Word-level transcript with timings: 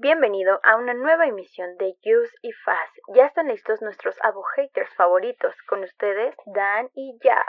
Bienvenido 0.00 0.60
a 0.62 0.76
una 0.76 0.94
nueva 0.94 1.26
emisión 1.26 1.76
de 1.76 1.86
Use 1.88 2.32
y. 2.42 2.52
Ya 3.16 3.26
están 3.26 3.48
listos 3.48 3.82
nuestros 3.82 4.14
abo 4.22 4.44
haters 4.54 4.94
favoritos. 4.94 5.52
Con 5.68 5.82
ustedes, 5.82 6.36
Dan 6.46 6.88
y 6.94 7.18
Jaf. 7.20 7.44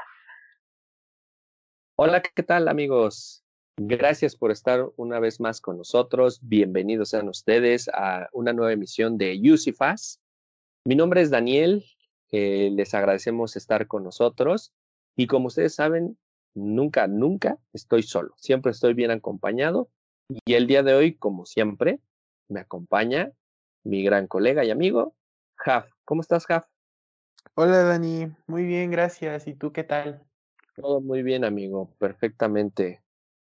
Hola, 1.95 2.23
¿qué 2.23 2.41
tal 2.41 2.67
amigos? 2.67 3.45
Gracias 3.77 4.35
por 4.35 4.49
estar 4.49 4.83
una 4.95 5.19
vez 5.19 5.39
más 5.39 5.61
con 5.61 5.77
nosotros. 5.77 6.39
Bienvenidos 6.41 7.09
sean 7.09 7.29
ustedes 7.29 7.87
a 7.93 8.29
una 8.33 8.51
nueva 8.51 8.73
emisión 8.73 9.19
de 9.19 9.39
Use 9.39 9.69
y. 9.69 9.75
Mi 10.85 10.95
nombre 10.95 11.21
es 11.21 11.29
Daniel. 11.29 11.85
Eh, 12.31 12.71
les 12.73 12.95
agradecemos 12.95 13.57
estar 13.57 13.85
con 13.85 14.03
nosotros. 14.03 14.73
Y 15.15 15.27
como 15.27 15.49
ustedes 15.49 15.75
saben, 15.75 16.17
nunca, 16.55 17.05
nunca 17.05 17.59
estoy 17.73 18.01
solo. 18.01 18.33
Siempre 18.37 18.71
estoy 18.71 18.95
bien 18.95 19.11
acompañado. 19.11 19.91
Y 20.45 20.55
el 20.55 20.65
día 20.65 20.81
de 20.81 20.95
hoy, 20.95 21.15
como 21.15 21.45
siempre, 21.45 21.99
me 22.49 22.59
acompaña 22.59 23.31
mi 23.83 24.03
gran 24.03 24.27
colega 24.27 24.65
y 24.65 24.71
amigo, 24.71 25.15
Jaf. 25.55 25.89
¿Cómo 26.03 26.21
estás, 26.21 26.45
Jaf? 26.45 26.65
Hola, 27.55 27.83
Dani. 27.83 28.27
Muy 28.47 28.65
bien, 28.65 28.91
gracias. 28.91 29.47
¿Y 29.47 29.53
tú 29.53 29.71
qué 29.71 29.83
tal? 29.83 30.23
Todo 30.75 30.99
muy 30.99 31.23
bien, 31.23 31.45
amigo. 31.45 31.93
Perfectamente. 31.97 33.01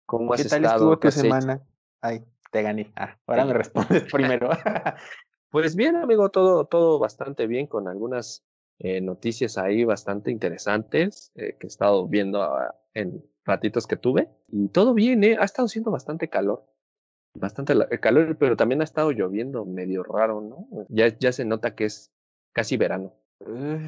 ¿Cómo 0.06 0.32
has 0.32 0.42
¿Qué 0.42 0.48
tal 0.48 0.64
estuvo 0.64 0.98
tu 0.98 1.10
semana? 1.10 1.62
Ay, 2.00 2.24
te 2.50 2.62
gané. 2.62 2.92
Ah, 2.96 3.18
ahora 3.27 3.44
me 3.44 3.54
respondes 3.54 4.04
primero. 4.12 4.50
pues 5.50 5.77
bien, 5.77 5.96
amigo, 5.96 6.30
todo, 6.30 6.66
todo 6.66 6.98
bastante 6.98 7.46
bien, 7.46 7.66
con 7.66 7.88
algunas 7.88 8.44
eh, 8.78 9.00
noticias 9.00 9.58
ahí 9.58 9.84
bastante 9.84 10.30
interesantes 10.30 11.32
eh, 11.34 11.56
que 11.58 11.66
he 11.66 11.69
estado 11.69 12.06
viendo 12.06 12.42
ah, 12.42 12.74
en 12.94 13.24
ratitos 13.44 13.86
que 13.86 13.96
tuve. 13.96 14.28
Y 14.48 14.69
todo 14.69 14.94
bien, 14.94 15.24
¿eh? 15.24 15.36
Ha 15.38 15.44
estado 15.44 15.69
siendo 15.69 15.91
bastante 15.91 16.28
calor 16.28 16.71
bastante 17.34 17.74
calor, 18.00 18.36
pero 18.38 18.56
también 18.56 18.80
ha 18.80 18.84
estado 18.84 19.10
lloviendo 19.10 19.64
medio 19.64 20.02
raro, 20.02 20.41
¿no? 20.41 20.86
Ya, 20.88 21.09
ya 21.18 21.32
se 21.32 21.45
nota 21.45 21.74
que 21.74 21.84
es 21.84 22.12
casi 22.52 22.77
verano. 22.77 23.14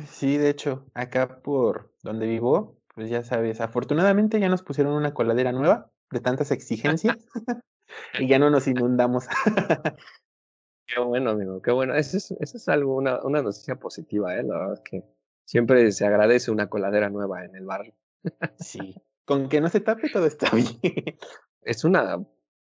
sí, 0.09 0.37
de 0.37 0.51
hecho, 0.51 0.87
acá 0.95 1.41
por 1.43 1.93
donde 2.03 2.27
vivo, 2.27 2.79
pues 2.95 3.11
ya 3.11 3.23
sabes, 3.23 3.61
afortunadamente 3.61 4.41
ya 4.41 4.49
nos 4.49 4.63
pusieron 4.63 4.95
una 4.95 5.15
coladera 5.15 5.53
nueva 5.53 5.91
de 6.11 6.21
tantas 6.21 6.51
exigencias 6.51 7.17
y 8.19 8.29
ya 8.29 8.39
no 8.39 8.51
nos 8.51 8.67
inundamos. 8.67 9.27
qué 10.87 11.01
bueno, 11.01 11.31
amigo, 11.31 11.61
qué 11.61 11.73
bueno. 11.73 11.95
Eso 11.95 12.17
es, 12.17 12.31
eso 12.33 12.57
es 12.57 12.69
algo, 12.69 12.97
una, 12.97 13.21
una 13.23 13.43
noticia 13.43 13.77
positiva, 13.77 14.37
¿eh? 14.37 14.43
La 14.43 14.59
verdad 14.59 14.75
es 14.75 14.81
que 14.81 15.05
siempre 15.47 15.91
se 15.93 16.07
agradece 16.07 16.51
una 16.51 16.69
coladera 16.69 17.11
nueva 17.11 17.45
en 17.45 17.55
el 17.57 17.65
barrio. 17.65 17.95
sí, 18.59 18.95
con 19.25 19.49
que 19.49 19.61
no 19.61 19.69
se 19.69 19.81
tape 19.81 20.09
todo 20.11 20.27
está 20.27 20.51
bien. 20.55 21.19
Es 21.63 21.85
una 21.85 22.25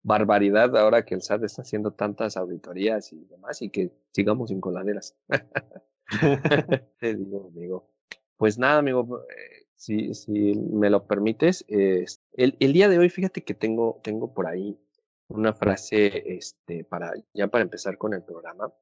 barbaridad 0.07 0.75
ahora 0.77 1.03
que 1.03 1.15
el 1.15 1.21
SAT 1.21 1.43
está 1.43 1.63
haciendo 1.63 1.91
tantas 1.91 2.37
auditorías 2.37 3.11
y 3.11 3.25
demás 3.25 3.61
y 3.61 3.69
que 3.69 3.91
sigamos 4.13 4.49
sin 4.49 4.61
coladeras. 4.61 5.17
Te 6.99 7.13
digo, 7.13 7.51
amigo. 7.53 7.89
Pues 8.37 8.57
nada, 8.57 8.77
amigo, 8.77 9.25
eh, 9.29 9.67
si, 9.75 10.13
si 10.13 10.53
me 10.55 10.89
lo 10.89 11.05
permites, 11.07 11.65
eh, 11.67 12.05
el, 12.33 12.55
el, 12.61 12.71
día 12.71 12.87
de 12.87 12.99
hoy, 12.99 13.09
fíjate 13.09 13.43
que 13.43 13.53
tengo, 13.53 13.99
tengo 14.01 14.33
por 14.33 14.47
ahí 14.47 14.79
una 15.27 15.53
frase, 15.53 16.23
este, 16.37 16.85
para, 16.85 17.11
ya 17.33 17.49
para 17.49 17.63
empezar 17.63 17.97
con 17.97 18.13
el 18.13 18.23
programa, 18.23 18.73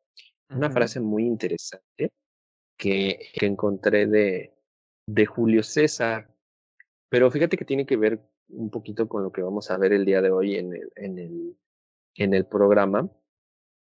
una 0.52 0.70
frase 0.70 1.00
muy 1.00 1.26
interesante 1.26 2.14
que, 2.78 3.32
que 3.34 3.46
encontré 3.48 4.06
de, 4.06 4.54
de 5.08 5.26
Julio 5.26 5.64
César, 5.64 6.30
pero 7.10 7.32
fíjate 7.32 7.58
que 7.58 7.66
tiene 7.66 7.88
que 7.88 7.98
ver 7.98 8.22
un 8.50 8.70
poquito 8.70 9.08
con 9.08 9.24
lo 9.24 9.32
que 9.32 9.42
vamos 9.42 9.72
a 9.72 9.78
ver 9.78 9.94
el 9.94 10.06
día 10.06 10.22
de 10.22 10.32
hoy 10.32 10.56
en 10.56 10.74
el, 10.74 10.92
en 10.96 11.20
el, 11.20 11.58
en 12.16 12.34
el 12.34 12.46
programa, 12.46 13.10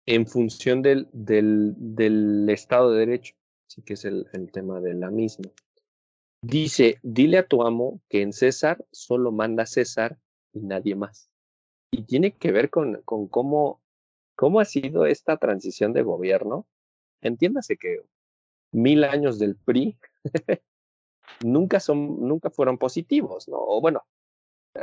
en 0.07 0.27
función 0.27 0.83
del, 0.83 1.09
del, 1.13 1.75
del 1.77 2.49
Estado 2.49 2.93
de 2.93 3.01
Derecho, 3.01 3.35
sí 3.69 3.83
que 3.83 3.95
es 3.95 4.05
el, 4.05 4.27
el 4.33 4.51
tema 4.51 4.81
de 4.81 4.95
la 4.95 5.11
misma. 5.11 5.51
Dice, 6.43 6.99
dile 7.03 7.39
a 7.39 7.47
tu 7.47 7.63
amo 7.63 8.01
que 8.09 8.23
en 8.23 8.33
César 8.33 8.85
solo 8.93 9.33
manda 9.33 9.67
César 9.67 10.19
y 10.53 10.61
nadie 10.61 10.95
más. 10.95 11.31
Y 11.91 12.05
tiene 12.05 12.37
que 12.37 12.53
ver 12.53 12.71
con, 12.71 13.03
con 13.03 13.29
cómo, 13.29 13.83
cómo 14.37 14.61
ha 14.61 14.65
sido 14.65 15.07
esta 15.07 15.37
transición 15.37 15.93
de 15.93 16.03
gobierno. 16.03 16.67
Entiéndase 17.23 17.77
que 17.77 18.03
mil 18.73 19.05
años 19.05 19.39
del 19.39 19.57
PRI 19.57 19.99
nunca 21.45 21.81
son, 21.81 22.27
nunca 22.27 22.51
fueron 22.51 22.79
positivos, 22.79 23.49
¿no? 23.49 23.59
O 23.59 23.81
bueno, 23.81 24.05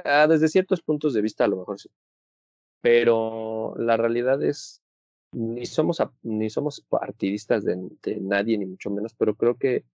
Ah, 0.03 0.27
desde 0.27 0.47
ciertos 0.47 0.81
puntos 0.81 1.13
de 1.13 1.21
vista 1.21 1.45
a 1.45 1.47
lo 1.47 1.57
mejor 1.57 1.79
sí. 1.79 1.89
Pero 2.81 3.73
la 3.77 3.97
realidad 3.97 4.43
es, 4.43 4.81
ni 5.31 5.65
somos, 5.65 6.01
ni 6.23 6.49
somos 6.49 6.81
partidistas 6.81 7.63
de, 7.63 7.77
nadie, 8.21 8.57
ni 8.57 8.65
mucho 8.65 8.89
menos, 8.89 9.13
pero 9.13 9.35
creo 9.35 9.57
que 9.57 9.85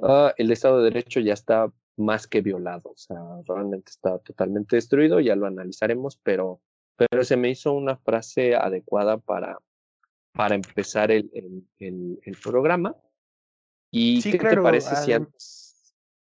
ah, 0.00 0.32
el 0.36 0.50
Estado 0.50 0.78
de 0.78 0.84
Derecho 0.84 1.20
ya 1.20 1.34
está 1.34 1.72
más 1.96 2.26
que 2.26 2.42
violado, 2.42 2.90
o 2.90 2.96
sea, 2.96 3.18
realmente 3.46 3.90
está 3.90 4.18
totalmente 4.18 4.76
destruido, 4.76 5.18
ya 5.20 5.34
lo 5.34 5.46
analizaremos, 5.46 6.18
pero, 6.22 6.60
pero 6.96 7.24
se 7.24 7.36
me 7.36 7.50
hizo 7.50 7.72
una 7.72 7.96
frase 7.96 8.54
adecuada 8.54 9.16
para, 9.18 9.58
para 10.32 10.54
empezar 10.54 11.10
el, 11.10 11.30
el, 11.78 12.20
el, 12.22 12.36
programa. 12.42 12.94
¿Y 13.90 14.22
qué 14.22 14.38
te 14.38 14.60
parece 14.60 14.94
si 14.96 15.12
antes 15.12 15.65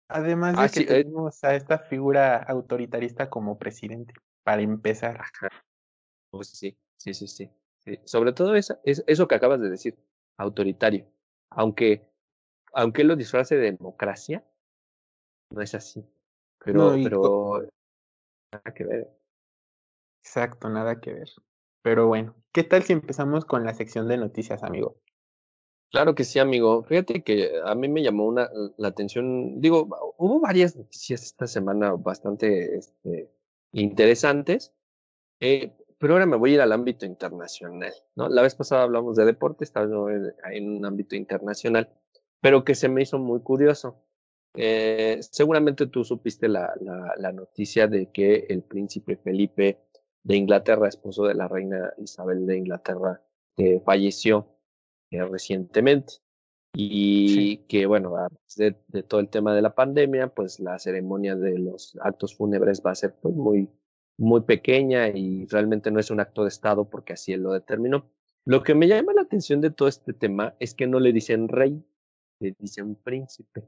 Además 0.10 0.56
de 0.56 0.62
ah, 0.62 0.70
que 0.70 0.80
eh 0.82 1.04
tenemos 1.04 1.44
a 1.44 1.56
esta 1.56 1.80
figura 1.80 2.38
autoritarista 2.38 3.30
como 3.30 3.58
presidente, 3.58 4.14
para 4.44 4.62
empezar. 4.62 5.22
Pues 6.32 6.50
sí, 6.50 6.78
sí, 6.98 7.14
sí, 7.14 7.28
sí, 7.28 7.50
Sobre 8.06 8.32
todo 8.34 8.56
esa, 8.56 8.80
es, 8.84 9.04
eso 9.08 9.28
que 9.28 9.36
acabas 9.36 9.60
de 9.60 9.70
decir, 9.70 9.98
autoritario. 10.38 11.08
Aunque, 11.50 12.10
aunque 12.74 13.02
él 13.02 13.10
lo 13.10 13.16
disfrace 13.16 13.56
de 13.58 13.72
democracia, 13.72 14.46
no 15.50 15.62
es 15.62 15.76
así. 15.76 16.06
Pero, 16.64 16.94
pero 17.04 17.68
nada 18.52 18.74
que 18.74 18.86
ver. 18.86 19.18
Exacto, 20.24 20.70
nada 20.70 21.00
que 21.00 21.14
ver. 21.14 21.30
Pero 21.82 22.08
bueno, 22.08 22.36
¿qué 22.52 22.64
tal 22.64 22.84
si 22.84 22.94
empezamos 22.94 23.46
con 23.46 23.64
la 23.64 23.74
sección 23.74 24.08
de 24.08 24.18
noticias, 24.18 24.64
amigo? 24.64 24.98
Claro 25.92 26.16
que 26.16 26.24
sí, 26.26 26.40
amigo. 26.40 26.84
Fíjate 26.84 27.24
que 27.24 27.52
a 27.64 27.74
mí 27.76 27.88
me 27.88 28.04
llamó 28.04 28.34
la 28.34 28.88
atención, 28.88 29.62
digo, 29.62 29.88
hubo 30.18 30.40
varias 30.40 30.76
noticias 30.76 31.24
esta 31.24 31.48
semana 31.48 31.94
bastante 31.94 32.76
este, 32.78 33.32
interesantes, 33.72 34.74
eh, 35.40 35.74
pero 35.98 36.14
ahora 36.14 36.26
me 36.26 36.36
voy 36.38 36.52
a 36.52 36.54
ir 36.56 36.62
al 36.62 36.74
ámbito 36.74 37.06
internacional, 37.06 37.94
¿no? 38.16 38.28
La 38.30 38.42
vez 38.42 38.56
pasada 38.56 38.84
hablamos 38.84 39.16
de 39.16 39.26
deporte, 39.26 39.64
estaba 39.64 39.88
en, 40.52 40.70
un 40.70 40.86
ámbito 40.86 41.16
internacional, 41.16 41.90
pero 42.42 42.64
que 42.66 42.76
se 42.76 42.90
me 42.90 43.04
hizo 43.04 43.18
muy 43.18 43.42
curioso. 43.42 44.04
Eh, 44.56 45.20
seguramente 45.22 45.88
tú 45.88 46.04
supiste 46.04 46.50
la 46.50 47.32
noticia 47.34 47.88
de 47.88 48.12
que 48.12 48.48
el 48.50 48.64
príncipe 48.64 49.18
Felipe 49.18 49.80
de 50.24 50.36
Inglaterra, 50.36 50.90
esposo 50.90 51.26
de 51.26 51.36
la 51.36 51.48
reina 51.48 51.94
Isabel 51.98 52.46
de 52.46 52.58
Inglaterra, 52.58 53.22
eh, 53.56 53.80
falleció 53.86 54.57
eh, 55.12 55.24
recientemente. 55.24 56.16
Y 56.74 57.66
que, 57.68 57.86
bueno, 57.86 58.14
de, 58.56 58.76
de, 58.88 59.04
todo 59.04 59.20
el 59.20 59.30
tema 59.30 59.56
de 59.56 59.62
la 59.62 59.74
pandemia, 59.74 60.28
pues 60.28 60.60
la 60.60 60.78
ceremonia 60.78 61.36
de 61.36 61.58
los 61.58 61.98
actos 62.02 62.36
fúnebres 62.36 62.84
va 62.86 62.92
a 62.92 62.96
ser 62.96 63.16
pues, 63.20 63.34
muy, 63.34 63.70
muy 64.18 64.42
pequeña 64.42 65.08
y 65.10 65.46
realmente 65.48 65.92
no 65.92 66.00
es 66.00 66.12
un 66.12 66.20
acto 66.20 66.44
de 66.44 66.50
Estado 66.50 66.90
porque 66.90 67.14
así 67.14 67.34
él 67.34 67.44
lo 67.44 67.54
determinó. 67.54 68.10
Lo 68.46 68.64
que 68.64 68.76
me 68.76 68.88
llama 68.88 69.14
la 69.14 69.22
atención 69.22 69.62
de 69.62 69.72
todo 69.72 69.88
este 69.88 70.14
tema 70.14 70.56
es 70.60 70.74
que 70.74 70.88
no 70.88 71.00
le 71.00 71.14
dicen 71.14 71.48
rey, 71.48 71.84
le 72.40 72.56
dicen 72.60 72.96
príncipe. 72.96 73.68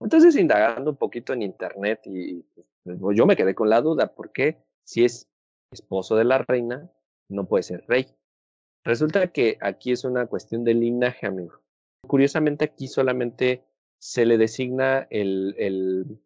Entonces, 0.00 0.36
indagando 0.36 0.90
un 0.90 0.96
poquito 0.96 1.32
en 1.32 1.42
internet 1.42 2.00
y 2.06 2.44
pues, 2.84 3.16
yo 3.16 3.26
me 3.26 3.36
quedé 3.36 3.54
con 3.54 3.70
la 3.70 3.80
duda, 3.80 4.14
¿por 4.14 4.32
qué 4.32 4.58
si 4.84 5.04
es 5.04 5.28
esposo 5.70 6.16
de 6.16 6.24
la 6.24 6.38
reina 6.38 6.90
no 7.28 7.46
puede 7.46 7.62
ser 7.62 7.84
rey? 7.88 8.06
Resulta 8.86 9.26
que 9.32 9.58
aquí 9.60 9.90
es 9.90 10.04
una 10.04 10.26
cuestión 10.26 10.62
de 10.62 10.72
linaje, 10.72 11.26
amigo. 11.26 11.60
Curiosamente 12.06 12.66
aquí 12.66 12.86
solamente 12.86 13.64
se 13.98 14.24
le 14.24 14.38
designa 14.38 15.08
el, 15.10 16.20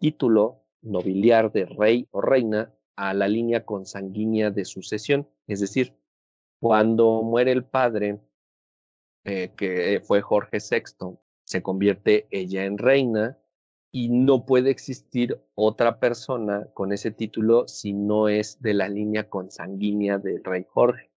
título 0.00 0.64
nobiliar 0.82 1.52
de 1.52 1.66
rey 1.66 2.08
o 2.10 2.20
reina 2.20 2.74
a 2.96 3.14
la 3.14 3.28
línea 3.28 3.64
consanguínea 3.64 4.50
de 4.50 4.64
sucesión. 4.64 5.28
Es 5.46 5.60
decir, 5.60 5.94
cuando 6.58 7.22
muere 7.22 7.52
el 7.52 7.64
padre, 7.64 8.18
eh, 9.24 9.52
que 9.56 10.00
fue 10.04 10.20
Jorge 10.20 10.58
VI, 10.58 11.16
se 11.44 11.62
convierte 11.62 12.26
ella 12.32 12.64
en 12.64 12.76
reina 12.76 13.38
y 13.92 14.08
no 14.08 14.46
puede 14.46 14.70
existir 14.70 15.40
otra 15.54 16.00
persona 16.00 16.66
con 16.74 16.92
ese 16.92 17.12
título 17.12 17.68
si 17.68 17.92
no 17.92 18.28
es 18.28 18.60
de 18.60 18.74
la 18.74 18.88
línea 18.88 19.28
consanguínea 19.28 20.18
del 20.18 20.42
rey 20.42 20.66
Jorge. 20.68 21.09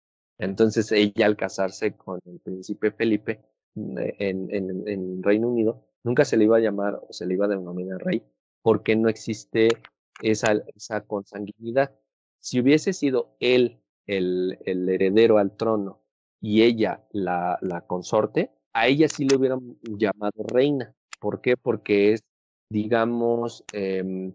Entonces 0.42 0.90
ella 0.92 1.26
al 1.26 1.36
casarse 1.36 1.92
con 1.96 2.20
el 2.26 2.40
príncipe 2.40 2.90
Felipe 2.90 3.40
mm, 3.74 3.98
en, 4.18 4.54
en, 4.54 4.88
en, 4.88 5.22
Reino 5.22 5.48
Unido, 5.48 5.84
nunca 6.02 6.24
se 6.24 6.36
le 6.36 6.44
iba 6.44 6.56
a 6.56 6.60
llamar 6.60 7.00
o 7.08 7.12
se 7.12 7.26
le 7.26 7.34
iba 7.34 7.46
a 7.46 7.48
denominar 7.48 8.02
rey 8.02 8.22
porque 8.62 8.96
no 8.96 9.08
existe 9.08 9.68
esa, 10.22 11.00
consanguinidad. 11.06 11.92
Si 12.40 12.60
hubiese 12.60 12.92
sido 12.92 13.36
él 13.40 13.80
el, 14.06 14.58
heredero 14.64 15.38
al 15.38 15.56
trono 15.56 16.00
y 16.40 16.62
ella 16.62 17.04
la, 17.12 17.84
consorte, 17.86 18.50
a 18.72 18.88
ella 18.88 19.08
sí 19.08 19.26
le 19.26 19.36
hubieran 19.36 19.76
llamado 19.82 20.42
reina. 20.44 20.94
¿Por 21.20 21.40
qué? 21.40 21.56
Porque 21.56 22.14
es, 22.14 22.24
digamos, 22.68 23.64
em, 23.72 24.34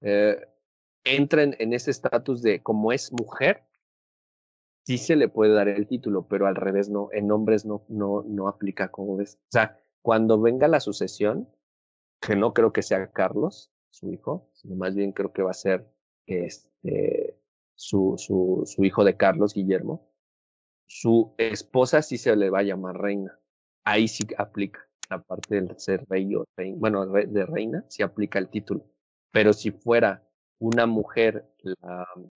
eh, 0.00 0.36
entra 1.04 1.42
en, 1.42 1.72
ese 1.72 1.90
estatus 1.90 2.42
de 2.42 2.62
como 2.62 2.92
es 2.92 3.12
mujer, 3.12 3.64
sí 4.84 4.98
se 4.98 5.16
le 5.16 5.28
puede 5.28 5.54
dar 5.54 5.68
el 5.68 5.86
título, 5.86 6.26
pero 6.28 6.46
al 6.46 6.56
revés 6.56 6.88
no, 6.88 7.08
en 7.12 7.30
hombres 7.30 7.64
no, 7.64 7.84
no, 7.88 8.24
no 8.26 8.48
aplica 8.48 8.90
como 8.90 9.16
ves. 9.16 9.38
O 9.44 9.52
sea, 9.52 9.78
cuando 10.02 10.40
venga 10.40 10.68
la 10.68 10.80
sucesión, 10.80 11.48
que 12.20 12.36
no 12.36 12.52
creo 12.54 12.72
que 12.72 12.82
sea 12.82 13.10
Carlos, 13.12 13.72
su 13.90 14.10
hijo, 14.12 14.48
sino 14.54 14.76
más 14.76 14.94
bien 14.94 15.12
creo 15.12 15.32
que 15.32 15.42
va 15.42 15.50
a 15.50 15.54
ser 15.54 15.86
este, 16.26 17.38
su, 17.74 18.14
su, 18.16 18.62
su 18.64 18.84
hijo 18.84 19.04
de 19.04 19.16
Carlos, 19.16 19.54
Guillermo, 19.54 20.08
su 20.86 21.34
esposa 21.38 22.02
sí 22.02 22.18
se 22.18 22.34
le 22.36 22.50
va 22.50 22.60
a 22.60 22.64
llamar 22.64 22.96
reina. 23.00 23.38
Ahí 23.84 24.08
sí 24.08 24.24
aplica 24.38 24.80
la 25.10 25.22
parte 25.22 25.56
del 25.56 25.78
ser 25.78 26.06
rey 26.08 26.34
o 26.34 26.44
reina, 26.56 26.78
bueno, 26.78 27.06
de 27.06 27.46
reina, 27.46 27.84
sí 27.88 28.02
aplica 28.02 28.38
el 28.38 28.48
título. 28.48 28.84
Pero 29.30 29.52
si 29.52 29.70
fuera 29.70 30.26
una 30.62 30.86
mujer 30.86 31.52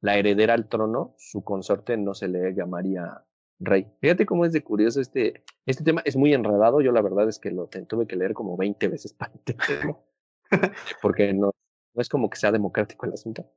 la, 0.01 0.19
heredera 0.19 0.55
al 0.55 0.69
trono, 0.69 1.15
su 1.17 1.45
consorte 1.45 1.97
no 1.97 2.13
se 2.13 2.27
le 2.27 2.53
llamaría 2.55 3.25
rey. 3.61 3.87
Fíjate 4.01 4.27
cómo 4.27 4.45
es 4.45 4.53
de 4.53 4.65
curioso 4.65 5.01
este, 5.01 5.45
este 5.65 5.85
tema. 5.85 6.03
Es 6.05 6.17
muy 6.17 6.35
enredado. 6.35 6.81
Yo 6.81 6.91
la 6.91 7.03
verdad 7.03 7.29
es 7.29 7.39
que 7.39 7.53
lo 7.53 7.69
tuve 7.69 8.09
que 8.09 8.17
leer 8.17 8.35
como 8.35 8.57
20 8.57 8.89
veces 8.89 9.13
para 9.13 9.33
entenderlo. 9.33 10.03
porque 11.03 11.33
no, 11.33 11.53
no 11.95 12.03
es 12.03 12.09
como 12.09 12.29
que 12.29 12.37
sea 12.37 12.51
democrático 12.51 13.07
el 13.07 13.13
asunto. 13.13 13.49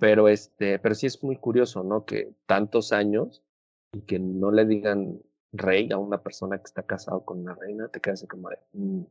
Pero, 0.00 0.28
este, 0.28 0.80
pero 0.80 0.96
sí 0.96 1.06
es 1.06 1.22
muy 1.22 1.36
curioso, 1.36 1.84
¿no? 1.84 2.04
Que 2.04 2.34
tantos 2.46 2.92
años 2.92 3.44
y 3.92 4.02
que 4.02 4.18
no 4.18 4.50
le 4.50 4.64
digan 4.64 5.22
rey 5.52 5.92
a 5.92 5.98
una 5.98 6.22
persona 6.24 6.58
que 6.58 6.64
está 6.64 6.82
casado 6.82 7.24
con 7.24 7.38
una 7.38 7.54
reina, 7.54 7.88
te 7.88 8.00
quedas 8.00 8.26
como 8.28 8.50
de, 8.50 8.58
mm, 8.72 9.02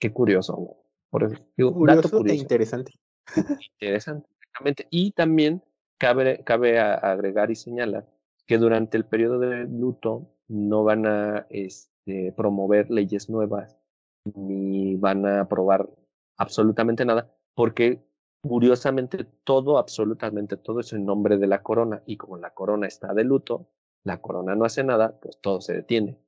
qué 0.00 0.12
curioso, 0.12 0.56
¿no? 0.58 0.76
Por 1.08 1.22
eso, 1.22 1.36
digo, 1.56 1.72
curioso, 1.72 2.24
e 2.26 2.34
interesante. 2.34 2.92
Interesante, 3.80 4.28
Y 4.90 5.12
también 5.12 5.62
cabe, 5.98 6.42
cabe 6.44 6.78
agregar 6.78 7.50
y 7.50 7.56
señalar 7.56 8.06
que 8.46 8.58
durante 8.58 8.96
el 8.96 9.04
periodo 9.06 9.38
de 9.38 9.64
luto 9.64 10.30
no 10.48 10.84
van 10.84 11.06
a 11.06 11.46
este, 11.50 12.32
promover 12.32 12.90
leyes 12.90 13.30
nuevas 13.30 13.78
ni 14.24 14.96
van 14.96 15.26
a 15.26 15.40
aprobar 15.42 15.88
absolutamente 16.36 17.04
nada, 17.04 17.34
porque 17.54 18.04
curiosamente 18.42 19.24
todo, 19.44 19.78
absolutamente 19.78 20.56
todo 20.56 20.80
es 20.80 20.92
en 20.92 21.06
nombre 21.06 21.38
de 21.38 21.46
la 21.46 21.62
corona 21.62 22.02
y 22.06 22.16
como 22.16 22.36
la 22.36 22.52
corona 22.52 22.86
está 22.86 23.14
de 23.14 23.24
luto, 23.24 23.68
la 24.02 24.20
corona 24.20 24.54
no 24.54 24.64
hace 24.64 24.84
nada, 24.84 25.18
pues 25.20 25.38
todo 25.40 25.60
se 25.60 25.74
detiene. 25.74 26.18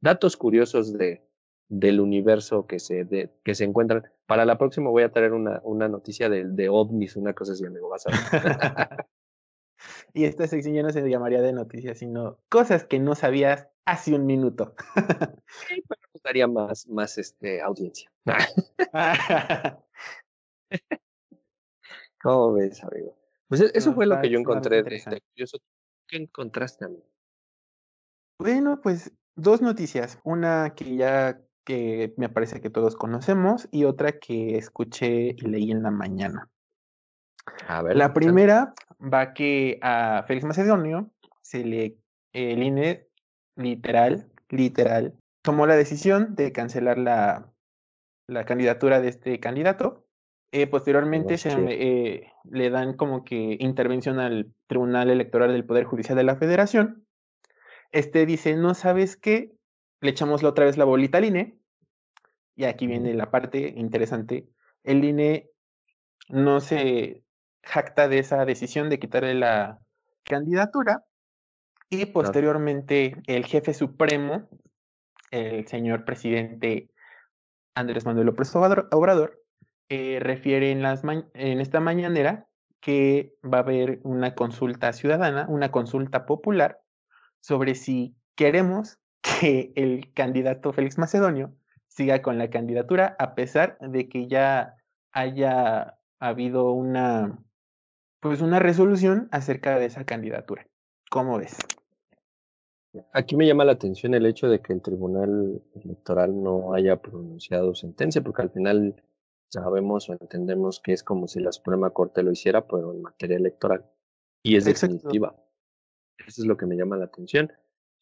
Datos 0.00 0.36
curiosos 0.36 0.92
de, 0.92 1.26
del 1.72 2.00
universo 2.00 2.66
que 2.66 2.78
se, 2.78 3.04
de, 3.04 3.30
que 3.42 3.54
se 3.54 3.64
encuentran. 3.64 4.04
Para 4.26 4.44
la 4.44 4.58
próxima 4.58 4.90
voy 4.90 5.04
a 5.04 5.10
traer 5.10 5.32
una, 5.32 5.62
una 5.64 5.88
noticia 5.88 6.28
de, 6.28 6.44
de 6.44 6.68
ovnis, 6.68 7.16
una 7.16 7.32
cosa 7.32 7.52
así, 7.52 7.64
amigo, 7.64 7.88
vas 7.88 8.06
a 8.06 8.10
ver. 8.10 8.18
y 10.12 10.24
esta 10.24 10.46
sección 10.46 10.74
ya 10.74 10.82
no 10.82 10.90
se 10.90 11.08
llamaría 11.08 11.40
de 11.40 11.54
noticias, 11.54 11.98
sino 11.98 12.38
cosas 12.50 12.84
que 12.84 12.98
no 12.98 13.14
sabías 13.14 13.68
hace 13.86 14.14
un 14.14 14.26
minuto. 14.26 14.74
sí, 15.66 15.82
pero 15.88 16.00
nos 16.12 16.22
daría 16.22 16.46
más, 16.46 16.86
más 16.88 17.16
este, 17.16 17.62
audiencia. 17.62 18.12
¿Cómo 22.22 22.52
ves, 22.52 22.84
amigo? 22.84 23.16
Pues 23.48 23.62
e, 23.62 23.70
eso 23.72 23.94
fue 23.94 24.04
lo 24.04 24.20
que 24.20 24.28
yo 24.28 24.38
encontré 24.38 24.82
de, 24.82 25.22
curioso. 25.30 25.56
¿Qué 26.06 26.18
encontraste, 26.18 26.84
amigo? 26.84 27.08
Bueno, 28.38 28.78
pues 28.82 29.10
dos 29.36 29.62
noticias. 29.62 30.18
Una 30.22 30.74
que 30.74 30.96
ya 30.96 31.40
que 31.64 32.14
me 32.16 32.28
parece 32.28 32.60
que 32.60 32.70
todos 32.70 32.96
conocemos 32.96 33.68
y 33.70 33.84
otra 33.84 34.12
que 34.12 34.56
escuché 34.56 35.34
y 35.36 35.40
leí 35.42 35.70
en 35.70 35.82
la 35.82 35.90
mañana. 35.90 36.48
A 37.66 37.82
ver, 37.82 37.96
la 37.96 38.12
primera 38.12 38.74
va 39.00 39.32
que 39.34 39.78
a 39.82 40.24
Félix 40.26 40.44
Macedonio 40.44 41.10
se 41.42 41.64
le, 41.64 41.96
el 42.32 42.62
INE 42.62 43.08
literal, 43.56 44.30
literal, 44.48 45.14
tomó 45.42 45.66
la 45.66 45.76
decisión 45.76 46.34
de 46.34 46.52
cancelar 46.52 46.98
la, 46.98 47.52
la 48.28 48.44
candidatura 48.44 49.00
de 49.00 49.08
este 49.08 49.40
candidato. 49.40 50.06
Eh, 50.52 50.66
posteriormente 50.66 51.38
se, 51.38 51.50
eh, 51.50 52.32
le 52.44 52.70
dan 52.70 52.94
como 52.94 53.24
que 53.24 53.56
intervención 53.58 54.20
al 54.20 54.52
Tribunal 54.66 55.10
Electoral 55.10 55.52
del 55.52 55.64
Poder 55.64 55.84
Judicial 55.84 56.16
de 56.16 56.24
la 56.24 56.36
Federación. 56.36 57.06
Este 57.90 58.26
dice, 58.26 58.56
no 58.56 58.74
sabes 58.74 59.16
qué, 59.16 59.52
le 60.02 60.10
echamos 60.10 60.42
la 60.42 60.50
otra 60.50 60.66
vez 60.66 60.76
la 60.76 60.84
bolita 60.84 61.18
al 61.18 61.24
INE, 61.24 61.58
y 62.54 62.64
aquí 62.64 62.86
viene 62.86 63.14
la 63.14 63.30
parte 63.30 63.72
interesante, 63.76 64.48
el 64.82 65.04
INE 65.04 65.48
no 66.28 66.60
se 66.60 67.22
jacta 67.62 68.08
de 68.08 68.18
esa 68.18 68.44
decisión 68.44 68.90
de 68.90 68.98
quitarle 68.98 69.34
la 69.34 69.78
candidatura 70.24 71.04
y 71.88 72.06
posteriormente 72.06 73.22
el 73.26 73.46
jefe 73.46 73.74
supremo, 73.74 74.48
el 75.30 75.66
señor 75.68 76.04
presidente 76.04 76.90
Andrés 77.74 78.04
Manuel 78.04 78.26
López 78.26 78.54
Obrador, 78.56 79.40
eh, 79.88 80.18
refiere 80.20 80.72
en, 80.72 80.82
las 80.82 81.02
en 81.04 81.60
esta 81.60 81.80
mañanera 81.80 82.48
que 82.80 83.34
va 83.44 83.58
a 83.58 83.60
haber 83.60 84.00
una 84.02 84.34
consulta 84.34 84.92
ciudadana, 84.92 85.46
una 85.48 85.70
consulta 85.70 86.26
popular 86.26 86.80
sobre 87.40 87.74
si 87.76 88.16
queremos 88.34 88.98
que 89.22 89.72
el 89.76 90.12
candidato 90.12 90.72
Félix 90.72 90.98
Macedonio 90.98 91.54
siga 91.88 92.22
con 92.22 92.38
la 92.38 92.50
candidatura, 92.50 93.16
a 93.18 93.34
pesar 93.34 93.78
de 93.80 94.08
que 94.08 94.26
ya 94.26 94.76
haya 95.12 95.98
habido 96.18 96.72
una, 96.72 97.38
pues 98.20 98.40
una 98.40 98.58
resolución 98.58 99.28
acerca 99.30 99.78
de 99.78 99.86
esa 99.86 100.04
candidatura. 100.04 100.66
¿Cómo 101.10 101.38
ves? 101.38 101.56
Aquí 103.12 103.36
me 103.36 103.46
llama 103.46 103.64
la 103.64 103.72
atención 103.72 104.14
el 104.14 104.26
hecho 104.26 104.48
de 104.48 104.60
que 104.60 104.72
el 104.72 104.82
Tribunal 104.82 105.62
Electoral 105.74 106.42
no 106.42 106.74
haya 106.74 107.00
pronunciado 107.00 107.74
sentencia, 107.74 108.22
porque 108.22 108.42
al 108.42 108.50
final 108.50 109.02
sabemos 109.48 110.08
o 110.08 110.12
entendemos 110.12 110.80
que 110.80 110.92
es 110.92 111.02
como 111.02 111.26
si 111.26 111.40
la 111.40 111.52
Suprema 111.52 111.90
Corte 111.90 112.22
lo 112.22 112.32
hiciera, 112.32 112.66
pero 112.66 112.92
en 112.92 113.02
materia 113.02 113.36
electoral. 113.36 113.84
Y 114.42 114.56
es 114.56 114.64
definitiva. 114.64 115.36
Eso 116.26 116.42
es 116.42 116.46
lo 116.46 116.56
que 116.56 116.66
me 116.66 116.76
llama 116.76 116.96
la 116.96 117.06
atención. 117.06 117.52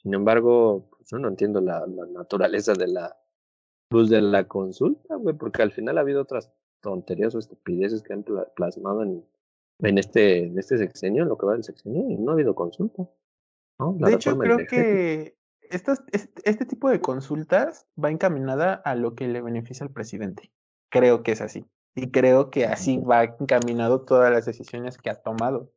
Sin 0.03 0.15
embargo, 0.15 0.89
pues, 0.91 1.11
yo 1.11 1.19
no 1.19 1.29
entiendo 1.29 1.61
la, 1.61 1.87
naturaleza 1.87 2.73
de 2.75 2.89
la 2.89 3.17
luz 3.91 4.09
de 4.09 4.23
la 4.23 4.47
consulta, 4.47 5.17
güey, 5.17 5.37
porque 5.37 5.63
al 5.63 5.73
final 5.73 5.99
ha 5.99 6.03
habido 6.03 6.23
otras 6.23 6.53
tonterías 6.81 7.35
o 7.35 7.39
estupideces 7.39 8.03
que 8.03 8.13
han 8.13 8.25
plasmado 8.55 9.03
en, 9.03 9.25
en 9.81 9.99
este, 9.99 10.45
en 10.45 10.59
este 10.59 10.79
sexenio, 10.79 11.25
en 11.25 11.29
lo 11.29 11.37
que 11.37 11.47
va 11.47 11.53
del 11.53 11.65
sexenio, 11.65 12.09
y 12.09 12.17
no 12.17 12.31
ha 12.31 12.35
habido 12.35 12.55
consulta. 12.55 13.09
de 13.79 14.13
hecho, 14.13 14.39
creo 14.39 14.59
que 14.69 15.37
estas, 15.63 16.03
este, 16.13 16.49
este 16.49 16.65
tipo 16.65 16.89
de 16.89 17.01
consultas 17.01 17.87
va 18.03 18.11
encaminada 18.11 18.75
a 18.75 18.95
lo 18.95 19.15
que 19.15 19.29
le 19.29 19.43
beneficia 19.43 19.85
al 19.85 19.93
presidente. 19.93 20.51
Creo 20.89 21.23
que 21.23 21.33
es 21.33 21.41
así. 21.41 21.67
Y 21.95 22.11
creo 22.11 22.51
que 22.51 22.67
así 22.67 22.99
va 22.99 23.25
encaminado 23.25 24.03
todas 24.03 24.33
las 24.33 24.47
decisiones 24.47 24.97
que 24.97 25.11
ha 25.11 25.21
tomado. 25.21 25.73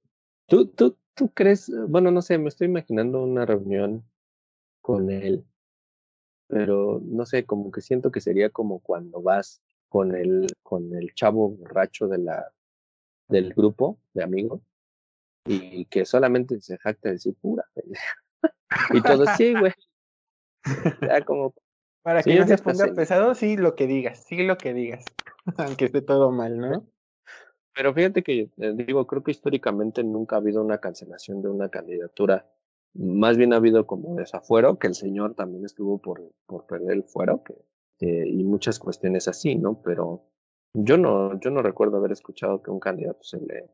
¿Tú, 0.47 0.67
tú, 0.67 0.97
¿Tú 1.15 1.29
crees? 1.33 1.71
Bueno, 1.87 2.11
no 2.11 2.21
sé, 2.21 2.37
me 2.37 2.49
estoy 2.49 2.67
imaginando 2.67 3.21
una 3.21 3.45
reunión 3.45 4.03
con 4.83 5.09
él, 5.09 5.45
pero 6.47 7.01
no 7.01 7.25
sé, 7.25 7.45
como 7.45 7.71
que 7.71 7.79
siento 7.79 8.11
que 8.11 8.19
sería 8.19 8.49
como 8.49 8.79
cuando 8.79 9.21
vas 9.21 9.61
con 9.87 10.13
el, 10.13 10.47
con 10.61 10.93
el 10.93 11.15
chavo 11.15 11.49
borracho 11.49 12.07
de 12.09 12.17
la, 12.17 12.51
del 13.29 13.53
grupo 13.53 13.97
de 14.13 14.23
amigos 14.23 14.61
y 15.45 15.85
que 15.85 16.05
solamente 16.05 16.59
se 16.59 16.77
jacta 16.77 17.09
de 17.09 17.13
decir 17.13 17.33
pura 17.41 17.65
y 18.93 19.01
todo, 19.01 19.25
sí, 19.37 19.53
güey. 19.53 19.71
Como... 21.25 21.53
Para 22.01 22.21
que 22.21 22.35
no 22.35 22.45
se 22.45 22.57
ponga 22.57 22.93
pesado, 22.93 23.33
sí 23.35 23.55
lo 23.55 23.75
que 23.75 23.87
digas, 23.87 24.25
sí 24.25 24.43
lo 24.43 24.57
que 24.57 24.73
digas, 24.73 25.05
aunque 25.57 25.85
esté 25.85 26.01
todo 26.01 26.29
mal, 26.31 26.57
¿no? 26.57 26.85
Pero 27.73 27.93
fíjate 27.93 28.21
que, 28.21 28.51
eh, 28.57 28.73
digo, 28.75 29.07
creo 29.07 29.23
que 29.23 29.31
históricamente 29.31 30.03
nunca 30.03 30.35
ha 30.35 30.39
habido 30.39 30.61
una 30.61 30.79
cancelación 30.79 31.41
de 31.41 31.49
una 31.49 31.69
candidatura. 31.69 32.45
Más 32.93 33.37
bien 33.37 33.53
ha 33.53 33.57
habido 33.57 33.87
como 33.87 34.15
desafuero, 34.15 34.77
que 34.77 34.87
el 34.87 34.95
señor 34.95 35.35
también 35.35 35.65
estuvo 35.65 35.99
por, 35.99 36.21
por 36.45 36.65
perder 36.67 36.91
el 36.91 37.03
fuero, 37.03 37.43
que, 37.43 37.55
y 38.27 38.43
muchas 38.43 38.79
cuestiones 38.79 39.27
así, 39.27 39.55
¿no? 39.55 39.81
Pero 39.81 40.25
yo 40.73 40.97
no, 40.97 41.39
yo 41.39 41.49
no 41.49 41.61
recuerdo 41.61 41.97
haber 41.97 42.11
escuchado 42.11 42.61
que 42.61 42.71
un 42.71 42.79
candidato 42.79 43.23
se 43.23 43.39
le 43.39 43.69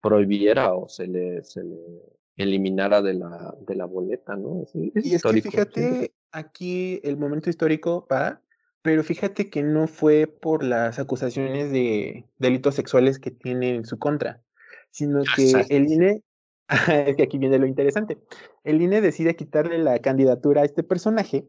prohibiera 0.00 0.74
o 0.74 0.88
se 0.88 1.06
le, 1.06 1.42
se 1.44 1.64
le 1.64 1.78
eliminara 2.36 3.02
de 3.02 3.14
la, 3.14 3.54
de 3.66 3.74
la 3.76 3.86
boleta, 3.86 4.36
¿no? 4.36 4.64
y 4.74 5.14
es 5.14 5.22
que 5.22 5.42
fíjate, 5.42 6.12
aquí 6.32 7.00
el 7.02 7.16
momento 7.16 7.48
histórico 7.48 8.06
va 8.12 8.42
pero 8.86 9.02
fíjate 9.02 9.50
que 9.50 9.64
no 9.64 9.88
fue 9.88 10.28
por 10.28 10.62
las 10.62 11.00
acusaciones 11.00 11.72
de 11.72 12.24
delitos 12.38 12.76
sexuales 12.76 13.18
que 13.18 13.32
tiene 13.32 13.74
en 13.74 13.84
su 13.84 13.98
contra, 13.98 14.44
sino 14.92 15.24
que 15.34 15.66
el 15.70 15.90
INE 15.90 16.22
es 16.88 17.16
que 17.16 17.22
aquí 17.22 17.38
viene 17.38 17.58
lo 17.58 17.66
interesante. 17.66 18.18
El 18.64 18.82
INE 18.82 19.00
decide 19.00 19.36
quitarle 19.36 19.78
la 19.78 19.98
candidatura 20.00 20.62
a 20.62 20.64
este 20.64 20.82
personaje 20.82 21.46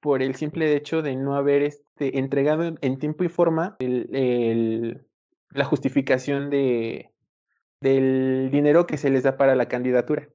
por 0.00 0.22
el 0.22 0.34
simple 0.34 0.74
hecho 0.76 1.02
de 1.02 1.16
no 1.16 1.34
haber 1.34 1.62
este, 1.62 2.18
entregado 2.18 2.74
en 2.80 2.98
tiempo 2.98 3.24
y 3.24 3.28
forma 3.28 3.76
el, 3.78 5.06
la 5.50 5.64
justificación 5.64 6.50
de, 6.50 7.10
del 7.80 8.50
dinero 8.52 8.86
que 8.86 8.98
se 8.98 9.10
les 9.10 9.22
da 9.22 9.36
para 9.36 9.54
la 9.54 9.66
candidatura. 9.66 10.28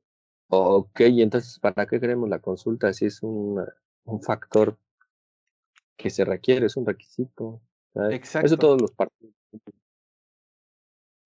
Ok, 0.48 1.02
y 1.02 1.22
entonces, 1.22 1.60
¿para 1.60 1.86
qué 1.86 2.00
queremos 2.00 2.28
la 2.30 2.40
consulta 2.40 2.92
si 2.94 3.06
es 3.06 3.22
un, 3.22 3.64
un 4.06 4.22
factor 4.24 4.78
que 5.96 6.10
se 6.10 6.26
requiere, 6.26 6.66
es 6.66 6.76
un 6.76 6.88
requisito? 6.88 7.62
Exacto. 8.10 8.48
Eso 8.48 8.58
todos 8.58 8.82
los 8.82 8.92
partidos. 8.92 9.36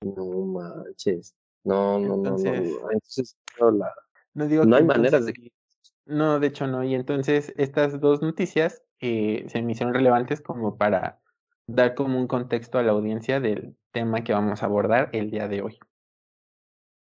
No 0.02 0.26
manches. 0.26 1.34
No, 1.64 2.00
no, 2.00 2.18
no, 2.18 2.38
no. 2.38 2.92
Entonces, 2.92 3.38
no, 3.60 3.72
la, 3.72 3.94
no, 4.34 4.48
digo 4.48 4.66
no 4.66 4.76
hay 4.76 4.84
maneras 4.84 5.26
de 5.26 5.52
No, 6.06 6.40
de 6.40 6.48
hecho 6.48 6.68
no. 6.68 6.84
Y 6.84 6.96
entonces 6.96 7.54
estas 7.58 8.00
dos 8.00 8.22
noticias 8.22 8.84
eh, 9.00 9.46
se 9.48 9.62
me 9.62 9.72
hicieron 9.72 9.94
relevantes 9.94 10.42
como 10.42 10.78
para 10.78 11.20
dar 11.68 11.96
como 11.96 12.20
un 12.20 12.28
contexto 12.28 12.78
a 12.78 12.84
la 12.84 12.92
audiencia 12.92 13.40
del 13.40 13.76
tema 13.92 14.24
que 14.24 14.34
vamos 14.34 14.64
a 14.64 14.66
abordar 14.66 15.10
el 15.14 15.32
día 15.32 15.48
de 15.48 15.62
hoy. 15.62 15.80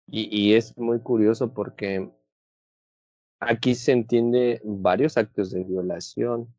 Y, 0.07 0.27
y 0.29 0.55
es 0.55 0.77
muy 0.77 0.99
curioso 0.99 1.53
porque 1.53 2.11
aquí 3.39 3.75
se 3.75 3.91
entiende 3.91 4.61
varios 4.63 5.17
actos 5.17 5.51
de 5.51 5.63
violación, 5.63 6.53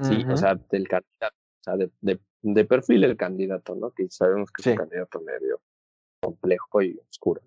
sí, 0.00 0.24
o 0.28 0.36
sea, 0.36 0.54
del 0.54 0.88
candidato, 0.88 1.36
o 1.36 1.62
sea, 1.62 1.76
de, 1.76 1.90
de, 2.00 2.20
de, 2.40 2.64
perfil 2.64 3.04
el 3.04 3.16
candidato, 3.16 3.74
¿no? 3.74 3.90
Que 3.92 4.08
sabemos 4.10 4.50
que 4.50 4.62
es 4.62 4.66
un 4.68 4.76
candidato 4.76 5.20
medio 5.20 5.60
complejo 6.22 6.82
y 6.82 6.98
oscuro. 7.10 7.42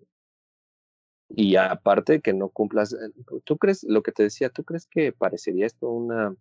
Y 1.29 1.55
aparte 1.55 2.21
que 2.21 2.33
no 2.33 2.49
cumplas, 2.49 2.93
eh, 2.93 3.11
¿tú 3.43 3.57
crees, 3.57 3.83
lo 3.83 4.03
que 4.03 4.11
te 4.11 4.23
decía, 4.23 4.49
tú 4.49 4.63
crees 4.63 4.85
que 4.85 5.11
parecería 5.11 5.65
esto 5.65 5.89
una 5.89 6.35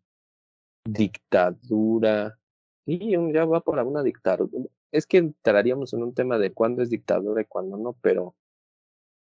dictadura? 0.85 2.39
Sí, 2.85 3.15
ya 3.33 3.45
va 3.47 3.61
por 3.61 3.79
alguna 3.79 4.03
dictadura. 4.03 4.51
Es 4.93 5.07
que 5.07 5.19
entraríamos 5.19 5.95
en 5.95 6.03
un 6.03 6.15
tema 6.15 6.39
de 6.39 6.53
cuándo 6.53 6.83
es 6.83 6.91
dictadura 6.91 7.41
y 7.41 7.47
cuándo 7.47 7.79
no, 7.79 7.95
pero 8.03 8.35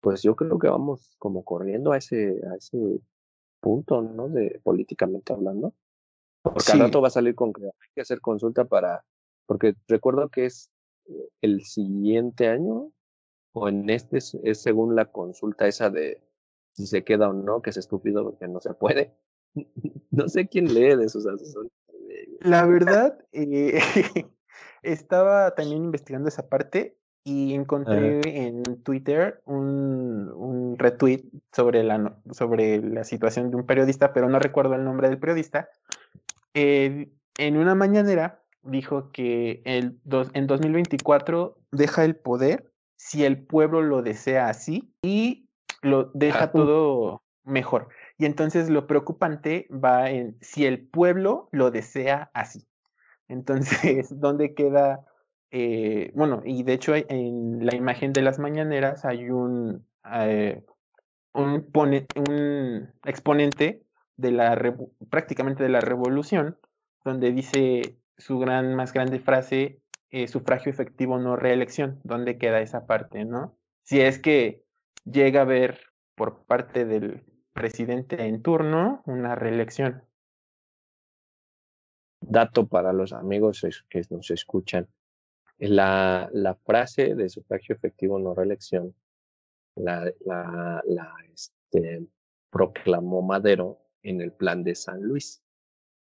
pues 0.01 0.23
yo 0.23 0.37
creo 0.37 0.59
que 0.59 0.69
vamos 0.69 1.17
como 1.19 1.45
corriendo 1.45 1.93
a 1.93 1.99
ese, 1.99 2.41
a 2.51 2.55
ese 2.55 3.01
punto, 3.61 4.01
¿no? 4.01 4.29
De 4.29 4.61
políticamente 4.63 5.33
hablando. 5.33 5.75
Porque 6.43 6.73
al 6.73 6.79
rato 6.79 7.01
va 7.03 7.09
a 7.09 7.11
salir 7.11 7.35
con 7.35 7.53
que 7.53 7.65
hay 7.65 7.89
que 7.95 8.01
hacer 8.01 8.21
consulta 8.21 8.65
para, 8.65 9.05
porque 9.47 9.75
recuerdo 9.89 10.29
que 10.29 10.47
es 10.47 10.71
eh, 11.07 11.29
el 11.43 11.65
siguiente 11.65 12.47
año, 12.49 12.93
o 13.53 13.69
en 13.69 13.89
este 13.91 14.19
es, 14.19 14.37
según 14.53 14.95
la 14.95 15.07
consulta 15.07 15.67
esa 15.67 15.91
de 15.91 16.23
si 16.73 16.87
se 16.87 17.05
queda 17.05 17.29
o 17.29 17.33
no, 17.33 17.63
que 17.63 17.71
es 17.71 17.77
estúpido 17.77 18.25
porque 18.25 18.49
no 18.49 18.61
se 18.61 18.75
puede. 18.75 19.15
no 20.11 20.29
sé 20.29 20.49
quién 20.49 20.73
lee 20.73 20.97
de 20.97 21.05
esos 21.07 21.27
asesores. 21.27 21.73
La 22.41 22.67
verdad, 22.67 23.19
eh, 23.33 23.81
estaba 24.83 25.55
también 25.55 25.85
investigando 25.85 26.29
esa 26.29 26.49
parte 26.49 26.97
y 27.25 27.55
encontré 27.55 28.21
en 28.25 28.63
Twitter 28.83 29.43
un, 29.45 30.31
un 30.35 30.79
retweet 30.79 31.25
sobre 31.53 31.83
la, 31.83 32.19
sobre 32.31 32.81
la 32.81 33.05
situación 33.05 33.51
de 33.51 33.57
un 33.57 33.67
periodista, 33.67 34.13
pero 34.13 34.29
no 34.29 34.39
recuerdo 34.39 34.75
el 34.75 34.85
nombre 34.85 35.09
del 35.09 35.19
periodista. 35.19 35.69
Eh, 36.55 37.11
en 37.39 37.57
una 37.57 37.75
mañanera 37.75 38.43
dijo 38.63 39.11
que 39.13 39.63
el 39.65 39.99
dos, 40.05 40.31
en 40.33 40.47
2024 40.47 41.59
deja 41.71 42.05
el 42.05 42.17
poder 42.17 42.68
si 42.99 43.25
el 43.25 43.47
pueblo 43.47 43.81
lo 43.81 44.03
desea 44.03 44.49
así 44.49 44.93
y 45.01 45.49
lo 45.81 46.11
deja 46.13 46.53
todo 46.53 47.23
mejor. 47.45 47.89
Y 48.19 48.27
entonces 48.27 48.69
lo 48.69 48.87
preocupante 48.87 49.69
va 49.73 50.11
en 50.11 50.37
si 50.41 50.67
el 50.67 50.87
pueblo 50.87 51.49
lo 51.53 51.71
desea 51.71 52.31
así. 52.35 52.67
Entonces, 53.29 54.09
¿dónde 54.21 54.55
queda? 54.55 55.07
Eh, 55.51 56.11
bueno, 56.15 56.43
y 56.45 56.65
de 56.65 56.75
hecho 56.75 56.95
en 56.95 57.65
la 57.65 57.75
imagen 57.75 58.13
de 58.13 58.21
las 58.21 58.39
mañaneras 58.39 59.05
hay 59.05 59.31
un, 59.31 59.87
eh, 60.13 60.63
un, 61.33 61.71
un, 61.73 62.93
exponente 63.05 63.83
de 64.17 64.33
la 64.33 64.77
prácticamente 65.09 65.63
de 65.63 65.69
la 65.71 65.81
revolución, 65.81 66.59
donde 67.05 67.33
dice 67.33 67.97
su 68.19 68.39
gran, 68.41 68.75
más 68.75 68.93
grande 68.93 69.21
frase, 69.21 69.81
eh, 70.11 70.29
sufragio 70.29 70.71
efectivo, 70.71 71.19
no 71.19 71.37
reelección. 71.37 72.01
¿Dónde 72.05 72.39
queda 72.39 72.61
esa 72.61 72.87
parte, 72.87 73.25
no? 73.25 73.57
Si 73.83 74.01
es 74.01 74.19
que 74.19 74.65
llega 75.05 75.41
a 75.41 75.43
haber 75.43 75.81
por 76.15 76.45
parte 76.45 76.85
del 76.85 77.25
presidente 77.53 78.27
en 78.27 78.43
turno 78.43 79.03
una 79.07 79.35
reelección. 79.35 80.03
Dato 82.21 82.67
para 82.67 82.93
los 82.93 83.13
amigos 83.13 83.65
que 83.89 84.03
nos 84.11 84.31
escuchan. 84.31 84.89
La, 85.59 86.29
la 86.33 86.55
frase 86.55 87.15
de 87.15 87.29
sufragio 87.29 87.75
efectivo, 87.75 88.19
no 88.19 88.35
reelección, 88.35 88.95
la, 89.79 90.13
la, 90.25 91.15
este, 91.33 92.07
proclamó 92.51 93.23
Madero 93.23 93.81
en 94.03 94.21
el 94.21 94.33
plan 94.33 94.63
de 94.63 94.75
San 94.75 95.03
Luis. 95.03 95.43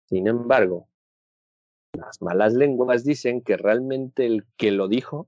Sin 0.06 0.28
embargo, 0.28 0.90
las 1.94 2.22
malas 2.22 2.54
lenguas 2.54 3.04
dicen 3.04 3.42
que 3.42 3.58
realmente 3.58 4.26
el 4.26 4.46
que 4.58 4.72
lo 4.72 4.88
dijo 4.88 5.28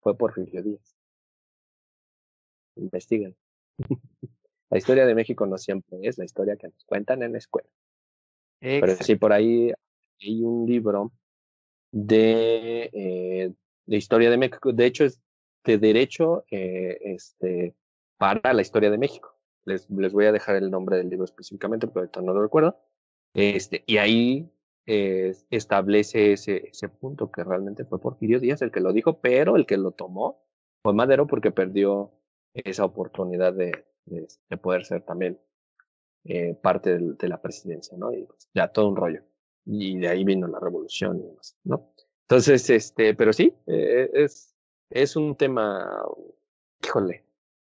fue 0.00 0.16
Porfirio 0.16 0.62
Díaz. 0.62 0.96
Investiguen. 2.76 3.36
la 4.70 4.78
historia 4.78 5.06
de 5.06 5.14
México 5.14 5.46
no 5.46 5.58
siempre 5.58 5.98
es 6.02 6.18
la 6.18 6.24
historia 6.24 6.56
que 6.56 6.68
nos 6.68 6.84
cuentan 6.84 7.22
en 7.22 7.32
la 7.32 7.38
escuela. 7.38 7.68
Pero 8.60 8.96
sí, 8.96 9.16
por 9.16 9.32
ahí 9.32 9.72
hay 10.20 10.42
un 10.42 10.66
libro 10.66 11.12
de, 11.92 12.90
eh, 12.92 13.52
de 13.86 13.96
historia 13.96 14.30
de 14.30 14.38
México. 14.38 14.72
De 14.72 14.86
hecho, 14.86 15.04
es 15.04 15.20
de 15.64 15.78
derecho 15.78 16.44
eh, 16.50 16.98
este, 17.02 17.74
para 18.16 18.52
la 18.52 18.62
historia 18.62 18.90
de 18.90 18.98
México. 18.98 19.34
Les, 19.64 19.88
les 19.90 20.12
voy 20.12 20.26
a 20.26 20.32
dejar 20.32 20.56
el 20.56 20.70
nombre 20.70 20.96
del 20.96 21.10
libro 21.10 21.24
específicamente, 21.24 21.86
pero 21.86 22.00
ahorita 22.00 22.22
no 22.22 22.32
lo 22.32 22.42
recuerdo. 22.42 22.78
Este, 23.34 23.84
y 23.86 23.98
ahí 23.98 24.50
eh, 24.86 25.34
establece 25.50 26.32
ese, 26.32 26.68
ese 26.68 26.88
punto 26.88 27.30
que 27.30 27.42
realmente 27.44 27.84
fue 27.84 28.00
Porfirio 28.00 28.40
Díaz 28.40 28.62
el 28.62 28.70
que 28.70 28.80
lo 28.80 28.92
dijo, 28.92 29.20
pero 29.20 29.56
el 29.56 29.66
que 29.66 29.76
lo 29.76 29.90
tomó 29.90 30.44
fue 30.82 30.94
Madero 30.94 31.26
porque 31.26 31.50
perdió 31.50 32.12
esa 32.54 32.84
oportunidad 32.84 33.52
de, 33.52 33.84
de, 34.06 34.56
poder 34.56 34.84
ser 34.84 35.02
también 35.02 35.38
eh, 36.24 36.54
parte 36.54 36.98
de, 36.98 37.14
de, 37.14 37.28
la 37.28 37.42
presidencia, 37.42 37.96
¿no? 37.98 38.12
Y 38.12 38.24
pues, 38.24 38.48
ya 38.54 38.68
todo 38.68 38.88
un 38.88 38.96
rollo. 38.96 39.22
Y 39.64 39.98
de 39.98 40.08
ahí 40.08 40.24
vino 40.24 40.46
la 40.46 40.60
revolución 40.60 41.18
y 41.18 41.26
demás, 41.26 41.56
¿no? 41.64 41.90
Entonces, 42.28 42.68
este, 42.70 43.14
pero 43.14 43.32
sí, 43.32 43.52
eh, 43.66 44.10
es, 44.12 44.54
es 44.90 45.16
un 45.16 45.36
tema, 45.36 46.04
híjole, 46.84 47.24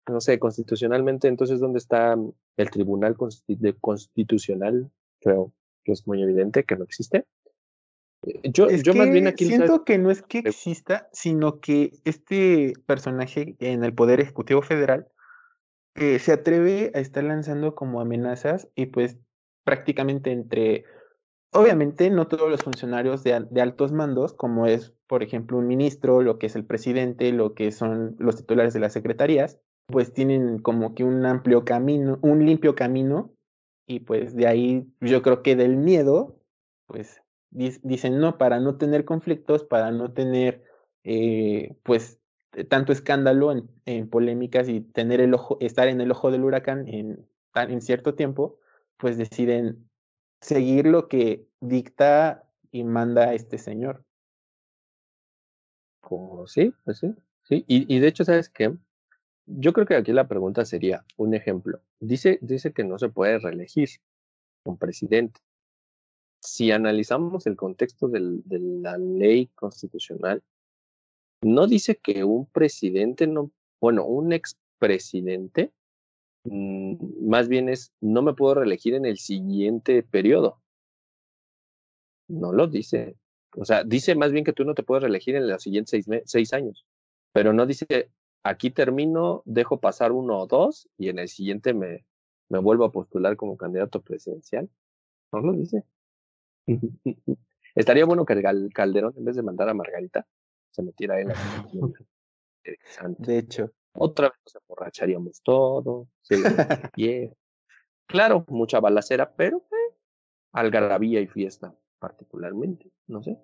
no 0.09 0.21
sé, 0.21 0.39
constitucionalmente, 0.39 1.29
entonces, 1.29 1.61
¿dónde 1.61 1.79
está 1.79 2.17
el 2.57 2.71
Tribunal 2.71 3.17
Constitucional? 3.81 4.91
Creo, 5.21 5.53
es 5.93 6.07
muy 6.07 6.23
evidente 6.23 6.65
que 6.65 6.77
no 6.77 6.85
existe. 6.85 7.27
Eh, 8.27 8.51
yo, 8.53 8.69
yo 8.71 8.95
más 8.95 9.11
bien 9.11 9.27
aquí 9.27 9.47
siento 9.47 9.85
que 9.85 9.99
no 9.99 10.11
es 10.11 10.23
que 10.23 10.39
exista, 10.39 11.09
sino 11.13 11.61
que 11.61 11.93
este 12.05 12.73
personaje 12.87 13.57
en 13.61 13.85
el 13.85 13.95
Poder 13.95 14.21
Ejecutivo 14.21 14.63
Federal 14.63 15.09
eh, 15.95 16.19
se 16.19 16.33
atreve 16.33 16.93
a 16.95 17.01
estar 17.01 17.25
lanzando 17.25 17.75
como 17.75 18.01
amenazas 18.01 18.69
y 18.75 18.87
pues 18.87 19.19
prácticamente 19.65 20.31
entre, 20.33 20.85
obviamente 21.53 22.11
no 22.11 22.29
todos 22.29 22.51
los 22.51 22.63
funcionarios 22.63 23.25
de, 23.25 23.47
de, 23.51 23.61
altos 23.61 23.93
mandos, 23.93 24.33
como 24.33 24.67
es 24.67 24.95
por 25.07 25.23
ejemplo 25.23 25.59
un 25.59 25.67
ministro, 25.67 26.23
lo 26.23 26.39
que 26.39 26.47
es 26.47 26.57
el 26.57 26.65
presidente, 26.65 27.33
lo 27.33 27.55
que 27.55 27.73
son 27.73 28.17
los 28.19 28.37
titulares 28.37 28.75
de 28.75 28.81
las 28.81 28.93
secretarías, 28.93 29.61
pues 29.89 30.13
tienen 30.13 30.59
como 30.59 30.95
que 30.95 31.03
un 31.05 31.25
amplio 31.27 31.65
camino, 31.65 32.19
un 32.23 32.45
limpio 32.45 32.75
camino 32.75 33.33
y 33.89 34.01
pues 34.01 34.37
de 34.37 34.47
ahí 34.47 34.87
yo 35.01 35.23
creo 35.23 35.43
que 35.43 35.57
del 35.57 35.77
miedo, 35.77 36.39
pues 36.87 37.23
dicen 37.51 38.21
no, 38.21 38.37
para 38.37 38.61
no 38.61 38.77
tener 38.77 39.07
conflictos, 39.07 39.65
para 39.65 39.91
no 39.91 40.13
tener 40.13 40.63
eh, 41.05 41.75
pues 41.85 42.21
tanto 42.69 42.93
escándalo 42.93 43.51
en, 43.87 44.11
polémicas 44.11 44.69
y 44.69 44.83
tener 44.83 45.23
el 45.23 45.33
ojo, 45.33 45.57
estar 45.61 45.89
en 45.89 46.03
el 46.03 46.11
ojo 46.11 46.31
del 46.31 46.45
huracán 46.45 46.87
en, 46.87 47.27
en 47.55 47.81
cierto 47.81 48.15
tiempo, 48.15 48.59
pues 48.99 49.17
deciden 49.17 49.89
seguir 50.43 50.87
lo 50.87 51.09
que 51.09 51.49
dicta 51.61 52.45
y 52.71 52.85
manda 52.85 53.33
este 53.33 53.57
señor. 53.57 54.05
Sí, 56.47 56.75
pues 56.85 56.99
sí, 56.99 57.15
sí. 57.43 57.65
Y, 57.67 57.95
y 57.95 58.01
de 58.01 58.09
hecho, 58.09 58.25
¿sabes 58.25 58.51
qué? 58.51 58.77
Yo 59.51 59.73
creo 59.73 59.87
que 59.87 59.97
aquí 59.97 60.13
la 60.13 60.29
pregunta 60.29 60.65
sería 60.67 61.05
un 61.17 61.35
ejemplo. 61.35 61.81
Dice, 62.01 62.39
dice 62.43 62.73
que 62.73 62.85
no 62.85 62.99
se 62.99 63.09
puede 63.09 63.39
reelegir 63.39 63.89
un 64.65 64.77
presidente. 64.77 65.41
Si 66.41 66.71
analizamos 66.71 67.47
el 67.47 67.57
contexto 67.57 68.09
de 68.09 68.21
la 68.83 68.99
ley 68.99 69.47
constitucional, 69.55 70.43
no 71.43 71.67
dice 71.67 71.97
que 71.97 72.25
un 72.25 72.47
presidente 72.47 73.27
no, 73.27 73.51
bueno, 73.81 74.05
un 74.05 74.33
ex 74.33 74.59
presidente, 74.79 75.73
mm, 76.45 77.27
más 77.27 77.49
bien 77.49 77.71
es, 77.71 77.93
no 78.01 78.21
me 78.23 78.35
puedo 78.35 78.57
reelegir 78.57 78.95
en 78.95 79.07
el 79.07 79.17
siguiente 79.19 80.03
periodo. 80.03 80.61
No 82.29 82.53
lo 82.53 82.67
dice. 82.67 83.17
O 83.57 83.65
sea, 83.65 83.83
dice 83.83 84.15
más 84.15 84.31
bien 84.31 84.45
que 84.45 84.53
tú 84.53 84.65
no 84.65 84.75
te 84.75 84.83
puedes 84.83 85.03
reelegir 85.03 85.37
en 85.37 85.49
los 85.49 85.63
siguientes 85.63 85.91
seis, 85.91 86.23
seis 86.27 86.53
años, 86.53 86.85
pero 87.33 87.55
no 87.55 87.65
dice, 87.65 88.11
aquí 88.43 88.71
termino, 88.71 89.43
dejo 89.45 89.81
pasar 89.81 90.13
uno 90.13 90.41
o 90.41 90.47
dos 90.47 90.89
y 90.97 91.09
en 91.09 91.19
el 91.19 91.29
siguiente 91.29 91.75
me, 91.75 92.05
me 92.49 92.59
vuelvo 92.59 92.85
a 92.85 92.93
postular 92.93 93.37
como 93.37 93.57
candidato 93.57 94.01
presidencial. 94.03 94.69
No 95.33 95.41
lo 95.41 95.53
dice. 95.53 95.85
Estaría 97.75 98.05
bueno 98.05 98.25
que 98.25 98.43
Calderón, 98.73 99.15
en 99.17 99.25
vez 99.25 99.37
de 99.37 99.43
mandar 99.43 99.69
a 99.69 99.75
Margarita, 99.75 100.27
se 100.71 100.83
metiera 100.83 101.21
en 101.21 101.29
la 101.29 101.35
Interesante. 102.65 103.33
De 103.33 103.39
hecho. 103.39 103.73
Otra 103.93 104.29
vez 104.29 104.39
nos 104.45 104.63
emborracharíamos 104.63 105.43
todos. 105.43 106.09
Claro, 108.11 108.47
mucha 108.49 108.81
balacera, 108.81 109.35
pero 109.37 109.67
eh, 109.71 109.95
algarabía 110.53 111.21
y 111.21 111.27
fiesta, 111.27 111.77
particularmente, 111.99 112.91
no 113.07 113.23
sé. 113.23 113.39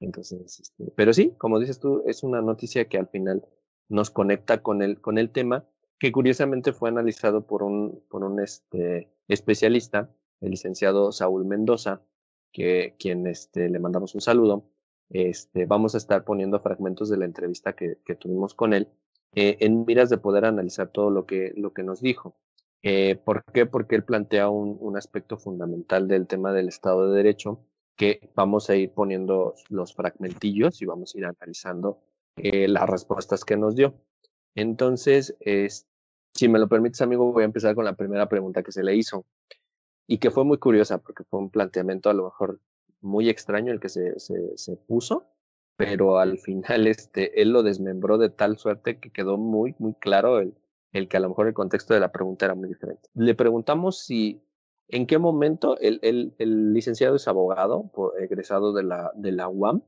Entonces, 0.00 0.58
este, 0.58 0.90
pero 0.96 1.12
sí, 1.12 1.34
como 1.36 1.60
dices 1.60 1.78
tú, 1.78 2.02
es 2.06 2.22
una 2.22 2.40
noticia 2.40 2.88
que 2.88 2.96
al 2.96 3.08
final 3.08 3.44
nos 3.90 4.10
conecta 4.10 4.62
con 4.62 4.80
el, 4.80 5.00
con 5.00 5.18
el 5.18 5.30
tema, 5.30 5.66
que 5.98 6.12
curiosamente 6.12 6.72
fue 6.72 6.88
analizado 6.88 7.46
por 7.46 7.62
un, 7.62 8.02
por 8.08 8.24
un 8.24 8.40
este, 8.40 9.12
especialista, 9.28 10.10
el 10.40 10.52
licenciado 10.52 11.12
Saúl 11.12 11.44
Mendoza, 11.44 12.00
que 12.52 12.96
quien 12.98 13.26
este, 13.26 13.68
le 13.68 13.78
mandamos 13.78 14.14
un 14.14 14.22
saludo. 14.22 14.64
Este, 15.10 15.66
vamos 15.66 15.94
a 15.94 15.98
estar 15.98 16.24
poniendo 16.24 16.60
fragmentos 16.60 17.10
de 17.10 17.18
la 17.18 17.26
entrevista 17.26 17.74
que, 17.74 17.98
que 18.06 18.14
tuvimos 18.14 18.54
con 18.54 18.72
él 18.72 18.88
eh, 19.34 19.56
en 19.60 19.84
miras 19.84 20.08
de 20.08 20.18
poder 20.18 20.44
analizar 20.44 20.88
todo 20.88 21.10
lo 21.10 21.26
que, 21.26 21.52
lo 21.56 21.72
que 21.72 21.82
nos 21.82 22.00
dijo. 22.00 22.36
Eh, 22.82 23.16
¿Por 23.16 23.44
qué? 23.52 23.66
Porque 23.66 23.96
él 23.96 24.04
plantea 24.04 24.48
un, 24.48 24.76
un 24.80 24.96
aspecto 24.96 25.36
fundamental 25.36 26.08
del 26.08 26.26
tema 26.26 26.52
del 26.52 26.68
Estado 26.68 27.10
de 27.10 27.16
Derecho 27.16 27.60
que 27.96 28.30
vamos 28.34 28.70
a 28.70 28.76
ir 28.76 28.92
poniendo 28.92 29.54
los 29.68 29.94
fragmentillos 29.94 30.80
y 30.80 30.86
vamos 30.86 31.14
a 31.14 31.18
ir 31.18 31.26
analizando 31.26 32.00
eh, 32.42 32.68
las 32.68 32.88
respuestas 32.88 33.44
que 33.44 33.56
nos 33.56 33.74
dio. 33.74 33.94
Entonces, 34.54 35.36
es, 35.40 35.86
si 36.34 36.48
me 36.48 36.58
lo 36.58 36.68
permites, 36.68 37.00
amigo, 37.00 37.32
voy 37.32 37.42
a 37.42 37.46
empezar 37.46 37.74
con 37.74 37.84
la 37.84 37.94
primera 37.94 38.28
pregunta 38.28 38.62
que 38.62 38.72
se 38.72 38.82
le 38.82 38.96
hizo 38.96 39.24
y 40.06 40.18
que 40.18 40.30
fue 40.30 40.44
muy 40.44 40.58
curiosa 40.58 40.98
porque 40.98 41.24
fue 41.24 41.40
un 41.40 41.50
planteamiento 41.50 42.10
a 42.10 42.14
lo 42.14 42.24
mejor 42.24 42.60
muy 43.00 43.28
extraño 43.28 43.72
el 43.72 43.80
que 43.80 43.88
se, 43.88 44.18
se, 44.18 44.76
puso, 44.76 45.26
pero 45.76 46.18
al 46.18 46.38
final 46.38 46.86
este, 46.86 47.40
él 47.40 47.50
lo 47.50 47.62
desmembró 47.62 48.18
de 48.18 48.30
tal 48.30 48.58
suerte 48.58 48.98
que 48.98 49.10
quedó 49.10 49.38
muy, 49.38 49.74
muy 49.78 49.94
claro 49.94 50.40
el, 50.40 50.54
el 50.92 51.08
que 51.08 51.16
a 51.16 51.20
lo 51.20 51.28
mejor 51.28 51.46
el 51.46 51.54
contexto 51.54 51.94
de 51.94 52.00
la 52.00 52.12
pregunta 52.12 52.46
era 52.46 52.54
muy 52.54 52.68
diferente. 52.68 53.08
Le 53.14 53.34
preguntamos 53.34 54.00
si 54.00 54.42
en 54.88 55.06
qué 55.06 55.18
momento 55.18 55.78
el, 55.78 56.00
el, 56.02 56.34
el 56.38 56.74
licenciado 56.74 57.16
es 57.16 57.28
abogado, 57.28 57.90
egresado 58.18 58.72
de 58.72 58.82
la, 58.82 59.12
de 59.14 59.32
la 59.32 59.48
UAM, 59.48 59.82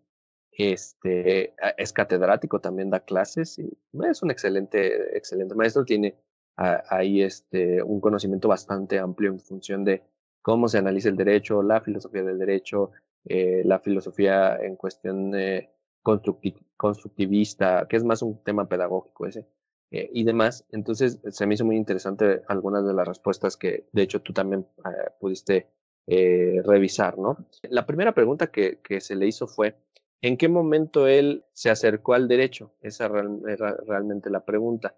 este, 0.57 1.55
es 1.77 1.93
catedrático, 1.93 2.61
también 2.61 2.91
da 2.91 3.01
clases 3.01 3.59
y 3.59 3.71
es 4.09 4.23
un 4.23 4.31
excelente, 4.31 5.17
excelente 5.17 5.55
maestro, 5.55 5.85
tiene 5.85 6.17
ahí 6.57 7.23
este, 7.23 7.83
un 7.83 8.01
conocimiento 8.01 8.49
bastante 8.49 8.99
amplio 8.99 9.31
en 9.31 9.41
función 9.41 9.85
de 9.85 10.03
cómo 10.43 10.69
se 10.69 10.79
analiza 10.79 11.09
el 11.09 11.17
derecho, 11.17 11.63
la 11.63 11.81
filosofía 11.81 12.23
del 12.23 12.39
derecho, 12.39 12.91
eh, 13.25 13.63
la 13.65 13.79
filosofía 13.79 14.57
en 14.57 14.77
cuestión 14.77 15.33
constructivista, 16.03 17.87
que 17.89 17.97
es 17.97 18.05
más 18.05 18.23
un 18.23 18.43
tema 18.43 18.69
pedagógico 18.69 19.27
ese, 19.27 19.47
eh, 19.91 20.11
y 20.13 20.25
demás. 20.25 20.67
Entonces, 20.73 21.21
se 21.31 21.47
me 21.47 21.55
hizo 21.55 21.65
muy 21.65 21.77
interesante 21.77 22.43
algunas 22.49 22.85
de 22.85 22.93
las 22.93 23.07
respuestas 23.07 23.57
que, 23.57 23.87
de 23.93 24.03
hecho, 24.03 24.21
tú 24.21 24.33
también 24.33 24.67
eh, 24.85 25.11
pudiste 25.19 25.69
revisar, 26.65 27.17
¿no? 27.17 27.47
La 27.71 27.87
primera 27.87 28.13
pregunta 28.13 28.49
que 28.49 29.01
se 29.01 29.15
le 29.15 29.29
hizo 29.29 29.47
fue, 29.47 29.77
¿en 30.23 30.37
qué 30.37 30.49
momento 30.49 31.07
él 31.07 31.45
se 31.53 31.69
acercó 31.69 32.15
al 32.15 32.29
derecho? 32.29 32.73
Esa 32.81 33.11
era 33.47 33.77
realmente 33.87 34.31
la 34.31 34.45
pregunta. 34.45 34.97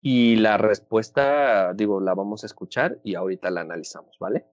Y 0.00 0.36
la 0.36 0.58
respuesta, 0.58 1.72
digo, 1.74 2.00
la 2.00 2.14
vamos 2.14 2.42
a 2.42 2.46
escuchar 2.46 2.98
y 3.04 3.14
ahorita 3.14 3.50
la 3.50 3.60
analizamos, 3.60 4.16
¿vale? 4.18 4.46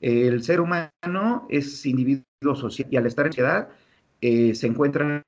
El 0.00 0.42
ser 0.42 0.60
humano 0.60 1.46
es 1.48 1.86
individuo 1.86 2.54
social 2.56 2.88
y 2.90 2.96
al 2.96 3.06
estar 3.06 3.26
en 3.26 3.32
sociedad 3.32 3.68
eh, 4.20 4.54
se 4.54 4.66
encuentra 4.66 5.22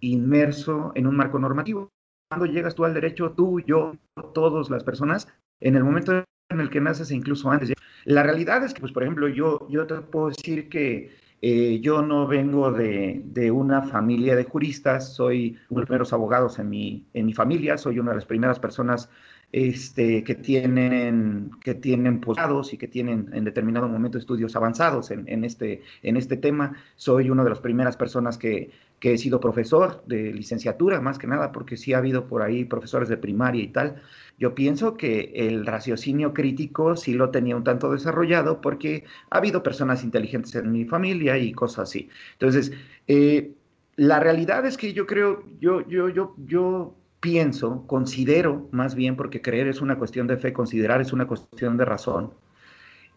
inmerso 0.00 0.92
en 0.94 1.06
un 1.06 1.16
marco 1.16 1.38
normativo. 1.38 1.88
Cuando 2.30 2.46
llegas 2.46 2.74
tú 2.74 2.84
al 2.84 2.94
derecho, 2.94 3.32
tú, 3.32 3.60
yo, 3.60 3.96
todas 4.34 4.70
las 4.70 4.84
personas, 4.84 5.28
en 5.60 5.74
el 5.76 5.84
momento 5.84 6.24
en 6.50 6.60
el 6.60 6.70
que 6.70 6.80
naces 6.80 7.10
e 7.10 7.16
incluso 7.16 7.50
antes. 7.50 7.72
La 8.04 8.22
realidad 8.22 8.64
es 8.64 8.74
que, 8.74 8.80
pues, 8.80 8.92
por 8.92 9.02
ejemplo, 9.02 9.28
yo, 9.28 9.66
yo 9.68 9.86
te 9.86 9.96
puedo 9.96 10.28
decir 10.28 10.68
que 10.68 11.10
eh, 11.44 11.80
yo 11.80 12.02
no 12.02 12.28
vengo 12.28 12.70
de, 12.70 13.50
una 13.52 13.82
familia 13.82 14.36
de 14.36 14.44
juristas, 14.44 15.12
soy 15.12 15.58
uno 15.70 15.78
de 15.78 15.80
los 15.80 15.86
primeros 15.86 16.12
abogados 16.12 16.60
en 16.60 16.68
mi, 16.68 17.34
familia, 17.34 17.76
soy 17.76 17.98
una 17.98 18.12
de 18.12 18.18
las 18.18 18.26
primeras 18.26 18.60
personas 18.60 19.10
este, 19.50 20.22
que 20.22 20.36
tienen, 20.36 21.50
que 21.60 21.74
tienen 21.74 22.20
posgrados 22.20 22.72
y 22.72 22.78
que 22.78 22.86
tienen 22.86 23.28
en 23.32 23.42
determinado 23.42 23.88
momento 23.88 24.18
estudios 24.18 24.54
avanzados 24.54 25.10
en, 25.10 25.44
este, 25.44 25.82
en 26.04 26.16
este 26.16 26.36
tema. 26.36 26.76
Soy 26.94 27.28
una 27.28 27.42
de 27.42 27.50
las 27.50 27.58
primeras 27.58 27.96
personas 27.96 28.38
que, 28.38 28.70
que 29.02 29.14
he 29.14 29.18
sido 29.18 29.40
profesor 29.40 30.04
de 30.06 30.32
licenciatura, 30.32 31.00
más 31.00 31.18
que 31.18 31.26
nada, 31.26 31.50
porque 31.50 31.76
sí 31.76 31.92
ha 31.92 31.98
habido 31.98 32.28
por 32.28 32.40
ahí 32.40 32.64
profesores 32.64 33.08
de 33.08 33.16
primaria 33.16 33.60
y 33.60 33.66
tal. 33.66 34.00
Yo 34.38 34.54
pienso 34.54 34.96
que 34.96 35.32
el 35.34 35.66
raciocinio 35.66 36.32
crítico 36.32 36.94
sí 36.94 37.14
lo 37.14 37.30
tenía 37.30 37.56
un 37.56 37.64
tanto 37.64 37.90
desarrollado 37.90 38.60
porque 38.60 39.02
ha 39.30 39.38
habido 39.38 39.64
personas 39.64 40.04
inteligentes 40.04 40.54
en 40.54 40.70
mi 40.70 40.84
familia 40.84 41.36
y 41.36 41.50
cosas 41.52 41.88
así. 41.88 42.10
Entonces, 42.34 42.70
eh, 43.08 43.50
la 43.96 44.20
realidad 44.20 44.64
es 44.66 44.76
que 44.76 44.92
yo 44.92 45.04
creo, 45.04 45.42
yo, 45.58 45.84
yo, 45.88 46.08
yo, 46.08 46.36
yo 46.46 46.94
pienso, 47.18 47.84
considero 47.88 48.68
más 48.70 48.94
bien, 48.94 49.16
porque 49.16 49.42
creer 49.42 49.66
es 49.66 49.80
una 49.80 49.98
cuestión 49.98 50.28
de 50.28 50.36
fe, 50.36 50.52
considerar 50.52 51.00
es 51.00 51.12
una 51.12 51.26
cuestión 51.26 51.76
de 51.76 51.84
razón, 51.84 52.34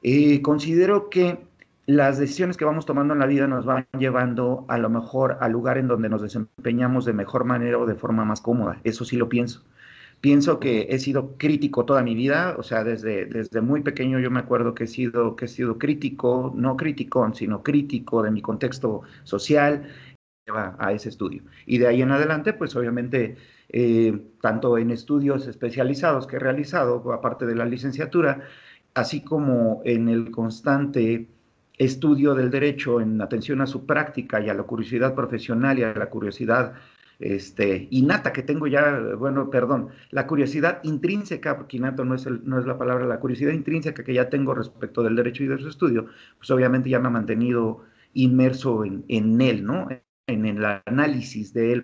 eh, 0.02 0.42
considero 0.42 1.12
que 1.12 1.46
las 1.86 2.18
decisiones 2.18 2.58
que 2.58 2.66
vamos 2.66 2.86
tomando 2.86 3.14
en 3.14 3.20
la 3.20 3.28
vida 3.28 3.48
nos 3.48 3.66
van 3.66 3.88
llevando 3.98 4.66
a 4.68 4.78
lo 4.78 4.90
mejor 4.90 5.38
al 5.42 5.52
lugar 5.52 5.78
en 5.78 5.88
donde 5.88 6.10
nos 6.10 6.22
desempeñamos 6.22 7.06
de 7.06 7.14
mejor 7.14 7.46
manera 7.46 7.78
o 7.78 7.86
de 7.86 7.96
forma 7.96 8.26
más 8.26 8.42
cómoda. 8.42 8.80
Eso 8.84 9.06
sí 9.06 9.18
lo 9.18 9.30
pienso. 9.30 9.64
Pienso 10.22 10.60
que 10.60 10.88
he 10.90 10.98
sido 11.00 11.38
crítico 11.38 11.86
toda 11.86 12.02
mi 12.02 12.16
vida, 12.16 12.56
o 12.58 12.64
sea, 12.64 12.84
desde, 12.84 13.26
desde 13.26 13.62
muy 13.62 13.82
pequeño 13.82 14.20
yo 14.20 14.32
me 14.32 14.40
acuerdo 14.40 14.74
que 14.74 14.86
he, 14.86 14.88
sido, 14.88 15.36
que 15.36 15.46
he 15.46 15.48
sido 15.48 15.78
crítico, 15.78 16.52
no 16.56 16.78
crítico, 16.78 17.32
sino 17.34 17.62
crítico 17.62 18.24
de 18.24 18.32
mi 18.32 18.42
contexto 18.42 19.02
social, 19.24 19.88
a 20.54 20.92
ese 20.94 21.10
estudio. 21.10 21.44
Y 21.66 21.80
de 21.80 21.88
ahí 21.88 22.02
en 22.02 22.12
adelante, 22.12 22.54
pues 22.54 22.76
obviamente, 22.76 23.38
eh, 23.70 24.32
tanto 24.42 24.78
en 24.78 24.92
estudios 24.92 25.48
especializados 25.48 26.28
que 26.28 26.36
he 26.36 26.40
realizado, 26.40 27.12
aparte 27.14 27.46
de 27.46 27.56
la 27.56 27.66
licenciatura, 27.66 28.42
así 28.94 29.22
como 29.24 29.82
en 29.86 30.10
el 30.10 30.32
constante 30.32 31.30
estudio 31.78 32.36
del 32.36 32.50
derecho 32.50 33.02
en 33.02 33.22
atención 33.22 33.62
a 33.62 33.68
su 33.68 33.86
práctica 33.86 34.40
y 34.40 34.50
a 34.50 34.54
la 34.54 34.64
curiosidad 34.64 35.14
profesional 35.14 35.80
y 35.80 35.84
a 35.84 35.94
la 35.94 36.10
curiosidad 36.10 36.74
este, 37.20 37.88
innata 37.92 38.34
que 38.34 38.44
tengo 38.44 38.68
ya, 38.68 39.00
bueno, 39.18 39.50
perdón, 39.50 39.90
la 40.12 40.28
curiosidad 40.28 40.82
intrínseca, 40.84 41.58
porque 41.58 41.78
innato 41.78 42.04
no 42.04 42.16
es, 42.16 42.26
no 42.28 42.60
es 42.60 42.66
la 42.66 42.78
palabra, 42.78 43.06
la 43.06 43.20
curiosidad 43.20 43.54
intrínseca 43.54 44.04
que 44.04 44.14
ya 44.14 44.30
tengo 44.30 44.54
respecto 44.54 45.04
del 45.04 45.16
derecho 45.16 45.44
y 45.44 45.48
de 45.48 45.58
su 45.58 45.70
estudio, 45.70 46.08
pues 46.38 46.50
obviamente 46.52 46.90
ya 46.90 47.00
me 47.00 47.08
ha 47.08 47.12
mantenido 47.12 47.84
inmerso 48.14 48.84
en, 48.86 49.06
en 49.08 49.40
él, 49.42 49.66
¿no? 49.66 49.88
En 50.28 50.46
el 50.46 50.64
análisis 50.86 51.54
de 51.54 51.74
él. 51.74 51.84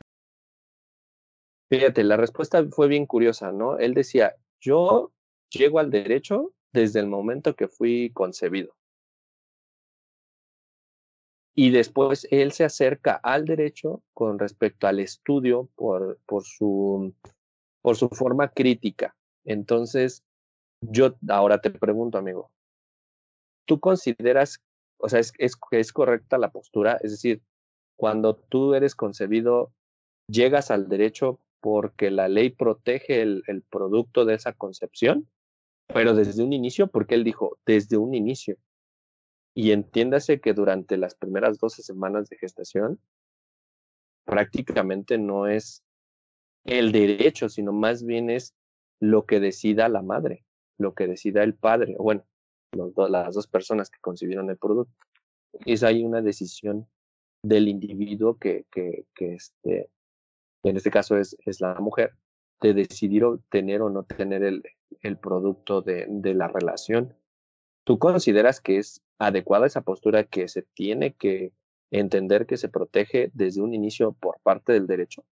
Fíjate, 1.70 2.04
la 2.04 2.18
respuesta 2.18 2.66
fue 2.70 2.88
bien 2.88 3.06
curiosa, 3.06 3.52
¿no? 3.52 3.78
Él 3.78 3.94
decía, 3.94 4.36
yo 4.60 5.14
llego 5.50 5.80
al 5.80 5.90
derecho 5.90 6.54
desde 6.74 7.00
el 7.00 7.08
momento 7.08 7.56
que 7.56 7.68
fui 7.68 8.12
concebido 8.14 8.74
y 11.62 11.70
después 11.70 12.28
él 12.32 12.54
se 12.54 12.64
acerca 12.64 13.20
al 13.22 13.46
derecho 13.46 14.02
con 14.16 14.40
respecto 14.40 14.88
al 14.88 15.00
estudio 15.00 15.70
por, 15.76 16.18
por, 16.26 16.44
su, 16.44 17.14
por 17.84 17.96
su 17.96 18.10
forma 18.10 18.48
crítica. 18.48 19.16
Entonces, 19.46 20.24
yo 20.82 21.14
ahora 21.30 21.62
te 21.62 21.70
pregunto, 21.70 22.18
amigo, 22.18 22.50
¿tú 23.66 23.80
consideras, 23.80 24.60
o 24.98 25.08
sea, 25.08 25.20
es, 25.20 25.34
es, 25.38 25.56
es 25.70 25.94
correcta 25.94 26.40
la 26.40 26.50
postura? 26.50 26.98
Es 27.04 27.12
decir, 27.12 27.44
cuando 27.96 28.38
tú 28.38 28.74
eres 28.74 28.96
concebido, 28.96 29.72
llegas 30.28 30.72
al 30.72 30.90
derecho 30.90 31.40
porque 31.60 32.10
la 32.10 32.28
ley 32.28 32.50
protege 32.50 33.22
el, 33.22 33.44
el 33.46 33.62
producto 33.62 34.26
de 34.26 34.34
esa 34.34 34.54
concepción, 34.54 35.28
pero 35.94 36.16
desde 36.16 36.42
un 36.42 36.54
inicio, 36.54 36.88
porque 36.88 37.14
él 37.14 37.24
dijo, 37.24 37.60
desde 37.68 37.98
un 37.98 38.16
inicio. 38.16 38.58
Y 39.54 39.72
entiéndase 39.72 40.40
que 40.40 40.54
durante 40.54 40.98
las 40.98 41.16
primeras 41.16 41.60
12 41.60 41.84
semanas 41.84 42.30
de 42.30 42.38
gestación, 42.38 43.00
prácticamente 44.26 45.18
no 45.18 45.48
es 45.48 45.84
el 46.64 46.92
derecho, 46.92 47.50
sino 47.50 47.74
más 47.74 48.06
bien 48.06 48.30
es 48.30 48.56
lo 49.00 49.26
que 49.26 49.40
decida 49.40 49.90
la 49.90 50.02
madre, 50.02 50.46
lo 50.78 50.94
que 50.94 51.08
decida 51.08 51.44
el 51.44 51.56
padre, 51.56 51.96
o 51.98 52.04
bueno, 52.04 52.24
las 53.10 53.34
dos 53.36 53.48
personas 53.48 53.90
que 53.90 54.00
concibieron 54.00 54.50
el 54.50 54.58
producto. 54.58 54.94
Es 55.66 55.84
ahí 55.84 56.04
una 56.04 56.22
decisión 56.22 56.88
del 57.44 57.68
individuo 57.68 58.38
que, 58.38 58.66
que, 58.72 59.06
que 59.16 59.34
este, 59.34 59.90
en 60.64 60.78
este 60.78 60.92
caso 60.92 61.18
es, 61.18 61.36
es 61.46 61.60
la 61.60 61.76
mujer, 61.76 62.16
de 62.62 62.74
decidir 62.74 63.26
tener 63.50 63.82
o 63.82 63.90
no 63.90 64.04
tener 64.04 64.44
el, 64.44 64.64
el 65.02 65.18
producto 65.18 65.82
de, 65.82 66.06
de 66.08 66.34
la 66.36 66.48
relación. 66.48 67.16
¿Tú 67.84 68.00
consideras 68.00 68.62
que 68.62 68.78
es 68.78 69.02
adecuada 69.18 69.68
esa 69.68 69.82
postura 69.82 70.24
que 70.24 70.48
se 70.48 70.64
tiene 70.74 71.14
que 71.14 71.54
entender 71.92 72.46
que 72.46 72.58
se 72.58 72.70
protege 72.70 73.32
desde 73.34 73.62
un 73.62 73.74
inicio 73.74 74.14
por 74.14 74.40
parte 74.42 74.74
del 74.74 74.88
derecho? 74.88 75.24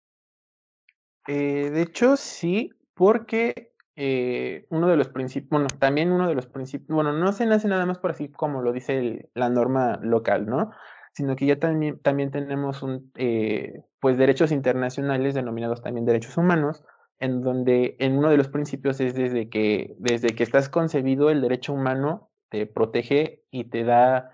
Eh, 1.28 1.70
de 1.70 1.82
hecho, 1.82 2.18
sí, 2.18 2.72
porque 2.94 3.74
eh, 3.96 4.66
uno 4.70 4.88
de 4.88 4.98
los 4.98 5.10
principios, 5.10 5.50
bueno, 5.50 5.68
también 5.80 6.12
uno 6.12 6.28
de 6.28 6.36
los 6.36 6.48
principios, 6.48 6.96
bueno, 6.96 7.14
no 7.14 7.32
se 7.34 7.46
nace 7.46 7.68
nada 7.68 7.86
más 7.86 8.00
por 8.00 8.12
así 8.12 8.30
como 8.30 8.62
lo 8.62 8.74
dice 8.74 9.30
la 9.34 9.50
norma 9.50 10.00
local, 10.02 10.46
¿no? 10.48 10.72
Sino 11.14 11.36
que 11.36 11.46
ya 11.46 11.60
también, 11.60 12.00
también 12.00 12.32
tenemos 12.32 12.82
un, 12.82 13.12
eh, 13.16 13.84
pues 14.00 14.18
derechos 14.18 14.52
internacionales 14.52 15.34
denominados 15.34 15.82
también 15.82 16.06
derechos 16.06 16.38
humanos, 16.38 16.84
en 17.20 17.42
donde 17.42 17.96
en 18.00 18.18
uno 18.18 18.30
de 18.30 18.38
los 18.38 18.48
principios 18.48 19.00
es 19.02 19.16
desde 19.16 19.50
que, 19.50 19.96
desde 20.00 20.30
que 20.30 20.44
estás 20.44 20.70
concebido 20.70 21.30
el 21.30 21.42
derecho 21.42 21.74
humano 21.74 22.29
te 22.50 22.66
protege 22.66 23.44
y 23.52 23.66
te 23.66 23.84
da, 23.84 24.32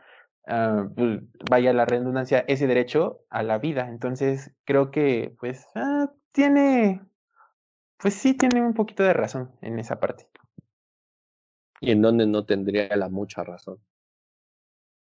uh, 0.48 0.94
pues, 0.94 1.22
vaya 1.50 1.74
la 1.74 1.86
redundancia, 1.86 2.44
ese 2.48 2.68
derecho 2.68 3.22
a 3.30 3.44
la 3.44 3.58
vida. 3.58 3.88
Entonces 3.90 4.56
creo 4.66 4.92
que 4.92 5.36
pues 5.40 5.66
ah, 5.76 6.12
tiene, 6.32 7.02
pues 7.98 8.14
sí 8.16 8.34
tiene 8.34 8.62
un 8.62 8.74
poquito 8.74 9.04
de 9.04 9.14
razón 9.14 9.52
en 9.62 9.80
esa 9.80 10.00
parte. 10.00 10.28
¿Y 11.82 11.92
en 11.92 12.02
dónde 12.02 12.26
no 12.26 12.46
tendría 12.46 12.96
la 12.96 13.10
mucha 13.10 13.44
razón? 13.44 13.80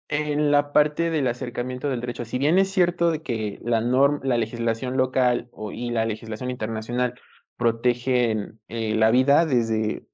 En 0.08 0.50
la 0.50 0.72
parte 0.72 1.08
del 1.08 1.26
acercamiento 1.28 1.88
del 1.88 2.00
derecho, 2.00 2.26
si 2.26 2.36
bien 2.36 2.58
es 2.58 2.70
cierto 2.70 3.10
de 3.10 3.22
que 3.22 3.58
la 3.62 3.80
norma, 3.80 4.20
la 4.22 4.36
legislación 4.36 4.98
local 4.98 5.48
o, 5.50 5.72
y 5.72 5.90
la 5.90 6.04
legislación 6.04 6.50
internacional 6.50 7.14
protegen 7.56 8.60
eh, 8.68 8.94
la 8.94 9.10
vida 9.10 9.46
desde 9.46 10.06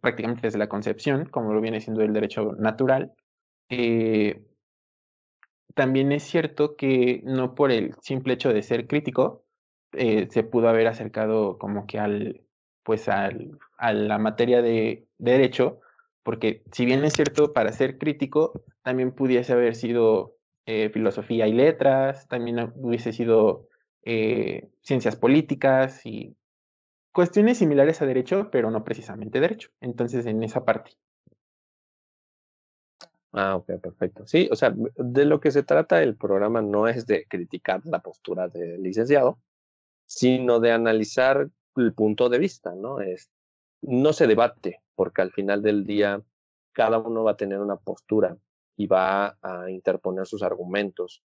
prácticamente 0.00 0.42
desde 0.42 0.58
la 0.58 0.68
concepción, 0.68 1.26
como 1.26 1.52
lo 1.52 1.60
viene 1.60 1.80
siendo 1.80 2.02
el 2.02 2.12
derecho 2.12 2.54
natural, 2.58 3.12
eh, 3.68 4.42
también 5.74 6.12
es 6.12 6.22
cierto 6.22 6.76
que 6.76 7.20
no 7.24 7.54
por 7.54 7.70
el 7.70 7.94
simple 8.00 8.34
hecho 8.34 8.52
de 8.52 8.62
ser 8.62 8.86
crítico 8.86 9.44
eh, 9.92 10.28
se 10.30 10.42
pudo 10.42 10.68
haber 10.68 10.86
acercado 10.86 11.58
como 11.58 11.86
que 11.86 11.98
al 11.98 12.42
pues 12.82 13.08
al, 13.08 13.58
a 13.78 13.92
la 13.92 14.18
materia 14.18 14.62
de, 14.62 15.08
derecho, 15.18 15.80
porque 16.22 16.62
si 16.70 16.84
bien 16.84 17.04
es 17.04 17.14
cierto 17.14 17.52
para 17.52 17.72
ser 17.72 17.98
crítico, 17.98 18.62
también 18.82 19.10
pudiese 19.10 19.52
haber 19.52 19.74
sido 19.74 20.36
filosofía 20.92 21.46
y 21.46 21.52
letras, 21.52 22.28
también 22.28 22.72
hubiese 22.76 23.12
sido 23.12 23.68
ciencias 24.82 25.16
políticas 25.16 26.06
y 26.06 26.36
cuestiones 27.16 27.56
similares 27.56 28.02
a 28.02 28.06
derecho, 28.06 28.50
pero 28.52 28.70
no 28.70 28.84
precisamente 28.84 29.40
derecho. 29.40 29.70
Entonces, 29.80 30.26
en 30.26 30.42
esa 30.42 30.66
parte. 30.66 30.90
Ah, 33.32 33.56
ok, 33.56 33.80
perfecto. 33.80 34.26
Sí, 34.26 34.50
o 34.52 34.54
sea, 34.54 34.74
de 34.76 35.24
lo 35.24 35.40
que 35.40 35.50
se 35.50 35.62
trata 35.62 36.02
el 36.02 36.14
programa 36.14 36.60
no 36.60 36.88
es 36.88 37.06
de 37.06 37.24
criticar 37.26 37.80
la 37.86 38.00
postura 38.00 38.48
del 38.48 38.82
licenciado, 38.82 39.38
sino 40.04 40.60
de 40.60 40.72
analizar 40.72 41.48
el 41.76 41.94
punto 41.94 42.28
de 42.28 42.38
vista, 42.38 42.74
¿no? 42.74 43.00
Es, 43.00 43.30
no 43.80 44.12
se 44.12 44.26
debate, 44.26 44.82
porque 44.94 45.22
al 45.22 45.32
final 45.32 45.62
del 45.62 45.86
día 45.86 46.22
cada 46.72 46.98
uno 46.98 47.24
va 47.24 47.30
a 47.30 47.36
tener 47.38 47.60
una 47.60 47.76
postura 47.76 48.36
y 48.76 48.88
va 48.88 49.38
a 49.40 49.70
interponer 49.70 50.26
sus 50.26 50.42
argumentos 50.42 51.22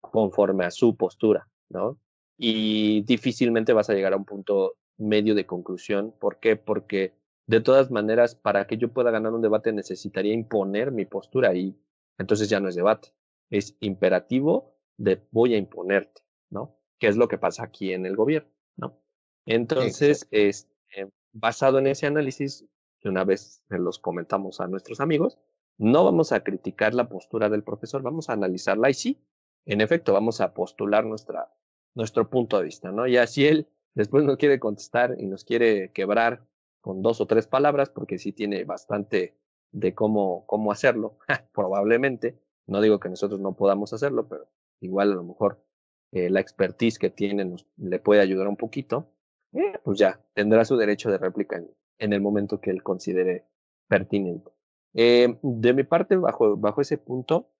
conforme 0.00 0.64
a 0.64 0.70
su 0.70 0.96
postura, 0.96 1.46
¿no? 1.68 1.98
Y 2.38 3.02
difícilmente 3.02 3.74
vas 3.74 3.90
a 3.90 3.92
llegar 3.92 4.14
a 4.14 4.16
un 4.16 4.24
punto 4.24 4.76
medio 4.98 5.34
de 5.34 5.46
conclusión. 5.46 6.14
¿Por 6.18 6.38
qué? 6.38 6.56
Porque 6.56 7.14
de 7.46 7.60
todas 7.60 7.90
maneras, 7.90 8.34
para 8.34 8.66
que 8.66 8.76
yo 8.76 8.92
pueda 8.92 9.10
ganar 9.10 9.32
un 9.32 9.42
debate 9.42 9.72
necesitaría 9.72 10.34
imponer 10.34 10.90
mi 10.90 11.04
postura 11.04 11.54
y 11.54 11.78
entonces 12.18 12.48
ya 12.48 12.60
no 12.60 12.68
es 12.68 12.74
debate, 12.74 13.12
es 13.50 13.76
imperativo 13.80 14.74
de 14.96 15.22
voy 15.30 15.54
a 15.54 15.58
imponerte, 15.58 16.22
¿no? 16.50 16.76
¿Qué 16.98 17.08
es 17.08 17.16
lo 17.16 17.28
que 17.28 17.38
pasa 17.38 17.64
aquí 17.64 17.92
en 17.92 18.06
el 18.06 18.16
gobierno, 18.16 18.50
¿no? 18.76 18.98
Entonces, 19.44 20.26
es, 20.30 20.68
este, 20.88 21.12
basado 21.32 21.78
en 21.78 21.86
ese 21.86 22.06
análisis, 22.06 22.66
que 23.00 23.08
una 23.08 23.24
vez 23.24 23.62
los 23.68 23.98
comentamos 23.98 24.60
a 24.60 24.66
nuestros 24.66 25.00
amigos, 25.00 25.38
no 25.78 26.04
vamos 26.04 26.32
a 26.32 26.42
criticar 26.42 26.94
la 26.94 27.08
postura 27.08 27.48
del 27.48 27.62
profesor, 27.62 28.02
vamos 28.02 28.30
a 28.30 28.32
analizarla 28.32 28.90
y 28.90 28.94
sí, 28.94 29.22
en 29.66 29.82
efecto, 29.82 30.12
vamos 30.12 30.40
a 30.40 30.54
postular 30.54 31.04
nuestra, 31.04 31.52
nuestro 31.94 32.30
punto 32.30 32.58
de 32.58 32.64
vista, 32.64 32.90
¿no? 32.90 33.06
Y 33.06 33.18
así 33.18 33.46
él 33.46 33.68
Después 33.96 34.24
no 34.24 34.36
quiere 34.36 34.60
contestar 34.60 35.16
y 35.18 35.26
nos 35.26 35.42
quiere 35.42 35.90
quebrar 35.92 36.46
con 36.82 37.02
dos 37.02 37.20
o 37.20 37.26
tres 37.26 37.46
palabras, 37.46 37.88
porque 37.90 38.18
sí 38.18 38.30
tiene 38.30 38.64
bastante 38.64 39.36
de 39.72 39.94
cómo, 39.94 40.46
cómo 40.46 40.70
hacerlo, 40.70 41.18
probablemente. 41.52 42.38
No 42.66 42.80
digo 42.80 43.00
que 43.00 43.08
nosotros 43.08 43.40
no 43.40 43.56
podamos 43.56 43.92
hacerlo, 43.94 44.28
pero 44.28 44.48
igual 44.80 45.12
a 45.12 45.14
lo 45.14 45.24
mejor 45.24 45.64
eh, 46.12 46.28
la 46.28 46.40
expertise 46.40 46.98
que 46.98 47.10
tiene 47.10 47.46
nos, 47.46 47.66
le 47.78 47.98
puede 47.98 48.20
ayudar 48.20 48.48
un 48.48 48.56
poquito. 48.56 49.10
Eh, 49.52 49.78
pues 49.82 49.98
ya, 49.98 50.20
tendrá 50.34 50.66
su 50.66 50.76
derecho 50.76 51.10
de 51.10 51.16
réplica 51.16 51.56
en, 51.56 51.70
en 51.98 52.12
el 52.12 52.20
momento 52.20 52.60
que 52.60 52.70
él 52.70 52.82
considere 52.82 53.46
pertinente. 53.88 54.52
Eh, 54.92 55.38
de 55.42 55.72
mi 55.72 55.84
parte, 55.84 56.16
bajo, 56.16 56.56
bajo 56.58 56.82
ese 56.82 56.98
punto, 56.98 57.50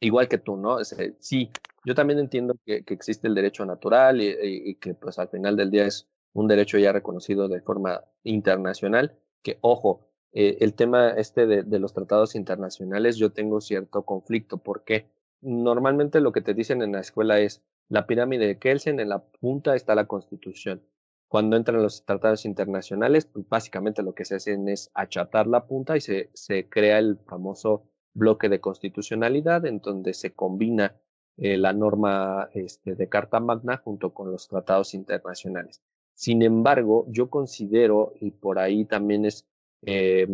igual 0.00 0.28
que 0.28 0.38
tú, 0.38 0.56
¿no? 0.56 0.78
sí, 1.18 1.50
yo 1.84 1.94
también 1.94 2.18
entiendo 2.18 2.54
que, 2.64 2.84
existe 2.86 3.28
el 3.28 3.34
derecho 3.34 3.64
natural 3.64 4.20
y, 4.20 4.74
que 4.76 4.94
pues 4.94 5.18
al 5.18 5.28
final 5.28 5.56
del 5.56 5.70
día 5.70 5.86
es 5.86 6.08
un 6.32 6.48
derecho 6.48 6.78
ya 6.78 6.92
reconocido 6.92 7.48
de 7.48 7.60
forma 7.60 8.04
internacional, 8.24 9.16
que 9.42 9.58
ojo, 9.60 10.08
eh, 10.32 10.58
el 10.60 10.74
tema 10.74 11.10
este 11.10 11.46
de, 11.46 11.62
de, 11.62 11.78
los 11.78 11.94
tratados 11.94 12.34
internacionales 12.34 13.16
yo 13.16 13.32
tengo 13.32 13.60
cierto 13.60 14.02
conflicto, 14.02 14.58
porque 14.58 15.08
normalmente 15.40 16.20
lo 16.20 16.32
que 16.32 16.42
te 16.42 16.54
dicen 16.54 16.82
en 16.82 16.92
la 16.92 17.00
escuela 17.00 17.38
es 17.40 17.62
la 17.88 18.06
pirámide 18.06 18.46
de 18.46 18.58
Kelsen, 18.58 19.00
en 19.00 19.08
la 19.08 19.20
punta 19.20 19.74
está 19.74 19.94
la 19.94 20.06
constitución. 20.06 20.82
Cuando 21.28 21.56
entran 21.56 21.82
los 21.82 22.04
tratados 22.04 22.44
internacionales, 22.44 23.26
pues 23.26 23.48
básicamente 23.48 24.02
lo 24.02 24.14
que 24.14 24.24
se 24.24 24.36
hacen 24.36 24.68
es 24.68 24.90
achatar 24.94 25.46
la 25.46 25.66
punta 25.66 25.96
y 25.96 26.00
se, 26.00 26.30
se 26.34 26.68
crea 26.68 26.98
el 26.98 27.18
famoso 27.26 27.88
bloque 28.16 28.48
de 28.48 28.60
constitucionalidad 28.60 29.66
en 29.66 29.78
donde 29.80 30.14
se 30.14 30.34
combina 30.34 30.96
eh, 31.36 31.56
la 31.56 31.72
norma 31.72 32.48
este, 32.54 32.94
de 32.94 33.08
Carta 33.08 33.40
Magna 33.40 33.76
junto 33.76 34.14
con 34.14 34.32
los 34.32 34.48
tratados 34.48 34.94
internacionales. 34.94 35.82
Sin 36.14 36.42
embargo, 36.42 37.04
yo 37.08 37.28
considero, 37.28 38.14
y 38.20 38.30
por 38.30 38.58
ahí 38.58 38.86
también 38.86 39.26
es, 39.26 39.46
eh, 39.82 40.26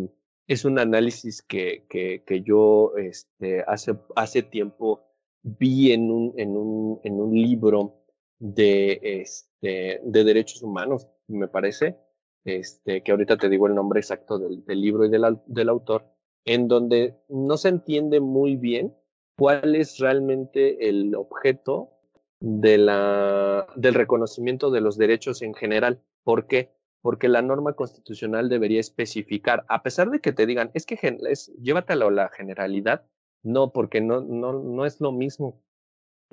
es 0.47 0.63
un 0.63 0.79
análisis 0.79 1.41
que, 1.41 1.85
que, 1.89 2.23
que 2.25 2.41
yo 2.41 2.93
este, 2.95 3.63
hace, 3.67 3.97
hace 4.15 4.43
tiempo 4.43 5.01
vi 5.41 5.91
en 5.91 6.09
un, 6.09 6.33
en 6.37 6.55
un, 6.55 7.01
en 7.03 7.19
un 7.19 7.33
libro 7.33 8.05
de, 8.39 8.99
este, 9.03 9.99
de 10.03 10.23
derechos 10.23 10.63
humanos, 10.63 11.09
me 11.27 11.49
parece, 11.49 11.97
este, 12.45 13.03
que 13.03 13.11
ahorita 13.11 13.35
te 13.35 13.49
digo 13.49 13.67
el 13.67 13.75
nombre 13.75 13.99
exacto 13.99 14.39
del, 14.39 14.63
del 14.63 14.81
libro 14.81 15.05
y 15.05 15.09
del, 15.09 15.39
del 15.47 15.69
autor, 15.69 16.12
en 16.45 16.67
donde 16.67 17.15
no 17.29 17.57
se 17.57 17.69
entiende 17.69 18.19
muy 18.19 18.55
bien 18.55 18.95
cuál 19.37 19.75
es 19.75 19.97
realmente 19.99 20.89
el 20.89 21.15
objeto 21.15 21.91
de 22.39 22.77
la, 22.77 23.67
del 23.75 23.93
reconocimiento 23.93 24.69
de 24.69 24.81
los 24.81 24.97
derechos 24.97 25.41
en 25.41 25.53
general. 25.53 26.01
¿Por 26.23 26.47
qué? 26.47 26.71
Porque 27.01 27.29
la 27.29 27.41
norma 27.41 27.73
constitucional 27.73 28.49
debería 28.49 28.79
especificar, 28.79 29.65
a 29.69 29.83
pesar 29.83 30.09
de 30.09 30.19
que 30.19 30.33
te 30.33 30.45
digan, 30.45 30.71
es 30.73 30.85
que 30.85 30.97
es, 31.29 31.53
llévatelo 31.61 32.07
a 32.07 32.11
la 32.11 32.29
generalidad, 32.29 33.05
no, 33.43 33.71
porque 33.71 34.01
no, 34.01 34.21
no, 34.21 34.53
no 34.53 34.85
es 34.85 35.01
lo 35.01 35.11
mismo 35.11 35.61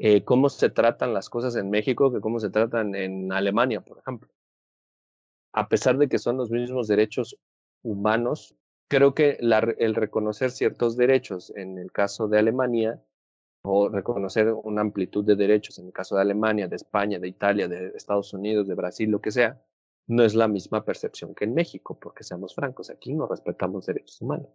eh, 0.03 0.25
cómo 0.25 0.49
se 0.49 0.71
tratan 0.71 1.13
las 1.13 1.29
cosas 1.29 1.57
en 1.57 1.69
México 1.69 2.11
que 2.11 2.21
cómo 2.21 2.41
se 2.41 2.49
tratan 2.49 2.95
en 2.95 3.31
Alemania, 3.33 3.83
por 3.83 3.99
ejemplo. 3.99 4.31
A 5.53 5.69
pesar 5.69 5.99
de 5.99 6.09
que 6.09 6.19
son 6.19 6.39
los 6.39 6.51
mismos 6.51 6.89
derechos 6.89 7.37
humanos, 7.83 8.57
creo 8.91 9.15
que 9.15 9.39
el 9.41 9.95
reconocer 9.95 10.51
ciertos 10.51 10.97
derechos 10.97 11.53
en 11.55 11.79
el 11.79 11.93
caso 11.93 12.27
de 12.27 12.41
Alemania 12.41 13.01
o 13.63 13.89
reconocer 13.89 14.53
una 14.53 14.81
amplitud 14.81 15.25
de 15.25 15.37
derechos 15.37 15.79
en 15.79 15.87
el 15.87 15.93
caso 15.93 16.17
de 16.17 16.23
Alemania, 16.23 16.67
de 16.67 16.75
España, 16.75 17.21
de 17.21 17.29
Italia, 17.29 17.69
de 17.69 17.93
Estados 17.95 18.35
Unidos, 18.35 18.67
de 18.67 18.75
Brasil, 18.75 19.09
lo 19.09 19.21
que 19.21 19.31
sea, 19.31 19.63
no 20.09 20.25
es 20.25 20.35
la 20.35 20.49
misma 20.49 20.85
percepción 20.85 21.37
que 21.37 21.45
en 21.45 21.55
México, 21.55 22.01
porque 22.01 22.25
seamos 22.25 22.55
francos, 22.55 22.91
aquí 22.91 23.15
no 23.15 23.29
respetamos 23.29 23.87
derechos 23.87 24.21
humanos. 24.21 24.49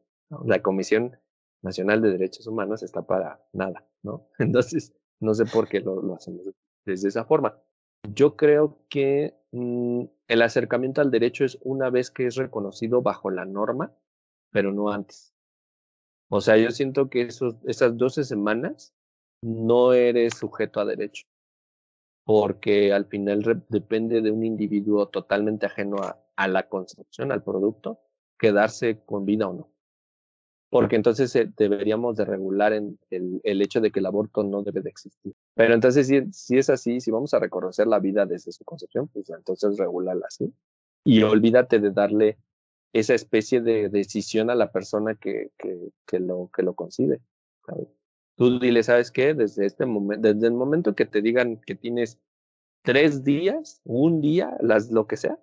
La 0.43 0.62
Comisión 0.62 1.17
Nacional 1.62 2.02
de 2.02 2.12
Derechos 2.12 2.45
Humanos 2.45 2.84
está 2.84 3.04
para 3.04 3.41
nada, 3.54 3.88
¿no? 4.04 4.28
Entonces, 4.39 4.93
no 5.21 5.34
sé 5.34 5.45
por 5.45 5.69
qué 5.69 5.80
lo, 5.80 6.02
lo 6.02 6.15
hacemos 6.15 6.52
desde 6.86 7.08
esa 7.08 7.24
forma. 7.24 7.58
Yo 8.13 8.36
creo 8.36 8.80
que 8.89 9.34
mm, 9.52 10.04
el 10.28 10.41
acercamiento 10.41 11.00
al 11.00 11.10
derecho 11.10 11.45
es 11.45 11.58
una 11.62 11.89
vez 11.89 12.12
que 12.12 12.28
es 12.28 12.36
reconocido 12.36 13.02
bajo 13.02 13.32
la 13.32 13.45
norma, 13.45 13.95
pero 14.56 14.72
no 14.72 14.89
antes. 14.89 15.36
O 16.30 16.39
sea, 16.39 16.56
yo 16.56 16.72
siento 16.72 17.10
que 17.10 17.24
esos, 17.24 17.56
esas 17.65 17.98
12 17.98 18.24
semanas 18.24 18.96
no 19.41 19.91
eres 19.91 20.38
sujeto 20.38 20.80
a 20.80 20.86
derecho, 20.86 21.28
porque 22.24 22.94
al 22.94 23.06
final 23.06 23.65
depende 23.68 24.22
de 24.22 24.32
un 24.32 24.46
individuo 24.46 25.10
totalmente 25.10 25.65
ajeno 25.65 25.98
a, 26.38 26.48
la 26.48 26.70
concepción, 26.70 27.34
al 27.34 27.44
producto, 27.44 28.00
quedarse 28.39 29.04
con 29.04 29.26
vida 29.26 29.50
o 29.50 29.54
no. 29.56 29.70
Porque 30.70 30.96
entonces 30.96 31.36
eh, 31.36 31.52
deberíamos 31.58 32.15
de 32.15 32.24
regular 32.24 32.72
en 32.72 32.98
el, 33.10 33.41
el, 33.44 33.62
hecho 33.62 33.82
de 33.82 33.91
que 33.91 34.00
el 34.00 34.06
aborto 34.06 34.41
no 34.41 34.63
debe 34.63 34.80
de 34.80 34.89
existir. 34.89 35.34
Pero 35.54 35.74
entonces 35.74 36.08
si, 36.08 36.32
si 36.32 36.58
es 36.58 36.70
así, 36.70 37.02
si 37.02 37.12
vamos 37.12 37.34
a 37.34 37.39
reconocer 37.39 37.88
la 37.88 38.00
vida 38.00 38.26
desde 38.26 38.54
su 38.54 38.63
concepción, 38.63 39.10
pues 39.10 39.30
entonces 39.30 39.78
regularla 39.78 40.28
así. 40.28 40.54
Y 41.04 41.24
olvídate 41.24 41.80
de 41.80 41.91
darle 41.91 42.38
esa 42.95 43.13
especie 43.13 43.60
de 43.60 43.89
decisión 43.89 44.49
a 44.49 44.55
la 44.55 44.71
persona 44.71 45.15
que, 45.15 45.51
que, 45.58 45.91
que 46.08 46.21
lo, 46.21 46.49
que 46.55 46.63
lo 46.63 46.75
concibe. 46.75 47.19
Tú 48.38 48.58
dile, 48.58 48.84
¿sabes 48.84 49.12
qué? 49.12 49.34
Desde 49.34 49.65
este 49.65 49.86
momento, 49.86 50.34
desde 50.34 50.47
el 50.47 50.53
momento 50.53 50.95
que 50.95 51.05
te 51.05 51.21
digan 51.21 51.60
que 51.65 51.75
tienes 51.75 52.21
tres 52.84 53.25
días, 53.25 53.81
un 53.84 54.21
día, 54.21 54.55
las, 54.62 54.91
lo 54.91 55.08
que 55.08 55.17
sea, 55.17 55.38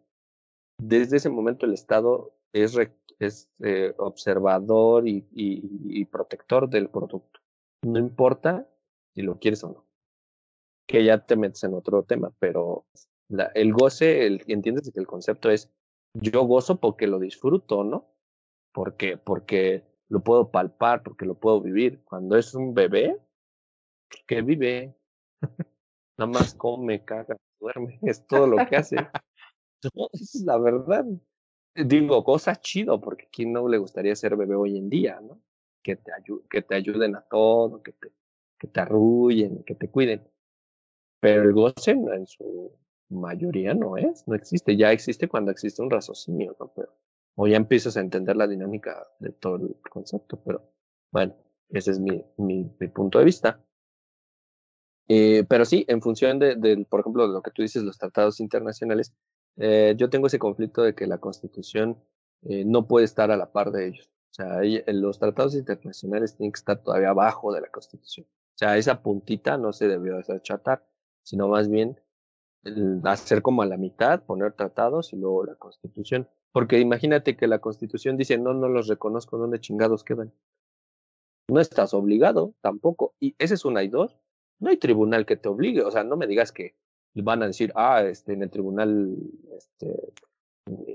desde 0.79 1.19
ese 1.19 1.29
momento 1.29 1.67
el 1.67 1.75
Estado 1.75 2.35
es, 2.55 2.75
es 3.19 3.51
eh, 3.61 3.93
observador 3.99 5.07
y, 5.07 5.27
y, 5.31 6.01
y, 6.01 6.07
protector 6.07 6.71
del 6.71 6.89
producto. 6.89 7.41
No 7.83 7.99
importa 7.99 8.67
si 9.15 9.21
lo 9.21 9.39
quieres 9.39 9.63
o 9.63 9.73
no. 9.73 9.87
Que 10.89 11.05
ya 11.05 11.19
te 11.27 11.37
metes 11.37 11.65
en 11.65 11.75
otro 11.75 12.03
tema, 12.05 12.33
pero 12.39 12.87
la, 13.29 13.45
el 13.55 13.75
goce, 13.75 14.27
el, 14.27 14.43
entiendes 14.47 14.91
que 14.91 15.01
el 15.01 15.07
concepto 15.07 15.51
es 15.51 15.71
yo 16.15 16.45
gozo 16.45 16.81
porque 16.81 17.07
lo 17.07 17.19
disfruto, 17.19 17.85
¿no? 17.85 18.09
Porque, 18.73 19.17
porque 19.17 19.85
lo 20.09 20.21
puedo 20.21 20.51
palpar, 20.51 21.03
porque 21.03 21.25
lo 21.25 21.35
puedo 21.35 21.61
vivir. 21.61 22.03
Cuando 22.05 22.37
es 22.37 22.55
un 22.55 22.75
bebé, 22.75 23.19
que 24.27 24.43
vive, 24.43 24.95
nada 26.19 26.31
más 26.31 26.55
come, 26.55 27.05
caga, 27.05 27.37
duerme, 27.59 27.99
es 28.03 28.27
todo 28.27 28.47
lo 28.47 28.67
que 28.67 28.77
hace. 28.77 28.97
Es 30.13 30.43
la 30.45 30.59
verdad. 30.59 31.05
Digo, 31.75 32.23
cosa 32.23 32.55
chido, 32.57 33.01
porque 33.01 33.29
quién 33.33 33.53
no 33.53 33.67
le 33.67 33.79
gustaría 33.79 34.15
ser 34.15 34.37
bebé 34.37 34.55
hoy 34.55 34.77
en 34.77 34.91
día, 34.91 35.21
¿no? 35.21 35.41
Que 35.83 35.97
te, 35.97 36.13
que 36.51 36.63
te 36.63 36.75
ayuden 36.75 37.17
a 37.17 37.23
todo, 37.23 37.83
que 37.83 37.93
te, 37.93 38.13
que 38.59 38.69
te 38.69 38.81
arrullen, 38.81 39.65
que 39.65 39.75
te 39.75 39.91
cuiden. 39.91 40.23
Pero 41.21 41.43
el 41.43 41.53
goce 41.53 41.93
en 41.93 42.27
su 42.27 42.77
mayoría 43.13 43.75
no 43.75 43.97
es, 43.97 44.27
no 44.27 44.35
existe. 44.35 44.77
Ya 44.77 44.93
existe 44.93 45.29
cuando 45.29 45.51
existe 45.51 45.83
un 45.83 45.91
raciocinio, 45.91 46.57
¿no? 46.59 46.73
Pero, 46.75 46.95
o 47.35 47.47
ya 47.47 47.57
empiezas 47.57 47.97
a 47.97 48.01
entender 48.01 48.37
la 48.37 48.47
dinámica 48.47 49.07
de 49.19 49.31
todo 49.31 49.57
el 49.57 49.77
concepto, 49.91 50.41
pero 50.45 50.63
bueno, 51.11 51.35
ese 51.71 51.93
es 51.93 52.01
mi, 52.01 52.25
mi, 52.37 52.65
punto 52.89 53.19
de 53.19 53.25
vista. 53.25 53.61
Eh, 55.09 55.45
pero 55.49 55.65
sí, 55.65 55.85
en 55.89 56.01
función 56.01 56.39
de, 56.39 56.57
de, 56.57 56.85
por 56.89 57.01
ejemplo, 57.01 57.27
de 57.27 57.35
lo 57.35 57.43
que 57.43 57.51
tú 57.51 57.63
dices, 57.63 57.83
los 57.83 57.99
tratados 57.99 58.41
internacionales, 58.41 59.13
eh, 59.57 59.95
yo 59.97 60.11
tengo 60.11 60.27
ese 60.27 60.39
conflicto 60.39 60.83
de 60.83 60.95
que 60.95 61.07
la 61.07 61.19
Constitución 61.19 61.99
eh, 62.43 62.65
no 62.65 62.87
puede 62.87 63.05
estar 63.05 63.31
a 63.31 63.37
la 63.37 63.53
par 63.53 63.71
de 63.73 63.89
ellos. 63.89 64.11
O 64.31 64.35
sea, 64.35 64.61
los 64.87 65.19
tratados 65.19 65.55
internacionales 65.55 66.37
tienen 66.37 66.53
que 66.53 66.59
estar 66.59 66.83
todavía 66.83 67.11
abajo 67.11 67.53
de 67.53 67.61
la 67.61 67.69
Constitución. 67.69 68.27
O 68.27 68.59
sea, 68.59 68.77
esa 68.79 69.03
puntita 69.03 69.59
no 69.59 69.73
se 69.73 69.89
debió 69.89 70.17
desachatar, 70.17 70.87
sino 71.23 71.49
más 71.49 71.69
bien 71.69 72.01
hacer 73.05 73.43
como 73.43 73.63
a 73.63 73.67
la 73.67 73.77
mitad, 73.77 74.25
poner 74.25 74.53
tratados 74.53 75.13
y 75.13 75.17
luego 75.17 75.45
la 75.45 75.55
Constitución. 75.57 76.29
Porque 76.53 76.79
imagínate 76.79 77.37
que 77.37 77.47
la 77.47 77.61
Constitución 77.61 78.17
dice, 78.17 78.39
no, 78.39 78.55
no 78.55 78.69
los 78.69 78.87
reconozco, 78.87 79.39
¿dónde 79.39 79.61
chingados 79.61 80.05
quedan? 80.05 80.33
No 81.49 81.61
estás 81.61 81.95
obligado 81.95 82.55
tampoco. 82.61 83.15
Y 83.21 83.35
ese 83.39 83.55
es 83.55 83.65
una 83.65 83.83
y 83.83 83.89
dos. 83.89 84.17
No 84.61 84.71
hay 84.71 84.77
tribunal 84.77 85.27
que 85.27 85.37
te 85.37 85.49
obligue. 85.49 85.83
O 85.83 85.91
sea, 85.91 86.05
no 86.05 86.17
me 86.17 86.27
digas 86.27 86.53
que 86.53 86.77
van 87.15 87.43
a 87.43 87.47
decir, 87.47 87.73
ah, 87.75 88.03
este, 88.03 88.35
en 88.35 88.43
el 88.43 88.51
tribunal 88.51 89.17
este, 89.57 90.13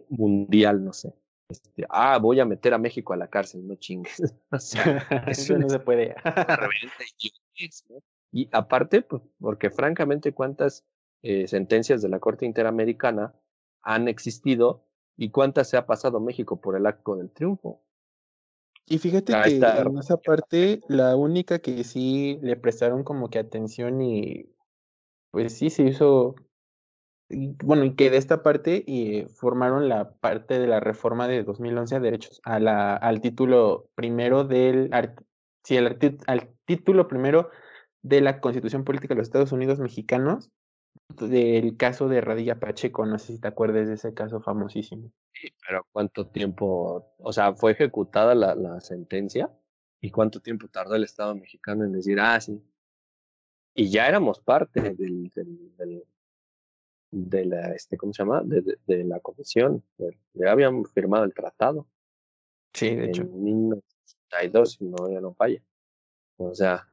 mundial, 0.09 0.83
no 0.83 0.93
sé. 0.93 1.13
Este, 1.49 1.85
ah, 1.89 2.17
voy 2.19 2.39
a 2.39 2.45
meter 2.45 2.73
a 2.73 2.77
México 2.77 3.13
a 3.13 3.17
la 3.17 3.29
cárcel, 3.29 3.67
no 3.67 3.75
chingues. 3.75 4.35
o 4.51 4.59
sea, 4.59 5.07
eso 5.27 5.57
no 5.57 5.69
se 5.69 5.79
puede. 5.79 6.15
y 8.31 8.49
aparte, 8.51 9.01
pues, 9.01 9.21
porque 9.39 9.69
francamente, 9.69 10.33
¿cuántas 10.33 10.85
eh, 11.23 11.47
sentencias 11.47 12.01
de 12.01 12.09
la 12.09 12.19
Corte 12.19 12.45
Interamericana 12.45 13.33
han 13.81 14.07
existido 14.07 14.85
y 15.15 15.31
cuántas 15.31 15.69
se 15.69 15.77
ha 15.77 15.85
pasado 15.85 16.19
México 16.19 16.61
por 16.61 16.77
el 16.77 16.85
acto 16.85 17.15
del 17.15 17.31
triunfo? 17.31 17.81
Y 18.89 18.99
fíjate 18.99 19.33
que 19.43 19.57
en 19.57 19.97
esa 19.97 20.17
parte, 20.17 20.81
la 20.87 21.15
única 21.17 21.59
que 21.59 21.83
sí 21.83 22.39
le 22.41 22.55
prestaron 22.55 23.03
como 23.03 23.29
que 23.29 23.39
atención 23.39 24.01
y 24.01 24.49
pues 25.31 25.57
sí 25.57 25.69
se 25.69 25.83
hizo, 25.83 26.35
bueno, 27.29 27.83
y 27.83 27.95
que 27.95 28.09
de 28.09 28.15
esta 28.15 28.43
parte 28.43 28.83
y 28.87 29.23
formaron 29.25 29.89
la 29.89 30.11
parte 30.11 30.57
de 30.57 30.67
la 30.67 30.79
reforma 30.79 31.27
de 31.27 31.43
2011 31.43 31.95
a 31.95 31.99
derechos, 31.99 32.39
a 32.45 32.59
la, 32.59 32.95
al 32.95 33.19
título 33.19 33.89
primero 33.95 34.45
del, 34.45 34.89
sí, 35.65 35.75
al, 35.75 35.97
al 36.27 36.49
título 36.65 37.09
primero 37.09 37.49
de 38.03 38.21
la 38.21 38.39
Constitución 38.39 38.85
Política 38.85 39.13
de 39.13 39.19
los 39.19 39.27
Estados 39.27 39.51
Unidos 39.51 39.79
Mexicanos, 39.79 40.49
del 41.09 41.77
caso 41.77 42.07
de 42.07 42.21
Radilla 42.21 42.59
Pacheco, 42.59 43.05
no 43.05 43.17
sé 43.19 43.33
si 43.33 43.39
te 43.39 43.47
acuerdas 43.47 43.87
de 43.87 43.95
ese 43.95 44.13
caso 44.13 44.41
famosísimo. 44.41 45.11
Sí, 45.33 45.49
pero 45.67 45.85
¿cuánto 45.91 46.27
tiempo, 46.27 47.13
o 47.17 47.33
sea, 47.33 47.53
fue 47.53 47.71
ejecutada 47.71 48.35
la, 48.35 48.55
la 48.55 48.79
sentencia? 48.81 49.51
¿Y 50.01 50.11
cuánto 50.11 50.41
tiempo 50.41 50.67
tardó 50.67 50.95
el 50.95 51.03
Estado 51.03 51.35
mexicano 51.35 51.83
en 51.83 51.91
decir, 51.91 52.19
ah, 52.19 52.39
sí, 52.39 52.61
y 53.79 53.91
ya 53.91 54.07
éramos 54.07 54.39
parte 54.39 54.81
del, 54.81 55.31
del, 55.35 55.75
del 55.77 56.03
de 57.11 57.45
la, 57.45 57.73
este, 57.73 57.95
¿cómo 57.95 58.11
se 58.11 58.23
llama? 58.23 58.41
De, 58.43 58.61
de, 58.61 58.77
de 58.87 59.03
la 59.03 59.19
comisión. 59.19 59.83
Ya 60.33 60.51
habíamos 60.51 60.91
firmado 60.91 61.23
el 61.23 61.33
tratado. 61.33 61.87
Sí, 62.73 62.95
de 62.95 63.03
en 63.03 63.09
hecho. 63.09 63.23
1992, 63.25 64.71
si 64.71 64.85
no, 64.85 65.09
ya 65.11 65.21
no 65.21 65.33
falla. 65.35 65.61
O 66.37 66.55
sea, 66.55 66.91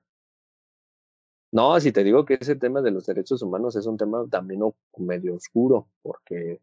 no, 1.55 1.79
si 1.79 1.93
te 1.93 2.03
digo 2.03 2.25
que 2.25 2.35
ese 2.35 2.57
tema 2.57 2.83
de 2.83 2.91
los 2.91 3.07
derechos 3.07 3.41
humanos 3.41 3.77
es 3.77 3.87
un 3.87 3.97
tema 3.97 4.27
también 4.29 4.61
medio 4.99 5.37
oscuro, 5.37 5.87
porque, 6.03 6.61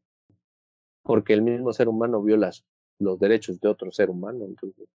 porque 1.01 1.31
el 1.31 1.43
mismo 1.43 1.71
ser 1.71 1.87
humano 1.87 2.21
viola 2.21 2.51
los 2.99 3.17
derechos 3.17 3.61
de 3.61 3.69
otro 3.69 3.89
ser 3.93 4.09
humano. 4.09 4.43
Entonces. 4.43 4.89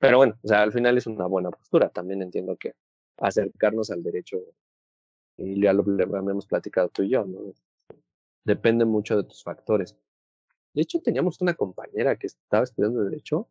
Pero 0.00 0.16
bueno, 0.16 0.36
o 0.42 0.48
sea, 0.48 0.62
al 0.62 0.72
final 0.72 0.98
es 0.98 1.06
una 1.06 1.26
buena 1.26 1.52
postura. 1.52 1.88
También 1.88 2.20
entiendo 2.20 2.56
que 2.56 2.74
acercarnos 3.18 3.92
al 3.92 4.02
derecho. 4.02 4.42
Y 5.36 5.62
ya 5.62 5.72
lo, 5.72 5.84
hemos 5.84 6.46
platicado 6.46 6.88
tú 6.88 7.04
y 7.04 7.10
yo, 7.10 7.24
¿no? 7.24 7.52
Depende 8.44 8.84
mucho 8.84 9.18
de 9.18 9.22
tus 9.22 9.44
factores. 9.44 9.96
De 10.72 10.82
hecho, 10.82 11.00
teníamos 11.00 11.40
una 11.40 11.54
compañera 11.54 12.16
que 12.16 12.26
estaba 12.26 12.64
estudiando 12.64 13.04
Derecho. 13.04 13.48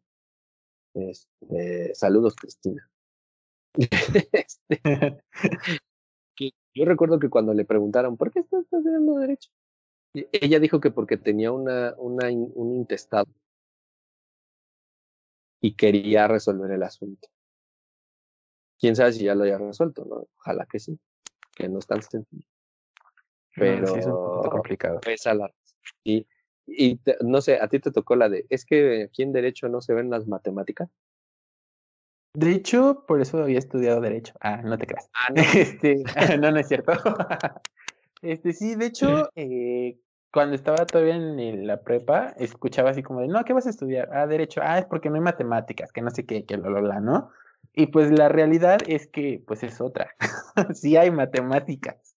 Este, 0.94 1.96
saludos, 1.96 2.36
Cristina. 2.36 2.90
este, 4.34 4.82
que 6.36 6.52
yo 6.74 6.86
recuerdo 6.86 7.20
que 7.20 7.30
cuando 7.30 7.54
le 7.54 7.66
preguntaron, 7.66 8.18
¿por 8.18 8.32
qué 8.32 8.40
estás 8.40 8.64
estudiando 8.64 9.18
Derecho? 9.20 9.50
Ella 10.14 10.60
dijo 10.60 10.80
que 10.80 10.92
porque 10.92 11.18
tenía 11.18 11.52
una, 11.52 11.96
una, 11.98 12.28
un 12.30 12.74
intestado 12.74 13.28
y 15.60 15.76
quería 15.76 16.28
resolver 16.28 16.72
el 16.72 16.84
asunto 16.84 17.30
quién 18.84 18.98
sabe 18.98 19.14
si 19.14 19.24
ya 19.24 19.34
lo 19.34 19.46
haya 19.46 19.58
resuelto, 19.58 20.04
¿no? 20.04 20.28
Ojalá 20.40 20.66
que 20.70 20.78
sí, 20.78 21.00
que 21.56 21.70
no 21.70 21.80
es 21.80 21.88
tan 21.88 22.02
sencillo. 22.02 22.46
Pero 23.56 23.88
sí, 23.88 24.00
es 24.00 24.06
un 24.08 24.44
complicado. 24.44 25.00
Pesa 25.00 25.34
la... 25.34 25.50
Y, 26.04 26.28
y 26.66 26.98
te, 26.98 27.16
no 27.22 27.40
sé, 27.40 27.62
a 27.62 27.70
ti 27.70 27.80
te 27.80 27.92
tocó 27.94 28.18
la 28.18 28.28
de, 28.28 28.46
es 28.50 28.66
que 28.66 29.04
aquí 29.04 29.24
en 29.24 29.32
Derecho 29.32 29.70
no 29.70 29.80
se 29.80 29.94
ven 29.94 30.10
las 30.10 30.28
matemáticas. 30.28 30.90
De 32.36 32.52
hecho, 32.52 33.06
por 33.08 33.22
eso 33.22 33.44
había 33.44 33.60
estudiado 33.60 34.02
Derecho. 34.02 34.34
Ah, 34.42 34.62
no 34.64 34.78
te 34.78 34.88
creas. 34.88 35.10
Ah, 35.14 35.32
no. 35.36 35.42
Este, 35.42 36.04
no, 36.40 36.52
no 36.52 36.60
es 36.60 36.68
cierto. 36.68 36.94
Este, 38.22 38.54
sí, 38.54 38.76
de 38.76 38.86
hecho, 38.86 39.30
eh, 39.36 40.00
cuando 40.32 40.56
estaba 40.56 40.86
todavía 40.86 41.16
en 41.16 41.68
la 41.68 41.84
prepa, 41.84 42.30
escuchaba 42.38 42.92
así 42.92 43.04
como 43.04 43.20
de, 43.20 43.28
no, 43.28 43.44
¿qué 43.44 43.52
vas 43.52 43.68
a 43.68 43.70
estudiar? 43.70 44.08
Ah, 44.14 44.26
Derecho. 44.28 44.62
Ah, 44.64 44.80
es 44.80 44.86
porque 44.86 45.10
no 45.10 45.16
hay 45.16 45.22
matemáticas, 45.22 45.92
que 45.92 46.02
no 46.02 46.10
sé 46.10 46.26
qué, 46.26 46.46
que 46.46 46.56
lo, 46.56 46.70
lo, 46.70 46.82
la, 46.82 47.02
¿no? 47.02 47.32
Y 47.74 47.88
pues 47.88 48.12
la 48.12 48.30
realidad 48.30 48.80
es 48.88 49.08
que 49.08 49.44
pues 49.46 49.64
es 49.64 49.82
otra. 49.82 50.16
sí 50.74 50.96
hay 50.96 51.12
matemáticas. 51.12 52.16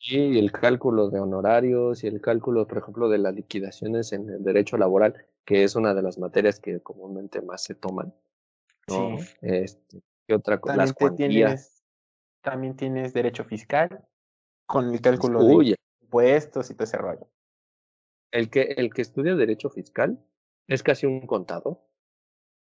Sí, 0.00 0.38
el 0.38 0.50
cálculo 0.50 1.08
de 1.08 1.20
honorarios 1.20 2.02
y 2.02 2.08
el 2.08 2.20
cálculo, 2.20 2.66
por 2.66 2.78
ejemplo, 2.78 3.08
de 3.08 3.18
las 3.18 3.34
liquidaciones 3.34 4.12
en 4.12 4.28
el 4.28 4.42
derecho 4.42 4.76
laboral, 4.76 5.14
que 5.44 5.62
es 5.62 5.76
una 5.76 5.94
de 5.94 6.02
las 6.02 6.18
materias 6.18 6.58
que 6.58 6.80
comúnmente 6.80 7.42
más 7.42 7.62
se 7.62 7.76
toman. 7.76 8.12
¿No? 8.88 9.18
Sí. 9.18 9.36
Este, 9.42 10.02
¿Qué 10.26 10.34
otra 10.34 10.60
cosa? 10.60 10.76
Las 10.76 10.92
cuantías. 10.92 11.30
Tienes, 11.30 11.84
también 12.42 12.76
tienes 12.76 13.12
derecho 13.12 13.44
fiscal 13.44 14.06
con 14.68 14.92
el 14.92 15.00
cálculo 15.00 15.40
Uy, 15.40 15.70
de 15.70 15.76
impuestos 16.02 16.70
y 16.70 16.74
todo 16.74 16.84
ese 16.84 16.98
rollo. 16.98 17.28
El 18.30 18.50
que, 18.50 18.62
el 18.62 18.92
que 18.92 19.02
estudia 19.02 19.34
Derecho 19.34 19.70
Fiscal 19.70 20.22
es 20.68 20.82
casi 20.82 21.06
un 21.06 21.26
contador. 21.26 21.80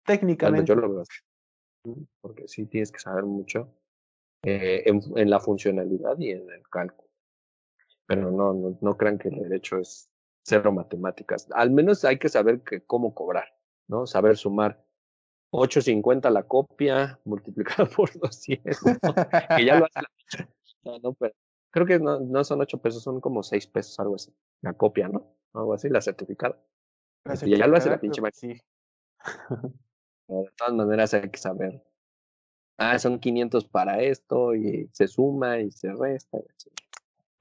Técnicamente. 0.05 0.67
yo 0.67 0.75
lo 0.75 0.91
veo 0.91 1.03
Porque 2.19 2.47
sí 2.47 2.65
tienes 2.65 2.91
que 2.91 2.99
saber 2.99 3.25
mucho 3.25 3.71
eh, 4.43 4.81
en, 4.87 5.01
en, 5.15 5.29
la 5.29 5.39
funcionalidad 5.39 6.17
y 6.17 6.31
en 6.31 6.49
el 6.49 6.67
cálculo. 6.67 7.09
Pero 8.07 8.31
no, 8.31 8.53
no, 8.53 8.77
no 8.81 8.97
crean 8.97 9.19
que 9.19 9.29
el 9.29 9.35
derecho 9.35 9.77
es 9.77 10.09
cero 10.43 10.71
matemáticas. 10.71 11.47
Al 11.53 11.69
menos 11.69 12.03
hay 12.03 12.17
que 12.17 12.29
saber 12.29 12.61
que, 12.63 12.81
cómo 12.81 13.13
cobrar, 13.13 13.55
¿no? 13.87 14.07
Saber 14.07 14.37
sumar 14.37 14.83
8.50 15.51 16.29
la 16.29 16.43
copia 16.43 17.19
multiplicado 17.25 17.89
por 17.89 18.09
200, 18.19 18.77
que 19.57 19.65
ya 19.65 19.79
lo 19.79 19.85
hace 19.85 20.01
la 20.01 20.99
no, 21.03 21.13
pero 21.13 21.33
creo 21.69 21.85
que 21.85 21.99
no, 21.99 22.19
no 22.19 22.43
son 22.43 22.61
8 22.61 22.81
pesos, 22.81 23.03
son 23.03 23.21
como 23.21 23.43
6 23.43 23.67
pesos, 23.67 23.99
algo 23.99 24.15
así. 24.15 24.33
La 24.61 24.73
copia, 24.73 25.07
¿no? 25.07 25.35
Algo 25.53 25.73
así, 25.73 25.89
la 25.89 26.01
certificada. 26.01 26.57
y 27.43 27.57
ya 27.57 27.67
lo 27.67 27.77
hace 27.77 27.89
la 27.89 27.99
pinche 27.99 28.21
máquina. 28.21 28.55
Sí. 28.55 28.61
de 30.27 30.49
todas 30.57 30.73
maneras 30.73 31.13
hay 31.13 31.29
que 31.29 31.37
saber. 31.37 31.83
Ah, 32.77 32.97
son 32.97 33.19
500 33.19 33.65
para 33.65 34.01
esto 34.01 34.55
y 34.55 34.89
se 34.91 35.07
suma 35.07 35.59
y 35.59 35.69
se 35.71 35.93
resta. 35.93 36.39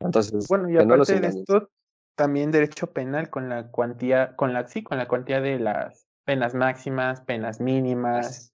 Entonces, 0.00 0.46
bueno, 0.48 0.68
y 0.68 0.76
aparte 0.76 1.18
de 1.18 1.28
esto, 1.28 1.70
también 2.14 2.50
derecho 2.50 2.92
penal 2.92 3.30
con 3.30 3.48
la 3.48 3.70
cuantía, 3.70 4.36
con 4.36 4.52
la, 4.52 4.66
sí, 4.66 4.82
con 4.82 4.98
la 4.98 5.08
cuantía 5.08 5.40
de 5.40 5.58
las 5.58 6.09
penas 6.30 6.54
máximas, 6.54 7.20
penas 7.22 7.60
mínimas. 7.60 8.52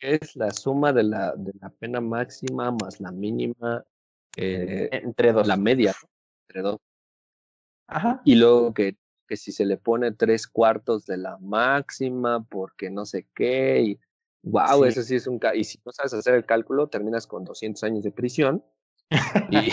Es 0.00 0.36
la 0.36 0.50
suma 0.50 0.92
de 0.92 1.04
la, 1.04 1.34
de 1.34 1.50
la 1.58 1.70
pena 1.70 1.98
máxima 1.98 2.70
más 2.72 3.00
la 3.00 3.10
mínima 3.10 3.82
eh, 4.36 4.90
entre 4.92 5.32
dos. 5.32 5.46
La 5.46 5.56
media, 5.56 5.94
entre 6.46 6.60
dos. 6.60 6.78
Ajá. 7.86 8.20
Y 8.26 8.34
luego 8.34 8.74
que, 8.74 8.98
que 9.26 9.38
si 9.38 9.50
se 9.50 9.64
le 9.64 9.78
pone 9.78 10.12
tres 10.12 10.46
cuartos 10.46 11.06
de 11.06 11.16
la 11.16 11.38
máxima 11.38 12.44
porque 12.44 12.90
no 12.90 13.06
sé 13.06 13.26
qué, 13.34 13.80
y 13.80 14.00
wow, 14.42 14.84
eso 14.84 15.02
sí 15.02 15.16
es 15.16 15.26
un... 15.26 15.40
Y 15.54 15.64
si 15.64 15.80
no 15.86 15.92
sabes 15.92 16.12
hacer 16.12 16.34
el 16.34 16.44
cálculo, 16.44 16.88
terminas 16.88 17.26
con 17.26 17.44
200 17.44 17.82
años 17.82 18.04
de 18.04 18.12
prisión. 18.12 18.62
y, 19.50 19.72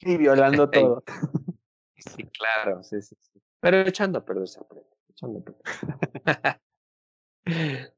y 0.00 0.16
violando 0.16 0.70
todo. 0.70 1.04
sí, 1.98 2.24
claro, 2.38 2.82
sí, 2.82 3.02
sí, 3.02 3.14
sí. 3.20 3.42
Pero 3.60 3.80
echando 3.82 4.20
a 4.20 4.24
perder 4.24 4.48
se 4.48 4.58
aprende. 4.58 4.99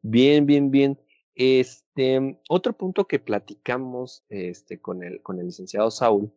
Bien, 0.03 0.46
bien, 0.46 0.70
bien. 0.70 0.98
Este, 1.35 2.40
otro 2.48 2.72
punto 2.75 3.07
que 3.07 3.18
platicamos 3.18 4.25
este, 4.29 4.81
con, 4.81 5.03
el, 5.03 5.22
con 5.22 5.38
el 5.38 5.46
licenciado 5.46 5.90
Saúl 5.90 6.33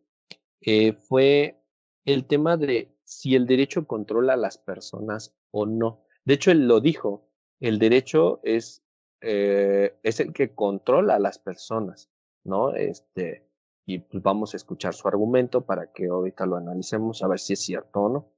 eh, 0.62 0.94
fue 0.94 1.62
el 2.04 2.26
tema 2.26 2.56
de 2.56 2.96
si 3.04 3.34
el 3.34 3.46
derecho 3.46 3.86
controla 3.86 4.34
a 4.34 4.38
las 4.38 4.58
personas 4.58 5.34
o 5.50 5.66
no. 5.66 6.04
De 6.24 6.34
hecho, 6.34 6.50
él 6.50 6.66
lo 6.66 6.80
dijo, 6.80 7.28
el 7.60 7.78
derecho 7.78 8.40
es, 8.42 8.82
eh, 9.20 9.98
es 10.02 10.20
el 10.20 10.32
que 10.32 10.54
controla 10.54 11.16
a 11.16 11.20
las 11.20 11.38
personas, 11.38 12.10
¿no? 12.44 12.74
Este, 12.74 13.46
y 13.84 13.98
pues 13.98 14.22
vamos 14.22 14.54
a 14.54 14.56
escuchar 14.56 14.94
su 14.94 15.06
argumento 15.06 15.64
para 15.64 15.92
que 15.92 16.06
ahorita 16.06 16.46
lo 16.46 16.56
analicemos 16.56 17.22
a 17.22 17.28
ver 17.28 17.38
si 17.38 17.52
es 17.52 17.60
cierto 17.60 18.00
o 18.00 18.08
no. 18.08 18.32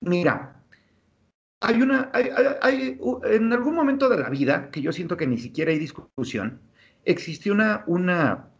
Mira, 0.00 0.65
hay 1.66 1.82
una, 1.82 2.10
hay, 2.12 2.28
hay, 2.62 3.00
en 3.24 3.52
algún 3.52 3.74
momento 3.74 4.08
de 4.08 4.18
la 4.18 4.30
vida, 4.30 4.70
que 4.70 4.80
yo 4.80 4.92
siento 4.92 5.16
que 5.16 5.26
ni 5.26 5.36
siquiera 5.36 5.72
hay 5.72 5.78
discusión, 5.78 6.60
existe 7.04 7.50
una, 7.50 7.82
una, 7.88 8.50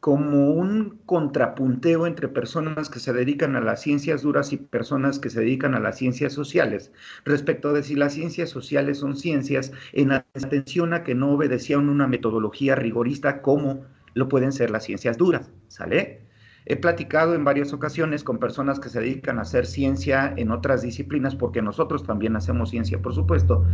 como 0.00 0.50
un 0.50 1.00
contrapunteo 1.06 2.06
entre 2.06 2.28
personas 2.28 2.90
que 2.90 2.98
se 2.98 3.14
dedican 3.14 3.56
a 3.56 3.62
las 3.62 3.80
ciencias 3.80 4.20
duras 4.20 4.52
y 4.52 4.58
personas 4.58 5.18
que 5.18 5.30
se 5.30 5.40
dedican 5.40 5.74
a 5.74 5.80
las 5.80 5.96
ciencias 5.96 6.34
sociales, 6.34 6.92
respecto 7.24 7.72
de 7.72 7.82
si 7.82 7.94
las 7.94 8.12
ciencias 8.12 8.50
sociales 8.50 8.98
son 8.98 9.16
ciencias 9.16 9.72
en 9.94 10.12
atención 10.12 10.92
a 10.92 11.04
que 11.04 11.14
no 11.14 11.30
obedecían 11.30 11.88
una 11.88 12.06
metodología 12.06 12.74
rigorista 12.74 13.40
como 13.40 13.86
lo 14.12 14.28
pueden 14.28 14.52
ser 14.52 14.70
las 14.70 14.84
ciencias 14.84 15.16
duras, 15.16 15.50
¿sale? 15.68 16.21
He 16.64 16.76
platicado 16.76 17.34
en 17.34 17.44
varias 17.44 17.72
ocasiones 17.72 18.22
con 18.22 18.38
personas 18.38 18.78
que 18.78 18.88
se 18.88 19.00
dedican 19.00 19.38
a 19.38 19.42
hacer 19.42 19.66
ciencia 19.66 20.32
en 20.36 20.50
otras 20.52 20.82
disciplinas, 20.82 21.34
porque 21.34 21.60
nosotros 21.60 22.04
también 22.04 22.36
hacemos 22.36 22.70
ciencia, 22.70 23.00
por 23.00 23.14
supuesto, 23.14 23.64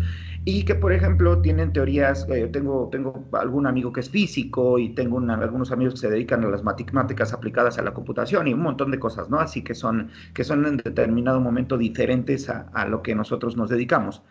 y 0.44 0.64
que, 0.64 0.74
por 0.74 0.92
ejemplo, 0.92 1.40
tienen 1.42 1.72
teorías, 1.72 2.26
eh, 2.30 2.48
tengo, 2.50 2.88
tengo 2.90 3.28
algún 3.32 3.66
amigo 3.66 3.92
que 3.92 4.00
es 4.00 4.08
físico 4.08 4.78
y 4.78 4.90
tengo 4.90 5.18
algunos 5.18 5.70
amigos 5.70 5.94
que 5.94 6.00
se 6.00 6.10
dedican 6.10 6.44
a 6.44 6.48
las 6.48 6.64
matemáticas 6.64 7.32
aplicadas 7.32 7.78
a 7.78 7.82
la 7.82 7.92
computación 7.92 8.48
y 8.48 8.54
un 8.54 8.60
montón 8.60 8.90
de 8.90 8.98
cosas, 8.98 9.28
¿no? 9.28 9.38
Así 9.38 9.62
que 9.62 9.74
son, 9.74 10.10
que 10.32 10.44
son 10.44 10.64
en 10.64 10.78
determinado 10.78 11.40
momento 11.40 11.76
diferentes 11.76 12.48
a 12.48 12.86
lo 12.86 13.02
que 13.02 13.14
nosotros 13.14 13.56
nos 13.56 13.68
dedicamos. 13.68 14.22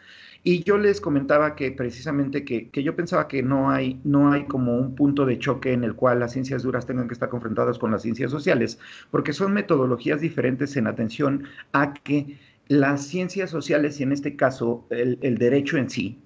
Y 0.43 0.63
yo 0.63 0.77
les 0.77 1.01
comentaba 1.01 1.55
que 1.55 1.71
precisamente 1.71 2.45
que, 2.45 2.69
que, 2.69 2.83
yo 2.83 2.95
pensaba 2.95 3.27
que 3.27 3.43
no 3.43 3.69
hay, 3.69 3.99
no 4.03 4.31
hay 4.31 4.45
como 4.45 4.77
un 4.77 4.95
punto 4.95 5.25
de 5.25 5.39
choque 5.39 5.73
en 5.73 5.83
el 5.83 5.95
cual 5.95 6.19
las 6.19 6.33
ciencias 6.33 6.63
duras 6.63 6.85
tengan 6.85 7.07
que 7.07 7.13
estar 7.13 7.29
confrontadas 7.29 7.79
con 7.79 7.91
las 7.91 8.01
ciencias 8.03 8.31
sociales, 8.31 8.79
porque 9.11 9.33
son 9.33 9.53
metodologías 9.53 10.21
diferentes 10.21 10.77
en 10.77 10.87
atención 10.87 11.43
a 11.73 11.93
que 11.93 12.37
las 12.67 13.05
ciencias 13.07 13.49
sociales, 13.49 13.99
y 13.99 14.03
en 14.03 14.11
este 14.11 14.35
caso 14.35 14.85
el, 14.89 15.17
el 15.21 15.37
derecho 15.37 15.77
en 15.77 15.89
sí, 15.89 16.19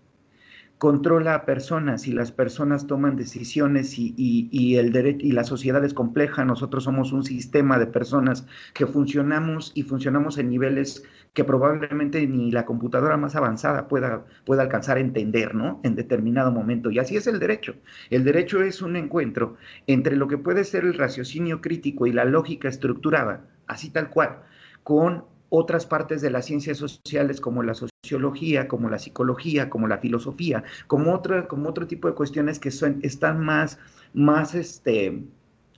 controla 0.81 1.35
a 1.35 1.45
personas 1.45 2.07
y 2.07 2.11
las 2.11 2.31
personas 2.31 2.87
toman 2.87 3.15
decisiones 3.15 3.99
y, 3.99 4.15
y, 4.17 4.77
el 4.77 4.91
derecho 4.91 5.23
y 5.23 5.31
la 5.31 5.43
sociedad 5.43 5.85
es 5.85 5.93
compleja. 5.93 6.43
Nosotros 6.43 6.85
somos 6.85 7.11
un 7.11 7.23
sistema 7.23 7.77
de 7.77 7.85
personas 7.85 8.47
que 8.73 8.87
funcionamos 8.87 9.73
y 9.75 9.83
funcionamos 9.83 10.39
en 10.39 10.49
niveles 10.49 11.03
que 11.35 11.43
probablemente 11.43 12.25
ni 12.25 12.49
la 12.49 12.65
computadora 12.65 13.15
más 13.15 13.35
avanzada 13.35 13.87
pueda, 13.87 14.25
pueda 14.43 14.63
alcanzar 14.63 14.97
a 14.97 15.01
entender, 15.01 15.53
¿no? 15.53 15.81
En 15.83 15.93
determinado 15.93 16.51
momento. 16.51 16.89
Y 16.89 16.97
así 16.97 17.15
es 17.15 17.27
el 17.27 17.37
derecho. 17.37 17.75
El 18.09 18.23
derecho 18.23 18.63
es 18.63 18.81
un 18.81 18.95
encuentro 18.95 19.57
entre 19.85 20.15
lo 20.15 20.27
que 20.27 20.39
puede 20.39 20.63
ser 20.63 20.85
el 20.85 20.95
raciocinio 20.95 21.61
crítico 21.61 22.07
y 22.07 22.11
la 22.11 22.25
lógica 22.25 22.67
estructurada, 22.67 23.45
así 23.67 23.91
tal 23.91 24.09
cual, 24.09 24.39
con 24.81 25.25
otras 25.51 25.85
partes 25.85 26.21
de 26.21 26.31
las 26.31 26.45
ciencias 26.45 26.77
sociales 26.77 27.41
como 27.41 27.61
la 27.61 27.73
sociología, 27.73 28.69
como 28.69 28.89
la 28.89 28.97
psicología, 28.97 29.69
como 29.69 29.85
la 29.85 29.97
filosofía, 29.97 30.63
como, 30.87 31.13
otra, 31.13 31.49
como 31.49 31.69
otro 31.69 31.87
tipo 31.87 32.07
de 32.07 32.15
cuestiones 32.15 32.57
que 32.57 32.71
son, 32.71 32.99
están 33.03 33.41
más, 33.41 33.77
más, 34.13 34.55
este, 34.55 35.25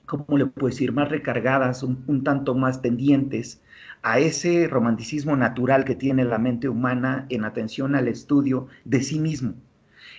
¿cómo 0.06 0.38
le 0.38 0.46
puedo 0.46 0.68
decir?, 0.68 0.92
más 0.92 1.10
recargadas, 1.10 1.82
un, 1.82 2.24
tanto 2.24 2.54
más 2.54 2.84
tendientes 2.84 3.64
a 4.04 4.20
ese 4.20 4.68
romanticismo 4.68 5.36
natural 5.36 5.86
que 5.86 5.96
tiene 5.96 6.24
la 6.24 6.38
mente 6.38 6.70
humana 6.70 7.26
en 7.30 7.44
atención 7.44 7.96
al 7.96 8.08
estudio 8.08 8.68
de 8.86 9.02
sí 9.02 9.20
mismo. 9.20 9.56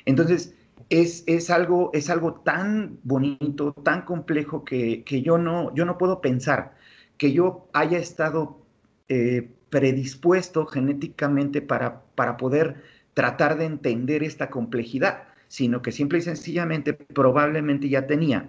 Entonces, 0.04 0.56
es, 0.90 1.22
es, 1.28 1.48
algo, 1.48 1.90
es 1.94 2.10
algo 2.10 2.34
tan 2.40 2.98
bonito, 3.04 3.72
tan 3.84 4.02
complejo 4.02 4.64
que, 4.64 5.04
que 5.04 5.22
yo, 5.22 5.38
no, 5.38 5.72
yo 5.76 5.84
no 5.84 5.96
puedo 5.96 6.20
pensar 6.20 6.74
que 7.18 7.32
yo 7.32 7.68
haya 7.72 7.98
estado 7.98 8.63
eh, 9.08 9.50
predispuesto 9.70 10.66
genéticamente 10.66 11.62
para, 11.62 12.02
para 12.14 12.36
poder 12.36 12.82
tratar 13.14 13.58
de 13.58 13.66
entender 13.66 14.22
esta 14.22 14.50
complejidad, 14.50 15.24
sino 15.48 15.82
que 15.82 15.92
simple 15.92 16.18
y 16.18 16.22
sencillamente 16.22 16.94
probablemente 16.94 17.88
ya 17.88 18.06
tenía 18.06 18.48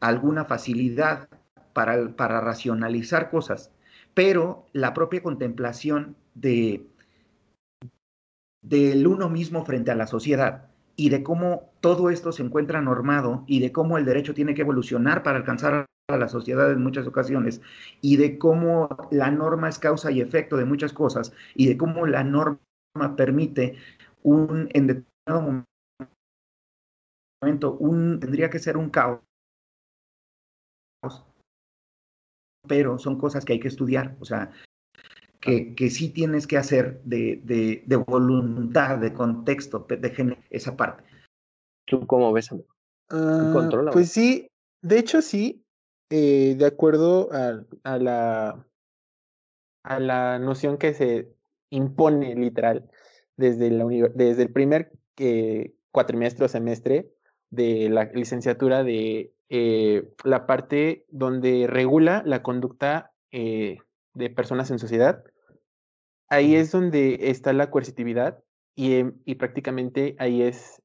alguna 0.00 0.44
facilidad 0.44 1.28
para, 1.72 2.16
para 2.16 2.40
racionalizar 2.40 3.30
cosas, 3.30 3.70
pero 4.14 4.66
la 4.72 4.94
propia 4.94 5.22
contemplación 5.22 6.16
de 6.34 6.86
del 8.62 9.06
uno 9.06 9.28
mismo 9.28 9.64
frente 9.64 9.90
a 9.90 9.96
la 9.96 10.06
sociedad 10.06 10.68
y 10.94 11.08
de 11.08 11.22
cómo 11.22 11.72
todo 11.80 12.10
esto 12.10 12.32
se 12.32 12.42
encuentra 12.42 12.80
normado 12.80 13.44
y 13.46 13.60
de 13.60 13.72
cómo 13.72 13.98
el 13.98 14.04
derecho 14.04 14.34
tiene 14.34 14.54
que 14.54 14.62
evolucionar 14.62 15.22
para 15.22 15.38
alcanzar 15.38 15.86
a 16.08 16.16
la 16.16 16.28
sociedad 16.28 16.70
en 16.70 16.82
muchas 16.82 17.06
ocasiones 17.06 17.60
y 18.00 18.16
de 18.16 18.38
cómo 18.38 18.88
la 19.10 19.30
norma 19.30 19.68
es 19.68 19.78
causa 19.78 20.10
y 20.10 20.20
efecto 20.20 20.56
de 20.56 20.64
muchas 20.64 20.92
cosas 20.92 21.32
y 21.54 21.68
de 21.68 21.76
cómo 21.76 22.06
la 22.06 22.24
norma 22.24 22.58
permite 23.16 23.76
un 24.22 24.68
en 24.72 24.86
determinado 24.86 25.64
momento 27.42 27.72
un 27.74 28.20
tendría 28.20 28.50
que 28.50 28.58
ser 28.58 28.76
un 28.76 28.90
caos 28.90 29.20
pero 32.68 32.98
son 32.98 33.18
cosas 33.18 33.44
que 33.44 33.54
hay 33.54 33.60
que 33.60 33.68
estudiar 33.68 34.16
o 34.20 34.24
sea 34.24 34.52
que, 35.42 35.74
que 35.74 35.90
sí 35.90 36.10
tienes 36.10 36.46
que 36.46 36.56
hacer 36.56 37.02
de, 37.02 37.40
de, 37.42 37.82
de 37.84 37.96
voluntad, 37.96 38.98
de 38.98 39.12
contexto, 39.12 39.84
de 39.88 40.38
esa 40.50 40.76
parte. 40.76 41.02
¿Tú 41.84 42.06
cómo 42.06 42.32
ves? 42.32 42.52
Uh, 42.52 43.90
pues 43.92 44.10
sí, 44.10 44.46
de 44.82 45.00
hecho 45.00 45.20
sí, 45.20 45.61
eh, 46.14 46.56
de 46.58 46.66
acuerdo 46.66 47.30
a, 47.32 47.64
a, 47.84 47.98
la, 47.98 48.66
a 49.82 49.98
la 49.98 50.38
noción 50.38 50.76
que 50.76 50.92
se 50.92 51.32
impone 51.70 52.34
literal 52.34 52.90
desde, 53.38 53.70
la 53.70 53.86
desde 54.14 54.42
el 54.42 54.52
primer 54.52 54.92
eh, 55.16 55.72
cuatrimestre 55.90 56.44
o 56.44 56.48
semestre 56.48 57.10
de 57.48 57.88
la 57.88 58.04
licenciatura 58.12 58.84
de 58.84 59.32
eh, 59.48 60.06
la 60.22 60.46
parte 60.46 61.06
donde 61.08 61.66
regula 61.66 62.22
la 62.26 62.42
conducta 62.42 63.12
eh, 63.30 63.78
de 64.12 64.28
personas 64.28 64.70
en 64.70 64.78
sociedad, 64.78 65.24
ahí 66.28 66.56
es 66.56 66.72
donde 66.72 67.30
está 67.30 67.54
la 67.54 67.70
coercitividad 67.70 68.44
y, 68.74 68.96
em, 68.96 69.14
y 69.24 69.36
prácticamente 69.36 70.14
ahí 70.18 70.42
es 70.42 70.82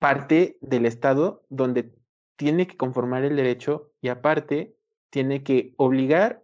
parte 0.00 0.58
del 0.60 0.86
Estado 0.86 1.44
donde 1.48 1.94
tiene 2.34 2.66
que 2.66 2.76
conformar 2.76 3.22
el 3.22 3.36
derecho 3.36 3.91
y 4.02 4.08
aparte 4.08 4.76
tiene 5.08 5.42
que 5.42 5.72
obligar 5.78 6.42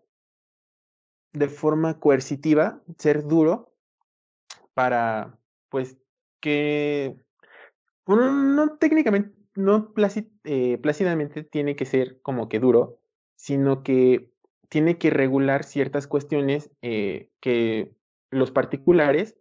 de 1.32 1.48
forma 1.48 2.00
coercitiva, 2.00 2.80
ser 2.96 3.24
duro 3.24 3.74
para, 4.72 5.38
pues, 5.68 5.98
que, 6.40 7.16
bueno, 8.06 8.30
no 8.32 8.78
técnicamente, 8.78 9.36
no 9.54 9.92
eh, 10.44 10.78
plácidamente 10.78 11.42
tiene 11.42 11.76
que 11.76 11.84
ser 11.84 12.22
como 12.22 12.48
que 12.48 12.61
duro, 12.61 13.00
sino 13.34 13.82
que 13.82 14.30
tiene 14.68 14.98
que 14.98 15.11
regular 15.11 15.64
ciertas 15.64 16.06
cuestiones 16.06 16.70
eh, 16.80 17.30
que 17.40 17.92
los 18.30 18.52
particulares 18.52 19.36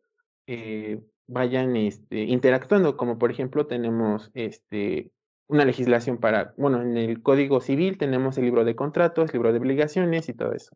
eh, 0.47 1.01
vayan 1.27 1.75
este, 1.75 2.23
interactuando, 2.23 2.97
como 2.97 3.19
por 3.19 3.31
ejemplo 3.31 3.67
tenemos 3.67 4.31
este, 4.33 5.11
una 5.47 5.65
legislación 5.65 6.17
para, 6.17 6.53
bueno, 6.57 6.81
en 6.81 6.97
el 6.97 7.21
Código 7.21 7.61
Civil 7.61 7.97
tenemos 7.97 8.37
el 8.37 8.45
libro 8.45 8.65
de 8.65 8.75
contratos, 8.75 9.33
libro 9.33 9.51
de 9.51 9.59
obligaciones 9.59 10.29
y 10.29 10.33
todo 10.33 10.53
eso. 10.53 10.75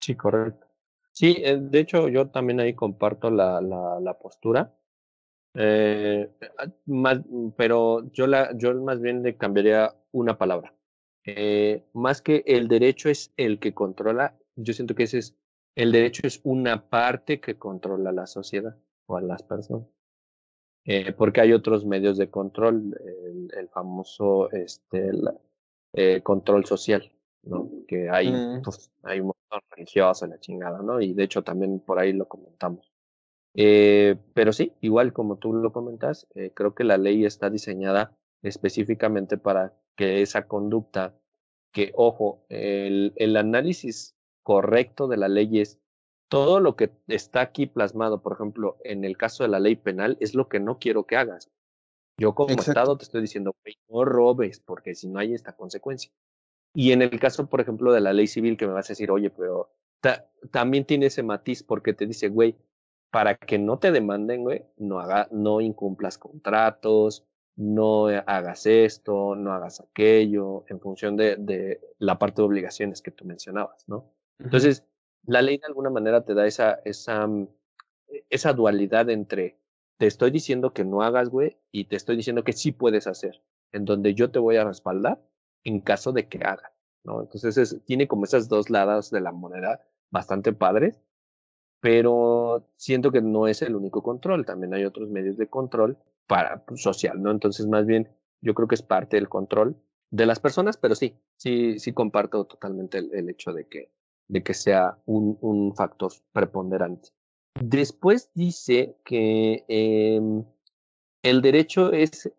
Sí, 0.00 0.14
correcto. 0.16 0.66
Sí, 1.12 1.36
eh, 1.38 1.58
de 1.60 1.80
hecho 1.80 2.08
yo 2.08 2.28
también 2.28 2.60
ahí 2.60 2.74
comparto 2.74 3.30
la, 3.30 3.60
la, 3.60 4.18
postura. 4.18 4.74
Eh, 5.54 6.30
más, 6.86 7.20
pero 7.56 8.10
yo, 8.12 8.26
la, 8.26 8.56
yo 8.56 8.74
más 8.80 9.00
bien 9.00 9.22
le 9.22 9.36
cambiaría 9.36 9.94
una 10.12 10.38
palabra. 10.38 10.74
Eh, 11.24 11.84
más 11.92 12.22
que 12.22 12.42
el 12.46 12.68
derecho 12.68 13.10
es 13.10 13.32
el 13.36 13.58
que 13.58 13.74
controla, 13.74 14.38
yo 14.56 14.72
siento 14.72 14.94
que 14.94 15.02
ese 15.02 15.18
es, 15.18 15.36
el 15.74 15.92
derecho 15.92 16.26
es 16.26 16.40
una 16.44 16.88
parte 16.88 17.40
que 17.40 17.58
controla 17.58 18.12
la 18.12 18.26
sociedad 18.26 18.76
o 19.06 19.16
a 19.16 19.20
las 19.20 19.42
personas. 19.42 19.86
Eh, 20.84 21.12
porque 21.12 21.40
hay 21.40 21.52
otros 21.52 21.84
medios 21.84 22.16
de 22.16 22.30
control, 22.30 22.96
el, 23.04 23.50
el 23.56 23.68
famoso 23.68 24.50
este, 24.50 25.10
eh, 25.92 26.22
control 26.22 26.64
social, 26.66 27.10
¿no? 27.42 27.68
Que 27.88 28.08
hay, 28.08 28.30
mm. 28.30 28.62
pues, 28.62 28.92
hay 29.02 29.20
un 29.20 29.26
montón 29.26 29.60
religioso 29.70 30.24
en 30.24 30.30
la 30.30 30.40
chingada, 30.40 30.82
¿no? 30.82 31.00
Y 31.00 31.14
de 31.14 31.24
hecho 31.24 31.42
también 31.42 31.80
por 31.80 31.98
ahí 31.98 32.12
lo 32.12 32.28
comentamos. 32.28 32.92
Eh, 33.54 34.16
pero 34.32 34.52
sí, 34.52 34.72
igual 34.80 35.12
como 35.12 35.36
tú 35.36 35.52
lo 35.52 35.72
comentas, 35.72 36.28
eh, 36.36 36.52
creo 36.54 36.74
que 36.74 36.84
la 36.84 36.96
ley 36.96 37.24
está 37.24 37.50
diseñada 37.50 38.16
específicamente 38.42 39.36
para 39.36 39.74
que 39.96 40.22
esa 40.22 40.46
conducta, 40.46 41.14
que 41.72 41.92
ojo, 41.96 42.44
el, 42.48 43.12
el 43.16 43.36
análisis 43.36 44.14
correcto 44.44 45.08
de 45.08 45.16
la 45.16 45.28
ley 45.28 45.60
es 45.60 45.79
todo 46.30 46.60
lo 46.60 46.76
que 46.76 46.92
está 47.08 47.40
aquí 47.40 47.66
plasmado, 47.66 48.22
por 48.22 48.34
ejemplo, 48.34 48.78
en 48.84 49.04
el 49.04 49.16
caso 49.16 49.42
de 49.42 49.48
la 49.48 49.58
ley 49.58 49.74
penal, 49.74 50.16
es 50.20 50.34
lo 50.34 50.48
que 50.48 50.60
no 50.60 50.78
quiero 50.78 51.04
que 51.04 51.16
hagas. 51.16 51.50
Yo 52.16 52.36
como 52.36 52.54
Estado 52.54 52.96
te 52.96 53.02
estoy 53.02 53.20
diciendo, 53.20 53.56
no 53.88 54.04
robes, 54.04 54.60
porque 54.60 54.94
si 54.94 55.08
no 55.08 55.18
hay 55.18 55.34
esta 55.34 55.56
consecuencia. 55.56 56.12
Y 56.72 56.92
en 56.92 57.02
el 57.02 57.18
caso, 57.18 57.48
por 57.48 57.60
ejemplo, 57.60 57.92
de 57.92 58.00
la 58.00 58.12
ley 58.12 58.28
civil, 58.28 58.56
que 58.56 58.68
me 58.68 58.74
vas 58.74 58.88
a 58.88 58.92
decir, 58.92 59.10
oye, 59.10 59.30
pero 59.30 59.74
también 60.52 60.84
tiene 60.84 61.06
ese 61.06 61.24
matiz 61.24 61.64
porque 61.64 61.94
te 61.94 62.06
dice, 62.06 62.28
güey, 62.28 62.56
para 63.10 63.34
que 63.34 63.58
no 63.58 63.80
te 63.80 63.90
demanden, 63.90 64.44
güey, 64.44 64.64
no, 64.76 65.00
haga, 65.00 65.26
no 65.32 65.60
incumplas 65.60 66.16
contratos, 66.16 67.26
no 67.56 68.06
hagas 68.06 68.66
esto, 68.66 69.34
no 69.34 69.52
hagas 69.52 69.80
aquello, 69.80 70.64
en 70.68 70.78
función 70.78 71.16
de, 71.16 71.34
de 71.34 71.80
la 71.98 72.20
parte 72.20 72.40
de 72.40 72.46
obligaciones 72.46 73.02
que 73.02 73.10
tú 73.10 73.24
mencionabas, 73.24 73.88
¿no? 73.88 74.12
Entonces, 74.38 74.86
la 75.24 75.42
ley 75.42 75.58
de 75.58 75.66
alguna 75.66 75.90
manera 75.90 76.24
te 76.24 76.34
da 76.34 76.46
esa, 76.46 76.80
esa, 76.84 77.26
mm, 77.26 77.48
esa 78.28 78.52
dualidad 78.52 79.10
entre 79.10 79.58
te 79.98 80.06
estoy 80.06 80.30
diciendo 80.30 80.72
que 80.72 80.84
no 80.84 81.02
hagas, 81.02 81.28
güey, 81.28 81.58
y 81.70 81.84
te 81.84 81.96
estoy 81.96 82.16
diciendo 82.16 82.42
que 82.44 82.52
sí 82.52 82.72
puedes 82.72 83.06
hacer, 83.06 83.42
en 83.72 83.84
donde 83.84 84.14
yo 84.14 84.30
te 84.30 84.38
voy 84.38 84.56
a 84.56 84.64
respaldar 84.64 85.22
en 85.64 85.80
caso 85.80 86.12
de 86.12 86.28
que 86.28 86.38
hagas, 86.38 86.72
¿no? 87.04 87.20
Entonces, 87.20 87.58
es, 87.58 87.84
tiene 87.84 88.08
como 88.08 88.24
esas 88.24 88.48
dos 88.48 88.70
lados 88.70 89.10
de 89.10 89.20
la 89.20 89.32
moneda 89.32 89.84
bastante 90.10 90.52
padres 90.52 91.02
pero 91.80 92.70
siento 92.76 93.10
que 93.10 93.22
no 93.22 93.48
es 93.48 93.62
el 93.62 93.74
único 93.74 94.02
control, 94.02 94.44
también 94.44 94.74
hay 94.74 94.84
otros 94.84 95.08
medios 95.08 95.36
de 95.36 95.48
control 95.48 95.98
para 96.26 96.64
pues, 96.64 96.82
social, 96.82 97.22
¿no? 97.22 97.30
Entonces, 97.30 97.66
más 97.66 97.86
bien, 97.86 98.08
yo 98.42 98.54
creo 98.54 98.68
que 98.68 98.74
es 98.74 98.82
parte 98.82 99.16
del 99.16 99.28
control 99.28 99.76
de 100.10 100.26
las 100.26 100.40
personas, 100.40 100.76
pero 100.76 100.94
sí, 100.94 101.16
sí, 101.36 101.78
sí 101.78 101.92
comparto 101.92 102.44
totalmente 102.44 102.98
el, 102.98 103.28
hecho 103.28 103.52
de 103.52 103.66
que, 103.66 103.90
de 104.30 104.42
que 104.42 104.54
sea 104.54 104.98
un, 105.06 105.38
un 105.40 105.74
factor 105.74 106.12
preponderante. 106.32 107.10
Después 107.60 108.30
dice 108.34 108.96
que 109.04 109.64
eh, 109.68 110.20
el 111.22 111.42
derecho 111.42 111.92
es, 111.92 112.32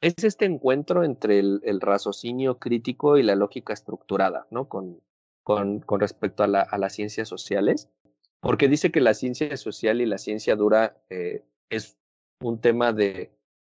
es 0.00 0.24
este 0.24 0.46
encuentro 0.46 1.04
entre 1.04 1.38
el, 1.38 1.60
el, 1.64 1.80
raciocinio 1.80 2.58
crítico 2.58 3.18
y 3.18 3.22
la 3.22 3.36
lógica 3.36 3.72
estructurada, 3.72 4.46
¿no? 4.50 4.68
Con, 4.68 5.00
con, 5.42 5.80
con 5.80 6.00
respecto 6.00 6.42
a, 6.42 6.46
la, 6.46 6.62
a 6.62 6.78
las 6.78 6.94
ciencias 6.94 7.28
sociales 7.28 7.88
porque 8.42 8.66
dice 8.66 8.90
que 8.90 9.00
la 9.00 9.14
ciencia 9.14 9.56
social 9.56 10.00
y 10.00 10.06
la 10.06 10.18
ciencia 10.18 10.56
dura 10.56 11.00
eh, 11.10 11.44
es 11.70 11.96
un 12.40 12.60
tema 12.60 12.92
de 12.92 13.30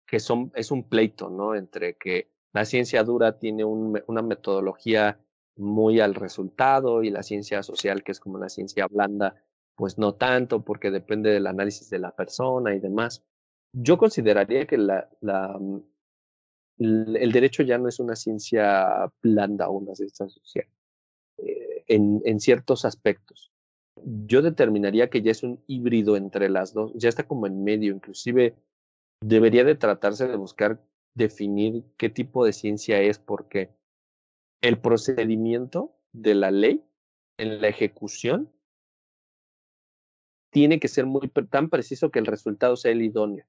que 0.08 0.18
son, 0.18 0.50
es 0.56 0.72
un 0.72 0.82
pleito, 0.82 1.30
¿no? 1.30 1.54
Entre 1.54 1.94
que 1.94 2.32
la 2.52 2.64
ciencia 2.64 3.04
dura 3.04 3.38
tiene 3.38 3.64
un, 3.64 4.02
una 4.08 4.22
metodología 4.22 5.20
muy 5.56 6.00
al 6.00 6.14
resultado 6.14 7.02
y 7.02 7.10
la 7.10 7.22
ciencia 7.22 7.62
social, 7.62 8.02
que 8.02 8.12
es 8.12 8.20
como 8.20 8.38
la 8.38 8.48
ciencia 8.48 8.86
blanda, 8.86 9.42
pues 9.74 9.98
no 9.98 10.14
tanto, 10.14 10.64
porque 10.64 10.90
depende 10.90 11.30
del 11.30 11.46
análisis 11.46 11.90
de 11.90 11.98
la 11.98 12.14
persona 12.14 12.74
y 12.74 12.80
demás. 12.80 13.24
Yo 13.72 13.98
consideraría 13.98 14.66
que 14.66 14.78
la, 14.78 15.08
la, 15.20 15.58
el 16.78 17.32
derecho 17.32 17.62
ya 17.62 17.78
no 17.78 17.88
es 17.88 17.98
una 18.00 18.16
ciencia 18.16 19.10
blanda 19.22 19.68
o 19.68 19.78
una 19.78 19.94
ciencia 19.94 20.28
social, 20.28 20.66
eh, 21.38 21.84
en, 21.88 22.22
en 22.24 22.40
ciertos 22.40 22.84
aspectos 22.84 23.52
yo 24.04 24.42
determinaría 24.42 25.08
que 25.10 25.22
ya 25.22 25.30
es 25.30 25.42
un 25.42 25.62
híbrido 25.66 26.16
entre 26.16 26.48
las 26.48 26.72
dos, 26.72 26.92
ya 26.94 27.08
está 27.08 27.26
como 27.26 27.46
en 27.46 27.64
medio, 27.64 27.94
inclusive 27.94 28.54
debería 29.20 29.64
de 29.64 29.74
tratarse 29.74 30.28
de 30.28 30.36
buscar 30.36 30.82
definir 31.14 31.84
qué 31.96 32.10
tipo 32.10 32.44
de 32.44 32.52
ciencia 32.52 33.00
es, 33.00 33.18
porque 33.18 33.70
el 34.60 34.80
procedimiento 34.80 35.96
de 36.12 36.34
la 36.34 36.50
ley 36.50 36.84
en 37.38 37.60
la 37.60 37.68
ejecución 37.68 38.52
tiene 40.50 40.80
que 40.80 40.88
ser 40.88 41.06
muy 41.06 41.28
tan 41.50 41.68
preciso 41.68 42.10
que 42.10 42.18
el 42.18 42.26
resultado 42.26 42.76
sea 42.76 42.92
el 42.92 43.02
idóneo 43.02 43.44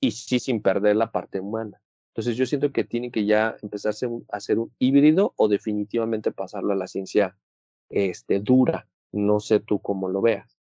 y 0.00 0.12
sí 0.12 0.38
sin 0.38 0.62
perder 0.62 0.96
la 0.96 1.10
parte 1.10 1.40
humana. 1.40 1.80
Entonces 2.12 2.36
yo 2.36 2.46
siento 2.46 2.72
que 2.72 2.84
tiene 2.84 3.10
que 3.10 3.26
ya 3.26 3.56
empezarse 3.62 4.06
a 4.06 4.36
hacer 4.36 4.58
un 4.58 4.72
híbrido 4.78 5.34
o 5.36 5.48
definitivamente 5.48 6.32
pasarlo 6.32 6.72
a 6.72 6.76
la 6.76 6.86
ciencia 6.86 7.36
este, 7.90 8.40
dura, 8.40 8.88
no 9.12 9.40
sé 9.40 9.60
tú 9.60 9.80
cómo 9.80 10.08
lo 10.08 10.20
veas. 10.20 10.58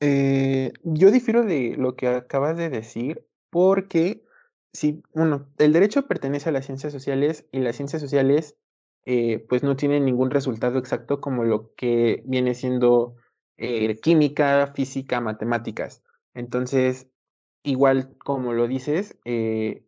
Eh, 0.00 0.72
yo 0.82 1.12
difiero 1.12 1.44
de 1.44 1.76
lo 1.76 1.94
que 1.94 2.08
acabas 2.08 2.56
de 2.56 2.70
decir 2.70 3.24
porque, 3.50 4.24
si, 4.72 5.02
bueno, 5.14 5.48
el 5.58 5.72
derecho 5.72 6.06
pertenece 6.06 6.48
a 6.48 6.52
las 6.52 6.66
ciencias 6.66 6.92
sociales 6.92 7.46
y 7.52 7.60
las 7.60 7.76
ciencias 7.76 8.00
sociales 8.00 8.56
eh, 9.04 9.44
pues 9.48 9.62
no 9.62 9.76
tienen 9.76 10.04
ningún 10.04 10.30
resultado 10.30 10.78
exacto 10.78 11.20
como 11.20 11.44
lo 11.44 11.74
que 11.74 12.22
viene 12.26 12.54
siendo 12.54 13.16
eh, 13.56 13.96
química, 14.00 14.72
física, 14.74 15.20
matemáticas. 15.20 16.02
Entonces, 16.34 17.10
igual 17.62 18.16
como 18.18 18.52
lo 18.52 18.68
dices, 18.68 19.18
eh, 19.24 19.84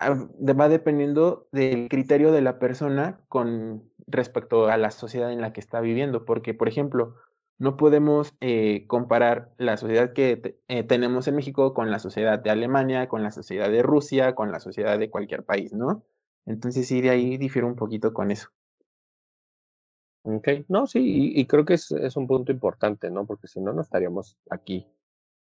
va 0.00 0.68
dependiendo 0.68 1.48
del 1.52 1.88
criterio 1.88 2.30
de 2.32 2.42
la 2.42 2.58
persona 2.58 3.20
con 3.28 3.90
respecto 4.06 4.68
a 4.68 4.76
la 4.76 4.90
sociedad 4.90 5.32
en 5.32 5.40
la 5.40 5.52
que 5.52 5.60
está 5.60 5.80
viviendo, 5.80 6.24
porque, 6.24 6.54
por 6.54 6.68
ejemplo, 6.68 7.16
no 7.58 7.76
podemos 7.76 8.34
eh, 8.40 8.86
comparar 8.86 9.52
la 9.58 9.76
sociedad 9.76 10.12
que 10.12 10.58
eh, 10.68 10.84
tenemos 10.84 11.26
en 11.28 11.36
México 11.36 11.74
con 11.74 11.90
la 11.90 11.98
sociedad 11.98 12.38
de 12.38 12.50
Alemania, 12.50 13.08
con 13.08 13.22
la 13.22 13.30
sociedad 13.30 13.70
de 13.70 13.82
Rusia, 13.82 14.34
con 14.34 14.52
la 14.52 14.60
sociedad 14.60 14.98
de 14.98 15.10
cualquier 15.10 15.44
país, 15.44 15.72
¿no? 15.72 16.04
Entonces 16.46 16.86
sí, 16.86 17.00
de 17.00 17.10
ahí 17.10 17.36
difiero 17.36 17.66
un 17.66 17.76
poquito 17.76 18.12
con 18.14 18.30
eso. 18.30 18.48
Ok, 20.22 20.48
no, 20.68 20.86
sí, 20.86 21.32
y, 21.34 21.46
creo 21.46 21.64
que 21.64 21.74
es, 21.74 21.90
es, 21.90 22.16
un 22.16 22.26
punto 22.26 22.52
importante, 22.52 23.10
¿no? 23.10 23.26
Porque 23.26 23.48
si 23.48 23.60
no, 23.60 23.72
no 23.72 23.80
estaríamos 23.80 24.36
aquí 24.50 24.86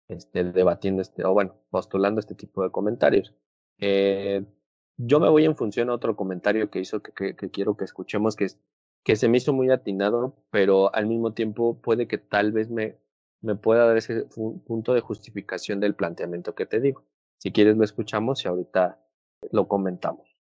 este, 0.09 0.43
debatiendo 0.43 1.01
este, 1.01 1.23
o 1.23 1.33
bueno, 1.33 1.55
postulando 1.69 2.19
este 2.19 2.35
tipo 2.35 2.63
de 2.63 2.71
comentarios. 2.71 3.33
Eh, 3.79 4.45
yo 4.97 5.19
me 5.19 5.29
voy 5.29 5.45
en 5.45 5.55
función 5.55 5.89
a 5.89 5.93
otro 5.93 6.15
comentario 6.15 6.69
que 6.69 6.79
hizo 6.79 7.01
que, 7.01 7.35
que, 7.35 7.49
quiero 7.49 7.77
que 7.77 7.85
escuchemos, 7.85 8.35
que, 8.35 8.45
es, 8.45 8.59
que 9.03 9.15
se 9.15 9.27
me 9.27 9.37
hizo 9.37 9.53
muy 9.53 9.69
atinado, 9.69 10.35
pero 10.49 10.93
al 10.95 11.07
mismo 11.07 11.33
tiempo 11.33 11.79
puede 11.81 12.07
que 12.07 12.17
tal 12.17 12.51
vez 12.51 12.69
me, 12.69 12.97
me 13.41 13.55
pueda 13.55 13.85
dar 13.85 13.97
ese 13.97 14.25
punto 14.65 14.93
de 14.93 15.01
justificación 15.01 15.79
del 15.79 15.95
planteamiento 15.95 16.55
que 16.55 16.65
te 16.65 16.79
digo. 16.79 17.03
Si 17.37 17.51
quieres 17.51 17.75
lo 17.75 17.83
escuchamos 17.83 18.43
y 18.43 18.47
ahorita 18.47 18.99
lo 19.51 19.67
comentamos. 19.67 20.33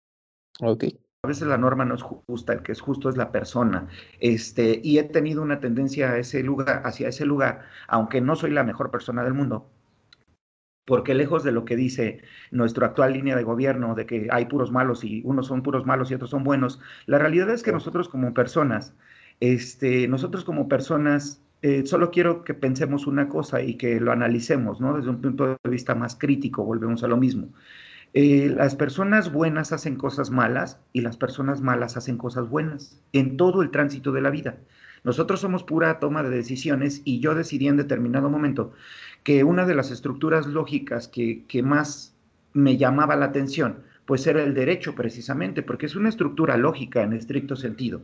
Ok. 0.61 0.85
a 1.25 1.29
veces 1.29 1.49
la 1.49 1.59
norma 1.59 1.85
no 1.85 1.97
es 1.97 2.03
justa, 2.03 2.53
el 2.53 2.63
que 2.63 2.73
es 2.73 2.81
justo 2.81 3.09
es 3.09 3.17
la 3.17 3.33
persona. 3.33 3.89
Este, 4.21 4.81
y 4.83 4.99
he 4.99 5.05
tenido 5.05 5.43
una 5.43 5.59
tendencia 5.59 6.13
a 6.13 6.19
ese 6.19 6.43
lugar, 6.45 6.83
hacia 6.85 7.09
ese 7.09 7.27
lugar, 7.27 7.63
aunque 7.89 8.21
no 8.21 8.37
soy 8.37 8.53
la 8.53 8.63
mejor 8.63 8.93
persona 8.93 9.25
del 9.25 9.35
mundo, 9.35 9.69
porque 10.85 11.15
lejos 11.15 11.45
de 11.45 11.53
lo 11.53 11.65
que 11.65 11.77
dice 11.77 12.23
nuestra 12.51 12.89
actual 12.89 13.13
línea 13.13 13.37
de 13.37 13.45
gobierno, 13.45 13.95
de 13.95 14.07
que 14.07 14.29
hay 14.31 14.47
puros 14.47 14.73
malos 14.73 15.05
y 15.05 15.23
unos 15.25 15.47
son 15.47 15.63
puros 15.63 15.87
malos 15.87 16.11
y 16.11 16.15
otros 16.15 16.31
son 16.31 16.45
buenos, 16.45 16.81
la 17.07 17.19
realidad 17.19 17.51
es 17.51 17.63
que 17.63 17.73
nosotros 17.73 18.09
como 18.09 18.35
personas, 18.35 18.95
este, 19.41 20.09
nosotros 20.09 20.45
como 20.45 20.69
personas, 20.69 21.43
eh, 21.63 21.87
solo 21.87 22.11
quiero 22.11 22.45
que 22.45 22.55
pensemos 22.55 23.07
una 23.07 23.29
cosa 23.29 23.63
y 23.63 23.77
que 23.77 24.01
lo 24.01 24.13
analicemos, 24.13 24.81
¿no? 24.81 24.97
Desde 24.97 25.11
un 25.11 25.21
punto 25.21 25.59
de 25.63 25.71
vista 25.71 25.95
más 25.95 26.17
crítico, 26.17 26.65
volvemos 26.65 27.05
a 27.05 27.09
lo 27.09 27.17
mismo. 27.17 27.53
Eh, 28.15 28.53
las 28.55 28.75
personas 28.77 29.33
buenas 29.33 29.73
hacen 29.73 29.97
cosas 29.97 30.31
malas 30.31 30.81
y 30.93 31.01
las 31.01 31.17
personas 31.17 31.63
malas 31.63 31.97
hacen 31.97 32.19
cosas 32.19 32.49
buenas 32.49 33.01
en 33.13 33.37
todo 33.39 33.63
el 33.63 33.71
tránsito 33.71 34.13
de 34.13 34.21
la 34.21 34.31
vida. 34.31 34.59
Nosotros 35.05 35.41
somos 35.41 35.65
pura 35.65 35.99
toma 35.99 36.23
de 36.23 36.31
decisiones 36.31 37.03
y 37.05 37.21
yo 37.21 37.35
decidí 37.35 37.69
en 37.69 37.77
determinado 37.77 38.31
momento 38.31 38.73
que 39.25 39.45
una 39.45 39.67
de 39.67 39.75
las 39.75 39.91
estructuras 39.91 40.47
lógicas 40.47 41.09
que, 41.09 41.45
que 41.47 41.63
más 41.63 42.15
me 42.53 42.77
llamaba 42.77 43.17
la 43.17 43.27
atención, 43.27 43.79
pues 44.07 44.27
era 44.27 44.43
el 44.43 44.55
derecho 44.55 44.95
precisamente, 44.95 45.63
porque 45.63 45.87
es 45.87 45.97
una 45.97 46.09
estructura 46.09 46.57
lógica 46.57 47.03
en 47.03 47.13
estricto 47.13 47.57
sentido 47.57 48.03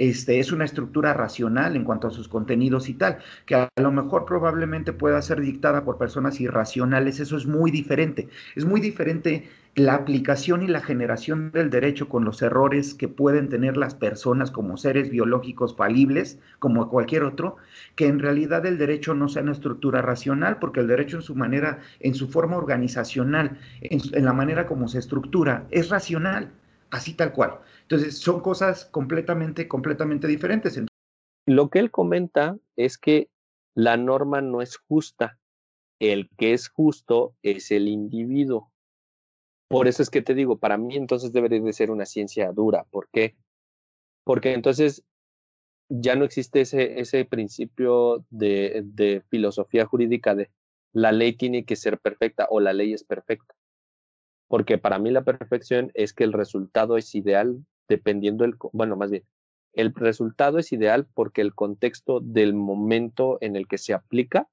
este, 0.00 0.40
es 0.40 0.50
una 0.50 0.64
estructura 0.64 1.12
racional 1.12 1.76
en 1.76 1.84
cuanto 1.84 2.08
a 2.08 2.10
sus 2.10 2.26
contenidos 2.26 2.88
y 2.88 2.94
tal, 2.94 3.18
que 3.44 3.54
a 3.54 3.68
lo 3.76 3.92
mejor 3.92 4.24
probablemente 4.24 4.94
pueda 4.94 5.20
ser 5.20 5.42
dictada 5.42 5.84
por 5.84 5.98
personas 5.98 6.40
irracionales, 6.40 7.20
eso 7.20 7.36
es 7.36 7.44
muy 7.44 7.70
diferente. 7.70 8.26
Es 8.56 8.64
muy 8.64 8.80
diferente 8.80 9.50
la 9.74 9.94
aplicación 9.94 10.62
y 10.62 10.68
la 10.68 10.80
generación 10.80 11.52
del 11.52 11.68
derecho 11.68 12.08
con 12.08 12.24
los 12.24 12.40
errores 12.40 12.94
que 12.94 13.08
pueden 13.08 13.50
tener 13.50 13.76
las 13.76 13.94
personas 13.94 14.50
como 14.50 14.78
seres 14.78 15.10
biológicos 15.10 15.76
falibles, 15.76 16.38
como 16.60 16.88
cualquier 16.88 17.22
otro, 17.22 17.58
que 17.94 18.06
en 18.06 18.20
realidad 18.20 18.64
el 18.64 18.78
derecho 18.78 19.12
no 19.12 19.28
sea 19.28 19.42
una 19.42 19.52
estructura 19.52 20.00
racional, 20.00 20.56
porque 20.60 20.80
el 20.80 20.88
derecho 20.88 21.18
en 21.18 21.22
su 21.22 21.34
manera, 21.34 21.80
en 22.00 22.14
su 22.14 22.26
forma 22.28 22.56
organizacional, 22.56 23.58
en 23.82 24.24
la 24.24 24.32
manera 24.32 24.66
como 24.66 24.88
se 24.88 24.98
estructura, 24.98 25.66
es 25.70 25.90
racional, 25.90 26.48
así 26.90 27.12
tal 27.12 27.32
cual. 27.32 27.58
Entonces, 27.90 28.18
son 28.18 28.40
cosas 28.40 28.84
completamente, 28.84 29.66
completamente 29.66 30.28
diferentes. 30.28 30.80
Lo 31.44 31.70
que 31.70 31.80
él 31.80 31.90
comenta 31.90 32.56
es 32.76 32.96
que 32.96 33.28
la 33.74 33.96
norma 33.96 34.40
no 34.40 34.62
es 34.62 34.76
justa. 34.76 35.40
El 35.98 36.30
que 36.38 36.52
es 36.52 36.68
justo 36.68 37.34
es 37.42 37.72
el 37.72 37.88
individuo. 37.88 38.70
Por 39.68 39.88
eso 39.88 40.04
es 40.04 40.10
que 40.10 40.22
te 40.22 40.34
digo, 40.34 40.58
para 40.58 40.78
mí 40.78 40.96
entonces 40.96 41.32
debería 41.32 41.60
de 41.60 41.72
ser 41.72 41.90
una 41.90 42.06
ciencia 42.06 42.52
dura. 42.52 42.86
¿Por 42.90 43.08
qué? 43.12 43.36
Porque 44.22 44.52
entonces 44.52 45.04
ya 45.88 46.14
no 46.14 46.24
existe 46.24 46.60
ese, 46.60 47.00
ese 47.00 47.24
principio 47.24 48.24
de, 48.30 48.82
de 48.84 49.22
filosofía 49.30 49.84
jurídica 49.84 50.36
de 50.36 50.48
la 50.92 51.10
ley 51.10 51.32
tiene 51.32 51.64
que 51.64 51.74
ser 51.74 51.98
perfecta 51.98 52.46
o 52.50 52.60
la 52.60 52.72
ley 52.72 52.92
es 52.92 53.02
perfecta. 53.02 53.56
Porque 54.46 54.78
para 54.78 55.00
mí 55.00 55.10
la 55.10 55.24
perfección 55.24 55.90
es 55.94 56.12
que 56.12 56.22
el 56.22 56.32
resultado 56.32 56.96
es 56.96 57.14
ideal 57.16 57.64
dependiendo 57.90 58.44
el, 58.44 58.54
bueno, 58.72 58.96
más 58.96 59.10
bien, 59.10 59.24
el 59.72 59.92
resultado 59.94 60.58
es 60.58 60.72
ideal 60.72 61.06
porque 61.12 61.42
el 61.42 61.54
contexto 61.54 62.20
del 62.20 62.54
momento 62.54 63.36
en 63.40 63.56
el 63.56 63.68
que 63.68 63.78
se 63.78 63.92
aplica 63.92 64.48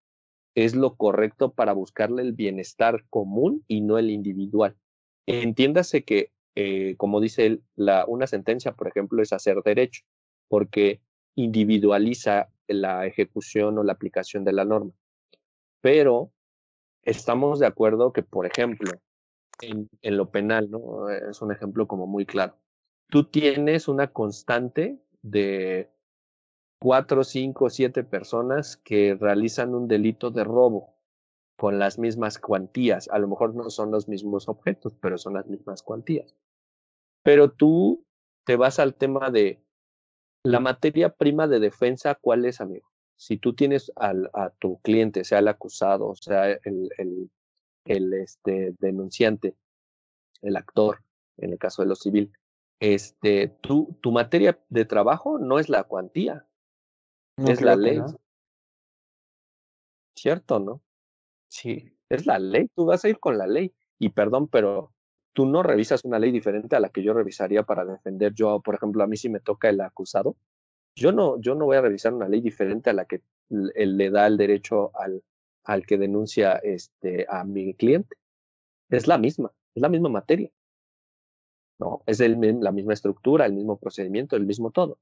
es 0.55 0.75
lo 0.75 0.95
correcto 0.95 1.53
para 1.53 1.73
buscarle 1.73 2.23
el 2.23 2.33
bienestar 2.33 3.05
común 3.09 3.63
y 3.67 3.81
no 3.81 3.99
el 3.99 4.09
individual. 4.09 4.75
Entiéndase 5.27 6.03
que, 6.03 6.31
eh, 6.55 6.95
como 6.97 7.21
dice 7.21 7.45
él, 7.45 7.63
la, 7.75 8.05
una 8.07 8.25
sentencia, 8.25 8.71
por 8.71 8.87
ejemplo, 8.87 9.21
es 9.21 9.33
hacer 9.33 9.61
derecho, 9.63 10.01
porque 10.47 10.99
individualiza 11.35 12.49
la 12.67 13.05
ejecución 13.05 13.77
o 13.77 13.83
la 13.83 13.93
aplicación 13.93 14.43
de 14.43 14.53
la 14.53 14.65
norma. 14.65 14.91
Pero 15.81 16.31
estamos 17.03 17.59
de 17.59 17.67
acuerdo 17.67 18.13
que, 18.13 18.23
por 18.23 18.47
ejemplo, 18.47 18.91
en, 19.61 19.87
en 20.01 20.17
lo 20.17 20.31
penal, 20.31 20.71
¿no? 20.71 21.09
Es 21.09 21.41
un 21.41 21.51
ejemplo 21.51 21.87
como 21.87 22.07
muy 22.07 22.25
claro 22.25 22.55
tú 23.09 23.25
tienes 23.25 23.87
una 23.87 24.07
constante 24.07 24.99
de 25.21 25.89
cuatro, 26.79 27.23
cinco, 27.23 27.69
siete 27.69 28.03
personas 28.03 28.77
que 28.77 29.15
realizan 29.19 29.73
un 29.73 29.87
delito 29.87 30.31
de 30.31 30.43
robo 30.43 30.95
con 31.55 31.79
las 31.79 31.97
mismas 31.97 32.37
cuantías. 32.37 33.09
A 33.09 33.19
lo 33.19 33.27
mejor 33.27 33.55
no 33.55 33.69
son 33.69 33.91
los 33.91 34.07
mismos 34.07 34.47
objetos, 34.47 34.93
pero 35.01 35.17
son 35.17 35.33
las 35.33 35.47
mismas 35.47 35.81
cuantías. 35.81 36.35
Pero 37.23 37.51
tú 37.51 38.05
te 38.45 38.55
vas 38.55 38.79
al 38.79 38.95
tema 38.95 39.31
de 39.31 39.61
la 40.43 40.59
materia 40.59 41.09
prima 41.09 41.47
de 41.47 41.59
defensa, 41.59 42.15
¿cuál 42.15 42.45
es, 42.45 42.61
amigo? 42.61 42.87
Si 43.17 43.37
tú 43.37 43.53
tienes 43.53 43.91
a 43.95 44.51
tu 44.59 44.79
cliente, 44.81 45.23
sea 45.23 45.39
el 45.39 45.47
acusado, 45.47 46.13
sea 46.13 46.51
el 46.51 47.31
este, 47.85 48.75
denunciante, 48.79 49.55
el 50.41 50.55
actor, 50.55 51.03
en 51.37 51.51
el 51.51 51.57
caso 51.57 51.81
de 51.81 51.89
lo 51.89 51.95
civil, 51.95 52.31
este, 52.79 53.47
tu, 53.61 53.97
tu 54.01 54.11
materia 54.11 54.59
de 54.69 54.85
trabajo 54.85 55.39
no 55.39 55.59
es 55.59 55.69
la 55.69 55.83
cuantía, 55.83 56.45
es 57.37 57.61
la 57.61 57.75
ley. 57.75 58.01
¿Cierto, 60.15 60.59
no? 60.59 60.81
Sí, 61.47 61.93
es 62.09 62.25
la 62.25 62.39
ley, 62.39 62.69
tú 62.75 62.85
vas 62.85 63.05
a 63.05 63.09
ir 63.09 63.19
con 63.19 63.37
la 63.37 63.47
ley. 63.47 63.73
Y 63.99 64.09
perdón, 64.09 64.47
pero 64.47 64.93
tú 65.33 65.45
no 65.45 65.63
revisas 65.63 66.03
una 66.03 66.19
ley 66.19 66.31
diferente 66.31 66.75
a 66.75 66.79
la 66.79 66.89
que 66.89 67.03
yo 67.03 67.13
revisaría 67.13 67.63
para 67.63 67.85
defender 67.85 68.33
yo, 68.33 68.59
por 68.61 68.75
ejemplo, 68.75 69.03
a 69.03 69.07
mí 69.07 69.17
si 69.17 69.29
me 69.29 69.39
toca 69.39 69.69
el 69.69 69.81
acusado, 69.81 70.35
yo 70.95 71.11
no, 71.11 71.39
yo 71.39 71.53
no 71.53 71.65
voy 71.65 71.77
a 71.77 71.81
revisar 71.81 72.13
una 72.13 72.27
ley 72.27 72.41
diferente 72.41 72.89
a 72.89 72.93
la 72.93 73.05
que 73.05 73.21
le 73.49 74.09
da 74.09 74.25
el 74.25 74.37
derecho 74.37 74.91
al, 74.95 75.23
al 75.63 75.85
que 75.85 75.97
denuncia 75.97 76.53
este, 76.55 77.27
a 77.29 77.43
mi 77.43 77.75
cliente. 77.75 78.15
Es 78.89 79.07
la 79.07 79.17
misma, 79.17 79.51
es 79.75 79.81
la 79.81 79.89
misma 79.89 80.09
materia. 80.09 80.49
No, 81.79 82.01
es 82.05 82.19
la 82.19 82.71
misma 82.71 82.93
estructura, 82.93 83.45
el 83.45 83.53
mismo 83.53 83.77
procedimiento, 83.77 84.35
el 84.35 84.45
mismo 84.45 84.71
todo. 84.71 84.99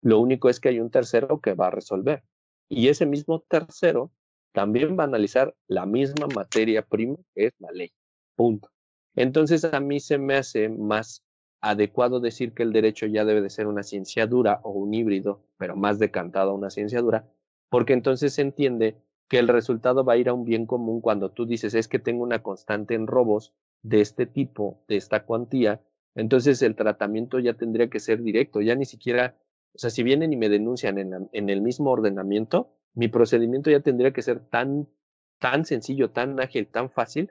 Lo 0.00 0.20
único 0.20 0.48
es 0.48 0.60
que 0.60 0.70
hay 0.70 0.80
un 0.80 0.90
tercero 0.90 1.40
que 1.40 1.54
va 1.54 1.68
a 1.68 1.70
resolver. 1.70 2.22
Y 2.68 2.88
ese 2.88 3.06
mismo 3.06 3.40
tercero 3.40 4.10
también 4.52 4.98
va 4.98 5.04
a 5.04 5.06
analizar 5.06 5.54
la 5.66 5.84
misma 5.84 6.26
materia 6.34 6.82
prima 6.82 7.16
que 7.34 7.46
es 7.46 7.52
la 7.58 7.70
ley. 7.72 7.90
Punto. 8.36 8.70
Entonces 9.14 9.64
a 9.64 9.80
mí 9.80 10.00
se 10.00 10.18
me 10.18 10.36
hace 10.36 10.68
más 10.68 11.22
adecuado 11.60 12.20
decir 12.20 12.52
que 12.52 12.62
el 12.62 12.72
derecho 12.72 13.06
ya 13.06 13.24
debe 13.24 13.40
de 13.40 13.50
ser 13.50 13.66
una 13.66 13.82
ciencia 13.82 14.26
dura 14.26 14.60
o 14.62 14.70
un 14.70 14.92
híbrido, 14.92 15.42
pero 15.56 15.76
más 15.76 15.98
decantado 15.98 16.50
a 16.50 16.54
una 16.54 16.70
ciencia 16.70 17.00
dura, 17.00 17.26
porque 17.70 17.94
entonces 17.94 18.34
se 18.34 18.42
entiende 18.42 18.98
que 19.28 19.38
el 19.38 19.48
resultado 19.48 20.04
va 20.04 20.12
a 20.12 20.16
ir 20.18 20.28
a 20.28 20.34
un 20.34 20.44
bien 20.44 20.66
común 20.66 21.00
cuando 21.00 21.30
tú 21.30 21.46
dices 21.46 21.74
es 21.74 21.88
que 21.88 21.98
tengo 21.98 22.22
una 22.22 22.42
constante 22.42 22.94
en 22.94 23.06
robos 23.06 23.54
de 23.84 24.00
este 24.00 24.26
tipo, 24.26 24.82
de 24.88 24.96
esta 24.96 25.24
cuantía, 25.24 25.80
entonces 26.14 26.62
el 26.62 26.74
tratamiento 26.74 27.38
ya 27.38 27.54
tendría 27.54 27.88
que 27.90 28.00
ser 28.00 28.22
directo, 28.22 28.60
ya 28.62 28.74
ni 28.74 28.86
siquiera, 28.86 29.36
o 29.74 29.78
sea, 29.78 29.90
si 29.90 30.02
vienen 30.02 30.32
y 30.32 30.36
me 30.36 30.48
denuncian 30.48 30.98
en, 30.98 31.28
en 31.30 31.50
el 31.50 31.60
mismo 31.60 31.90
ordenamiento, 31.90 32.72
mi 32.94 33.08
procedimiento 33.08 33.70
ya 33.70 33.80
tendría 33.80 34.12
que 34.12 34.22
ser 34.22 34.40
tan, 34.40 34.88
tan 35.38 35.64
sencillo, 35.66 36.10
tan 36.10 36.40
ágil, 36.40 36.66
tan 36.66 36.90
fácil, 36.90 37.30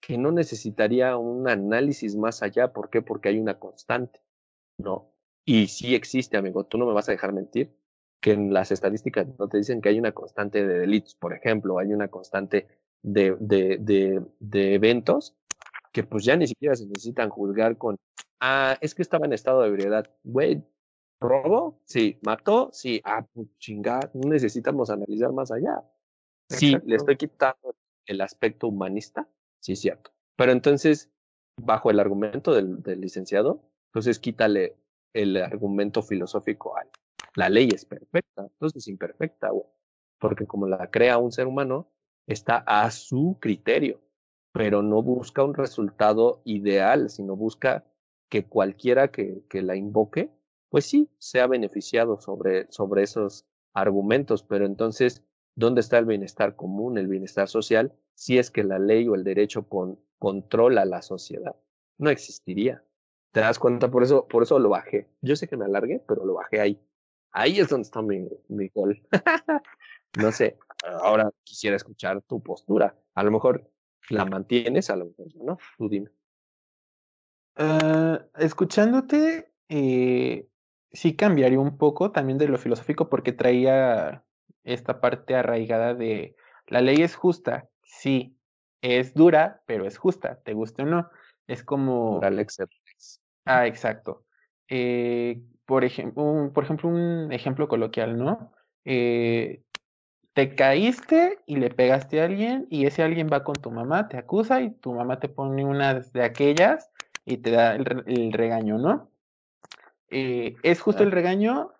que 0.00 0.16
no 0.16 0.32
necesitaría 0.32 1.16
un 1.16 1.48
análisis 1.48 2.16
más 2.16 2.42
allá. 2.42 2.72
¿Por 2.72 2.88
qué? 2.88 3.02
Porque 3.02 3.28
hay 3.28 3.38
una 3.38 3.58
constante, 3.58 4.20
¿no? 4.78 5.12
Y 5.44 5.66
sí 5.66 5.94
existe, 5.94 6.38
amigo, 6.38 6.64
tú 6.64 6.78
no 6.78 6.86
me 6.86 6.94
vas 6.94 7.08
a 7.08 7.12
dejar 7.12 7.32
mentir, 7.32 7.76
que 8.20 8.32
en 8.32 8.52
las 8.54 8.70
estadísticas 8.70 9.26
no 9.38 9.48
te 9.48 9.58
dicen 9.58 9.80
que 9.80 9.90
hay 9.90 9.98
una 9.98 10.12
constante 10.12 10.66
de 10.66 10.78
delitos, 10.78 11.14
por 11.14 11.34
ejemplo, 11.34 11.78
hay 11.78 11.92
una 11.92 12.08
constante 12.08 12.68
de, 13.02 13.36
de, 13.40 13.78
de, 13.78 14.22
de 14.38 14.74
eventos 14.74 15.36
que 15.92 16.04
pues 16.04 16.24
ya 16.24 16.36
ni 16.36 16.46
siquiera 16.46 16.74
se 16.74 16.86
necesitan 16.86 17.30
juzgar 17.30 17.76
con, 17.76 17.96
ah, 18.40 18.76
es 18.80 18.94
que 18.94 19.02
estaba 19.02 19.26
en 19.26 19.32
estado 19.32 19.62
de 19.62 19.68
ebriedad. 19.68 20.10
Güey, 20.22 20.62
¿robo? 21.20 21.80
Sí. 21.84 22.18
¿Mató? 22.22 22.70
Sí. 22.72 23.00
Ah, 23.04 23.26
pues 23.32 23.48
chingada, 23.58 24.10
no 24.14 24.30
necesitamos 24.30 24.90
analizar 24.90 25.32
más 25.32 25.50
allá. 25.50 25.82
Sí, 26.48 26.76
le 26.84 26.96
estoy 26.96 27.16
quitando 27.16 27.76
el 28.06 28.20
aspecto 28.20 28.66
humanista, 28.66 29.28
sí, 29.60 29.76
cierto. 29.76 30.10
Pero 30.36 30.50
entonces, 30.50 31.12
bajo 31.56 31.90
el 31.90 32.00
argumento 32.00 32.52
del, 32.52 32.82
del 32.82 33.00
licenciado, 33.00 33.62
entonces 33.90 34.18
quítale 34.18 34.76
el 35.12 35.36
argumento 35.36 36.02
filosófico 36.02 36.76
a 36.76 36.84
la 37.36 37.48
ley 37.48 37.68
es 37.72 37.84
perfecta, 37.84 38.42
entonces 38.42 38.82
es 38.82 38.88
imperfecta, 38.88 39.50
güey. 39.50 39.66
Porque 40.18 40.46
como 40.46 40.66
la 40.66 40.90
crea 40.90 41.18
un 41.18 41.30
ser 41.30 41.46
humano, 41.46 41.88
está 42.26 42.58
a 42.66 42.90
su 42.90 43.38
criterio 43.40 44.00
pero 44.52 44.82
no 44.82 45.02
busca 45.02 45.44
un 45.44 45.54
resultado 45.54 46.42
ideal, 46.44 47.10
sino 47.10 47.36
busca 47.36 47.84
que 48.28 48.46
cualquiera 48.46 49.10
que, 49.10 49.44
la 49.52 49.76
invoque, 49.76 50.30
pues 50.68 50.86
sí, 50.86 51.10
sea 51.18 51.46
beneficiado 51.46 52.20
sobre, 52.20 52.70
sobre 52.70 53.02
esos 53.02 53.46
argumentos, 53.74 54.42
pero 54.42 54.66
entonces, 54.66 55.24
¿dónde 55.56 55.80
está 55.80 55.98
el 55.98 56.06
bienestar 56.06 56.56
común, 56.56 56.98
el 56.98 57.08
bienestar 57.08 57.48
social, 57.48 57.92
si 58.14 58.38
es 58.38 58.50
que 58.50 58.64
la 58.64 58.78
ley 58.78 59.08
o 59.08 59.14
el 59.14 59.24
derecho 59.24 59.68
con, 59.68 60.00
controla 60.18 60.84
la 60.84 61.02
sociedad? 61.02 61.56
No 61.98 62.10
existiría. 62.10 62.84
¿Te 63.32 63.40
das 63.40 63.58
cuenta? 63.58 63.90
Por 63.90 64.02
eso, 64.02 64.26
por 64.26 64.42
eso 64.42 64.58
lo 64.58 64.70
bajé. 64.70 65.08
Yo 65.20 65.36
sé 65.36 65.46
que 65.46 65.56
me 65.56 65.64
alargué, 65.64 66.02
pero 66.06 66.24
lo 66.24 66.34
bajé 66.34 66.60
ahí. 66.60 66.80
Ahí 67.32 67.60
es 67.60 67.68
donde 67.68 67.84
está 67.84 68.02
mi, 68.02 68.28
mi 68.48 68.68
gol. 68.68 69.00
no 70.18 70.32
sé, 70.32 70.58
ahora 71.02 71.30
quisiera 71.44 71.76
escuchar 71.76 72.22
tu 72.22 72.42
postura. 72.42 72.96
A 73.14 73.22
lo 73.22 73.30
mejor 73.30 73.70
la 74.08 74.24
mantienes, 74.24 74.90
a 74.90 74.96
lo 74.96 75.06
mejor 75.06 75.26
no. 75.36 75.58
Tú 75.78 75.88
dime. 75.88 76.10
Uh, 77.58 78.18
escuchándote, 78.38 79.52
eh, 79.68 80.48
sí 80.92 81.14
cambiaría 81.14 81.60
un 81.60 81.76
poco 81.76 82.10
también 82.10 82.38
de 82.38 82.48
lo 82.48 82.58
filosófico 82.58 83.08
porque 83.08 83.32
traía 83.32 84.24
esta 84.64 85.00
parte 85.00 85.34
arraigada 85.34 85.94
de 85.94 86.36
la 86.66 86.80
ley 86.80 87.02
es 87.02 87.16
justa, 87.16 87.68
sí, 87.82 88.36
es 88.80 89.14
dura, 89.14 89.62
pero 89.66 89.86
es 89.86 89.98
justa, 89.98 90.40
te 90.42 90.54
guste 90.54 90.82
o 90.82 90.86
no. 90.86 91.10
Es 91.46 91.64
como... 91.64 92.20
Ah, 93.44 93.66
exacto. 93.66 94.24
Eh, 94.68 95.40
por, 95.66 95.84
ejemplo, 95.84 96.22
un, 96.22 96.52
por 96.52 96.64
ejemplo, 96.64 96.88
un 96.88 97.32
ejemplo 97.32 97.66
coloquial, 97.66 98.16
¿no? 98.16 98.52
Eh, 98.84 99.62
te 100.32 100.54
caíste 100.54 101.38
y 101.46 101.56
le 101.56 101.70
pegaste 101.70 102.20
a 102.20 102.24
alguien 102.24 102.66
y 102.70 102.86
ese 102.86 103.02
alguien 103.02 103.28
va 103.32 103.44
con 103.44 103.56
tu 103.56 103.70
mamá, 103.70 104.08
te 104.08 104.16
acusa 104.16 104.60
y 104.60 104.70
tu 104.70 104.92
mamá 104.94 105.18
te 105.18 105.28
pone 105.28 105.64
una 105.64 105.94
de 105.94 106.24
aquellas 106.24 106.90
y 107.24 107.38
te 107.38 107.50
da 107.50 107.74
el, 107.74 108.32
regaño, 108.32 108.78
¿no? 108.78 109.10
Eh, 110.08 110.56
¿Es 110.62 110.80
justo 110.80 111.02
el 111.02 111.12
regaño? 111.12 111.72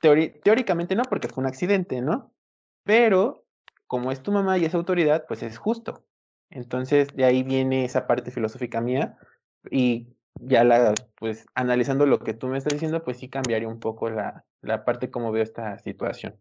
teóricamente 0.00 0.96
no, 0.96 1.02
porque 1.02 1.28
fue 1.28 1.42
un 1.42 1.48
accidente, 1.48 2.00
¿no? 2.00 2.32
Pero 2.84 3.44
como 3.86 4.12
es 4.12 4.22
tu 4.22 4.32
mamá 4.32 4.56
y 4.56 4.64
es 4.64 4.74
autoridad, 4.74 5.26
pues 5.28 5.42
es 5.42 5.58
justo. 5.58 6.04
Entonces, 6.48 7.08
de 7.14 7.24
ahí 7.24 7.42
viene 7.42 7.84
esa 7.84 8.06
parte 8.06 8.30
filosófica 8.30 8.80
mía 8.80 9.18
y 9.70 10.08
ya 10.36 10.64
la, 10.64 10.94
pues 11.16 11.44
analizando 11.54 12.06
lo 12.06 12.20
que 12.20 12.32
tú 12.32 12.46
me 12.46 12.56
estás 12.56 12.72
diciendo, 12.72 13.04
pues 13.04 13.18
sí 13.18 13.28
cambiaría 13.28 13.68
un 13.68 13.78
poco 13.78 14.08
la, 14.08 14.44
la 14.62 14.84
parte 14.84 15.10
como 15.10 15.32
veo 15.32 15.42
esta 15.42 15.78
situación. 15.80 16.36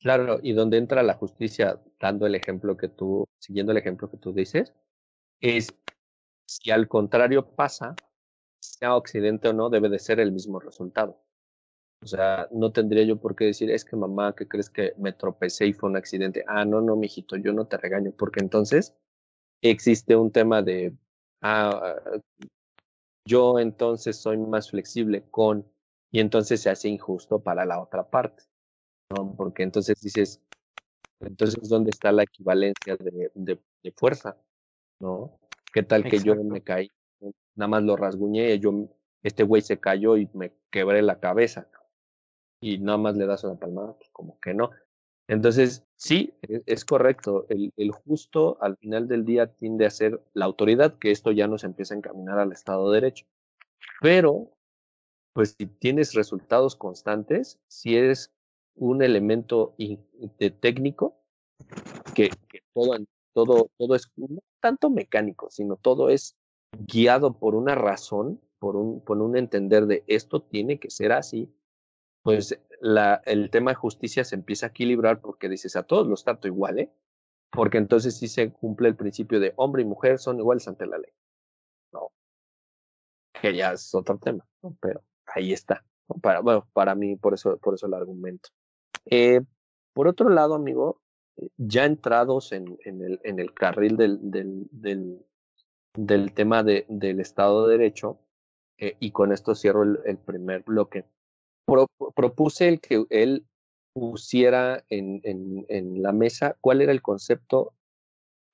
Claro, 0.00 0.38
y 0.42 0.52
donde 0.54 0.78
entra 0.78 1.02
la 1.02 1.14
justicia, 1.14 1.78
dando 2.00 2.26
el 2.26 2.34
ejemplo 2.34 2.76
que 2.76 2.88
tú, 2.88 3.26
siguiendo 3.38 3.72
el 3.72 3.78
ejemplo 3.78 4.10
que 4.10 4.16
tú 4.16 4.32
dices, 4.32 4.72
es 5.40 5.68
si 6.46 6.70
al 6.70 6.88
contrario 6.88 7.54
pasa, 7.56 7.96
sea 8.60 8.94
accidente 8.94 9.48
o 9.48 9.52
no, 9.54 9.70
debe 9.70 9.88
de 9.90 9.98
ser 10.00 10.20
el 10.20 10.32
mismo 10.32 10.60
resultado. 10.60 11.22
O 12.02 12.06
sea, 12.06 12.48
no 12.52 12.72
tendría 12.72 13.04
yo 13.04 13.18
por 13.20 13.36
qué 13.36 13.46
decir, 13.46 13.70
es 13.70 13.84
que 13.84 13.96
mamá, 13.96 14.34
¿qué 14.36 14.48
crees 14.48 14.70
que 14.70 14.94
me 14.98 15.12
tropecé 15.12 15.66
y 15.68 15.74
fue 15.74 15.90
un 15.90 15.96
accidente? 15.96 16.44
Ah, 16.48 16.64
no, 16.64 16.80
no, 16.80 16.96
mijito, 16.96 17.36
yo 17.36 17.52
no 17.52 17.66
te 17.66 17.78
regaño, 17.78 18.12
porque 18.18 18.40
entonces 18.40 18.96
existe 19.62 20.16
un 20.16 20.32
tema 20.32 20.62
de, 20.62 20.94
ah, 21.42 21.96
yo 23.26 23.58
entonces 23.58 24.16
soy 24.16 24.36
más 24.36 24.70
flexible 24.70 25.24
con, 25.30 25.66
y 26.10 26.20
entonces 26.20 26.60
se 26.60 26.70
hace 26.70 26.88
injusto 26.88 27.42
para 27.42 27.64
la 27.64 27.80
otra 27.80 28.10
parte. 28.10 28.44
Porque 29.36 29.64
entonces 29.64 30.00
dices, 30.00 30.40
entonces, 31.20 31.68
¿dónde 31.68 31.90
está 31.90 32.12
la 32.12 32.22
equivalencia 32.22 32.96
de, 32.96 33.30
de, 33.34 33.92
fuerza? 33.92 34.36
¿No? 35.00 35.38
¿Qué 35.72 35.82
tal 35.82 36.04
que 36.04 36.18
yo 36.18 36.34
me 36.36 36.62
caí? 36.62 36.90
Nada 37.56 37.68
más 37.68 37.82
lo 37.82 37.96
rasguñé, 37.96 38.58
yo, 38.58 38.88
este 39.22 39.42
güey 39.42 39.62
se 39.62 39.78
cayó 39.78 40.16
y 40.16 40.28
me 40.32 40.52
quebré 40.70 41.02
la 41.02 41.18
cabeza 41.18 41.68
y 42.60 42.78
nada 42.78 42.98
más 42.98 43.16
le 43.16 43.26
das 43.26 43.44
una 43.44 43.58
palmada, 43.58 43.94
pues 43.94 44.10
como 44.10 44.38
que 44.40 44.54
no. 44.54 44.70
Entonces, 45.28 45.84
sí, 45.96 46.34
e, 46.42 46.62
es, 46.66 46.84
correcto. 46.84 47.46
El, 47.48 47.72
el, 47.76 47.90
justo 47.90 48.58
al 48.60 48.76
final 48.76 49.08
del 49.08 49.24
día 49.24 49.46
tiende 49.46 49.86
a 49.86 49.90
ser 49.90 50.22
la 50.34 50.44
autoridad, 50.44 50.98
que 50.98 51.10
esto 51.10 51.32
ya 51.32 51.46
nos 51.46 51.64
empieza 51.64 51.94
a 51.94 51.98
encaminar 51.98 52.38
al 52.38 52.52
Estado 52.52 52.90
de 52.90 53.00
Derecho. 53.00 53.26
Pero, 54.00 54.50
pues 55.32 55.54
si 55.56 55.66
tienes 55.66 56.14
resultados 56.14 56.76
constantes, 56.76 57.58
si 57.68 57.96
eres 57.96 58.32
un 58.80 59.02
elemento 59.02 59.74
de 59.76 60.50
técnico, 60.50 61.22
que, 62.14 62.30
todo, 62.72 62.96
todo, 63.34 63.70
todo 63.76 63.94
es 63.94 64.10
no 64.16 64.40
tanto 64.60 64.88
mecánico, 64.90 65.50
sino 65.50 65.76
todo 65.76 66.08
es 66.08 66.36
guiado 66.72 67.38
por 67.38 67.54
una 67.54 67.74
razón, 67.74 68.40
por 68.58 68.76
un, 68.76 69.02
por 69.02 69.18
un 69.18 69.36
entender 69.36 69.86
de 69.86 70.02
esto 70.06 70.42
tiene 70.42 70.80
que 70.80 70.90
ser 70.90 71.12
así, 71.12 71.52
pues 72.22 72.58
la, 72.80 73.20
el 73.26 73.50
tema 73.50 73.72
de 73.72 73.76
justicia 73.76 74.24
se 74.24 74.34
empieza 74.34 74.66
a 74.66 74.68
equilibrar 74.70 75.20
porque 75.20 75.48
dices 75.48 75.76
a 75.76 75.82
todos 75.82 76.06
los 76.06 76.24
trato 76.24 76.48
igual, 76.48 76.78
¿eh? 76.78 76.92
Porque 77.50 77.78
entonces 77.78 78.16
sí 78.16 78.28
se 78.28 78.50
cumple 78.50 78.88
el 78.88 78.96
principio 78.96 79.40
de 79.40 79.52
hombre 79.56 79.82
y 79.82 79.86
mujer 79.86 80.18
son 80.18 80.38
iguales 80.38 80.66
ante 80.68 80.86
la 80.86 80.98
ley. 80.98 81.12
No. 81.92 82.12
Que 83.32 83.54
ya 83.54 83.72
es 83.72 83.94
otro 83.94 84.18
tema, 84.18 84.46
pero 84.80 85.02
ahí 85.26 85.52
está. 85.52 85.84
Bueno, 86.06 86.66
para 86.72 86.94
mí, 86.94 87.16
por 87.16 87.34
eso, 87.34 87.58
por 87.58 87.74
eso 87.74 87.86
el 87.86 87.94
argumento. 87.94 88.50
Eh, 89.10 89.40
por 89.92 90.06
otro 90.06 90.28
lado, 90.28 90.54
amigo, 90.54 91.02
eh, 91.36 91.50
ya 91.56 91.84
entrados 91.84 92.52
en, 92.52 92.78
el, 92.84 93.54
carril 93.54 93.96
del, 93.96 95.24
tema 96.34 96.62
de, 96.62 96.86
del 96.88 97.20
Estado 97.20 97.66
de 97.66 97.76
Derecho, 97.76 98.20
eh, 98.78 98.96
y 99.00 99.10
con 99.10 99.32
esto 99.32 99.54
cierro 99.54 99.82
el, 99.82 100.18
primer 100.18 100.62
bloque 100.62 101.04
propuse 102.14 102.68
el 102.68 102.80
que 102.80 103.04
él 103.10 103.46
pusiera 103.92 104.84
en, 104.88 106.02
la 106.02 106.12
mesa 106.12 106.56
cuál 106.60 106.80
era 106.80 106.90
el 106.90 107.02
concepto 107.02 107.74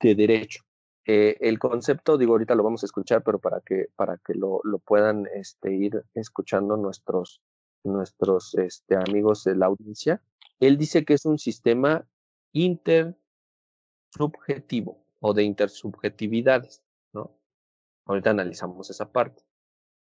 de 0.01 0.15
derecho. 0.15 0.65
El 1.07 1.59
concepto, 1.59 2.19
digo, 2.19 2.33
ahorita 2.33 2.55
lo 2.55 2.63
vamos 2.63 2.83
a 2.83 2.87
escuchar, 2.87 3.23
pero 3.23 3.39
para 3.39 3.61
que, 3.61 3.87
para 3.97 4.19
que 4.19 4.35
lo, 4.35 4.61
puedan 4.85 5.27
este, 5.35 5.73
ir 5.73 6.05
escuchando 6.15 6.77
nuestros, 6.77 7.41
nuestros 7.85 8.55
este, 8.57 8.97
amigos 8.97 9.45
de 9.45 9.57
la 9.57 9.67
audiencia, 9.67 10.21
él 10.61 10.79
dice 10.79 11.05
que 11.05 11.15
es 11.15 11.27
un 11.27 11.39
sistema 11.39 12.09
intersubjetivo 12.53 15.05
o 15.21 15.35
de 15.35 15.45
intersubjetividades, 15.45 16.83
¿no? 17.13 17.39
Ahorita 18.07 18.31
analizamos 18.31 18.91
esa 18.91 19.13
parte. 19.13 19.45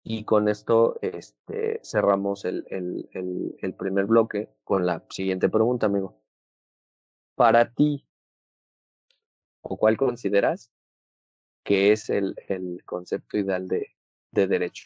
Y 0.04 0.26
con 0.26 0.50
esto 0.50 1.00
este, 1.02 1.80
cerramos 1.84 2.46
el, 2.46 2.66
el, 2.70 3.10
el, 3.14 3.56
el 3.62 3.74
primer 3.74 4.06
bloque 4.06 4.50
con 4.64 4.86
la 4.86 5.04
siguiente 5.10 5.50
pregunta, 5.50 5.86
amigo. 5.86 6.22
Para 7.36 7.74
ti, 7.74 8.06
¿o 9.62 9.78
cuál 9.78 9.98
consideras 9.98 10.72
que 11.64 11.94
es 11.94 12.10
el, 12.10 12.36
el 12.50 12.84
concepto 12.84 13.38
ideal 13.38 13.68
de, 13.68 13.96
de 14.32 14.48
derecho? 14.48 14.86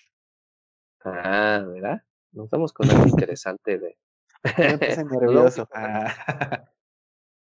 Ah, 1.03 1.65
¿verdad? 1.67 2.03
Nos 2.31 2.45
estamos 2.45 2.73
con 2.73 2.89
algo 2.89 3.05
interesante 3.07 3.79
de... 3.79 3.97
nervioso. 5.11 5.67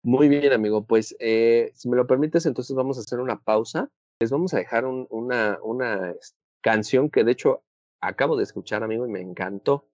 Muy 0.04 0.28
bien, 0.28 0.52
amigo. 0.52 0.84
Pues 0.84 1.16
eh, 1.20 1.70
si 1.74 1.88
me 1.88 1.96
lo 1.96 2.06
permites, 2.06 2.46
entonces 2.46 2.74
vamos 2.74 2.98
a 2.98 3.00
hacer 3.02 3.20
una 3.20 3.40
pausa. 3.40 3.88
Les 4.20 4.30
vamos 4.30 4.52
a 4.54 4.58
dejar 4.58 4.84
un, 4.84 5.06
una, 5.10 5.58
una 5.62 6.14
canción 6.60 7.10
que 7.10 7.24
de 7.24 7.32
hecho 7.32 7.62
acabo 8.00 8.36
de 8.36 8.42
escuchar, 8.42 8.82
amigo, 8.82 9.06
y 9.06 9.10
me 9.10 9.20
encantó. 9.20 9.88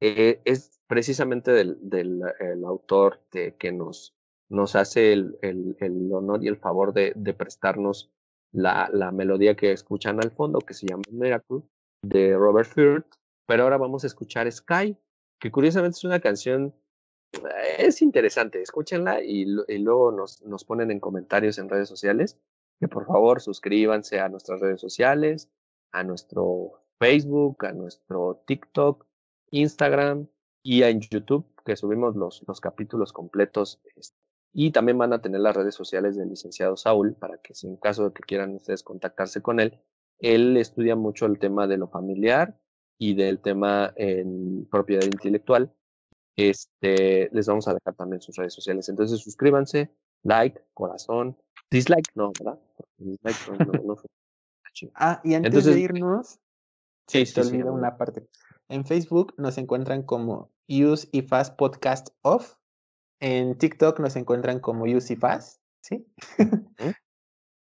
Eh, 0.00 0.40
es 0.44 0.80
precisamente 0.86 1.50
del, 1.52 1.78
del 1.82 2.22
el 2.38 2.64
autor 2.64 3.22
de, 3.32 3.54
que 3.56 3.72
nos, 3.72 4.14
nos 4.48 4.76
hace 4.76 5.12
el, 5.12 5.38
el, 5.42 5.76
el, 5.80 6.12
honor 6.12 6.42
y 6.42 6.48
el 6.48 6.56
favor 6.56 6.92
de, 6.92 7.12
de 7.16 7.34
prestarnos 7.34 8.10
la, 8.52 8.90
la, 8.92 9.12
melodía 9.12 9.56
que 9.56 9.72
escuchan 9.72 10.22
al 10.22 10.30
fondo, 10.30 10.60
que 10.60 10.74
se 10.74 10.86
llama 10.86 11.02
Miracle, 11.10 11.62
de 12.02 12.34
Robert 12.36 12.68
Furt. 12.68 13.06
Pero 13.46 13.64
ahora 13.64 13.78
vamos 13.78 14.04
a 14.04 14.06
escuchar 14.06 14.50
Sky, 14.50 14.96
que 15.40 15.50
curiosamente 15.50 15.96
es 15.96 16.04
una 16.04 16.20
canción, 16.20 16.74
es 17.78 18.02
interesante, 18.02 18.60
escúchenla 18.60 19.22
y, 19.22 19.46
luego 19.46 20.12
nos, 20.12 20.42
nos 20.42 20.64
ponen 20.64 20.90
en 20.90 21.00
comentarios 21.00 21.58
en 21.58 21.68
redes 21.68 21.88
sociales 21.88 22.38
que 22.78 22.88
por 22.88 23.06
favor 23.06 23.40
suscríbanse 23.40 24.20
a 24.20 24.28
nuestras 24.28 24.60
redes 24.60 24.80
sociales, 24.80 25.50
a 25.92 26.02
nuestro 26.02 26.82
Facebook, 26.98 27.66
a 27.66 27.72
nuestro 27.72 28.42
TikTok, 28.46 29.06
Instagram 29.50 30.28
y 30.62 30.82
en 30.82 31.00
YouTube, 31.00 31.46
que 31.64 31.76
subimos 31.76 32.16
los, 32.16 32.42
los 32.46 32.60
capítulos 32.60 33.12
completos. 33.12 33.80
Este, 33.96 34.18
y 34.52 34.72
también 34.72 34.98
van 34.98 35.12
a 35.12 35.20
tener 35.20 35.40
las 35.40 35.54
redes 35.54 35.74
sociales 35.74 36.16
del 36.16 36.30
licenciado 36.30 36.76
Saúl 36.76 37.14
para 37.14 37.38
que 37.38 37.54
si 37.54 37.68
en 37.68 37.76
caso 37.76 38.08
de 38.08 38.12
que 38.14 38.22
quieran 38.22 38.54
ustedes 38.54 38.82
contactarse 38.82 39.42
con 39.42 39.60
él, 39.60 39.78
él 40.18 40.56
estudia 40.56 40.96
mucho 40.96 41.26
el 41.26 41.38
tema 41.38 41.66
de 41.66 41.76
lo 41.76 41.88
familiar 41.88 42.58
y 43.00 43.14
del 43.14 43.40
tema 43.40 43.94
en 43.96 44.68
propiedad 44.70 45.04
intelectual. 45.04 45.72
Este, 46.36 47.30
les 47.32 47.46
vamos 47.46 47.66
a 47.66 47.72
dejar 47.72 47.94
también 47.94 48.20
sus 48.20 48.36
redes 48.36 48.52
sociales. 48.52 48.90
Entonces 48.90 49.20
suscríbanse, 49.20 49.90
like, 50.22 50.60
corazón, 50.74 51.34
dislike, 51.70 52.10
no, 52.14 52.30
¿verdad? 52.38 52.60
Dislike 52.98 53.58
no, 53.58 53.82
no, 53.82 53.96
Ah, 54.94 55.20
y 55.24 55.34
antes 55.34 55.64
de 55.64 55.80
irnos, 55.80 56.38
sí, 57.08 57.24
se 57.24 57.40
olvida 57.40 57.72
una 57.72 57.96
parte. 57.96 58.28
En 58.68 58.84
Facebook 58.84 59.34
nos 59.38 59.56
encuentran 59.56 60.02
como 60.02 60.52
Use 60.68 61.08
y 61.10 61.22
Fast 61.22 61.56
Podcast 61.56 62.10
Off. 62.22 62.56
En 63.18 63.56
TikTok 63.56 63.98
nos 63.98 64.14
encuentran 64.16 64.60
como 64.60 64.84
Use 64.84 65.14
y 65.14 65.16
Fast, 65.16 65.62
¿sí? 65.82 66.06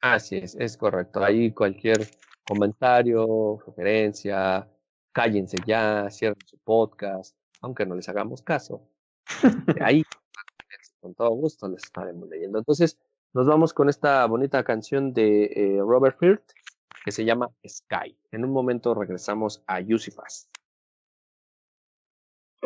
Así 0.00 0.36
es, 0.36 0.54
es 0.54 0.76
correcto. 0.76 1.24
Ahí 1.24 1.52
cualquier 1.52 2.08
comentario, 2.46 3.58
sugerencia, 3.64 4.70
cállense 5.12 5.56
ya, 5.66 6.08
cierren 6.10 6.46
su 6.46 6.58
podcast, 6.58 7.34
aunque 7.60 7.86
no 7.86 7.94
les 7.94 8.08
hagamos 8.08 8.42
caso. 8.42 8.82
Ahí, 9.80 10.02
con 11.00 11.14
todo 11.14 11.30
gusto, 11.30 11.68
les 11.68 11.84
estaremos 11.84 12.28
leyendo. 12.28 12.58
Entonces, 12.58 12.98
nos 13.32 13.46
vamos 13.46 13.72
con 13.74 13.88
esta 13.88 14.26
bonita 14.26 14.64
canción 14.64 15.12
de 15.12 15.44
eh, 15.44 15.78
Robert 15.80 16.18
Firth 16.18 16.52
que 17.06 17.12
se 17.12 17.24
llama 17.24 17.52
Sky. 17.64 18.18
En 18.32 18.44
un 18.44 18.50
momento 18.50 18.92
regresamos 18.92 19.62
a 19.68 19.78
Fast. 20.12 20.55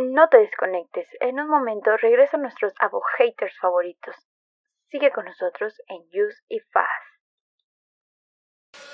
No 0.00 0.28
te 0.28 0.38
desconectes. 0.38 1.06
En 1.20 1.38
un 1.38 1.48
momento 1.48 1.94
regresan 1.98 2.40
nuestros 2.40 2.72
abo 2.80 3.02
haters 3.18 3.52
favoritos. 3.60 4.14
Sigue 4.90 5.10
con 5.12 5.26
nosotros 5.26 5.74
en 5.88 5.98
Use 6.08 6.38
y 6.48 6.58
Fast. 6.72 6.88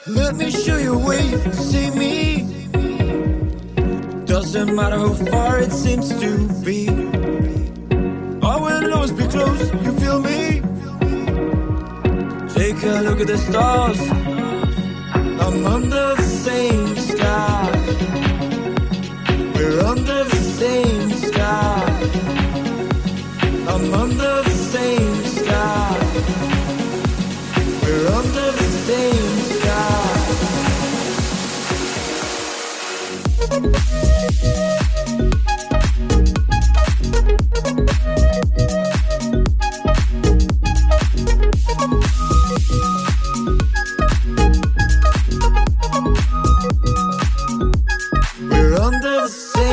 Let 0.09 0.35
me 0.35 0.51
show 0.51 0.77
you 0.79 0.95
a 0.95 0.99
way 0.99 1.31
to 1.31 1.53
see 1.53 1.91
me. 1.93 2.45
Doesn't 4.25 4.75
matter 4.75 4.99
how 4.99 5.13
far 5.31 5.61
it 5.61 5.71
seems 5.71 6.09
to 6.09 6.49
be. 6.65 6.89
I 8.43 8.57
will 8.57 8.93
always 8.93 9.13
be 9.13 9.27
close, 9.29 9.73
you 9.85 9.93
feel 10.01 10.21
me? 10.21 10.61
Take 12.53 12.83
a 12.83 13.03
look 13.03 13.21
at 13.21 13.29
the 13.29 13.39
stars. 13.39 14.01
I'm 15.41 15.67
under 15.67 16.17
the 16.17 16.23
same 16.23 16.86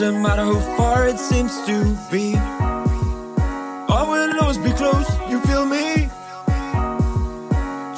doesn't 0.00 0.22
matter 0.22 0.42
how 0.42 0.76
far 0.76 1.06
it 1.06 1.20
seems 1.20 1.54
to 1.66 1.96
be. 2.10 2.34
I 2.34 4.02
will 4.08 4.40
always 4.40 4.58
be 4.58 4.72
close, 4.72 5.08
you 5.30 5.38
feel 5.42 5.64
me? 5.64 6.10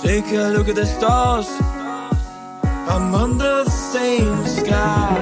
Take 0.03 0.31
a 0.33 0.53
look 0.55 0.69
at 0.69 0.75
the 0.75 0.85
stars. 0.85 1.49
I'm 2.93 3.15
under 3.15 3.65
the 3.65 3.71
same 3.71 4.47
sky. 4.47 5.17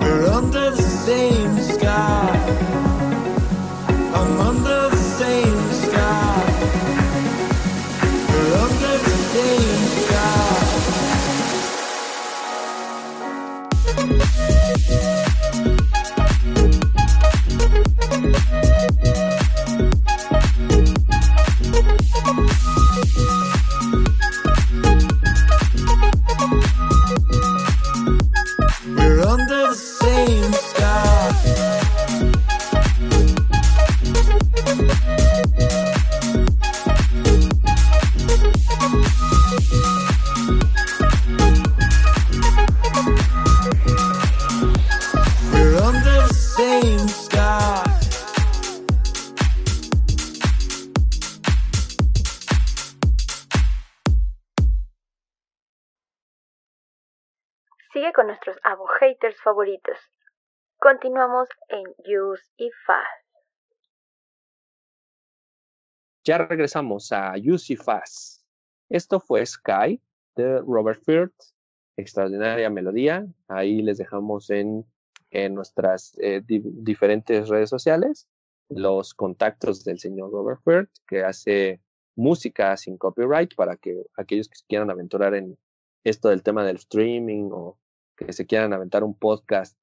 We're 0.00 0.28
under 0.28 0.70
the 0.70 0.82
same 0.82 1.58
sky. 1.58 2.33
Continuamos 60.94 61.48
en 61.70 61.82
Use 61.98 62.44
y 62.56 62.70
Fast. 62.86 63.26
Ya 66.22 66.38
regresamos 66.38 67.10
a 67.10 67.34
Use 67.36 67.72
y 67.72 67.76
Fast. 67.76 68.44
Esto 68.88 69.18
fue 69.18 69.44
Sky 69.44 70.00
de 70.36 70.60
Robert 70.60 71.02
Firth. 71.04 71.34
Extraordinaria 71.96 72.70
melodía. 72.70 73.26
Ahí 73.48 73.82
les 73.82 73.98
dejamos 73.98 74.50
en, 74.50 74.86
nuestras 75.50 76.16
eh, 76.20 76.42
diferentes 76.46 77.48
redes 77.48 77.70
sociales 77.70 78.28
los 78.68 79.14
contactos 79.14 79.82
del 79.82 79.98
señor 79.98 80.30
Robert 80.30 80.60
Firth, 80.62 80.92
que 81.08 81.24
hace 81.24 81.80
música 82.14 82.76
sin 82.76 82.98
copyright 82.98 83.56
para 83.56 83.76
que 83.76 84.04
aquellos 84.16 84.48
que 84.48 84.60
quieran 84.68 84.90
aventurar 84.90 85.34
en 85.34 85.58
esto 86.04 86.28
del 86.28 86.44
tema 86.44 86.64
del 86.64 86.76
streaming 86.76 87.50
o 87.50 87.80
que 88.16 88.32
se 88.32 88.46
quieran 88.46 88.72
aventar 88.72 89.02
un 89.02 89.18
podcast 89.18 89.76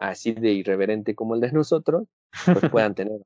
así 0.00 0.32
de 0.32 0.50
irreverente 0.50 1.14
como 1.14 1.34
el 1.34 1.40
de 1.40 1.52
nosotros, 1.52 2.08
pues 2.44 2.58
puedan 2.72 2.94
tener 2.94 3.20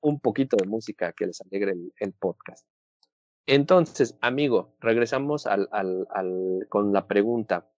un 0.00 0.20
poquito 0.20 0.56
de 0.56 0.66
música 0.66 1.12
que 1.12 1.26
les 1.26 1.40
alegre 1.40 1.74
el, 1.98 2.12
podcast. 2.12 2.66
Entonces, 3.46 4.16
amigo, 4.20 4.76
regresamos 4.78 5.46
al, 5.46 5.68
al, 5.72 6.06
al, 6.10 6.66
con 6.68 6.92
la 6.92 7.06
pregunta. 7.06 7.70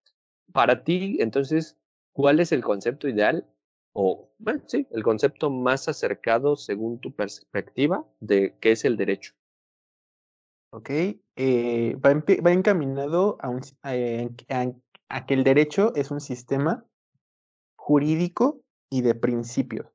Para 0.51 0.83
ti, 0.83 1.17
entonces, 1.21 1.77
¿cuál 2.11 2.41
es 2.41 2.51
el 2.51 2.61
concepto 2.61 3.07
ideal 3.07 3.47
o, 3.93 4.29
bueno, 4.37 4.61
sí, 4.67 4.85
el 4.91 5.01
concepto 5.01 5.49
más 5.49 5.87
acercado 5.87 6.57
según 6.57 6.99
tu 6.99 7.13
perspectiva 7.13 8.05
de 8.19 8.57
qué 8.59 8.73
es 8.73 8.83
el 8.83 8.97
derecho? 8.97 9.33
Ok, 10.73 10.89
eh, 11.35 11.95
va, 11.95 12.13
va, 12.13 12.51
encaminado 12.51 13.37
a, 13.41 13.49
un, 13.49 13.61
a, 13.83 14.65
a 15.09 15.25
que 15.25 15.33
el 15.33 15.43
derecho 15.43 15.93
es 15.95 16.11
un 16.11 16.21
sistema 16.21 16.85
jurídico 17.81 18.61
y 18.91 19.01
de 19.01 19.15
principios. 19.15 19.87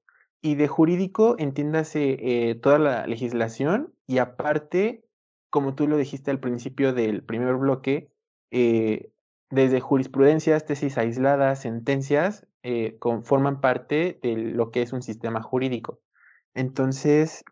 Y 0.42 0.56
de 0.56 0.66
jurídico 0.66 1.36
entiéndase 1.38 2.16
eh, 2.20 2.54
toda 2.56 2.80
la 2.80 3.06
legislación 3.06 3.94
y 4.08 4.18
aparte, 4.18 5.04
como 5.50 5.76
tú 5.76 5.86
lo 5.86 5.96
dijiste 5.96 6.32
al 6.32 6.40
principio 6.40 6.92
del 6.92 7.22
primer 7.22 7.54
bloque, 7.54 8.10
eh, 8.50 9.12
desde 9.50 9.80
jurisprudencias, 9.80 10.66
tesis 10.66 10.98
aisladas, 10.98 11.62
sentencias, 11.62 12.48
eh, 12.64 12.98
forman 13.22 13.60
parte 13.60 14.18
de 14.20 14.36
lo 14.36 14.72
que 14.72 14.82
es 14.82 14.92
un 14.92 15.02
sistema 15.02 15.40
jurídico. 15.40 16.00
Entonces, 16.54 17.44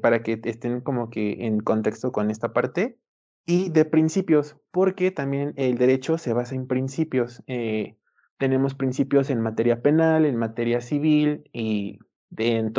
para 0.00 0.22
que 0.22 0.40
estén 0.44 0.80
como 0.80 1.10
que 1.10 1.44
en 1.44 1.58
contexto 1.58 2.12
con 2.12 2.30
esta 2.30 2.52
parte, 2.52 2.98
y 3.46 3.70
de 3.70 3.84
principios, 3.84 4.56
porque 4.72 5.10
también 5.12 5.52
el 5.56 5.78
derecho 5.78 6.18
se 6.18 6.32
basa 6.32 6.54
en 6.54 6.66
principios. 6.66 7.42
Eh, 7.46 7.96
tenemos 8.38 8.74
principios 8.74 9.30
en 9.30 9.40
materia 9.40 9.82
penal, 9.82 10.24
en 10.24 10.36
materia 10.36 10.80
civil 10.80 11.48
y 11.52 11.98
en, 12.36 12.72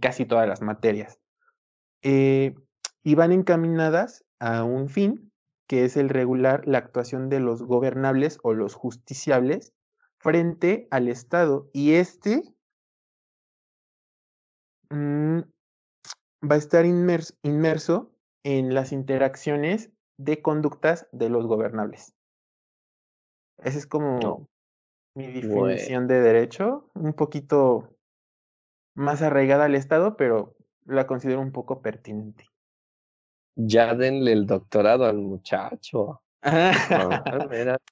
casi 0.00 0.24
todas 0.24 0.48
las 0.48 0.62
materias. 0.62 1.20
Eh, 2.02 2.54
y 3.02 3.14
van 3.14 3.32
encaminadas 3.32 4.24
a 4.40 4.64
un 4.64 4.88
fin, 4.88 5.32
que 5.66 5.84
es 5.84 5.96
el 5.96 6.08
regular 6.08 6.66
la 6.66 6.78
actuación 6.78 7.28
de 7.28 7.40
los 7.40 7.62
gobernables 7.62 8.38
o 8.42 8.54
los 8.54 8.74
justiciables 8.74 9.72
frente 10.18 10.88
al 10.90 11.08
Estado 11.08 11.70
y 11.72 11.94
este 11.94 12.42
mm, 14.90 15.40
va 16.50 16.54
a 16.54 16.58
estar 16.58 16.86
inmerso, 16.86 18.14
en 18.44 18.72
las 18.72 18.92
interacciones 18.92 19.90
de 20.16 20.40
conductas 20.40 21.06
de 21.12 21.28
los 21.28 21.46
gobernables. 21.46 22.14
Esa 23.58 23.78
es 23.78 23.86
como 23.86 24.48
mi 25.18 25.26
definición 25.26 26.06
de 26.06 26.20
derecho, 26.20 26.88
un 26.94 27.12
poquito 27.12 27.98
más 28.94 29.20
arraigada 29.20 29.64
al 29.64 29.74
Estado, 29.74 30.16
pero 30.16 30.54
la 30.84 31.08
considero 31.08 31.40
un 31.40 31.50
poco 31.50 31.82
pertinente. 31.82 32.46
Ya 33.56 33.96
denle 33.96 34.32
el 34.32 34.46
doctorado 34.46 35.06
al 35.06 35.18
muchacho. 35.18 36.22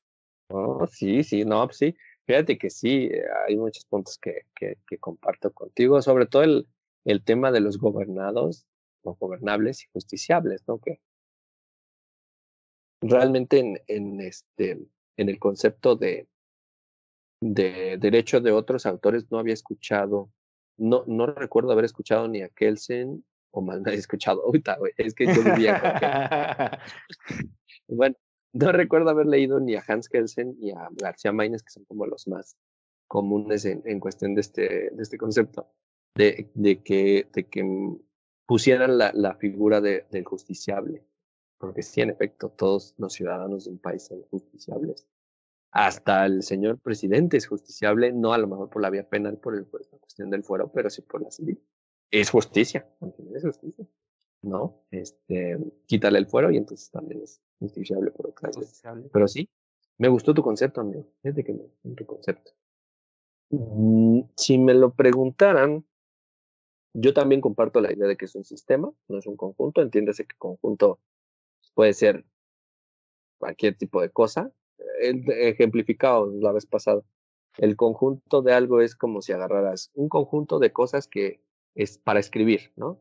sí, 0.92 1.24
sí, 1.24 1.44
no, 1.44 1.66
pues 1.66 1.78
sí. 1.78 1.96
Fíjate 2.26 2.56
que 2.58 2.70
sí, 2.70 3.10
hay 3.46 3.56
muchos 3.56 3.84
puntos 3.86 4.18
que, 4.18 4.42
que, 4.54 4.78
que 4.86 4.98
comparto 4.98 5.52
contigo, 5.52 6.00
sobre 6.02 6.26
todo 6.26 6.44
el, 6.44 6.68
el 7.04 7.24
tema 7.24 7.50
de 7.50 7.60
los 7.60 7.78
gobernados, 7.78 8.68
los 9.02 9.18
gobernables 9.18 9.82
y 9.82 9.88
justiciables, 9.92 10.62
¿no? 10.68 10.78
Que 10.78 11.00
realmente 13.00 13.58
en, 13.58 13.80
en, 13.88 14.20
este, 14.20 14.78
en 15.16 15.28
el 15.28 15.40
concepto 15.40 15.96
de, 15.96 16.28
de 17.54 17.96
derecho 17.98 18.40
de 18.40 18.52
otros 18.52 18.86
autores 18.86 19.30
no 19.30 19.38
había 19.38 19.54
escuchado, 19.54 20.30
no, 20.76 21.04
no 21.06 21.26
recuerdo 21.26 21.72
haber 21.72 21.84
escuchado 21.84 22.28
ni 22.28 22.42
a 22.42 22.48
Kelsen 22.48 23.24
o 23.50 23.60
más 23.60 23.80
no 23.82 23.90
he 23.90 23.94
escuchado 23.94 24.42
ahorita, 24.44 24.78
es 24.96 25.14
que 25.14 25.26
yo 25.26 25.42
vivía 25.42 26.80
bueno, 27.88 28.16
no 28.52 28.72
recuerdo 28.72 29.10
haber 29.10 29.26
leído 29.26 29.60
ni 29.60 29.74
a 29.74 29.84
Hans 29.86 30.08
Kelsen 30.08 30.56
ni 30.58 30.70
a 30.72 30.88
García 30.92 31.32
Maínez, 31.32 31.62
que 31.62 31.70
son 31.70 31.84
como 31.84 32.06
los 32.06 32.26
más 32.26 32.56
comunes 33.08 33.64
en, 33.64 33.82
en 33.84 34.00
cuestión 34.00 34.34
de 34.34 34.40
este, 34.40 34.90
de 34.90 35.02
este 35.02 35.18
concepto 35.18 35.68
de, 36.16 36.50
de, 36.54 36.82
que, 36.82 37.28
de 37.32 37.44
que 37.44 37.62
pusieran 38.46 38.98
la, 38.98 39.12
la 39.14 39.34
figura 39.36 39.80
de, 39.80 40.06
del 40.10 40.24
justiciable. 40.24 41.04
Porque 41.58 41.82
sí, 41.82 42.00
en 42.00 42.10
efecto, 42.10 42.50
todos 42.50 42.94
los 42.98 43.12
ciudadanos 43.12 43.64
de 43.64 43.70
un 43.70 43.78
país 43.78 44.06
son 44.06 44.22
justiciables. 44.22 45.06
Hasta 45.78 46.24
el 46.24 46.42
señor 46.42 46.78
presidente 46.78 47.36
es 47.36 47.46
justiciable, 47.46 48.10
no 48.10 48.32
a 48.32 48.38
lo 48.38 48.46
mejor 48.46 48.70
por 48.70 48.80
la 48.80 48.88
vía 48.88 49.06
penal, 49.06 49.36
por, 49.36 49.54
el, 49.54 49.66
por 49.66 49.82
la 49.92 49.98
cuestión 49.98 50.30
del 50.30 50.42
fuero, 50.42 50.72
pero 50.72 50.88
sí 50.88 51.02
por 51.02 51.20
la 51.20 51.30
civil. 51.30 51.62
Es 52.10 52.30
justicia, 52.30 52.88
es 53.34 53.42
justicia. 53.42 53.86
¿No? 54.40 54.86
Este, 54.90 55.58
quítale 55.84 56.18
el 56.18 56.28
fuero 56.28 56.50
y 56.50 56.56
entonces 56.56 56.90
también 56.90 57.20
es 57.20 57.42
justiciable 57.58 58.10
por 58.10 58.28
otra 58.28 58.48
vez. 58.56 58.82
Pero 59.12 59.28
sí, 59.28 59.50
me 59.98 60.08
gustó 60.08 60.32
tu 60.32 60.42
concepto, 60.42 60.80
amigo. 60.80 61.10
Fíjate 61.20 61.44
que 61.44 61.52
me 61.52 61.64
gustó 61.64 61.94
tu 61.94 62.06
concepto. 62.06 62.52
Mm, 63.50 64.20
si 64.34 64.56
me 64.56 64.72
lo 64.72 64.94
preguntaran, 64.94 65.84
yo 66.94 67.12
también 67.12 67.42
comparto 67.42 67.82
la 67.82 67.92
idea 67.92 68.06
de 68.06 68.16
que 68.16 68.24
es 68.24 68.34
un 68.34 68.44
sistema, 68.44 68.90
no 69.08 69.18
es 69.18 69.26
un 69.26 69.36
conjunto. 69.36 69.82
Entiéndase 69.82 70.24
que 70.24 70.36
conjunto 70.38 71.00
puede 71.74 71.92
ser 71.92 72.24
cualquier 73.36 73.76
tipo 73.76 74.00
de 74.00 74.08
cosa. 74.08 74.50
Ejemplificado 75.00 76.32
la 76.40 76.52
vez 76.52 76.66
pasada. 76.66 77.02
El 77.58 77.76
conjunto 77.76 78.42
de 78.42 78.52
algo 78.52 78.80
es 78.80 78.94
como 78.94 79.22
si 79.22 79.32
agarraras 79.32 79.90
un 79.94 80.08
conjunto 80.08 80.58
de 80.58 80.72
cosas 80.72 81.08
que 81.08 81.40
es 81.74 81.98
para 81.98 82.20
escribir, 82.20 82.72
¿no? 82.76 83.00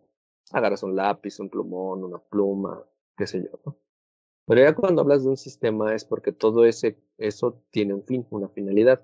Agarras 0.51 0.83
un 0.83 0.95
lápiz, 0.95 1.39
un 1.39 1.49
plumón, 1.49 2.03
una 2.03 2.19
pluma, 2.19 2.83
qué 3.17 3.27
sé 3.27 3.43
yo, 3.43 3.59
¿no? 3.65 3.77
Pero 4.47 4.61
ya 4.61 4.75
cuando 4.75 5.01
hablas 5.01 5.23
de 5.23 5.29
un 5.29 5.37
sistema 5.37 5.93
es 5.95 6.05
porque 6.05 6.31
todo 6.31 6.65
ese, 6.65 6.97
eso 7.17 7.63
tiene 7.71 7.93
un 7.95 8.03
fin, 8.03 8.25
una 8.29 8.47
finalidad. 8.49 9.03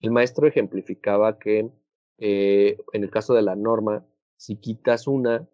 El 0.00 0.10
maestro 0.12 0.46
ejemplificaba 0.46 1.38
que 1.38 1.70
eh, 2.18 2.78
en 2.92 3.02
el 3.02 3.10
caso 3.10 3.34
de 3.34 3.42
la 3.42 3.54
norma, 3.54 4.06
si 4.36 4.56
quitas 4.56 5.06
una, 5.06 5.48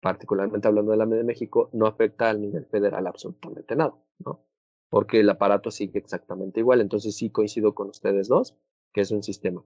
particularmente 0.00 0.68
hablando 0.68 0.92
de 0.92 0.98
la 0.98 1.06
de 1.06 1.24
México, 1.24 1.70
no 1.72 1.86
afecta 1.86 2.30
al 2.30 2.40
nivel 2.40 2.66
federal 2.66 3.06
absolutamente 3.06 3.76
nada, 3.76 3.94
¿no? 4.18 4.44
Porque 4.90 5.20
el 5.20 5.30
aparato 5.30 5.70
sigue 5.70 5.98
exactamente 5.98 6.60
igual. 6.60 6.80
Entonces 6.80 7.16
sí 7.16 7.30
coincido 7.30 7.74
con 7.74 7.88
ustedes 7.88 8.28
dos, 8.28 8.56
que 8.92 9.00
es 9.00 9.10
un 9.10 9.22
sistema. 9.22 9.64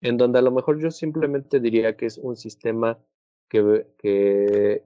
En 0.00 0.16
donde 0.16 0.38
a 0.38 0.42
lo 0.42 0.50
mejor 0.50 0.80
yo 0.80 0.90
simplemente 0.90 1.60
diría 1.60 1.96
que 1.96 2.06
es 2.06 2.16
un 2.16 2.36
sistema 2.36 2.98
que, 3.48 4.84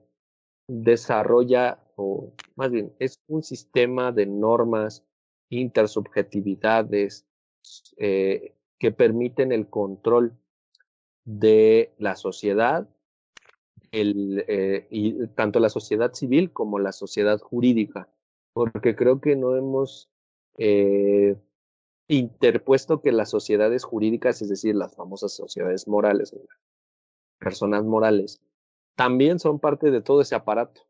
desarrolla, 0.67 1.79
o 1.95 2.33
más 2.55 2.71
bien, 2.71 2.91
es 2.99 3.19
un 3.27 3.43
sistema 3.43 4.11
de 4.11 4.25
normas, 4.25 5.05
intersubjetividades, 5.49 7.27
eh, 7.97 8.55
que 8.79 8.91
permiten 8.91 9.51
el 9.51 9.69
control 9.69 10.33
de 11.23 11.93
la 11.97 12.15
sociedad 12.15 12.89
el, 13.91 14.43
eh, 14.47 14.87
y 14.89 15.27
tanto 15.27 15.59
la 15.59 15.69
sociedad 15.69 16.13
civil 16.13 16.51
como 16.51 16.79
la 16.79 16.91
sociedad 16.91 17.39
jurídica, 17.39 18.09
porque 18.55 18.95
creo 18.95 19.19
que 19.19 19.35
no 19.35 19.57
hemos 19.57 20.09
eh, 20.57 21.35
interpuesto 22.07 23.01
que 23.01 23.11
las 23.11 23.29
sociedades 23.29 23.83
jurídicas, 23.83 24.41
es 24.41 24.47
decir, 24.47 24.75
las 24.75 24.95
famosas 24.95 25.35
sociedades 25.35 25.89
morales, 25.89 26.33
personas 27.37 27.83
morales, 27.83 28.41
también 28.95 29.39
son 29.39 29.59
parte 29.59 29.91
de 29.91 30.01
todo 30.01 30.21
ese 30.21 30.35
aparato. 30.35 30.87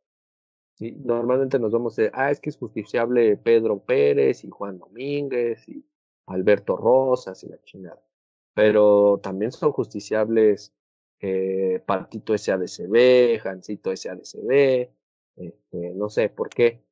¿sí? 0.75 0.91
Normalmente 0.91 1.57
nos 1.57 1.71
vamos 1.71 1.95
de, 1.95 2.11
ah, 2.13 2.29
es 2.29 2.39
que 2.39 2.51
es 2.51 2.57
justiciable 2.57 3.35
Pedro 3.35 3.79
Pérez 3.79 4.43
y 4.43 4.49
Juan 4.51 4.77
Domínguez 4.77 5.67
y 5.67 5.83
Alberto 6.27 6.77
Rosas 6.77 7.43
y 7.43 7.49
la 7.49 7.59
chingada. 7.63 8.05
Pero 8.53 9.19
también 9.23 9.51
son 9.51 9.71
justiciables 9.71 10.71
eh, 11.19 11.81
Partito 11.83 12.37
SADCB, 12.37 13.39
Jancito 13.39 13.89
SADCB, 13.95 14.91
este, 15.35 15.95
no 15.95 16.09
sé 16.09 16.29
por 16.29 16.49
qué. 16.49 16.84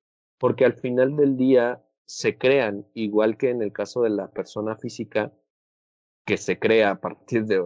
Porque 0.44 0.66
al 0.66 0.74
final 0.74 1.16
del 1.16 1.38
día 1.38 1.82
se 2.04 2.38
crean, 2.38 2.86
igual 2.94 3.38
que 3.38 3.50
en 3.50 3.62
el 3.62 3.72
caso 3.72 4.02
de 4.02 4.10
la 4.10 4.30
persona 4.30 4.76
física, 4.76 5.32
que 6.28 6.36
se 6.36 6.60
crea 6.60 6.92
a 6.92 7.00
partir 7.00 7.46
de, 7.46 7.62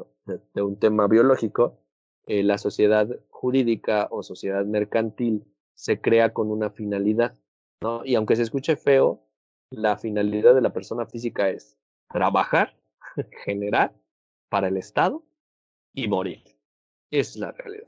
un 0.61 0.77
tema 0.77 1.07
biológico, 1.07 1.81
eh, 2.27 2.43
la 2.43 2.59
sociedad 2.59 3.09
jurídica 3.29 4.07
o 4.11 4.21
sociedad 4.21 4.63
mercantil 4.63 5.43
se 5.73 5.99
crea 5.99 6.33
con 6.33 6.51
una 6.51 6.69
finalidad, 6.69 7.35
¿no? 7.81 8.05
Y 8.05 8.13
aunque 8.13 8.35
se 8.35 8.43
escuche 8.43 8.75
feo, 8.75 9.23
la 9.71 9.97
finalidad 9.97 10.53
de 10.53 10.61
la 10.61 10.71
persona 10.71 11.07
física 11.07 11.49
es 11.49 11.79
trabajar, 12.11 12.77
generar 13.43 13.95
para 14.49 14.67
el 14.67 14.77
Estado 14.77 15.23
y 15.95 16.07
morir. 16.07 16.43
Es 17.09 17.37
la 17.37 17.51
realidad. 17.53 17.87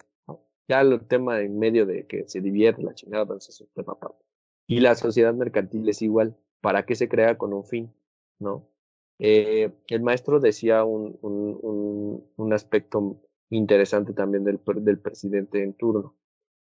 Ya 0.68 0.82
el 0.82 1.08
tema 1.08 1.42
en 1.42 1.60
medio 1.60 1.86
de 1.86 2.08
que 2.08 2.28
se 2.28 2.42
divierte 2.42 2.82
la 2.82 2.96
chingada, 2.96 3.22
entonces 3.22 3.54
es 3.54 3.62
un 3.62 3.68
tema 3.76 3.94
aparte. 3.94 4.29
Y 4.70 4.82
la 4.82 4.94
sociedad 4.94 5.34
mercantil 5.34 5.90
es 5.90 6.04
igual. 6.04 6.38
¿Para 6.62 6.86
qué 6.86 6.94
se 6.94 7.10
crea 7.10 7.40
con 7.40 7.54
un 7.54 7.66
fin? 7.66 7.92
¿No? 8.38 8.70
Eh, 9.18 9.72
el 9.88 10.04
maestro 10.04 10.40
decía 10.40 10.84
un, 10.84 11.18
un, 11.24 12.24
un, 12.38 12.54
aspecto 12.54 13.20
interesante 13.50 14.14
también 14.14 14.44
del, 14.44 14.60
del 14.84 15.00
presidente 15.00 15.64
en 15.64 15.74
turno, 15.74 16.16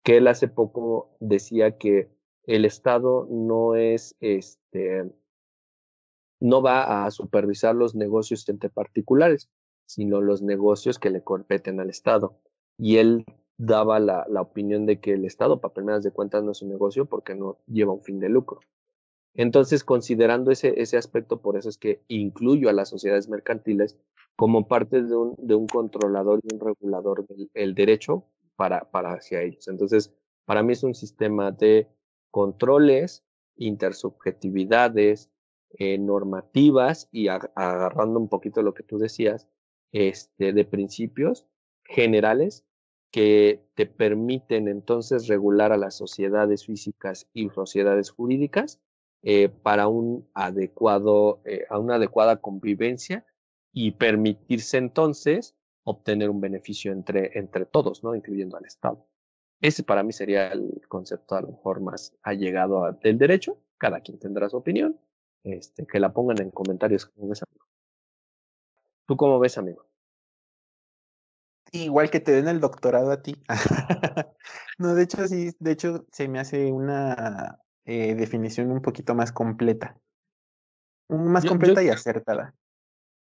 que 0.03 0.17
él 0.17 0.27
hace 0.29 0.47
poco 0.47 1.17
decía 1.19 1.77
que 1.77 2.09
el 2.45 2.63
Estado 2.63 3.27
no 3.29 3.75
es 3.75 4.15
este 4.21 5.11
no 6.39 6.61
va 6.61 7.05
a 7.05 7.11
supervisar 7.11 7.75
los 7.75 7.93
negocios 7.93 8.47
entre 8.47 8.69
particulares, 8.69 9.51
sino 9.85 10.21
los 10.21 10.41
negocios 10.41 10.97
que 10.97 11.09
le 11.09 11.23
competen 11.23 11.81
al 11.81 11.89
Estado. 11.89 12.39
Y 12.77 12.97
él 12.97 13.25
daba 13.61 13.99
la, 13.99 14.25
la 14.27 14.41
opinión 14.41 14.87
de 14.87 14.99
que 14.99 15.13
el 15.13 15.23
Estado, 15.23 15.61
para 15.61 15.73
primeras 15.73 16.03
de 16.03 16.11
cuentas, 16.11 16.43
no 16.43 16.51
es 16.51 16.63
un 16.63 16.69
negocio 16.69 17.05
porque 17.05 17.35
no 17.35 17.59
lleva 17.67 17.93
un 17.93 18.01
fin 18.01 18.19
de 18.19 18.27
lucro. 18.27 18.59
Entonces, 19.35 19.83
considerando 19.83 20.49
ese, 20.49 20.81
ese 20.81 20.97
aspecto, 20.97 21.41
por 21.41 21.57
eso 21.57 21.69
es 21.69 21.77
que 21.77 22.01
incluyo 22.07 22.69
a 22.69 22.73
las 22.73 22.89
sociedades 22.89 23.29
mercantiles 23.29 23.97
como 24.35 24.67
parte 24.67 25.03
de 25.03 25.15
un, 25.15 25.35
de 25.37 25.53
un 25.53 25.67
controlador 25.67 26.39
y 26.43 26.53
un 26.53 26.59
regulador 26.59 27.25
del 27.53 27.75
derecho 27.75 28.25
para, 28.55 28.89
para 28.89 29.13
hacia 29.13 29.43
ellos. 29.43 29.67
Entonces, 29.67 30.11
para 30.45 30.63
mí 30.63 30.73
es 30.73 30.83
un 30.83 30.95
sistema 30.95 31.51
de 31.51 31.87
controles, 32.31 33.23
intersubjetividades, 33.57 35.29
eh, 35.77 35.99
normativas 35.99 37.09
y 37.11 37.27
agarrando 37.27 38.19
un 38.19 38.27
poquito 38.27 38.63
lo 38.63 38.73
que 38.73 38.83
tú 38.83 38.97
decías, 38.97 39.47
este, 39.91 40.51
de 40.51 40.65
principios 40.65 41.45
generales 41.83 42.65
que 43.11 43.61
te 43.75 43.85
permiten 43.85 44.67
entonces 44.67 45.27
regular 45.27 45.71
a 45.71 45.77
las 45.77 45.95
sociedades 45.95 46.65
físicas 46.65 47.27
y 47.33 47.49
sociedades 47.49 48.09
jurídicas 48.09 48.79
eh, 49.21 49.49
para 49.49 49.87
un 49.87 50.27
adecuado, 50.33 51.41
eh, 51.45 51.65
a 51.69 51.77
una 51.77 51.95
adecuada 51.95 52.37
convivencia 52.37 53.25
y 53.73 53.91
permitirse 53.91 54.77
entonces 54.77 55.55
obtener 55.83 56.29
un 56.29 56.41
beneficio 56.41 56.91
entre, 56.91 57.37
entre 57.37 57.65
todos, 57.65 58.03
¿no? 58.03 58.15
incluyendo 58.15 58.57
al 58.57 58.65
Estado. 58.65 59.05
Ese 59.59 59.83
para 59.83 60.03
mí 60.03 60.11
sería 60.11 60.51
el 60.51 60.81
concepto 60.87 61.35
a 61.35 61.41
lo 61.41 61.49
mejor 61.49 61.81
más 61.81 62.15
allegado 62.23 62.91
del 63.03 63.17
derecho. 63.17 63.57
Cada 63.77 64.01
quien 64.01 64.17
tendrá 64.17 64.49
su 64.49 64.57
opinión. 64.57 64.99
Este, 65.43 65.85
que 65.87 65.99
la 65.99 66.13
pongan 66.13 66.39
en 66.39 66.51
comentarios 66.51 67.11
¿Tú 69.07 69.17
cómo 69.17 69.39
ves, 69.39 69.57
amigo? 69.57 69.90
Igual 71.71 72.09
que 72.09 72.19
te 72.19 72.33
den 72.33 72.47
el 72.47 72.59
doctorado 72.59 73.11
a 73.11 73.21
ti. 73.21 73.35
no, 74.77 74.93
de 74.93 75.03
hecho, 75.03 75.27
sí, 75.27 75.51
de 75.59 75.71
hecho, 75.71 76.05
se 76.11 76.27
me 76.27 76.39
hace 76.39 76.71
una 76.71 77.59
eh, 77.85 78.15
definición 78.15 78.71
un 78.71 78.81
poquito 78.81 79.15
más 79.15 79.31
completa. 79.31 79.97
Más 81.09 81.45
completa 81.45 81.83
y 81.83 81.89
acertada. 81.89 82.55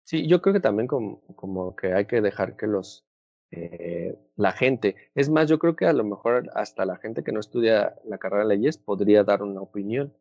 Sí, 0.03 0.27
yo 0.27 0.41
creo 0.41 0.53
que 0.53 0.59
también 0.59 0.87
como, 0.87 1.21
como 1.35 1.75
que 1.75 1.93
hay 1.93 2.05
que 2.05 2.21
dejar 2.21 2.55
que 2.55 2.67
los 2.67 3.07
eh, 3.51 4.17
la 4.35 4.51
gente, 4.51 4.95
es 5.15 5.29
más, 5.29 5.49
yo 5.49 5.57
creo 5.57 5.75
que 5.75 5.85
a 5.85 5.93
lo 5.93 6.03
mejor 6.03 6.49
hasta 6.53 6.85
la 6.85 6.97
gente 6.97 7.23
que 7.23 7.31
no 7.31 7.39
estudia 7.39 7.95
la 8.03 8.17
carrera 8.17 8.43
de 8.43 8.55
leyes 8.55 8.77
podría 8.77 9.23
dar 9.23 9.41
una 9.41 9.61
opinión. 9.61 10.13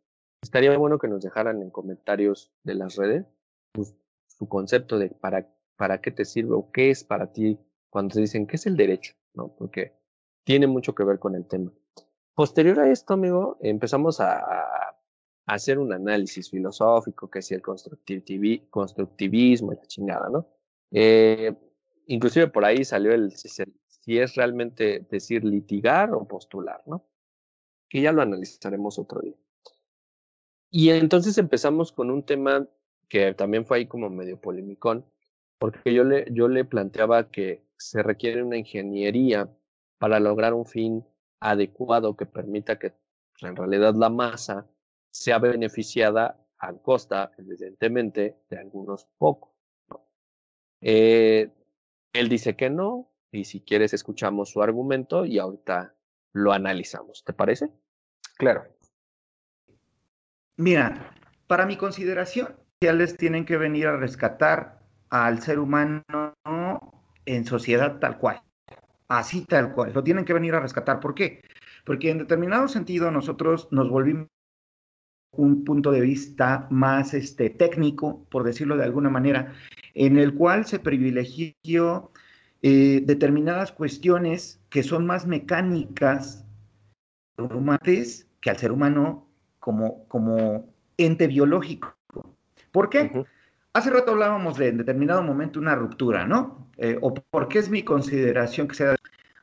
Estaría 0.43 0.77
bueno 0.79 0.99
que 0.99 1.09
nos 1.09 1.23
dejaran 1.23 1.61
en 1.61 1.71
comentarios 1.71 2.53
de 2.62 2.75
las 2.75 2.97
redes 2.97 3.27
pues, 3.73 3.95
su 4.27 4.49
concepto 4.49 4.99
de 4.99 5.11
para, 5.11 5.49
para 5.77 6.01
qué 6.01 6.11
te 6.11 6.25
sirve 6.25 6.55
o 6.55 6.71
qué 6.71 6.91
es 6.91 7.05
para 7.05 7.33
ti 7.33 7.59
cuando 7.91 8.14
te 8.14 8.20
dicen 8.20 8.47
qué 8.47 8.57
es 8.57 8.66
el 8.66 8.76
derecho, 8.76 9.14
¿no? 9.34 9.55
Porque 9.57 9.93
tiene 10.45 10.66
mucho 10.66 10.95
que 10.95 11.05
ver 11.05 11.18
con 11.18 11.34
el 11.34 11.47
tema. 11.47 11.72
Posterior 12.34 12.80
a 12.80 12.91
esto, 12.91 13.14
amigo, 13.14 13.59
empezamos 13.61 14.20
a, 14.20 14.95
hacer 15.47 15.78
un 15.78 15.93
análisis 15.93 16.51
filosófico, 16.51 17.30
que 17.30 17.39
es 17.39 17.53
el 17.53 17.62
constructivismo 17.62 19.72
y 19.72 19.76
la 19.76 19.87
chingada, 19.87 20.28
¿no? 20.28 20.49
Eh, 20.91 21.55
inclusive 22.07 22.49
por 22.49 22.64
ahí 22.64 22.84
salió 22.84 23.12
el 23.12 23.32
si, 23.32 24.18
es 24.18 24.34
realmente 24.34 25.07
decir 25.09 25.45
litigar 25.45 26.12
o 26.12 26.26
postular, 26.26 26.82
¿no? 26.87 27.07
Que 27.89 28.03
ya 28.03 28.12
lo 28.12 28.22
analizaremos 28.22 28.99
otro 28.99 29.20
día. 29.20 29.37
Y 30.70 30.91
entonces 30.91 31.39
empezamos 31.39 31.93
con 31.93 32.11
un 32.11 32.24
tema 32.24 32.68
que 33.09 33.34
también 33.34 33.66
fue 33.66 33.78
ahí 33.78 33.87
como 33.87 34.11
medio 34.11 34.41
polémicón, 34.41 35.07
porque 35.59 35.95
yo 35.95 36.05
le, 36.05 36.26
yo 36.32 36.49
le 36.49 36.64
planteaba 36.64 37.30
que 37.30 37.66
se 37.79 38.03
requiere 38.03 38.43
una 38.43 38.57
ingeniería 38.57 39.49
para 39.99 40.20
lograr 40.20 40.55
un 40.55 40.66
fin 40.66 41.05
adecuado 41.41 42.16
que 42.16 42.27
permita 42.27 42.79
que 42.79 42.91
pues, 42.91 43.51
en 43.51 43.57
realidad 43.57 43.95
la 43.95 44.11
masa 44.11 44.66
sea 45.11 45.39
beneficiada 45.39 46.43
a 46.59 46.72
costa, 46.74 47.33
evidentemente, 47.39 48.39
de 48.49 48.59
algunos 48.59 49.07
pocos. 49.18 49.53
Eh, 50.81 51.51
él 52.12 52.29
dice 52.29 52.57
que 52.57 52.70
no, 52.70 53.11
y 53.31 53.45
si 53.45 53.61
quieres 53.61 53.93
escuchamos 53.93 54.51
su 54.51 54.62
argumento 54.62 55.24
y 55.24 55.39
ahorita 55.39 55.95
lo 56.33 56.53
analizamos. 56.53 57.24
¿Te 57.24 57.33
parece? 57.33 57.70
Claro. 58.37 58.64
Mira, 60.57 61.14
para 61.47 61.66
mi 61.66 61.77
consideración, 61.77 62.57
sociales 62.81 63.16
tienen 63.16 63.47
que 63.47 63.57
venir 63.57 63.87
a 63.87 63.97
rescatar 63.97 64.81
al 65.09 65.41
ser 65.41 65.59
humano 65.59 66.05
en 67.27 67.45
sociedad 67.45 67.99
tal 67.99 68.18
cual, 68.18 68.43
así 69.09 69.45
tal 69.45 69.74
cual, 69.74 69.93
lo 69.93 70.03
tienen 70.03 70.24
que 70.24 70.33
venir 70.33 70.55
a 70.55 70.61
rescatar. 70.61 71.01
¿Por 71.01 71.14
qué? 71.14 71.43
Porque 71.85 72.11
en 72.11 72.18
determinado 72.18 72.68
sentido 72.68 73.11
nosotros 73.11 73.68
nos 73.70 73.91
volvimos 73.91 74.29
un 75.33 75.64
punto 75.64 75.93
de 75.93 76.01
vista 76.01 76.66
más 76.70 77.14
este, 77.14 77.51
técnico, 77.51 78.24
por 78.31 78.45
decirlo 78.45 78.77
de 78.77 78.85
alguna 78.85 79.11
manera, 79.11 79.53
en 79.95 80.18
el 80.18 80.35
cual 80.35 80.66
se 80.66 80.79
privilegió 80.79 82.11
eh, 82.62 83.03
determinadas 83.05 83.72
cuestiones 83.72 84.61
que 84.70 84.83
son 84.83 85.07
más 85.07 85.27
mecánicas 85.27 86.45
que 88.41 88.51
al 88.51 88.57
ser 88.57 88.72
humano 88.72 89.29
como, 89.59 90.07
como 90.09 90.72
ente 90.97 91.27
biológico. 91.27 91.97
¿Por 92.72 92.89
qué? 92.89 93.24
Hace 93.72 93.91
rato 93.91 94.12
hablábamos 94.12 94.57
de 94.57 94.68
en 94.68 94.79
determinado 94.79 95.22
momento 95.22 95.61
una 95.61 95.74
ruptura, 95.74 96.27
¿no? 96.27 96.66
Eh, 96.79 96.99
o 97.01 97.14
por 97.14 97.49
qué 97.49 97.59
es 97.59 97.68
mi 97.68 97.83
consideración 97.83 98.68
que 98.68 98.74
sea... 98.74 98.97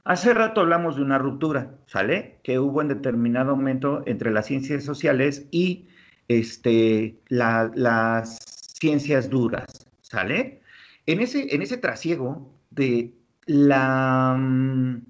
Hace 0.05 0.34
rato 0.34 0.61
hablamos 0.61 0.97
de 0.97 1.01
una 1.01 1.17
ruptura, 1.17 1.75
¿sale? 1.88 2.39
Que 2.43 2.59
hubo 2.59 2.81
en 2.81 2.89
determinado 2.89 3.55
momento 3.55 4.03
entre 4.05 4.31
las 4.31 4.47
ciencias 4.47 4.84
sociales 4.84 5.47
y 5.49 5.88
este, 6.27 7.19
las 7.29 8.39
ciencias 8.79 9.29
duras, 9.29 9.65
¿sale? 10.01 10.61
En 11.05 11.21
ese, 11.21 11.55
en 11.55 11.61
ese 11.61 11.77
trasiego 11.77 12.53
de 12.69 13.13
la 13.45 14.36
mm, 14.38 15.05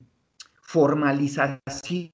formalización 0.62 2.12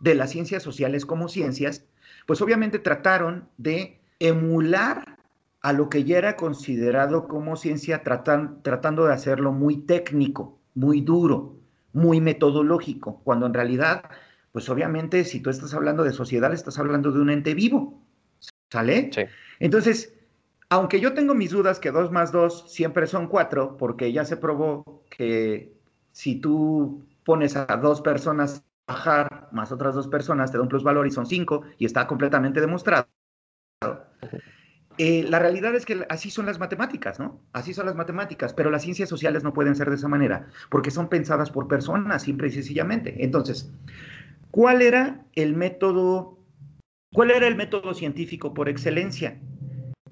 de 0.00 0.14
las 0.14 0.30
ciencias 0.30 0.62
sociales 0.62 1.06
como 1.06 1.28
ciencias, 1.28 1.86
pues 2.26 2.40
obviamente 2.42 2.78
trataron 2.78 3.48
de 3.56 4.00
emular 4.18 5.15
a 5.66 5.72
lo 5.72 5.88
que 5.88 6.04
ya 6.04 6.16
era 6.16 6.36
considerado 6.36 7.26
como 7.26 7.56
ciencia, 7.56 8.04
tratando 8.04 9.04
de 9.04 9.12
hacerlo 9.12 9.50
muy 9.50 9.78
técnico, 9.78 10.60
muy 10.74 11.00
duro, 11.00 11.56
muy 11.92 12.20
metodológico, 12.20 13.20
cuando 13.24 13.46
en 13.46 13.54
realidad, 13.54 14.04
pues 14.52 14.68
obviamente 14.68 15.24
si 15.24 15.40
tú 15.40 15.50
estás 15.50 15.74
hablando 15.74 16.04
de 16.04 16.12
sociedad, 16.12 16.52
estás 16.52 16.78
hablando 16.78 17.10
de 17.10 17.20
un 17.20 17.30
ente 17.30 17.54
vivo, 17.54 18.00
¿sale? 18.70 19.10
Sí. 19.12 19.22
Entonces, 19.58 20.14
aunque 20.68 21.00
yo 21.00 21.14
tengo 21.14 21.34
mis 21.34 21.50
dudas 21.50 21.80
que 21.80 21.90
dos 21.90 22.12
más 22.12 22.30
dos 22.30 22.70
siempre 22.72 23.08
son 23.08 23.26
cuatro, 23.26 23.76
porque 23.76 24.12
ya 24.12 24.24
se 24.24 24.36
probó 24.36 25.02
que 25.10 25.76
si 26.12 26.36
tú 26.36 27.04
pones 27.24 27.56
a 27.56 27.66
dos 27.82 28.02
personas 28.02 28.62
a 28.86 28.92
trabajar 28.92 29.48
más 29.50 29.72
otras 29.72 29.96
dos 29.96 30.06
personas, 30.06 30.52
te 30.52 30.58
da 30.58 30.62
un 30.62 30.68
plus 30.68 30.84
valor 30.84 31.08
y 31.08 31.10
son 31.10 31.26
cinco, 31.26 31.62
y 31.76 31.86
está 31.86 32.06
completamente 32.06 32.60
demostrado. 32.60 33.08
Eh, 34.98 35.24
la 35.28 35.38
realidad 35.38 35.74
es 35.74 35.84
que 35.84 36.06
así 36.08 36.30
son 36.30 36.46
las 36.46 36.58
matemáticas, 36.58 37.20
¿no? 37.20 37.40
Así 37.52 37.74
son 37.74 37.86
las 37.86 37.96
matemáticas, 37.96 38.54
pero 38.54 38.70
las 38.70 38.82
ciencias 38.82 39.08
sociales 39.08 39.44
no 39.44 39.52
pueden 39.52 39.76
ser 39.76 39.90
de 39.90 39.96
esa 39.96 40.08
manera, 40.08 40.48
porque 40.70 40.90
son 40.90 41.08
pensadas 41.08 41.50
por 41.50 41.68
personas, 41.68 42.22
simple 42.22 42.48
y 42.48 42.52
sencillamente. 42.52 43.22
Entonces, 43.22 43.70
¿cuál 44.50 44.80
era 44.80 45.26
el 45.34 45.54
método, 45.54 46.38
cuál 47.12 47.30
era 47.30 47.46
el 47.46 47.56
método 47.56 47.92
científico 47.92 48.54
por 48.54 48.68
excelencia? 48.68 49.38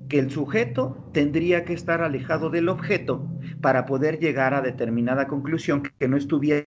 Que 0.09 0.19
el 0.19 0.31
sujeto 0.31 1.11
tendría 1.13 1.65
que 1.65 1.73
estar 1.73 2.03
alejado 2.03 2.51
del 2.51 2.69
objeto 2.69 3.27
para 3.63 3.87
poder 3.87 4.19
llegar 4.19 4.53
a 4.53 4.61
determinada 4.61 5.27
conclusión 5.29 5.83
que 5.83 6.09
no 6.09 6.19
estuviera 6.19 6.67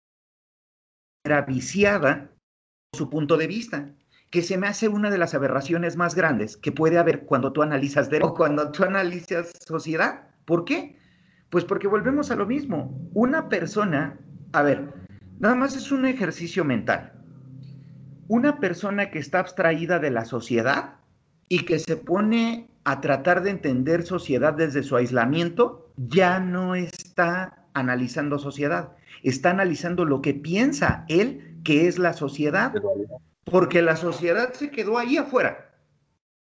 viciada 1.47 2.29
su 2.95 3.09
punto 3.09 3.37
de 3.37 3.47
vista 3.47 3.89
que 4.33 4.41
se 4.41 4.57
me 4.57 4.65
hace 4.65 4.87
una 4.87 5.11
de 5.11 5.19
las 5.19 5.35
aberraciones 5.35 5.95
más 5.95 6.15
grandes 6.15 6.57
que 6.57 6.71
puede 6.71 6.97
haber 6.97 7.25
cuando 7.25 7.53
tú 7.53 7.61
analizas 7.61 8.09
derecho 8.09 8.31
o 8.31 8.33
cuando 8.33 8.71
tú 8.71 8.83
analizas 8.83 9.53
sociedad. 9.63 10.23
¿Por 10.45 10.65
qué? 10.65 10.97
Pues 11.51 11.65
porque 11.65 11.87
volvemos 11.87 12.31
a 12.31 12.35
lo 12.35 12.47
mismo. 12.47 12.99
Una 13.13 13.47
persona, 13.47 14.17
a 14.51 14.63
ver, 14.63 14.91
nada 15.37 15.53
más 15.53 15.75
es 15.75 15.91
un 15.91 16.07
ejercicio 16.07 16.65
mental. 16.65 17.13
Una 18.27 18.59
persona 18.59 19.11
que 19.11 19.19
está 19.19 19.37
abstraída 19.37 19.99
de 19.99 20.09
la 20.09 20.25
sociedad 20.25 20.95
y 21.47 21.65
que 21.65 21.77
se 21.77 21.95
pone 21.95 22.71
a 22.85 23.01
tratar 23.01 23.43
de 23.43 23.51
entender 23.51 24.01
sociedad 24.01 24.53
desde 24.53 24.81
su 24.81 24.95
aislamiento, 24.95 25.91
ya 25.95 26.39
no 26.39 26.73
está 26.73 27.67
analizando 27.75 28.39
sociedad, 28.39 28.93
está 29.21 29.51
analizando 29.51 30.05
lo 30.05 30.23
que 30.23 30.33
piensa 30.33 31.05
él 31.07 31.59
que 31.63 31.87
es 31.87 31.99
la 31.99 32.13
sociedad 32.13 32.73
porque 33.45 33.81
la 33.81 33.95
sociedad 33.95 34.53
se 34.53 34.71
quedó 34.71 34.97
ahí 34.97 35.17
afuera. 35.17 35.73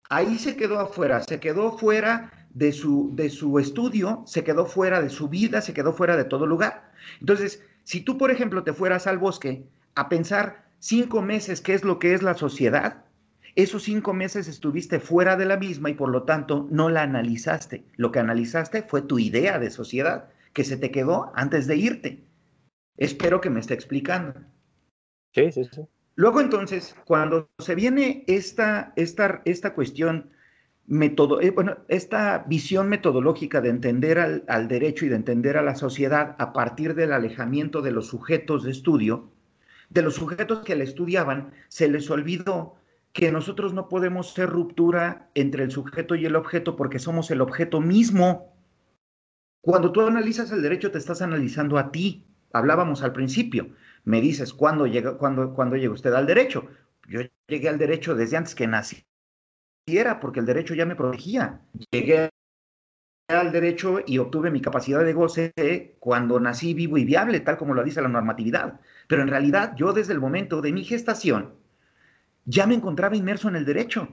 Ahí 0.10 0.38
se 0.38 0.56
quedó 0.56 0.80
afuera, 0.80 1.22
se 1.24 1.40
quedó 1.40 1.78
fuera 1.78 2.48
de 2.54 2.72
su, 2.72 3.12
de 3.16 3.30
su 3.30 3.58
estudio, 3.60 4.24
se 4.26 4.44
quedó 4.44 4.66
fuera 4.66 5.02
de 5.02 5.10
su 5.10 5.30
vida, 5.30 5.62
se 5.62 5.74
quedó 5.74 5.94
fuera 5.94 6.18
de 6.18 6.26
todo 6.26 6.46
lugar. 6.46 6.92
Entonces, 7.20 7.64
si 7.84 8.02
tú, 8.02 8.18
por 8.18 8.32
ejemplo, 8.32 8.64
te 8.64 8.74
fueras 8.74 9.08
al 9.08 9.18
bosque 9.18 9.66
a 9.96 10.10
pensar 10.10 10.66
cinco 10.80 11.22
meses 11.22 11.62
qué 11.62 11.74
es 11.74 11.84
lo 11.84 12.00
que 12.00 12.14
es 12.14 12.22
la 12.22 12.36
sociedad, 12.36 13.06
esos 13.56 13.84
cinco 13.84 14.14
meses 14.14 14.48
estuviste 14.48 15.00
fuera 15.00 15.36
de 15.36 15.46
la 15.46 15.58
misma 15.58 15.90
y 15.90 15.94
por 15.94 16.10
lo 16.10 16.24
tanto 16.24 16.68
no 16.72 16.90
la 16.90 17.04
analizaste. 17.04 17.84
Lo 17.96 18.12
que 18.12 18.20
analizaste 18.20 18.84
fue 18.84 19.02
tu 19.04 19.20
idea 19.20 19.60
de 19.60 19.70
sociedad 19.70 20.30
que 20.54 20.64
se 20.64 20.78
te 20.78 20.92
quedó 20.92 21.32
antes 21.36 21.68
de 21.68 21.78
irte. 21.78 22.24
Espero 22.98 23.42
que 23.42 23.50
me 23.50 23.60
esté 23.60 23.74
explicando. 23.74 24.34
Sí, 25.34 25.52
sí, 25.52 25.66
sí. 25.72 25.82
Luego 26.16 26.42
entonces, 26.42 26.96
cuando 27.06 27.50
se 27.58 27.76
viene 27.76 28.24
esta, 28.28 28.94
esta, 28.96 29.42
esta 29.46 29.74
cuestión, 29.74 30.30
metodo, 30.86 31.42
eh, 31.42 31.50
bueno, 31.50 31.78
esta 31.88 32.46
visión 32.48 32.88
metodológica 32.88 33.62
de 33.62 33.70
entender 33.70 34.20
al, 34.20 34.44
al, 34.48 34.68
derecho 34.68 35.06
y 35.06 35.10
de 35.10 35.16
entender 35.16 35.58
a 35.58 35.64
la 35.64 35.76
sociedad 35.76 36.36
a 36.38 36.54
partir 36.54 36.94
del 36.94 37.14
alejamiento 37.14 37.82
de 37.82 37.92
los 37.92 38.08
sujetos 38.08 38.64
de 38.64 38.72
estudio, 38.72 39.32
de 39.90 40.04
los 40.04 40.16
sujetos 40.16 40.60
que 40.60 40.76
le 40.76 40.84
estudiaban, 40.84 41.52
se 41.68 41.88
les 41.88 42.10
olvidó 42.12 42.76
que 43.12 43.32
nosotros 43.32 43.74
no 43.74 43.90
podemos 43.90 44.34
ser 44.34 44.50
ruptura 44.50 45.30
entre 45.34 45.64
el 45.64 45.72
sujeto 45.72 46.16
y 46.16 46.26
el 46.26 46.36
objeto 46.36 46.76
porque 46.76 47.00
somos 47.00 47.32
el 47.32 47.42
objeto 47.42 47.80
mismo. 47.80 48.54
Cuando 49.62 49.92
tú 49.92 50.02
analizas 50.02 50.52
el 50.52 50.62
derecho, 50.62 50.92
te 50.92 50.98
estás 50.98 51.22
analizando 51.22 51.78
a 51.78 51.92
ti. 51.92 52.26
Hablábamos 52.52 53.02
al 53.02 53.14
principio 53.14 53.70
me 54.04 54.22
dices, 54.22 54.54
¿cuándo 54.54 54.86
llega, 54.88 55.18
cuándo, 55.18 55.54
cuándo 55.54 55.76
llega 55.76 55.94
usted 55.94 56.14
al 56.14 56.26
derecho? 56.26 56.68
Yo 57.08 57.22
llegué 57.48 57.70
al 57.70 57.78
derecho 57.78 58.16
desde 58.16 58.38
antes 58.38 58.56
que 58.56 58.68
nací. 58.68 59.06
Era 59.86 60.20
porque 60.20 60.40
el 60.40 60.46
derecho 60.46 60.74
ya 60.74 60.86
me 60.86 60.96
protegía. 60.96 61.62
Llegué 61.92 62.30
al 63.28 63.52
derecho 63.52 64.00
y 64.06 64.18
obtuve 64.18 64.52
mi 64.52 64.62
capacidad 64.62 65.04
de 65.04 65.14
goce 65.14 65.96
cuando 66.00 66.40
nací 66.40 66.74
vivo 66.74 66.98
y 66.98 67.06
viable, 67.06 67.40
tal 67.40 67.58
como 67.58 67.74
lo 67.74 67.84
dice 67.84 68.02
la 68.02 68.10
normatividad. 68.10 68.80
Pero 69.08 69.22
en 69.22 69.30
realidad 69.30 69.74
yo 69.76 69.94
desde 69.94 70.14
el 70.14 70.20
momento 70.20 70.62
de 70.62 70.74
mi 70.74 70.84
gestación 70.84 71.56
ya 72.46 72.68
me 72.68 72.76
encontraba 72.76 73.16
inmerso 73.16 73.48
en 73.48 73.56
el 73.56 73.66
derecho. 73.66 74.10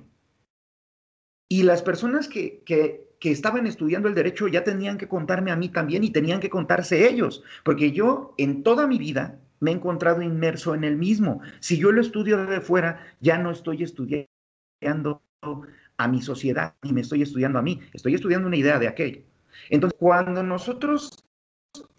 Y 1.49 1.65
las 1.65 1.83
personas 1.83 2.29
que, 2.29 2.63
que 2.65 3.31
estaban 3.31 3.67
estudiando 3.67 4.09
el 4.09 4.15
derecho 4.15 4.47
ya 4.47 4.63
tenían 4.63 4.99
que 4.99 5.09
contarme 5.09 5.51
a 5.51 5.57
mí 5.57 5.69
también 5.69 6.05
y 6.05 6.11
tenían 6.11 6.39
que 6.39 6.49
contarse 6.49 7.09
ellos, 7.09 7.43
porque 7.65 7.91
yo 7.91 8.35
en 8.39 8.63
toda 8.63 8.87
mi 8.87 8.99
vida 8.99 9.41
me 9.61 9.71
he 9.71 9.75
encontrado 9.75 10.23
inmerso 10.23 10.75
en 10.75 10.85
el 10.85 10.97
mismo. 10.97 11.41
Si 11.61 11.79
yo 11.79 11.93
lo 11.93 12.01
estudio 12.01 12.45
de 12.47 12.61
fuera, 12.61 13.07
ya 13.21 13.39
no 13.39 13.51
estoy 13.51 13.83
estudiando 13.83 15.23
a 15.97 16.09
mi 16.09 16.23
sociedad 16.23 16.75
ni 16.83 16.93
me 16.93 17.03
estoy 17.03 17.23
estudiando 17.23 17.59
a 17.59 17.63
mí, 17.63 17.81
estoy 17.93 18.15
estudiando 18.15 18.49
una 18.49 18.57
idea 18.57 18.79
de 18.79 18.89
aquello. 18.89 19.23
Entonces, 19.69 19.99
cuando 19.99 20.43
nosotros 20.43 21.25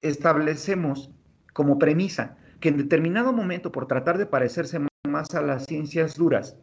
establecemos 0.02 1.12
como 1.54 1.78
premisa 1.78 2.38
que 2.60 2.70
en 2.70 2.78
determinado 2.78 3.34
momento, 3.34 3.72
por 3.72 3.88
tratar 3.88 4.18
de 4.18 4.26
parecerse 4.26 4.80
más 5.08 5.34
a 5.36 5.42
las 5.42 5.66
ciencias 5.66 6.16
duras, 6.16 6.58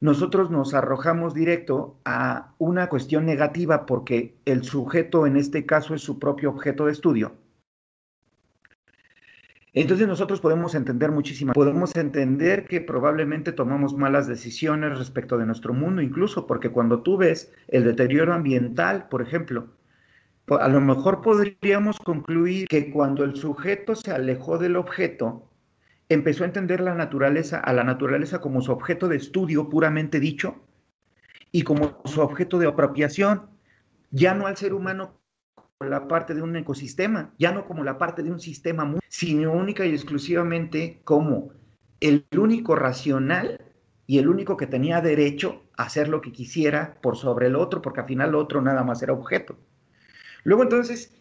nosotros 0.00 0.50
nos 0.50 0.74
arrojamos 0.74 1.32
directo 1.32 1.98
a 2.04 2.54
una 2.58 2.88
cuestión 2.88 3.24
negativa 3.24 3.86
porque 3.86 4.36
el 4.44 4.62
sujeto 4.64 5.26
en 5.26 5.36
este 5.36 5.64
caso 5.64 5.94
es 5.94 6.02
su 6.02 6.18
propio 6.18 6.50
objeto 6.50 6.86
de 6.86 6.92
estudio, 6.92 7.36
entonces 9.82 10.08
nosotros 10.08 10.40
podemos 10.40 10.74
entender 10.74 11.12
muchísimas, 11.12 11.54
podemos 11.54 11.94
entender 11.96 12.64
que 12.64 12.80
probablemente 12.80 13.52
tomamos 13.52 13.94
malas 13.94 14.26
decisiones 14.26 14.98
respecto 14.98 15.36
de 15.36 15.44
nuestro 15.44 15.74
mundo, 15.74 16.00
incluso 16.00 16.46
porque 16.46 16.70
cuando 16.70 17.02
tú 17.02 17.18
ves 17.18 17.52
el 17.68 17.84
deterioro 17.84 18.32
ambiental, 18.32 19.08
por 19.08 19.20
ejemplo, 19.20 19.68
a 20.48 20.68
lo 20.68 20.80
mejor 20.80 21.20
podríamos 21.20 21.98
concluir 21.98 22.68
que 22.68 22.90
cuando 22.90 23.22
el 23.22 23.36
sujeto 23.36 23.94
se 23.94 24.12
alejó 24.12 24.56
del 24.56 24.76
objeto, 24.76 25.50
empezó 26.08 26.44
a 26.44 26.46
entender 26.46 26.80
la 26.80 26.94
naturaleza, 26.94 27.58
a 27.58 27.72
la 27.72 27.84
naturaleza 27.84 28.40
como 28.40 28.62
su 28.62 28.72
objeto 28.72 29.08
de 29.08 29.16
estudio 29.16 29.68
puramente 29.68 30.20
dicho 30.20 30.56
y 31.52 31.62
como 31.62 32.00
su 32.06 32.22
objeto 32.22 32.58
de 32.58 32.68
apropiación, 32.68 33.50
ya 34.10 34.34
no 34.34 34.46
al 34.46 34.56
ser 34.56 34.72
humano 34.72 35.20
la 35.84 36.08
parte 36.08 36.34
de 36.34 36.42
un 36.42 36.56
ecosistema, 36.56 37.34
ya 37.38 37.52
no 37.52 37.66
como 37.66 37.84
la 37.84 37.98
parte 37.98 38.22
de 38.22 38.30
un 38.30 38.40
sistema, 38.40 38.94
sino 39.08 39.52
única 39.52 39.84
y 39.84 39.92
exclusivamente 39.92 41.00
como 41.04 41.50
el 42.00 42.26
único 42.36 42.74
racional 42.74 43.60
y 44.06 44.18
el 44.18 44.28
único 44.28 44.56
que 44.56 44.66
tenía 44.66 45.00
derecho 45.00 45.64
a 45.76 45.84
hacer 45.84 46.08
lo 46.08 46.20
que 46.22 46.32
quisiera 46.32 46.98
por 47.02 47.16
sobre 47.16 47.48
el 47.48 47.56
otro, 47.56 47.82
porque 47.82 48.00
al 48.00 48.06
final 48.06 48.30
el 48.30 48.34
otro 48.36 48.62
nada 48.62 48.84
más 48.84 49.02
era 49.02 49.12
objeto. 49.12 49.58
Luego 50.44 50.62
entonces 50.62 51.12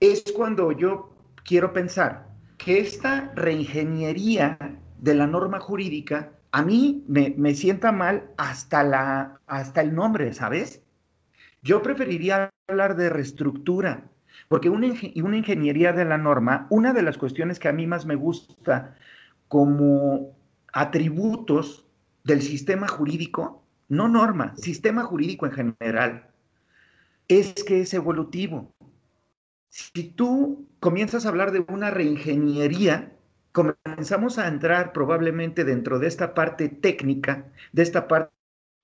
es 0.00 0.24
cuando 0.36 0.72
yo 0.72 1.14
quiero 1.44 1.72
pensar 1.72 2.28
que 2.58 2.80
esta 2.80 3.32
reingeniería 3.34 4.58
de 4.98 5.14
la 5.14 5.26
norma 5.26 5.58
jurídica 5.58 6.32
a 6.50 6.62
mí 6.62 7.02
me, 7.08 7.34
me 7.38 7.54
sienta 7.54 7.92
mal 7.92 8.30
hasta, 8.36 8.82
la, 8.84 9.40
hasta 9.46 9.80
el 9.80 9.94
nombre, 9.94 10.34
¿sabes? 10.34 10.81
Yo 11.62 11.80
preferiría 11.80 12.50
hablar 12.68 12.96
de 12.96 13.08
reestructura, 13.08 14.10
porque 14.48 14.68
una, 14.68 14.92
una 15.22 15.36
ingeniería 15.36 15.92
de 15.92 16.04
la 16.04 16.18
norma, 16.18 16.66
una 16.70 16.92
de 16.92 17.02
las 17.02 17.18
cuestiones 17.18 17.60
que 17.60 17.68
a 17.68 17.72
mí 17.72 17.86
más 17.86 18.04
me 18.04 18.16
gusta 18.16 18.96
como 19.46 20.34
atributos 20.72 21.86
del 22.24 22.42
sistema 22.42 22.88
jurídico, 22.88 23.62
no 23.88 24.08
norma, 24.08 24.56
sistema 24.56 25.04
jurídico 25.04 25.46
en 25.46 25.52
general, 25.52 26.30
es 27.28 27.54
que 27.62 27.80
es 27.80 27.94
evolutivo. 27.94 28.72
Si 29.68 30.04
tú 30.04 30.66
comienzas 30.80 31.24
a 31.24 31.28
hablar 31.28 31.52
de 31.52 31.64
una 31.68 31.90
reingeniería, 31.90 33.12
comenzamos 33.52 34.38
a 34.38 34.48
entrar 34.48 34.92
probablemente 34.92 35.64
dentro 35.64 36.00
de 36.00 36.08
esta 36.08 36.34
parte 36.34 36.68
técnica, 36.68 37.46
de 37.72 37.82
esta 37.82 38.08
parte 38.08 38.32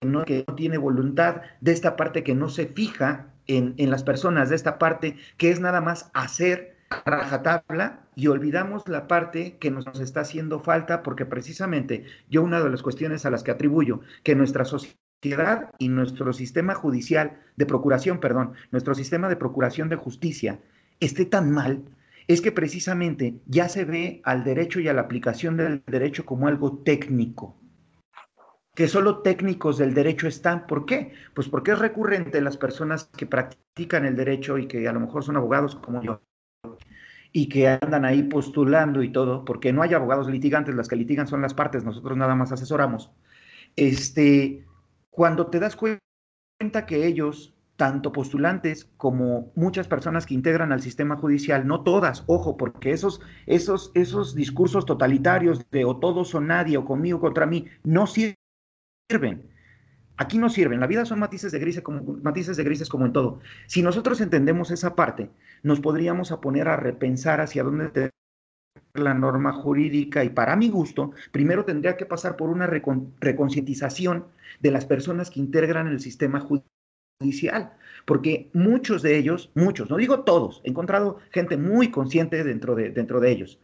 que 0.01 0.45
no 0.47 0.55
tiene 0.55 0.79
voluntad, 0.79 1.43
de 1.61 1.73
esta 1.73 1.97
parte 1.97 2.23
que 2.23 2.35
no 2.35 2.49
se 2.49 2.67
fija 2.67 3.33
en, 3.49 3.75
las 3.91 4.05
personas, 4.05 4.49
de 4.49 4.57
esta 4.57 4.79
parte 4.79 5.17
que 5.37 5.51
es 5.51 5.59
nada 5.59 5.81
más 5.81 6.11
hacer 6.15 6.77
rajatabla 7.05 8.01
y 8.15 8.29
olvidamos 8.29 8.87
la 8.89 9.09
parte 9.09 9.57
que 9.59 9.71
nos 9.71 9.87
está 10.01 10.21
haciendo 10.21 10.61
falta 10.61 11.03
porque 11.03 11.27
precisamente 11.27 12.05
yo 12.31 12.43
una 12.43 12.63
de 12.63 12.71
las 12.71 12.83
cuestiones 12.83 13.27
a 13.27 13.31
las 13.31 13.43
que 13.43 13.51
atribuyo 13.51 14.01
que 14.23 14.35
nuestra 14.35 14.65
sociedad 14.65 15.71
y 15.79 15.89
nuestro 15.89 16.33
sistema 16.33 16.75
judicial 16.75 17.41
de 17.57 17.67
procuración, 17.67 18.21
perdón, 18.21 18.53
nuestro 18.71 18.95
sistema 18.95 19.29
de 19.29 19.37
procuración 19.37 19.89
de 19.89 19.97
justicia 19.97 20.61
esté 21.01 21.25
tan 21.27 21.51
mal 21.51 21.83
es 22.29 22.41
que 22.41 22.53
precisamente 22.53 23.41
ya 23.47 23.69
se 23.69 23.85
ve 23.85 24.21
al 24.25 24.45
derecho 24.45 24.81
y 24.81 24.89
a 24.89 24.93
la 24.93 25.03
aplicación 25.03 25.57
del 25.57 25.83
derecho 25.87 26.25
como 26.25 26.47
algo 26.47 26.79
técnico 26.79 27.57
que 28.79 28.87
solo 28.87 29.23
técnicos 29.23 29.77
del 29.77 29.93
derecho 29.93 30.29
están. 30.29 30.69
¿Por 30.69 30.87
qué? 30.87 31.13
Pues 31.35 31.49
porque 31.49 31.73
es 31.73 31.81
recurrente 31.81 32.41
las 32.41 32.57
personas 32.57 33.11
que 33.17 33.27
practican 33.27 34.05
el 34.05 34.15
derecho 34.15 34.57
y 34.57 34.69
que 34.69 34.87
a 34.87 34.93
lo 34.93 35.01
mejor 35.01 35.25
son 35.25 35.37
abogados 35.37 35.75
como 35.75 36.01
yo 36.01 36.23
y 37.33 37.49
que 37.49 37.67
andan 37.67 38.05
ahí 38.05 38.23
postulando 38.23 39.03
y 39.03 39.11
todo, 39.11 39.45
porque 39.45 39.73
no 39.73 39.83
hay 39.83 39.95
abogados 39.95 40.31
litigantes, 40.31 40.77
las 40.77 40.87
que 40.87 40.95
litigan 40.95 41.27
son 41.27 41.43
las 41.43 41.55
partes, 41.55 41.83
nosotros 41.83 42.17
nada 42.17 42.37
más 42.37 42.53
asesoramos. 42.53 43.11
Este, 43.75 44.65
cuando 45.11 45.49
te 45.49 45.59
das 45.59 45.75
cuenta 45.75 46.87
que 46.87 47.05
ellos, 47.05 47.57
tanto 47.75 48.13
postulantes 48.13 48.85
como 48.97 49.51
muchas 49.57 49.89
personas 49.89 50.25
que 50.25 50.35
integran 50.35 50.71
al 50.71 50.83
sistema 50.83 51.17
judicial, 51.17 51.67
no 51.67 51.83
todas, 51.83 52.23
ojo, 52.29 52.57
porque 52.57 52.93
esos, 52.93 53.21
esos, 53.47 53.91
esos 53.97 54.37
discursos 54.37 54.87
totalitarios 54.87 55.69
de 55.73 55.85
o 55.85 55.97
todos 55.97 56.33
o 56.37 56.41
nadie 56.41 56.77
o 56.77 56.85
conmigo 56.85 57.19
contra 57.19 57.45
mí, 57.45 57.67
no 57.83 58.07
sirven 58.07 58.38
sirven. 59.09 59.51
Aquí 60.17 60.39
no 60.39 60.51
sirven. 60.51 60.81
La 60.81 60.87
vida 60.87 61.05
son 61.05 61.21
matices 61.21 61.53
de, 61.53 61.59
grises 61.59 61.83
como, 61.83 62.03
matices 62.23 62.57
de 62.57 62.65
grises 62.65 62.89
como 62.89 63.07
en 63.07 63.13
todo. 63.13 63.41
Si 63.67 63.83
nosotros 63.83 64.21
entendemos 64.21 64.71
esa 64.71 64.95
parte, 64.95 65.31
nos 65.63 65.81
podríamos 65.81 66.33
a 66.33 66.41
poner 66.41 66.69
a 66.69 66.77
repensar 66.77 67.41
hacia 67.41 67.63
dónde 67.63 68.11
la 68.95 69.15
norma 69.15 69.53
jurídica 69.53 70.25
y 70.25 70.31
para 70.31 70.57
mi 70.57 70.69
gusto, 70.71 71.13
primero 71.31 71.65
tendría 71.65 71.97
que 71.97 72.07
pasar 72.07 72.37
por 72.37 72.51
una 72.51 72.67
reconcientización 72.67 74.27
de 74.61 74.71
las 74.71 74.87
personas 74.87 75.31
que 75.31 75.41
integran 75.41 75.87
el 75.87 76.01
sistema 76.01 76.41
judicial, 77.21 77.73
porque 78.07 78.51
muchos 78.55 79.03
de 79.03 79.17
ellos, 79.17 79.51
muchos, 79.55 79.89
no 79.89 79.97
digo 79.97 80.25
todos, 80.25 80.61
he 80.65 80.71
encontrado 80.71 81.19
gente 81.31 81.57
muy 81.57 81.91
consciente 81.91 82.43
dentro 82.43 82.75
de, 82.75 82.91
dentro 82.91 83.21
de 83.21 83.31
ellos, 83.31 83.61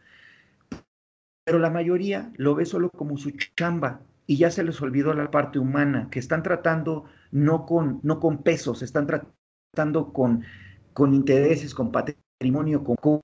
pero 1.43 1.59
la 1.59 1.69
mayoría 1.69 2.31
lo 2.37 2.55
ve 2.55 2.65
solo 2.65 2.89
como 2.89 3.17
su 3.17 3.31
chamba, 3.55 4.01
y 4.27 4.37
ya 4.37 4.51
se 4.51 4.63
les 4.63 4.81
olvidó 4.81 5.13
la 5.13 5.31
parte 5.31 5.59
humana, 5.59 6.07
que 6.09 6.19
están 6.19 6.43
tratando 6.43 7.05
no 7.31 7.65
con, 7.65 7.99
no 8.03 8.19
con 8.19 8.43
pesos, 8.43 8.81
están 8.81 9.07
tratando 9.07 10.13
con, 10.13 10.43
con 10.93 11.13
intereses, 11.13 11.75
con 11.75 11.91
patrimonio, 11.91 12.83
con, 12.83 13.21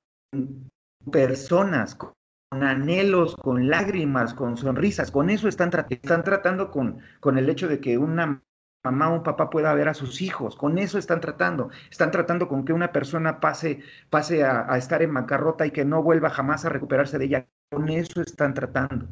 personas, 1.12 1.96
con, 1.96 2.14
anhelos, 2.52 3.36
con 3.36 3.70
lágrimas, 3.70 4.34
con 4.34 4.58
sonrisas, 4.58 5.10
con 5.10 5.30
eso 5.30 5.48
están, 5.48 5.72
están 5.90 6.24
tratando 6.24 6.70
con, 6.70 7.00
con 7.20 7.38
el 7.38 7.50
hecho 7.50 7.68
de 7.68 7.80
que 7.80 7.98
una 7.98 8.44
mamá 8.84 9.10
o 9.10 9.16
un 9.16 9.24
papá 9.24 9.50
pueda 9.50 9.74
ver 9.74 9.88
a 9.88 9.94
sus 9.94 10.22
hijos, 10.22 10.56
con 10.56 10.78
eso 10.78 10.98
están 10.98 11.22
tratando, 11.22 11.70
están 11.90 12.12
tratando 12.12 12.48
con 12.48 12.66
que 12.66 12.74
una 12.74 12.92
persona 12.92 13.40
pase, 13.40 13.82
pase 14.10 14.44
a, 14.44 14.72
a 14.72 14.78
estar 14.78 15.02
en 15.02 15.14
bancarrota 15.14 15.66
y 15.66 15.72
que 15.72 15.86
no 15.86 16.04
vuelva 16.04 16.30
jamás 16.30 16.66
a 16.66 16.70
recuperarse 16.70 17.18
de 17.18 17.26
ella, 17.26 17.48
con 17.72 17.90
eso 17.90 18.22
están 18.22 18.54
tratando. 18.54 19.08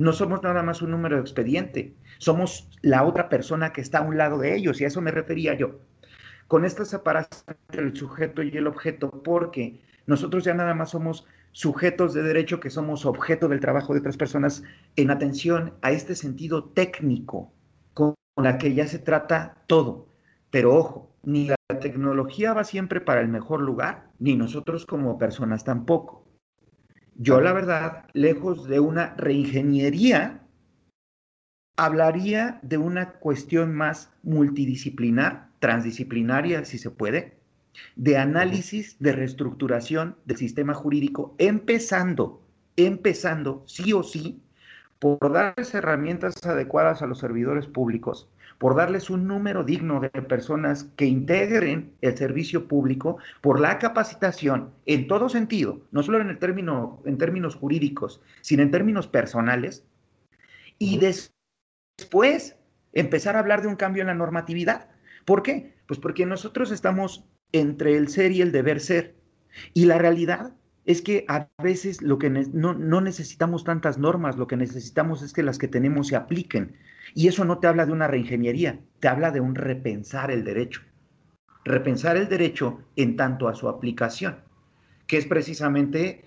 No 0.00 0.14
somos 0.14 0.42
nada 0.42 0.62
más 0.62 0.80
un 0.80 0.92
número 0.92 1.16
de 1.16 1.20
expediente, 1.20 1.94
somos 2.16 2.70
la 2.80 3.04
otra 3.04 3.28
persona 3.28 3.74
que 3.74 3.82
está 3.82 3.98
a 3.98 4.00
un 4.00 4.16
lado 4.16 4.38
de 4.38 4.56
ellos 4.56 4.80
y 4.80 4.84
a 4.84 4.86
eso 4.86 5.02
me 5.02 5.10
refería 5.10 5.52
yo. 5.52 5.78
Con 6.48 6.64
esta 6.64 6.86
separación 6.86 7.54
entre 7.68 7.82
el 7.82 7.94
sujeto 7.94 8.42
y 8.42 8.48
el 8.56 8.66
objeto, 8.66 9.10
porque 9.10 9.82
nosotros 10.06 10.42
ya 10.42 10.54
nada 10.54 10.72
más 10.72 10.92
somos 10.92 11.26
sujetos 11.52 12.14
de 12.14 12.22
derecho 12.22 12.60
que 12.60 12.70
somos 12.70 13.04
objeto 13.04 13.46
del 13.46 13.60
trabajo 13.60 13.92
de 13.92 14.00
otras 14.00 14.16
personas 14.16 14.62
en 14.96 15.10
atención 15.10 15.74
a 15.82 15.90
este 15.90 16.14
sentido 16.14 16.64
técnico 16.64 17.52
con 17.92 18.14
la 18.38 18.56
que 18.56 18.72
ya 18.72 18.86
se 18.86 19.00
trata 19.00 19.58
todo. 19.66 20.08
Pero 20.50 20.74
ojo, 20.76 21.14
ni 21.24 21.48
la 21.48 21.56
tecnología 21.78 22.54
va 22.54 22.64
siempre 22.64 23.02
para 23.02 23.20
el 23.20 23.28
mejor 23.28 23.60
lugar, 23.60 24.08
ni 24.18 24.34
nosotros 24.34 24.86
como 24.86 25.18
personas 25.18 25.62
tampoco. 25.62 26.24
Yo, 27.22 27.42
la 27.42 27.52
verdad, 27.52 28.06
lejos 28.14 28.66
de 28.66 28.80
una 28.80 29.14
reingeniería, 29.16 30.40
hablaría 31.76 32.58
de 32.62 32.78
una 32.78 33.12
cuestión 33.12 33.74
más 33.74 34.10
multidisciplinar, 34.22 35.50
transdisciplinaria, 35.58 36.64
si 36.64 36.78
se 36.78 36.88
puede, 36.88 37.36
de 37.94 38.16
análisis, 38.16 38.96
de 39.00 39.12
reestructuración 39.12 40.16
del 40.24 40.38
sistema 40.38 40.72
jurídico, 40.72 41.34
empezando, 41.36 42.40
empezando, 42.76 43.64
sí 43.66 43.92
o 43.92 44.02
sí, 44.02 44.42
por 44.98 45.30
darles 45.30 45.74
herramientas 45.74 46.42
adecuadas 46.46 47.02
a 47.02 47.06
los 47.06 47.18
servidores 47.18 47.66
públicos, 47.66 48.30
por 48.60 48.76
darles 48.76 49.08
un 49.08 49.26
número 49.26 49.64
digno 49.64 50.00
de 50.00 50.10
personas 50.10 50.84
que 50.94 51.06
integren 51.06 51.94
el 52.02 52.14
servicio 52.18 52.68
público, 52.68 53.16
por 53.40 53.58
la 53.58 53.78
capacitación 53.78 54.74
en 54.84 55.08
todo 55.08 55.30
sentido, 55.30 55.80
no 55.92 56.02
solo 56.02 56.20
en, 56.20 56.28
el 56.28 56.38
término, 56.38 57.02
en 57.06 57.16
términos 57.16 57.54
jurídicos, 57.54 58.20
sino 58.42 58.62
en 58.62 58.70
términos 58.70 59.08
personales, 59.08 59.86
y 60.78 60.98
después 60.98 62.58
empezar 62.92 63.34
a 63.34 63.38
hablar 63.38 63.62
de 63.62 63.68
un 63.68 63.76
cambio 63.76 64.02
en 64.02 64.08
la 64.08 64.14
normatividad. 64.14 64.90
¿Por 65.24 65.42
qué? 65.42 65.72
Pues 65.86 65.98
porque 65.98 66.26
nosotros 66.26 66.70
estamos 66.70 67.24
entre 67.52 67.96
el 67.96 68.08
ser 68.08 68.30
y 68.30 68.42
el 68.42 68.52
deber 68.52 68.80
ser. 68.80 69.16
Y 69.72 69.86
la 69.86 69.96
realidad 69.96 70.52
es 70.86 71.02
que 71.02 71.24
a 71.28 71.48
veces 71.62 72.02
lo 72.02 72.18
que 72.18 72.30
no, 72.30 73.00
necesitamos 73.00 73.64
tantas 73.64 73.98
normas, 73.98 74.36
lo 74.36 74.46
que 74.46 74.56
necesitamos 74.56 75.22
es 75.22 75.32
que 75.32 75.42
las 75.42 75.58
que 75.58 75.68
tenemos 75.68 76.08
se 76.08 76.16
apliquen. 76.16 76.76
Y 77.14 77.28
eso 77.28 77.44
no 77.44 77.58
te 77.58 77.66
habla 77.66 77.86
de 77.86 77.92
una 77.92 78.08
reingeniería, 78.08 78.80
te 79.00 79.08
habla 79.08 79.30
de 79.30 79.40
un 79.40 79.54
repensar 79.54 80.30
el 80.30 80.44
derecho. 80.44 80.82
Repensar 81.64 82.16
el 82.16 82.28
derecho 82.28 82.80
en 82.96 83.16
tanto 83.16 83.48
a 83.48 83.54
su 83.54 83.68
aplicación, 83.68 84.36
que 85.06 85.18
es 85.18 85.26
precisamente 85.26 86.24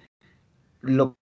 lo, 0.82 1.18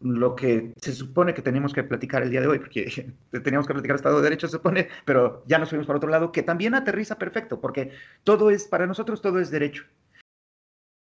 lo 0.00 0.34
que 0.34 0.72
se 0.80 0.92
supone 0.92 1.34
que 1.34 1.42
tenemos 1.42 1.72
que 1.72 1.84
platicar 1.84 2.22
el 2.22 2.30
día 2.30 2.40
de 2.40 2.46
hoy, 2.46 2.58
porque 2.58 3.14
teníamos 3.42 3.66
que 3.66 3.74
platicar 3.74 3.96
Estado 3.96 4.16
de 4.16 4.22
Derecho, 4.22 4.46
se 4.48 4.56
supone, 4.56 4.88
pero 5.04 5.44
ya 5.46 5.58
nos 5.58 5.68
fuimos 5.68 5.86
para 5.86 5.98
otro 5.98 6.10
lado, 6.10 6.32
que 6.32 6.42
también 6.42 6.74
aterriza 6.74 7.18
perfecto, 7.18 7.60
porque 7.60 7.90
todo 8.24 8.50
es, 8.50 8.64
para 8.64 8.86
nosotros 8.86 9.20
todo 9.20 9.40
es 9.40 9.50
derecho. 9.50 9.84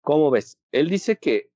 ¿Cómo 0.03 0.31
ves? 0.33 0.59
Él 0.73 0.91
dice 0.91 1.17
que, 1.17 1.49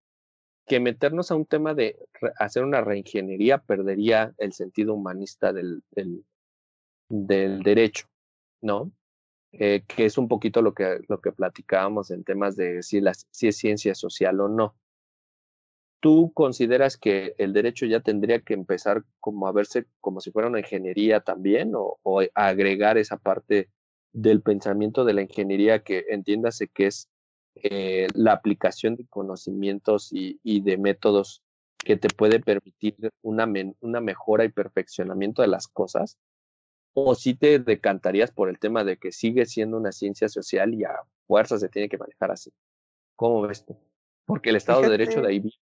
que 0.66 0.80
meternos 0.80 1.30
a 1.30 1.34
un 1.34 1.46
tema 1.46 1.74
de 1.74 1.98
hacer 2.38 2.64
una 2.64 2.80
reingeniería 2.80 3.58
perdería 3.58 4.34
el 4.38 4.52
sentido 4.52 4.94
humanista 4.94 5.52
del, 5.52 5.82
del, 5.90 7.62
derecho, 7.62 8.06
¿no? 8.62 8.92
Eh, 9.52 9.82
que 9.86 10.04
es 10.06 10.16
un 10.16 10.28
poquito 10.28 10.62
lo 10.62 10.74
que, 10.74 11.00
lo 11.08 11.20
que 11.20 11.32
platicábamos 11.32 12.10
en 12.10 12.24
temas 12.24 12.56
de 12.56 12.82
si, 12.82 13.00
si 13.30 13.48
es 13.48 13.56
ciencia 13.56 13.94
social 13.94 14.40
o 14.40 14.48
no. 14.48 14.76
¿Tú 16.00 16.30
consideras 16.32 16.96
que 16.96 17.34
el 17.38 17.52
derecho 17.52 17.84
ya 17.86 18.00
tendría 18.00 18.40
que 18.40 18.54
empezar 18.54 19.02
como 19.18 19.48
a 19.48 19.52
verse 19.52 19.86
como 20.00 20.20
si 20.20 20.30
fuera 20.30 20.48
una 20.48 20.60
ingeniería 20.60 21.20
también 21.20 21.74
o, 21.74 21.98
o 22.02 22.22
agregar 22.34 22.96
esa 22.96 23.16
parte 23.16 23.70
del 24.12 24.40
pensamiento 24.42 25.04
de 25.04 25.14
la 25.14 25.22
ingeniería 25.22 25.82
que 25.82 26.04
entiéndase 26.08 26.68
que 26.68 26.86
es 26.86 27.08
eh, 27.62 28.08
la 28.14 28.32
aplicación 28.32 28.96
de 28.96 29.06
conocimientos 29.06 30.12
y, 30.12 30.38
y, 30.42 30.60
de 30.60 30.76
métodos 30.76 31.42
que 31.78 31.96
te 31.96 32.08
puede 32.08 32.40
permitir 32.40 32.96
una, 33.22 33.50
una 33.80 34.00
mejora 34.00 34.44
y 34.44 34.50
perfeccionamiento 34.50 35.42
de 35.42 35.48
las 35.48 35.68
cosas? 35.68 36.18
¿O 36.94 37.14
si 37.14 37.34
te 37.34 37.58
decantarías 37.58 38.30
por 38.30 38.48
el 38.48 38.58
tema 38.58 38.84
de 38.84 38.96
que 38.96 39.12
sigue 39.12 39.46
siendo 39.46 39.76
una 39.76 39.92
ciencia 39.92 40.28
social 40.28 40.74
y 40.74 40.84
a 40.84 40.92
fuerza 41.26 41.58
se 41.58 41.68
tiene 41.68 41.88
que 41.88 41.98
manejar 41.98 42.30
así? 42.30 42.52
¿Cómo 43.16 43.42
ves 43.42 43.64
tú? 43.64 43.78
Porque 44.24 44.50
el 44.50 44.56
Estado 44.56 44.82
de 44.82 44.90
Derecho 44.90 45.20
de 45.20 45.28
ahí 45.28 45.38
viene. 45.40 45.56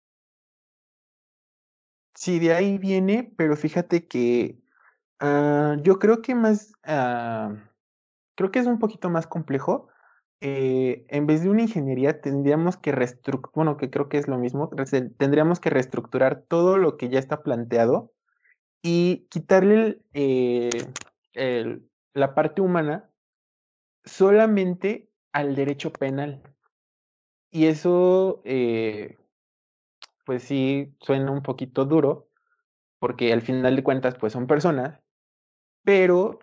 Sí, 2.15 2.39
de 2.39 2.53
ahí 2.53 2.77
viene, 2.77 3.33
pero 3.35 3.55
fíjate 3.55 4.07
que 4.07 4.61
uh, 5.21 5.81
yo 5.81 5.99
creo 5.99 6.21
que 6.21 6.35
más, 6.35 6.71
uh, 6.87 7.55
creo 8.35 8.51
que 8.51 8.59
es 8.59 8.67
un 8.67 8.79
poquito 8.79 9.09
más 9.09 9.27
complejo 9.27 9.89
eh, 10.45 11.05
en 11.07 11.25
vez 11.25 11.41
de 11.41 11.49
una 11.49 11.61
ingeniería 11.61 12.19
tendríamos 12.19 12.75
que 12.75 12.91
reestructurar, 12.91 13.53
bueno, 13.55 13.77
que 13.77 13.89
creo 13.89 14.09
que 14.09 14.17
es 14.17 14.27
lo 14.27 14.37
mismo, 14.37 14.69
tendríamos 15.17 15.61
que 15.61 15.69
reestructurar 15.69 16.43
todo 16.49 16.77
lo 16.77 16.97
que 16.97 17.07
ya 17.07 17.17
está 17.17 17.43
planteado 17.43 18.11
y 18.81 19.25
quitarle 19.29 20.01
eh, 20.13 20.69
la 22.13 22.35
parte 22.35 22.61
humana 22.61 23.09
solamente 24.03 25.09
al 25.31 25.55
derecho 25.55 25.93
penal. 25.93 26.43
Y 27.49 27.67
eso, 27.67 28.41
eh, 28.43 29.17
pues 30.25 30.43
sí, 30.43 30.93
suena 30.99 31.31
un 31.31 31.41
poquito 31.41 31.85
duro, 31.85 32.27
porque 32.99 33.31
al 33.31 33.43
final 33.43 33.77
de 33.77 33.83
cuentas, 33.83 34.15
pues 34.19 34.33
son 34.33 34.45
personas, 34.45 34.99
pero 35.85 36.39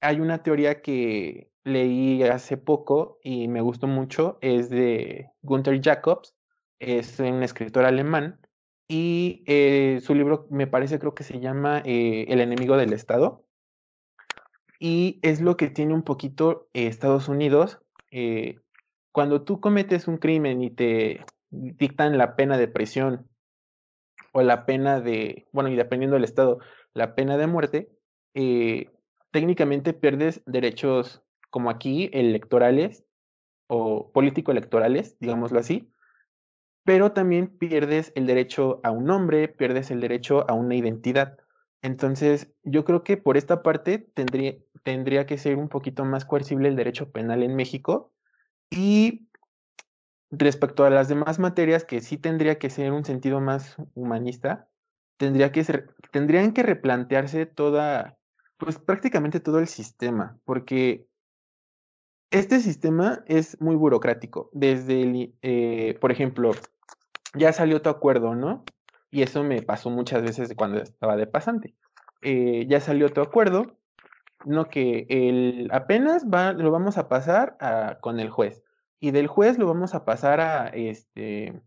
hay 0.00 0.18
una 0.18 0.42
teoría 0.42 0.82
que 0.82 1.52
leí 1.66 2.22
hace 2.22 2.56
poco 2.56 3.18
y 3.24 3.48
me 3.48 3.60
gustó 3.60 3.88
mucho, 3.88 4.38
es 4.40 4.70
de 4.70 5.32
Gunther 5.42 5.82
Jacobs, 5.82 6.36
es 6.78 7.18
un 7.18 7.42
escritor 7.42 7.84
alemán 7.84 8.38
y 8.86 9.42
eh, 9.48 9.98
su 10.00 10.14
libro 10.14 10.46
me 10.48 10.68
parece 10.68 11.00
creo 11.00 11.16
que 11.16 11.24
se 11.24 11.40
llama 11.40 11.82
eh, 11.84 12.26
El 12.28 12.40
enemigo 12.40 12.76
del 12.76 12.92
Estado 12.92 13.44
y 14.78 15.18
es 15.22 15.40
lo 15.40 15.56
que 15.56 15.68
tiene 15.68 15.92
un 15.92 16.04
poquito 16.04 16.68
eh, 16.72 16.86
Estados 16.86 17.28
Unidos. 17.28 17.80
cuando 19.10 19.42
tú 19.42 19.60
cometes 19.60 20.06
un 20.06 20.18
crimen 20.18 20.62
y 20.62 20.70
te 20.70 21.24
dictan 21.50 22.16
la 22.16 22.36
pena 22.36 22.58
de 22.58 22.68
prisión 22.68 23.28
o 24.32 24.42
la 24.42 24.66
pena 24.66 25.00
de, 25.00 25.48
bueno, 25.50 25.68
y 25.68 25.74
dependiendo 25.74 26.14
del 26.14 26.24
estado, 26.24 26.60
la 26.94 27.16
pena 27.16 27.36
de 27.36 27.46
muerte, 27.48 27.90
técnicamente 29.32 29.94
pierdes 29.94 30.42
derechos 30.46 31.25
como 31.56 31.70
aquí, 31.70 32.10
electorales 32.12 33.02
o 33.66 34.12
político-electorales, 34.12 35.16
digámoslo 35.20 35.58
así, 35.58 35.90
pero 36.84 37.12
también 37.12 37.48
pierdes 37.48 38.12
el 38.14 38.26
derecho 38.26 38.78
a 38.82 38.90
un 38.90 39.06
nombre, 39.06 39.48
pierdes 39.48 39.90
el 39.90 40.02
derecho 40.02 40.44
a 40.50 40.52
una 40.52 40.74
identidad. 40.74 41.38
Entonces, 41.80 42.52
yo 42.62 42.84
creo 42.84 43.04
que 43.04 43.16
por 43.16 43.38
esta 43.38 43.62
parte 43.62 43.96
tendría, 43.96 44.58
tendría 44.82 45.24
que 45.24 45.38
ser 45.38 45.56
un 45.56 45.70
poquito 45.70 46.04
más 46.04 46.26
coercible 46.26 46.68
el 46.68 46.76
derecho 46.76 47.10
penal 47.10 47.42
en 47.42 47.56
México 47.56 48.12
y 48.68 49.26
respecto 50.30 50.84
a 50.84 50.90
las 50.90 51.08
demás 51.08 51.38
materias 51.38 51.84
que 51.84 52.02
sí 52.02 52.18
tendría 52.18 52.58
que 52.58 52.68
ser 52.68 52.92
un 52.92 53.06
sentido 53.06 53.40
más 53.40 53.76
humanista, 53.94 54.68
tendría 55.16 55.52
que 55.52 55.64
ser, 55.64 55.94
tendrían 56.10 56.52
que 56.52 56.62
replantearse 56.62 57.46
toda, 57.46 58.18
pues 58.58 58.78
prácticamente 58.78 59.40
todo 59.40 59.58
el 59.58 59.68
sistema, 59.68 60.38
porque 60.44 61.08
este 62.30 62.60
sistema 62.60 63.22
es 63.26 63.60
muy 63.60 63.76
burocrático. 63.76 64.50
Desde 64.52 65.02
el, 65.02 65.34
eh, 65.42 65.96
por 66.00 66.12
ejemplo, 66.12 66.52
ya 67.34 67.52
salió 67.52 67.82
tu 67.82 67.90
acuerdo, 67.90 68.34
¿no? 68.34 68.64
Y 69.10 69.22
eso 69.22 69.44
me 69.44 69.62
pasó 69.62 69.90
muchas 69.90 70.22
veces 70.22 70.52
cuando 70.56 70.78
estaba 70.78 71.16
de 71.16 71.26
pasante. 71.26 71.74
Eh, 72.22 72.66
ya 72.68 72.80
salió 72.80 73.08
tu 73.10 73.20
acuerdo, 73.20 73.78
no 74.44 74.68
que 74.68 75.06
el 75.08 75.68
apenas 75.72 76.26
va, 76.26 76.52
lo 76.52 76.70
vamos 76.70 76.98
a 76.98 77.08
pasar 77.08 77.56
con 78.00 78.20
el 78.20 78.30
juez. 78.30 78.62
Y 78.98 79.10
del 79.10 79.26
juez 79.26 79.58
lo 79.58 79.66
vamos 79.66 79.94
a 79.94 80.04
pasar 80.04 80.40
a 80.40 80.68
este 80.68 81.60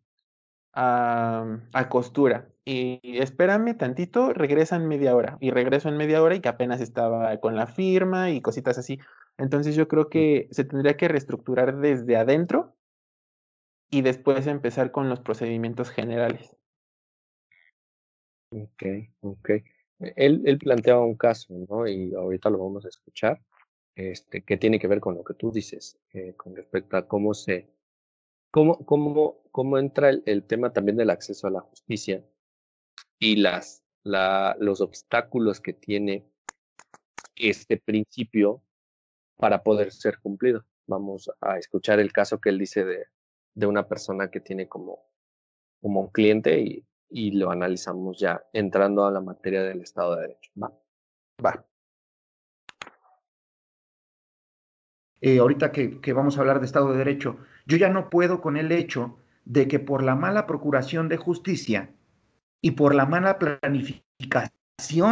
a, 0.73 1.45
a 1.73 1.89
costura. 1.89 2.49
Y 2.65 2.99
espérame 3.19 3.75
tantito, 3.77 4.33
regresa 4.33 4.75
en 4.75 4.87
media 4.87 5.15
hora. 5.15 5.37
Y 5.39 5.51
regreso 5.51 5.89
en 5.89 5.97
media 5.97 6.21
hora 6.21 6.35
y 6.35 6.41
que 6.41 6.49
apenas 6.49 6.81
estaba 6.81 7.35
con 7.37 7.55
la 7.55 7.67
firma 7.67 8.29
y 8.31 8.41
cositas 8.41 8.77
así. 8.77 8.99
Entonces 9.39 9.75
yo 9.75 9.87
creo 9.87 10.09
que 10.09 10.47
se 10.51 10.65
tendría 10.65 10.97
que 10.97 11.07
reestructurar 11.07 11.77
desde 11.77 12.17
adentro 12.17 12.75
y 13.89 14.01
después 14.01 14.45
empezar 14.47 14.91
con 14.91 15.09
los 15.09 15.21
procedimientos 15.21 15.89
generales. 15.89 16.55
Ok, 18.51 18.83
ok. 19.21 19.49
Él, 19.99 20.43
él 20.45 20.59
planteaba 20.59 21.05
un 21.05 21.15
caso, 21.15 21.53
¿no? 21.69 21.87
Y 21.87 22.13
ahorita 22.13 22.49
lo 22.49 22.57
vamos 22.57 22.85
a 22.85 22.89
escuchar, 22.89 23.41
este, 23.95 24.43
que 24.43 24.57
tiene 24.57 24.79
que 24.79 24.87
ver 24.87 24.99
con 24.99 25.15
lo 25.15 25.23
que 25.23 25.33
tú 25.33 25.51
dices, 25.51 25.97
eh, 26.13 26.33
con 26.35 26.55
respecto 26.55 26.97
a 26.97 27.07
cómo 27.07 27.33
se, 27.33 27.69
cómo, 28.51 28.85
cómo, 28.85 29.41
cómo 29.51 29.77
entra 29.77 30.09
el, 30.09 30.21
el, 30.25 30.43
tema 30.43 30.73
también 30.73 30.97
del 30.97 31.09
acceso 31.09 31.47
a 31.47 31.51
la 31.51 31.61
justicia 31.61 32.25
y 33.19 33.37
las, 33.37 33.83
la, 34.03 34.55
los 34.59 34.81
obstáculos 34.81 35.61
que 35.61 35.73
tiene 35.73 36.25
este 37.35 37.77
principio 37.77 38.63
para 39.39 39.63
poder 39.63 39.91
ser 39.91 40.19
cumplido. 40.19 40.65
Vamos 40.85 41.31
a 41.39 41.57
escuchar 41.57 41.99
el 41.99 42.11
caso 42.11 42.41
que 42.41 42.49
él 42.49 42.59
dice 42.59 42.83
de, 42.83 43.05
de 43.55 43.65
una 43.65 43.87
persona 43.87 44.29
que 44.29 44.41
tiene 44.41 44.67
como, 44.67 44.99
como 45.81 46.01
un 46.01 46.07
cliente 46.09 46.59
y, 46.59 46.85
y 47.09 47.31
lo 47.31 47.49
analizamos 47.49 48.19
ya 48.19 48.43
entrando 48.51 49.05
a 49.05 49.11
la 49.11 49.21
materia 49.21 49.63
del 49.63 49.81
Estado 49.81 50.15
de 50.15 50.21
Derecho. 50.23 50.51
Va. 50.61 50.73
Va. 51.43 51.65
Eh, 55.21 55.39
ahorita 55.39 55.71
que, 55.71 56.01
que, 56.01 56.13
vamos 56.13 56.37
a 56.37 56.41
hablar 56.41 56.59
de 56.59 56.65
Estado 56.65 56.91
de 56.91 56.97
Derecho, 56.97 57.37
yo 57.65 57.77
ya 57.77 57.89
no 57.89 58.09
puedo 58.09 58.41
con 58.41 58.57
el 58.57 58.71
hecho 58.73 59.19
de 59.45 59.67
que 59.69 59.79
por 59.79 60.03
la 60.03 60.15
mala 60.15 60.47
procuración 60.47 61.07
de 61.07 61.17
justicia 61.17 61.93
y 62.61 62.71
por 62.71 62.93
la 62.93 63.05
mala 63.05 63.39
planificación 63.39 64.58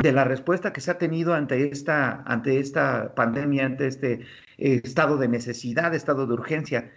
de 0.02 0.12
la 0.12 0.24
respuesta 0.24 0.72
que 0.72 0.82
se 0.82 0.92
ha 0.92 0.98
tenido 0.98 1.34
ante 1.34 1.70
esta, 1.70 2.24
ante 2.26 2.60
esta 2.60 3.14
pandemia, 3.16 3.66
ante 3.66 3.88
este 3.88 4.14
eh, 4.58 4.82
estado 4.84 5.18
de 5.18 5.28
necesidad, 5.28 5.94
estado 5.94 6.26
de 6.26 6.34
urgencia, 6.34 6.92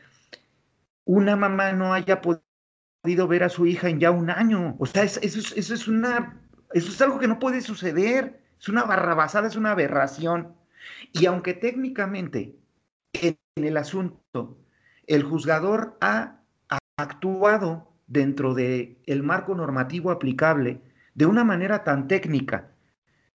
una 1.04 1.36
mamá 1.36 1.72
no 1.72 1.92
haya 1.92 2.20
podido 2.20 3.26
ver 3.28 3.44
a 3.44 3.48
su 3.48 3.66
hija 3.66 3.88
en 3.88 4.00
ya 4.00 4.10
un 4.10 4.30
año. 4.30 4.76
O 4.78 4.86
sea, 4.86 5.02
eso, 5.02 5.20
es, 5.22 5.52
eso 5.56 5.74
es 5.74 5.88
una 5.88 6.40
Eso 6.72 6.90
es 6.90 7.02
algo 7.02 7.18
que 7.18 7.28
no 7.28 7.38
puede 7.38 7.60
suceder. 7.60 8.40
Es 8.58 8.68
una 8.68 8.84
barrabasada, 8.84 9.48
es 9.48 9.56
una 9.56 9.72
aberración. 9.72 10.54
Y 11.12 11.26
aunque 11.26 11.54
técnicamente 11.54 12.56
en 13.12 13.36
el 13.56 13.76
asunto 13.76 14.58
el 15.06 15.24
juzgador 15.24 15.98
ha 16.00 16.40
actuado 16.96 17.92
dentro 18.06 18.54
del 18.54 18.98
el 19.06 19.22
marco 19.22 19.54
normativo 19.54 20.10
aplicable 20.10 20.80
de 21.20 21.26
una 21.26 21.44
manera 21.44 21.84
tan 21.84 22.08
técnica 22.08 22.70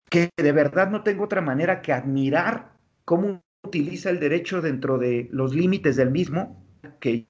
que 0.09 0.29
de 0.37 0.51
verdad 0.53 0.89
no 0.89 1.03
tengo 1.03 1.25
otra 1.25 1.41
manera 1.41 1.81
que 1.81 1.91
admirar 1.91 2.77
cómo 3.03 3.43
utiliza 3.61 4.09
el 4.09 4.21
derecho 4.21 4.61
dentro 4.61 4.97
de 4.97 5.27
los 5.33 5.53
límites 5.53 5.97
del 5.97 6.09
mismo, 6.09 6.65
que 7.01 7.27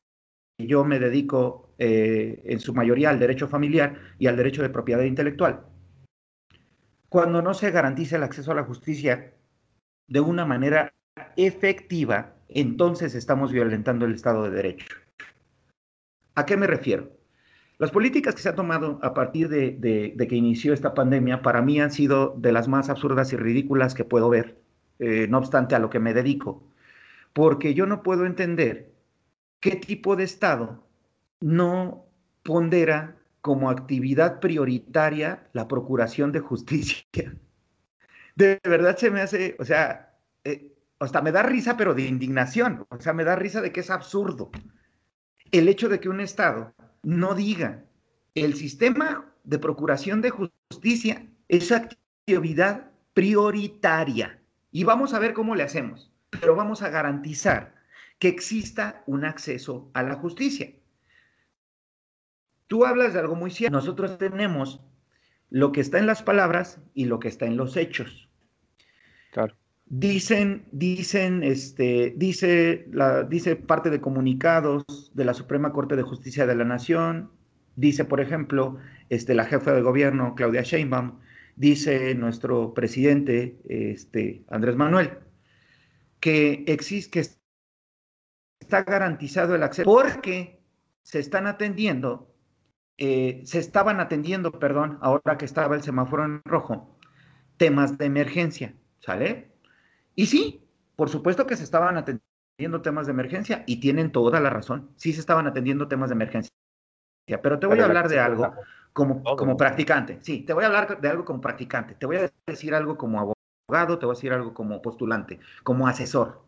yo 0.59 0.85
me 0.85 0.99
dedico 0.99 1.73
eh, 1.79 2.43
en 2.45 2.59
su 2.59 2.71
mayoría 2.75 3.09
al 3.09 3.17
derecho 3.17 3.47
familiar 3.47 3.97
y 4.19 4.27
al 4.27 4.37
derecho 4.37 4.61
de 4.61 4.69
propiedad 4.69 5.01
intelectual. 5.01 5.65
Cuando 7.09 7.41
no 7.41 7.55
se 7.55 7.71
garantiza 7.71 8.17
el 8.17 8.23
acceso 8.23 8.51
a 8.51 8.55
la 8.55 8.63
justicia 8.63 9.33
de 10.07 10.19
una 10.19 10.45
manera 10.45 10.93
efectiva, 11.35 12.35
entonces 12.47 13.15
estamos 13.15 13.51
violentando 13.51 14.05
el 14.05 14.13
Estado 14.13 14.43
de 14.43 14.51
Derecho. 14.51 14.85
¿A 16.35 16.45
qué 16.45 16.57
me 16.57 16.67
refiero? 16.67 17.22
Las 17.83 17.91
políticas 17.91 18.33
que 18.33 18.41
se 18.41 18.47
han 18.47 18.55
tomado 18.55 18.97
a 19.03 19.13
partir 19.13 19.49
de, 19.49 20.15
que 20.17 20.35
inició 20.37 20.73
esta 20.73 20.93
pandemia 20.93 21.41
para 21.41 21.61
mí 21.61 21.81
han 21.81 21.91
sido 21.91 22.33
de 22.37 22.53
las 22.53 22.69
más 22.69 22.87
absurdas 22.87 23.33
y 23.33 23.35
ridículas 23.35 23.93
que 23.93 24.05
puedo 24.05 24.29
ver, 24.29 24.57
eh, 24.99 25.27
no 25.29 25.39
obstante 25.39 25.75
a 25.75 25.79
lo 25.79 25.89
que 25.89 25.99
me 25.99 26.13
dedico, 26.13 26.63
porque 27.33 27.73
yo 27.73 27.85
no 27.85 28.01
puedo 28.01 28.25
entender 28.25 28.93
qué 29.59 29.75
tipo 29.75 30.15
de 30.15 30.23
Estado 30.23 30.81
no 31.41 32.05
pondera 32.41 33.17
como 33.41 33.69
actividad 33.69 34.39
prioritaria 34.39 35.49
la 35.51 35.67
procuración 35.67 36.31
de 36.31 36.39
justicia. 36.39 37.03
De 38.37 38.61
verdad 38.63 38.95
se 38.95 39.11
me 39.11 39.19
hace, 39.19 39.57
o 39.59 39.65
sea, 39.65 40.15
eh, 40.45 40.71
hasta 40.99 41.21
me 41.21 41.33
da 41.33 41.43
risa, 41.43 41.75
pero 41.75 41.93
de 41.93 42.03
indignación, 42.03 42.87
o 42.87 42.99
sea, 43.01 43.11
me 43.11 43.25
da 43.25 43.35
risa 43.35 43.59
de 43.59 43.73
que 43.73 43.81
es 43.81 43.89
absurdo 43.89 44.51
el 45.51 45.67
hecho 45.67 45.89
de 45.89 45.99
que 45.99 46.07
un 46.07 46.21
Estado 46.21 46.73
no 47.03 47.35
diga 47.35 47.83
el 48.33 48.55
sistema 48.55 49.31
de 49.43 49.59
procuración 49.59 50.21
de 50.21 50.31
justicia 50.31 51.27
es 51.47 51.71
actividad 51.71 52.91
prioritaria. 53.13 54.39
Y 54.71 54.83
vamos 54.85 55.13
a 55.13 55.19
ver 55.19 55.33
cómo 55.33 55.55
le 55.55 55.63
hacemos, 55.63 56.11
pero 56.29 56.55
vamos 56.55 56.81
a 56.81 56.89
garantizar 56.89 57.75
que 58.17 58.29
exista 58.29 59.03
un 59.05 59.25
acceso 59.25 59.91
a 59.93 60.01
la 60.01 60.15
justicia. 60.15 60.73
Tú 62.67 62.85
hablas 62.85 63.13
de 63.13 63.19
algo 63.19 63.35
muy 63.35 63.51
cierto. 63.51 63.77
Nosotros 63.77 64.17
tenemos 64.17 64.79
lo 65.49 65.71
que 65.71 65.81
está 65.81 65.99
en 65.99 66.07
las 66.07 66.23
palabras 66.23 66.79
y 66.95 67.05
lo 67.05 67.19
que 67.19 67.27
está 67.27 67.45
en 67.45 67.57
los 67.57 67.77
hechos. 67.77 68.29
Claro. 69.31 69.55
Dicen, 69.85 70.65
dicen, 70.71 71.43
este, 71.43 72.13
dice, 72.17 72.87
la, 72.91 73.23
dice 73.23 73.55
parte 73.55 73.89
de 73.89 74.01
comunicados 74.01 75.11
de 75.13 75.25
la 75.25 75.33
Suprema 75.33 75.71
Corte 75.71 75.95
de 75.95 76.03
Justicia 76.03 76.47
de 76.47 76.55
la 76.55 76.63
Nación, 76.63 77.31
dice, 77.75 78.05
por 78.05 78.21
ejemplo, 78.21 78.77
este, 79.09 79.35
la 79.35 79.45
jefa 79.45 79.73
de 79.73 79.81
gobierno, 79.81 80.35
Claudia 80.35 80.61
Sheinbaum, 80.63 81.19
dice 81.55 82.15
nuestro 82.15 82.73
presidente, 82.73 83.59
este, 83.65 84.43
Andrés 84.49 84.75
Manuel, 84.75 85.19
que 86.19 86.63
existe, 86.67 87.11
que 87.11 87.29
está 88.61 88.83
garantizado 88.83 89.55
el 89.55 89.63
acceso 89.63 89.85
porque 89.85 90.63
se 91.03 91.19
están 91.19 91.47
atendiendo, 91.47 92.33
eh, 92.97 93.41
se 93.45 93.59
estaban 93.59 93.99
atendiendo, 93.99 94.57
perdón, 94.57 94.97
ahora 95.01 95.37
que 95.37 95.45
estaba 95.45 95.75
el 95.75 95.83
semáforo 95.83 96.25
en 96.25 96.41
rojo, 96.45 96.97
temas 97.57 97.97
de 97.97 98.05
emergencia, 98.05 98.73
¿sale? 98.99 99.52
Y 100.15 100.27
sí, 100.27 100.63
por 100.95 101.09
supuesto 101.09 101.47
que 101.47 101.55
se 101.55 101.63
estaban 101.63 101.97
atendiendo 101.97 102.81
temas 102.81 103.07
de 103.07 103.13
emergencia 103.13 103.63
y 103.65 103.79
tienen 103.79 104.11
toda 104.11 104.39
la 104.39 104.49
razón. 104.49 104.91
Sí 104.95 105.13
se 105.13 105.19
estaban 105.19 105.47
atendiendo 105.47 105.87
temas 105.87 106.09
de 106.09 106.15
emergencia. 106.15 106.51
Pero 107.25 107.59
te 107.59 107.67
voy 107.67 107.79
a 107.79 107.85
hablar 107.85 108.09
de 108.09 108.19
algo 108.19 108.53
como, 108.91 109.23
como 109.23 109.57
practicante. 109.57 110.19
Sí, 110.21 110.41
te 110.41 110.53
voy 110.53 110.63
a 110.63 110.67
hablar 110.67 110.99
de 110.99 111.07
algo 111.07 111.25
como 111.25 111.41
practicante. 111.41 111.95
Te 111.95 112.05
voy 112.05 112.17
a 112.17 112.31
decir 112.45 112.75
algo 112.75 112.97
como 112.97 113.35
abogado, 113.69 113.97
te 113.97 114.05
voy 114.05 114.13
a 114.13 114.17
decir 114.17 114.33
algo 114.33 114.53
como 114.53 114.81
postulante, 114.81 115.39
como 115.63 115.87
asesor. 115.87 116.43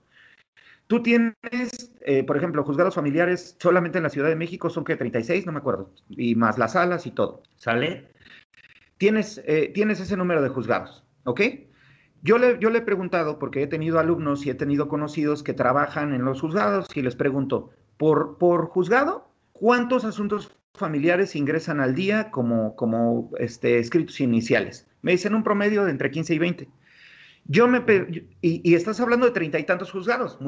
Tú 0.87 1.01
tienes, 1.01 1.91
eh, 2.01 2.23
por 2.23 2.37
ejemplo, 2.37 2.63
juzgados 2.63 2.93
familiares 2.93 3.55
solamente 3.59 3.97
en 3.97 4.03
la 4.03 4.09
Ciudad 4.09 4.29
de 4.29 4.35
México 4.35 4.69
son 4.69 4.83
que 4.83 4.95
36, 4.95 5.45
no 5.45 5.51
me 5.51 5.57
acuerdo, 5.57 5.89
y 6.09 6.35
más 6.35 6.59
las 6.59 6.73
salas 6.73 7.07
y 7.07 7.11
todo, 7.11 7.41
¿sale? 7.55 8.11
Tienes, 8.97 9.41
eh, 9.45 9.71
tienes 9.73 9.99
ese 9.99 10.15
número 10.15 10.43
de 10.43 10.49
juzgados, 10.49 11.03
¿ok? 11.23 11.41
Yo 12.25 12.39
le, 12.39 12.57
yo 12.59 12.71
le 12.71 12.79
he 12.79 12.81
preguntado, 12.81 13.37
porque 13.37 13.61
he 13.61 13.67
tenido 13.67 13.99
alumnos 13.99 14.47
y 14.47 14.49
he 14.49 14.55
tenido 14.55 14.87
conocidos 14.87 15.43
que 15.43 15.53
trabajan 15.53 16.11
en 16.11 16.25
los 16.25 16.41
juzgados, 16.41 16.87
y 16.97 17.03
les 17.03 17.15
pregunto, 17.15 17.69
por, 17.97 18.39
por 18.39 18.65
juzgado, 18.65 19.29
¿cuántos 19.51 20.05
asuntos 20.05 20.57
familiares 20.73 21.35
ingresan 21.35 21.79
al 21.79 21.93
día 21.93 22.31
como, 22.31 22.75
como 22.75 23.29
este, 23.37 23.77
escritos 23.77 24.19
iniciales? 24.21 24.87
Me 25.03 25.11
dicen 25.11 25.35
un 25.35 25.43
promedio 25.43 25.85
de 25.85 25.91
entre 25.91 26.09
15 26.09 26.33
y 26.33 26.39
20. 26.39 26.69
Yo 27.43 27.67
me 27.67 27.83
y, 28.41 28.71
y, 28.71 28.73
estás 28.73 28.99
hablando 28.99 29.27
de 29.27 29.31
treinta 29.31 29.59
y 29.59 29.63
tantos 29.63 29.91
juzgados, 29.91 30.39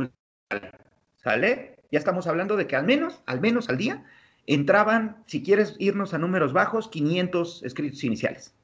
¿sale? 1.18 1.78
Ya 1.92 2.00
estamos 2.00 2.26
hablando 2.26 2.58
de 2.58 2.66
que 2.66 2.76
al 2.76 2.88
menos, 2.88 3.22
al 3.28 3.40
menos 3.40 3.70
al 3.70 3.78
día, 3.78 4.04
entraban, 4.48 5.18
si 5.28 5.44
quieres 5.44 5.76
irnos 5.78 6.16
a 6.16 6.18
números 6.18 6.54
bajos, 6.54 6.88
500 6.88 7.62
escritos 7.62 8.04
iniciales. 8.04 8.56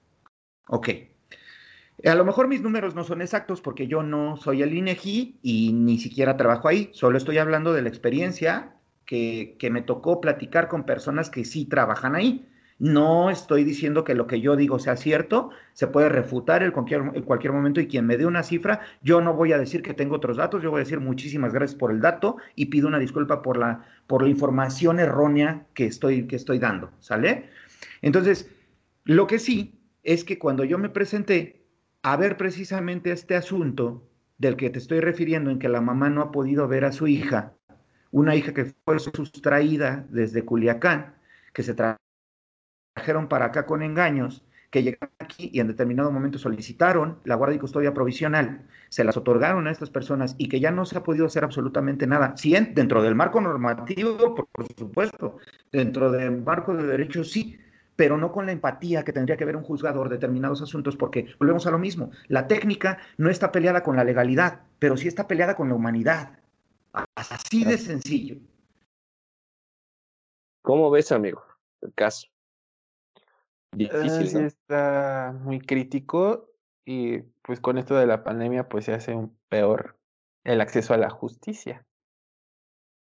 Ok. 0.67 1.12
A 2.05 2.15
lo 2.15 2.25
mejor 2.25 2.47
mis 2.47 2.61
números 2.61 2.95
no 2.95 3.03
son 3.03 3.21
exactos 3.21 3.61
porque 3.61 3.87
yo 3.87 4.03
no 4.03 4.35
soy 4.35 4.61
el 4.61 4.73
INEGI 4.73 5.39
y 5.41 5.73
ni 5.73 5.99
siquiera 5.99 6.37
trabajo 6.37 6.67
ahí, 6.67 6.89
solo 6.91 7.17
estoy 7.17 7.37
hablando 7.37 7.71
de 7.71 7.81
la 7.81 7.89
experiencia 7.89 8.73
que, 9.05 9.69
me 9.71 9.81
tocó 9.81 10.19
platicar 10.19 10.67
con 10.67 10.85
personas 10.85 11.29
que 11.29 11.45
sí 11.45 11.65
trabajan 11.65 12.15
ahí. 12.15 12.49
No 12.79 13.29
estoy 13.29 13.63
diciendo 13.63 14.03
que 14.03 14.15
lo 14.15 14.27
que 14.27 14.41
yo 14.41 14.55
digo 14.55 14.79
sea 14.79 14.97
cierto, 14.97 15.51
se 15.73 15.87
puede 15.87 16.09
refutar 16.09 16.63
en 16.63 16.71
cualquier, 16.71 17.01
en 17.13 17.21
cualquier 17.21 17.53
momento 17.53 17.79
y 17.79 17.87
quien 17.87 18.05
me 18.05 18.17
dé 18.17 18.25
una 18.25 18.43
cifra, 18.43 18.81
yo 19.01 19.21
no 19.21 19.35
voy 19.35 19.53
a 19.53 19.59
decir 19.59 19.83
que 19.83 19.93
tengo 19.93 20.15
otros 20.15 20.37
datos, 20.37 20.63
yo 20.63 20.71
voy 20.71 20.79
a 20.79 20.83
decir 20.83 20.99
muchísimas 20.99 21.53
gracias 21.53 21.77
por 21.77 21.91
el 21.91 22.01
dato 22.01 22.37
y 22.55 22.65
pido 22.65 22.87
una 22.87 22.99
disculpa 22.99 23.41
por 23.41 23.57
la, 23.57 23.85
por 24.07 24.23
la 24.23 24.29
información 24.29 24.99
errónea 24.99 25.65
que 25.75 25.85
estoy, 25.85 26.27
que 26.27 26.35
estoy 26.35 26.59
dando, 26.59 26.91
¿sale? 26.99 27.49
Entonces, 28.01 28.49
lo 29.05 29.27
que 29.27 29.39
sí 29.39 29.79
es 30.03 30.23
que 30.23 30.39
cuando 30.39 30.65
yo 30.65 30.77
me 30.77 30.89
presenté, 30.89 31.62
a 32.03 32.17
ver 32.17 32.37
precisamente 32.37 33.11
este 33.11 33.35
asunto 33.35 34.07
del 34.37 34.57
que 34.57 34.69
te 34.69 34.79
estoy 34.79 34.99
refiriendo, 34.99 35.49
en 35.49 35.59
que 35.59 35.69
la 35.69 35.81
mamá 35.81 36.09
no 36.09 36.21
ha 36.21 36.31
podido 36.31 36.67
ver 36.67 36.85
a 36.85 36.91
su 36.91 37.07
hija, 37.07 37.53
una 38.11 38.35
hija 38.35 38.53
que 38.53 38.73
fue 38.85 38.99
sustraída 38.99 40.05
desde 40.09 40.43
Culiacán, 40.43 41.15
que 41.53 41.63
se 41.63 41.73
trajeron 41.73 43.27
para 43.29 43.45
acá 43.45 43.65
con 43.65 43.81
engaños, 43.81 44.45
que 44.69 44.83
llegaron 44.83 45.13
aquí 45.19 45.49
y 45.53 45.59
en 45.59 45.67
determinado 45.67 46.11
momento 46.11 46.39
solicitaron 46.39 47.19
la 47.23 47.35
guardia 47.35 47.57
y 47.57 47.59
custodia 47.59 47.93
provisional, 47.93 48.67
se 48.89 49.03
las 49.03 49.15
otorgaron 49.15 49.67
a 49.67 49.71
estas 49.71 49.89
personas 49.91 50.35
y 50.37 50.49
que 50.49 50.59
ya 50.59 50.71
no 50.71 50.85
se 50.85 50.97
ha 50.97 51.03
podido 51.03 51.27
hacer 51.27 51.43
absolutamente 51.43 52.07
nada. 52.07 52.35
Sí, 52.35 52.55
dentro 52.73 53.01
del 53.03 53.15
marco 53.15 53.39
normativo, 53.39 54.35
por, 54.35 54.47
supuesto, 54.75 55.37
dentro 55.71 56.11
del 56.11 56.41
marco 56.41 56.75
de 56.75 56.87
derechos, 56.87 57.31
sí, 57.31 57.57
pero 57.95 58.17
no 58.17 58.31
con 58.31 58.45
la 58.45 58.51
empatía 58.51 59.03
que 59.03 59.13
tendría 59.13 59.37
que 59.37 59.45
ver 59.45 59.55
un 59.55 59.63
juzgador 59.63 60.09
de 60.09 60.15
determinados 60.15 60.61
asuntos, 60.61 60.95
porque 60.95 61.33
volvemos 61.39 61.67
a 61.67 61.71
lo 61.71 61.79
mismo. 61.79 62.11
La 62.27 62.47
técnica 62.47 62.99
no 63.17 63.29
está 63.29 63.51
peleada 63.51 63.83
con 63.83 63.95
la 63.95 64.03
legalidad, 64.03 64.61
pero 64.79 64.97
sí 64.97 65.07
está 65.07 65.27
peleada 65.27 65.55
con 65.55 65.69
la 65.69 65.75
humanidad. 65.75 66.39
Así 67.15 67.63
de 67.63 67.77
sencillo. 67.77 68.37
¿Cómo 70.61 70.89
ves, 70.89 71.11
amigo, 71.11 71.43
el 71.81 71.93
caso? 71.93 72.27
Difícil, 73.73 74.27
sí, 74.27 74.37
está 74.37 75.35
muy 75.41 75.59
crítico 75.59 76.51
y 76.85 77.19
pues 77.41 77.59
con 77.59 77.77
esto 77.77 77.95
de 77.95 78.05
la 78.05 78.23
pandemia 78.23 78.69
pues 78.69 78.85
se 78.85 78.93
hace 78.93 79.15
un 79.15 79.35
peor 79.49 79.97
el 80.43 80.61
acceso 80.61 80.93
a 80.93 80.97
la 80.97 81.09
justicia. 81.09 81.85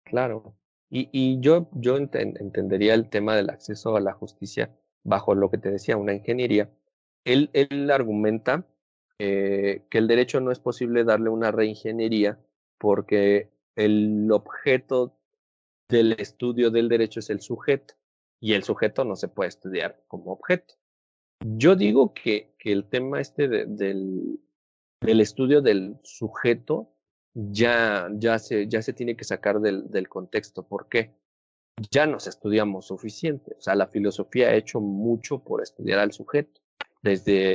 Claro. 0.05 0.58
Y, 0.91 1.41
yo, 1.41 1.69
entendería 1.97 2.95
el 2.95 3.11
tema 3.11 3.37
del 3.37 3.51
acceso 3.51 3.97
a 3.97 4.01
la 4.01 4.13
justicia 4.13 4.75
bajo 5.05 5.35
lo 5.35 5.51
que 5.51 5.59
te 5.59 5.71
decía, 5.71 5.97
una 5.97 6.15
ingeniería. 6.15 6.71
Él, 7.25 7.51
argumenta 7.93 8.67
eh, 9.19 9.85
que 9.91 9.99
el 9.99 10.09
derecho 10.09 10.41
no 10.41 10.51
es 10.51 10.61
posible 10.61 11.05
darle 11.05 11.29
una 11.29 11.51
reingeniería 11.51 12.39
porque 12.79 13.51
el 13.77 14.31
objeto 14.33 15.19
del 15.89 16.13
estudio 16.13 16.71
del 16.71 16.89
derecho 16.89 17.21
es 17.21 17.31
el 17.31 17.41
sujeto 17.41 17.95
y 18.41 18.55
el 18.55 18.63
sujeto 18.63 19.05
no 19.05 19.17
se 19.17 19.29
puede 19.29 19.49
estudiar 19.49 20.03
como 20.09 20.33
objeto. 20.33 20.75
Yo 21.41 21.77
digo 21.77 22.15
que, 22.15 22.55
el 22.61 22.85
tema 22.85 23.21
este 23.21 23.49
del 23.49 24.41
estudio 25.01 25.63
del 25.63 25.97
sujeto 26.03 26.93
ya, 27.39 28.09
ya, 28.15 28.39
se, 28.39 28.67
ya 28.69 28.83
se 28.83 28.93
tiene 28.93 29.17
que 29.17 29.25
sacar 29.25 29.61
del, 29.61 29.91
del 29.91 30.09
contexto. 30.09 30.67
¿Por 30.67 30.89
qué? 30.89 31.15
Ya 31.91 32.07
nos 32.07 32.27
estudiamos 32.27 32.87
suficiente. 32.87 33.55
O 33.57 33.61
sea, 33.61 33.77
la 33.77 33.87
filosofía 33.87 34.49
ha 34.49 34.55
hecho 34.55 34.81
mucho 34.81 35.39
por 35.45 35.63
estudiar 35.63 36.01
al 36.01 36.13
sujeto. 36.13 36.61
desde 37.03 37.55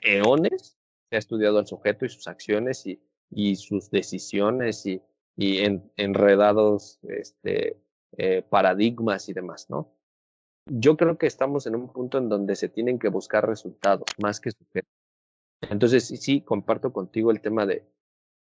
eones 0.00 0.78
se 1.10 1.16
ha 1.16 1.18
estudiado 1.18 1.58
al 1.58 1.66
sujeto 1.66 2.06
y 2.06 2.08
sus 2.08 2.26
acciones 2.26 2.86
y, 2.86 3.02
y 3.30 3.56
sus 3.56 3.90
decisiones 3.90 4.86
y, 4.86 5.02
y 5.36 5.58
en, 5.58 5.90
enredados 5.96 6.98
este, 7.02 7.76
eh, 8.16 8.42
paradigmas 8.48 9.28
y 9.28 9.34
demás, 9.34 9.68
¿no? 9.68 9.92
Yo 10.66 10.96
creo 10.96 11.18
que 11.18 11.26
estamos 11.26 11.66
en 11.66 11.74
un 11.74 11.92
punto 11.92 12.18
en 12.18 12.28
donde 12.28 12.56
se 12.56 12.68
tienen 12.68 12.98
que 12.98 13.08
buscar 13.08 13.46
resultados 13.46 14.04
más 14.22 14.40
que 14.40 14.52
sujetos. 14.52 14.92
Entonces, 15.60 16.06
sí, 16.06 16.40
comparto 16.40 16.92
contigo 16.92 17.30
el 17.30 17.40
tema 17.40 17.66
de 17.66 17.84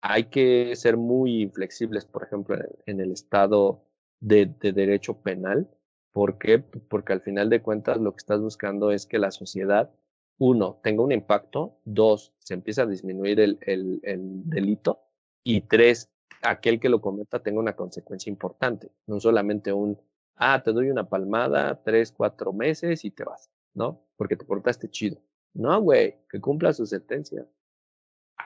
hay 0.00 0.24
que 0.24 0.74
ser 0.76 0.96
muy 0.96 1.42
inflexibles, 1.42 2.04
por 2.04 2.24
ejemplo, 2.24 2.56
en 2.86 3.00
el, 3.00 3.12
estado 3.12 3.84
de, 4.20 4.46
de, 4.46 4.72
derecho 4.72 5.20
penal. 5.22 5.68
¿Por 6.12 6.38
qué? 6.38 6.58
Porque 6.58 7.12
al 7.12 7.20
final 7.20 7.50
de 7.50 7.62
cuentas 7.62 7.98
lo 7.98 8.12
que 8.12 8.18
estás 8.18 8.40
buscando 8.40 8.90
es 8.92 9.06
que 9.06 9.18
la 9.18 9.30
sociedad, 9.30 9.90
uno, 10.38 10.80
tenga 10.82 11.02
un 11.02 11.12
impacto, 11.12 11.80
dos, 11.84 12.32
se 12.38 12.54
empieza 12.54 12.82
a 12.82 12.86
disminuir 12.86 13.40
el, 13.40 13.58
el, 13.62 14.00
el 14.02 14.48
delito 14.48 15.00
y 15.44 15.62
tres, 15.62 16.10
aquel 16.42 16.80
que 16.80 16.88
lo 16.88 17.00
cometa 17.00 17.42
tenga 17.42 17.60
una 17.60 17.76
consecuencia 17.76 18.30
importante, 18.30 18.90
no 19.06 19.20
solamente 19.20 19.72
un, 19.72 20.00
ah, 20.36 20.62
te 20.62 20.72
doy 20.72 20.90
una 20.90 21.08
palmada, 21.08 21.82
tres, 21.82 22.12
cuatro 22.12 22.52
meses 22.52 23.04
y 23.04 23.10
te 23.10 23.24
vas, 23.24 23.50
¿no? 23.74 24.04
Porque 24.16 24.36
te 24.36 24.44
portaste 24.44 24.88
chido. 24.88 25.20
No, 25.54 25.80
güey, 25.80 26.16
que 26.28 26.40
cumpla 26.40 26.72
su 26.72 26.86
sentencia. 26.86 27.46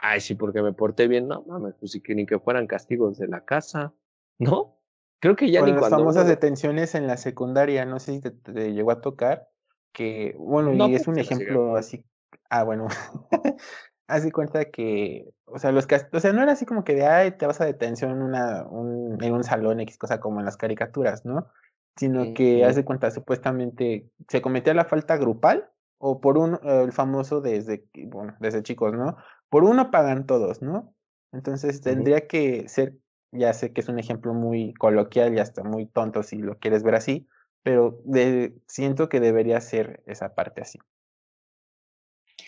Ay, 0.05 0.21
sí, 0.21 0.35
porque 0.35 0.63
me 0.63 0.73
porté 0.73 1.07
bien, 1.07 1.29
no 1.29 1.45
mames, 1.47 1.77
pues 1.79 1.93
sí 1.93 2.01
que 2.01 2.17
ni 2.17 2.27
que 2.27 2.41
fueran 2.41 2.67
castigos 2.67 3.19
de 3.19 3.29
la 3.29 3.45
casa, 3.45 3.95
¿no? 4.37 4.81
Creo 5.21 5.37
que 5.37 5.49
ya 5.49 5.61
Con 5.61 5.69
ni 5.69 5.73
las 5.75 5.79
cuando. 5.79 5.99
famosas 5.99 6.27
detenciones 6.27 6.97
en 6.97 7.07
la 7.07 7.17
secundaria, 7.17 7.87
no 7.87 8.01
sé 8.01 8.15
si 8.15 8.21
te, 8.21 8.73
llegó 8.73 8.91
a 8.91 9.01
tocar, 9.01 9.49
que, 9.93 10.35
bueno, 10.41 10.75
y 10.89 10.97
es 10.97 11.07
un 11.07 11.21
ejemplo 11.21 11.77
así, 11.77 12.05
ah, 12.51 12.65
bueno, 12.65 12.89
haz 14.09 14.25
de 14.25 14.33
cuenta 14.33 14.65
que, 14.65 15.33
o 15.45 15.61
sea, 15.61 15.71
los 15.71 15.87
o 16.13 16.21
sea, 16.21 16.33
no 16.33 16.43
era 16.43 16.51
así 16.51 16.67
como 16.67 16.83
que 16.83 16.97
de, 16.97 17.07
ay, 17.07 17.31
te 17.39 17.47
vas 17.47 17.61
a 17.61 17.65
detención 17.65 18.11
en, 18.11 18.23
una, 18.23 18.67
un, 18.67 19.23
en 19.23 19.33
un 19.33 19.45
salón 19.45 19.79
X 19.79 19.99
cosa 19.99 20.19
como 20.19 20.41
en 20.41 20.47
las 20.47 20.57
caricaturas, 20.57 21.25
¿no? 21.25 21.47
Sino 21.95 22.35
que, 22.35 22.65
haz 22.65 22.75
de 22.75 22.85
cuenta, 22.85 23.13
supuestamente 23.13 24.11
se 24.27 24.43
cometía 24.43 24.75
la 24.75 24.85
falta 24.87 25.17
grupal 25.17 25.71
o 25.99 26.21
por 26.21 26.39
un, 26.39 26.59
el 26.65 26.91
famoso 26.91 27.41
desde, 27.41 27.87
bueno, 28.09 28.35
desde 28.41 28.65
chicos, 28.65 28.95
¿no? 28.95 29.17
Por 29.53 29.65
uno 29.65 29.91
pagan 29.91 30.25
todos, 30.25 30.63
¿no? 30.63 30.95
Entonces 31.31 31.83
tendría 31.83 32.27
que 32.27 32.71
ser, 32.71 32.97
ya 33.33 33.53
sé 33.53 33.75
que 33.75 33.83
es 33.83 33.89
un 33.91 33.99
ejemplo 33.99 34.33
muy 34.33 34.73
coloquial 34.73 35.35
y 35.35 35.41
hasta 35.41 35.63
muy 35.63 35.85
tonto 35.85 36.23
si 36.23 36.39
lo 36.39 36.59
quieres 36.59 36.83
ver 36.83 36.95
así, 36.95 37.29
pero 37.63 38.01
de, 38.07 38.55
siento 38.67 39.11
que 39.11 39.21
debería 39.21 39.61
ser 39.61 40.03
esa 40.07 40.35
parte 40.35 40.63
así. 40.63 40.79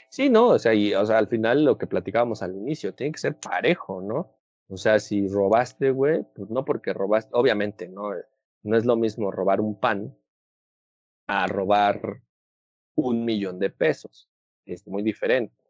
Sí, 0.09 0.31
no, 0.31 0.47
o 0.49 0.59
sea, 0.59 0.73
y, 0.73 0.95
o 0.95 1.05
sea, 1.05 1.19
al 1.19 1.29
final 1.29 1.67
lo 1.67 1.77
que 1.77 1.87
platicábamos 1.87 2.43
al 2.43 2.57
inicio, 2.57 2.95
tiene 2.95 3.13
que 3.13 3.19
ser 3.19 3.39
parejo, 3.39 4.01
¿no? 4.01 4.39
O 4.69 4.79
sea, 4.79 4.99
si 4.99 5.29
robaste, 5.29 5.91
güey, 5.91 6.25
pues 6.35 6.49
no 6.49 6.65
porque 6.65 6.95
robaste, 6.95 7.33
obviamente, 7.35 7.87
¿no? 7.87 8.13
No 8.63 8.79
es 8.79 8.87
lo 8.87 8.97
mismo 8.97 9.31
robar 9.31 9.61
un 9.61 9.79
pan 9.79 10.17
a 11.27 11.47
robar 11.49 12.23
un 12.95 13.27
millón 13.27 13.59
de 13.59 13.69
pesos. 13.69 14.31
Es 14.65 14.87
muy 14.87 15.03
diferente. 15.03 15.64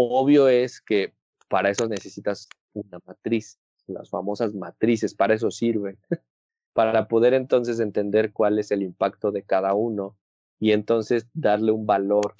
Obvio 0.00 0.48
es 0.48 0.80
que 0.80 1.12
para 1.48 1.70
eso 1.70 1.88
necesitas 1.88 2.48
una 2.72 3.00
matriz, 3.04 3.58
las 3.88 4.10
famosas 4.10 4.54
matrices, 4.54 5.12
para 5.12 5.34
eso 5.34 5.50
sirven, 5.50 5.98
para 6.72 7.08
poder 7.08 7.34
entonces 7.34 7.80
entender 7.80 8.32
cuál 8.32 8.60
es 8.60 8.70
el 8.70 8.82
impacto 8.82 9.32
de 9.32 9.42
cada 9.42 9.74
uno 9.74 10.16
y 10.60 10.70
entonces 10.70 11.26
darle 11.34 11.72
un 11.72 11.84
valor 11.84 12.34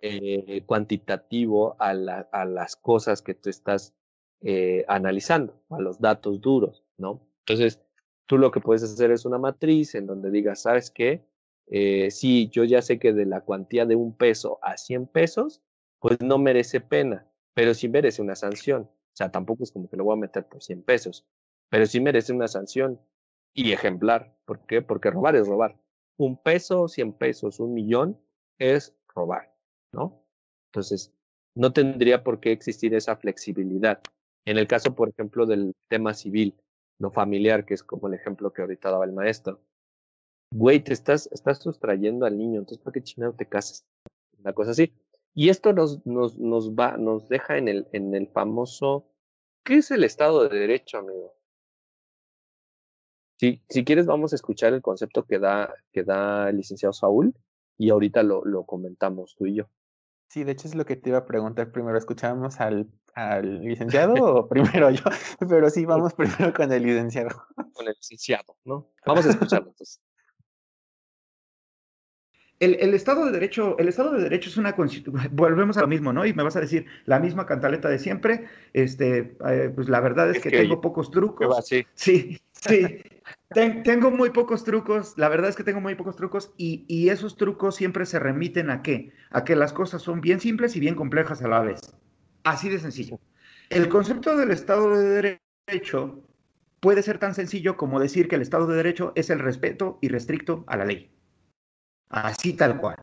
eh, 0.00 0.62
cuantitativo 0.64 1.76
a, 1.78 1.92
la, 1.92 2.26
a, 2.32 2.46
las 2.46 2.74
cosas 2.74 3.20
que 3.20 3.34
tú 3.34 3.50
estás 3.50 3.94
eh, 4.40 4.86
analizando, 4.88 5.60
a 5.68 5.80
los 5.80 6.00
datos 6.00 6.40
duros, 6.40 6.86
¿no? 6.96 7.20
Entonces, 7.40 7.82
tú 8.24 8.38
lo 8.38 8.50
que 8.50 8.60
puedes 8.60 8.82
hacer 8.82 9.10
es 9.10 9.26
una 9.26 9.36
matriz 9.36 9.94
en 9.94 10.06
donde 10.06 10.30
digas, 10.30 10.62
¿sabes 10.62 10.90
qué? 10.90 11.22
Eh, 11.66 12.10
sí, 12.10 12.48
yo 12.50 12.64
ya 12.64 12.80
sé 12.80 12.98
que 12.98 13.12
de 13.12 13.26
la 13.26 13.42
cuantía 13.42 13.84
de 13.84 13.94
un 13.94 14.16
peso 14.16 14.58
a 14.62 14.78
100 14.78 15.06
pesos, 15.08 15.60
pues 16.04 16.20
no 16.20 16.36
merece 16.36 16.82
pena, 16.82 17.26
pero 17.54 17.72
sí 17.72 17.88
merece 17.88 18.20
una 18.20 18.36
sanción. 18.36 18.82
O 18.82 19.16
sea, 19.16 19.32
tampoco 19.32 19.64
es 19.64 19.72
como 19.72 19.88
que 19.88 19.96
lo 19.96 20.04
voy 20.04 20.18
a 20.18 20.20
meter 20.20 20.46
por 20.46 20.62
100 20.62 20.82
pesos, 20.82 21.24
pero 21.70 21.86
sí 21.86 21.98
merece 21.98 22.34
una 22.34 22.46
sanción 22.46 23.00
y 23.54 23.72
ejemplar. 23.72 24.36
¿Por 24.44 24.66
qué? 24.66 24.82
Porque 24.82 25.10
robar 25.10 25.34
es 25.34 25.48
robar. 25.48 25.80
Un 26.18 26.36
peso, 26.36 26.88
100 26.88 27.14
pesos, 27.14 27.58
un 27.58 27.72
millón 27.72 28.20
es 28.58 28.94
robar. 29.14 29.56
¿no? 29.92 30.22
Entonces, 30.66 31.10
no 31.54 31.72
tendría 31.72 32.22
por 32.22 32.38
qué 32.38 32.52
existir 32.52 32.94
esa 32.94 33.16
flexibilidad. 33.16 34.02
En 34.44 34.58
el 34.58 34.66
caso, 34.66 34.94
por 34.94 35.08
ejemplo, 35.08 35.46
del 35.46 35.72
tema 35.88 36.12
civil, 36.12 36.54
no 36.98 37.12
familiar, 37.12 37.64
que 37.64 37.72
es 37.72 37.82
como 37.82 38.08
el 38.08 38.14
ejemplo 38.14 38.52
que 38.52 38.60
ahorita 38.60 38.90
daba 38.90 39.06
el 39.06 39.14
maestro. 39.14 39.58
Güey, 40.52 40.84
te 40.84 40.92
estás, 40.92 41.30
estás 41.32 41.60
sustrayendo 41.60 42.26
al 42.26 42.36
niño, 42.36 42.58
entonces 42.58 42.84
¿por 42.84 42.92
qué 42.92 43.02
chingado 43.02 43.32
te 43.32 43.46
casas? 43.46 43.86
Una 44.38 44.52
cosa 44.52 44.72
así. 44.72 44.92
Y 45.34 45.48
esto 45.48 45.72
nos, 45.72 46.06
nos, 46.06 46.38
nos 46.38 46.70
va, 46.70 46.96
nos 46.96 47.28
deja 47.28 47.58
en 47.58 47.68
el, 47.68 47.88
en 47.92 48.14
el 48.14 48.28
famoso, 48.28 49.10
¿qué 49.64 49.76
es 49.76 49.90
el 49.90 50.04
Estado 50.04 50.48
de 50.48 50.58
Derecho, 50.58 50.98
amigo? 50.98 51.34
Si, 53.38 53.60
si 53.68 53.84
quieres, 53.84 54.06
vamos 54.06 54.32
a 54.32 54.36
escuchar 54.36 54.72
el 54.72 54.80
concepto 54.80 55.24
que 55.24 55.40
da, 55.40 55.74
que 55.92 56.04
da 56.04 56.48
el 56.50 56.56
licenciado 56.58 56.92
Saúl 56.92 57.34
y 57.76 57.90
ahorita 57.90 58.22
lo, 58.22 58.44
lo 58.44 58.64
comentamos 58.64 59.34
tú 59.36 59.46
y 59.46 59.56
yo. 59.56 59.68
Sí, 60.28 60.44
de 60.44 60.52
hecho 60.52 60.68
es 60.68 60.74
lo 60.74 60.86
que 60.86 60.96
te 60.96 61.10
iba 61.10 61.18
a 61.18 61.26
preguntar 61.26 61.70
primero. 61.72 61.98
¿Escuchábamos 61.98 62.60
al, 62.60 62.88
al 63.14 63.60
licenciado 63.60 64.14
o 64.14 64.48
primero 64.48 64.90
yo? 64.90 65.02
Pero 65.48 65.70
sí, 65.70 65.84
vamos 65.86 66.14
primero 66.14 66.52
con 66.52 66.72
el 66.72 66.82
licenciado. 66.82 67.46
Con 67.72 67.88
el 67.88 67.94
licenciado, 67.94 68.56
¿no? 68.64 68.90
Vamos 69.06 69.26
a 69.26 69.30
escucharlo 69.30 69.68
entonces. 69.70 70.00
El, 72.64 72.78
el, 72.80 72.94
Estado 72.94 73.26
de 73.26 73.32
Derecho, 73.32 73.76
el 73.78 73.88
Estado 73.88 74.12
de 74.12 74.22
Derecho 74.22 74.48
es 74.48 74.56
una 74.56 74.74
constitución, 74.74 75.28
volvemos 75.32 75.76
a 75.76 75.82
lo 75.82 75.86
mismo, 75.86 76.12
¿no? 76.12 76.24
Y 76.24 76.32
me 76.32 76.42
vas 76.42 76.56
a 76.56 76.60
decir 76.60 76.86
la 77.04 77.20
misma 77.20 77.44
cantaleta 77.44 77.90
de 77.90 77.98
siempre. 77.98 78.46
Este, 78.72 79.36
eh, 79.46 79.70
pues 79.74 79.88
la 79.88 80.00
verdad 80.00 80.30
es, 80.30 80.40
que, 80.40 80.50
tengo 80.50 80.80
pocos 80.80 81.10
trucos. 81.10 81.66
sí. 81.66 81.86
sí, 81.94 82.40
sí. 82.52 83.02
tengo 83.84 84.10
muy 84.10 84.30
pocos 84.30 84.64
trucos, 84.64 85.12
la 85.18 85.28
verdad 85.28 85.50
es 85.50 85.56
que 85.56 85.64
tengo 85.64 85.82
muy 85.82 85.94
pocos 85.94 86.16
trucos 86.16 86.52
y, 86.56 86.86
y, 86.88 87.10
esos 87.10 87.36
trucos 87.36 87.76
siempre 87.76 88.06
se 88.06 88.18
remiten 88.18 88.70
a 88.70 88.82
qué? 88.82 89.12
A 89.30 89.44
que 89.44 89.56
las 89.56 89.74
cosas 89.74 90.00
son 90.00 90.22
bien 90.22 90.40
simples 90.40 90.74
y 90.74 90.80
bien 90.80 90.94
complejas 90.94 91.42
a 91.42 91.48
la 91.48 91.60
vez. 91.60 91.94
Así 92.44 92.70
de 92.70 92.78
sencillo. 92.78 93.20
El 93.68 93.88
concepto 93.88 94.36
del 94.36 94.50
Estado 94.50 94.96
de 94.96 95.38
Derecho 95.68 96.22
puede 96.80 97.02
ser 97.02 97.18
tan 97.18 97.34
sencillo 97.34 97.76
como 97.76 98.00
decir 98.00 98.28
que 98.28 98.36
el 98.36 98.42
Estado 98.42 98.66
de 98.66 98.76
Derecho 98.76 99.12
es 99.16 99.28
el 99.28 99.38
respeto 99.38 99.98
irrestricto 100.00 100.64
a 100.66 100.76
la 100.76 100.84
ley. 100.84 101.10
Así 102.14 102.52
tal 102.52 102.76
cual. 102.76 102.96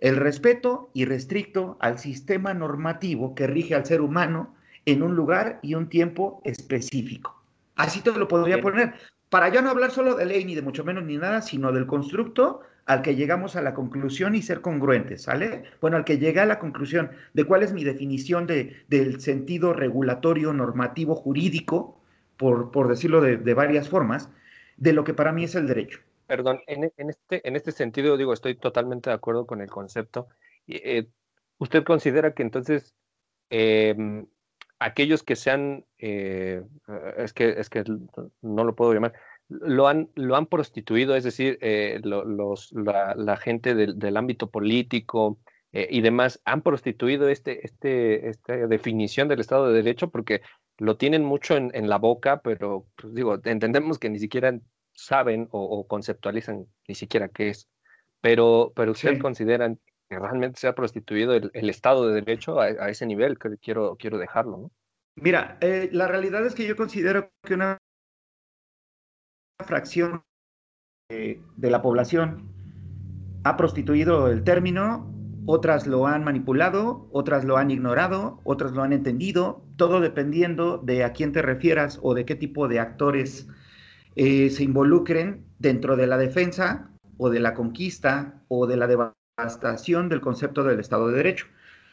El 0.00 0.16
respeto 0.16 0.90
irrestricto 0.92 1.78
al 1.80 1.98
sistema 1.98 2.52
normativo 2.52 3.34
que 3.34 3.46
rige 3.46 3.74
al 3.74 3.86
ser 3.86 4.02
humano 4.02 4.54
en 4.84 5.02
un 5.02 5.16
lugar 5.16 5.60
y 5.62 5.76
un 5.76 5.88
tiempo 5.88 6.42
específico. 6.44 7.42
Así 7.76 8.02
te 8.02 8.12
lo 8.12 8.28
podría 8.28 8.60
poner 8.60 8.92
para 9.30 9.48
ya 9.48 9.62
no 9.62 9.70
hablar 9.70 9.92
solo 9.92 10.14
de 10.14 10.26
ley, 10.26 10.44
ni 10.44 10.54
de 10.54 10.60
mucho 10.60 10.84
menos 10.84 11.04
ni 11.04 11.16
nada, 11.16 11.40
sino 11.40 11.72
del 11.72 11.86
constructo 11.86 12.60
al 12.84 13.00
que 13.00 13.16
llegamos 13.16 13.56
a 13.56 13.62
la 13.62 13.72
conclusión 13.72 14.34
y 14.34 14.42
ser 14.42 14.60
congruentes, 14.60 15.22
¿sale? 15.22 15.64
Bueno, 15.80 15.96
al 15.96 16.04
que 16.04 16.18
llegué 16.18 16.40
a 16.40 16.46
la 16.46 16.58
conclusión 16.58 17.12
de 17.32 17.44
cuál 17.44 17.62
es 17.62 17.72
mi 17.72 17.82
definición 17.82 18.46
de, 18.46 18.76
del 18.88 19.22
sentido 19.22 19.72
regulatorio, 19.72 20.52
normativo, 20.52 21.14
jurídico, 21.14 21.98
por, 22.36 22.72
por 22.72 22.88
decirlo 22.88 23.22
de, 23.22 23.38
de, 23.38 23.54
varias 23.54 23.88
formas, 23.88 24.28
de 24.76 24.92
lo 24.92 25.04
que 25.04 25.14
para 25.14 25.32
mí 25.32 25.44
es 25.44 25.54
el 25.54 25.66
derecho. 25.66 26.00
Perdón, 26.30 26.60
en, 26.68 26.92
este, 26.96 27.48
en 27.48 27.56
este 27.56 27.72
sentido, 27.72 28.16
digo, 28.16 28.32
estoy 28.32 28.54
totalmente 28.54 29.10
de 29.10 29.16
acuerdo 29.16 29.46
con 29.48 29.60
el 29.60 29.68
concepto. 29.68 30.28
Eh, 30.68 31.08
¿Usted 31.58 31.82
considera 31.82 32.34
que 32.34 32.44
entonces 32.44 32.94
eh, 33.50 33.96
aquellos 34.78 35.24
que 35.24 35.34
sean, 35.34 35.84
eh, 35.98 36.62
es, 37.16 37.32
que, 37.32 37.48
es 37.58 37.68
que 37.68 37.82
no 38.42 38.62
lo 38.62 38.76
puedo 38.76 38.94
llamar, 38.94 39.12
lo 39.48 39.88
han, 39.88 40.08
lo 40.14 40.36
han 40.36 40.46
prostituido, 40.46 41.16
es 41.16 41.24
decir, 41.24 41.58
eh, 41.62 41.98
los, 42.04 42.70
la, 42.74 43.36
gente 43.36 43.74
del, 43.74 43.98
del 43.98 44.16
ámbito 44.16 44.50
político 44.50 45.40
eh, 45.72 45.88
y 45.90 46.00
demás 46.00 46.40
han 46.44 46.62
prostituido 46.62 47.28
este, 47.28 47.66
este, 47.66 48.28
esta 48.28 48.54
definición 48.68 49.26
del 49.26 49.40
Estado 49.40 49.66
de 49.66 49.82
Derecho 49.82 50.10
porque 50.10 50.42
lo 50.78 50.96
tienen 50.96 51.24
mucho 51.24 51.56
en, 51.56 51.72
en 51.74 51.88
la 51.88 51.98
boca, 51.98 52.40
pero 52.40 52.86
pues, 52.94 53.14
digo, 53.14 53.36
entendemos 53.42 53.98
que 53.98 54.10
ni 54.10 54.20
siquiera 54.20 54.60
saben 55.04 55.48
o, 55.50 55.62
o, 55.62 55.86
conceptualizan 55.86 56.66
ni 56.88 56.94
siquiera 56.94 57.28
qué 57.28 57.50
es. 57.50 57.68
Pero, 58.20 58.72
pero 58.74 58.92
ustedes 58.92 59.16
sí. 59.16 59.22
consideran 59.22 59.78
que 60.08 60.18
realmente 60.18 60.60
se 60.60 60.68
ha 60.68 60.74
prostituido 60.74 61.34
el, 61.34 61.50
el 61.54 61.70
Estado 61.70 62.08
de 62.08 62.14
Derecho 62.14 62.60
a, 62.60 62.66
a, 62.66 62.88
ese 62.90 63.06
nivel, 63.06 63.38
que 63.38 63.56
quiero, 63.58 63.96
quiero 63.96 64.18
dejarlo, 64.18 64.56
¿no? 64.56 64.70
Mira, 65.16 65.58
eh, 65.60 65.88
la 65.92 66.06
realidad 66.06 66.46
es 66.46 66.54
que 66.54 66.66
yo 66.66 66.76
considero 66.76 67.30
que 67.42 67.54
una 67.54 67.78
fracción 69.64 70.24
eh, 71.10 71.40
de 71.56 71.70
la 71.70 71.82
población 71.82 72.48
ha 73.44 73.56
prostituido 73.56 74.28
el 74.28 74.44
término 74.44 75.10
otras 75.46 75.86
lo 75.86 76.06
han 76.06 76.22
manipulado, 76.22 77.08
otras 77.12 77.44
lo 77.44 77.56
han 77.56 77.70
ignorado, 77.70 78.40
otras 78.44 78.72
lo 78.72 78.82
han 78.82 78.92
entendido, 78.92 79.64
todo 79.76 80.00
dependiendo 80.00 80.78
de 80.78 81.02
a 81.02 81.12
quién 81.12 81.32
te 81.32 81.42
refieras 81.42 81.98
o 82.02 82.14
de 82.14 82.24
qué 82.24 82.34
tipo 82.34 82.68
de 82.68 82.78
actores 82.78 83.48
eh, 84.16 84.50
se 84.50 84.64
involucren 84.64 85.44
dentro 85.58 85.96
de 85.96 86.06
la 86.06 86.18
defensa 86.18 86.90
o 87.16 87.30
de 87.30 87.40
la 87.40 87.54
conquista 87.54 88.42
o 88.48 88.66
de 88.66 88.76
la 88.76 88.86
devastación 88.86 90.08
del 90.08 90.20
concepto 90.20 90.64
del 90.64 90.80
Estado 90.80 91.08
de 91.08 91.16
Derecho. 91.16 91.46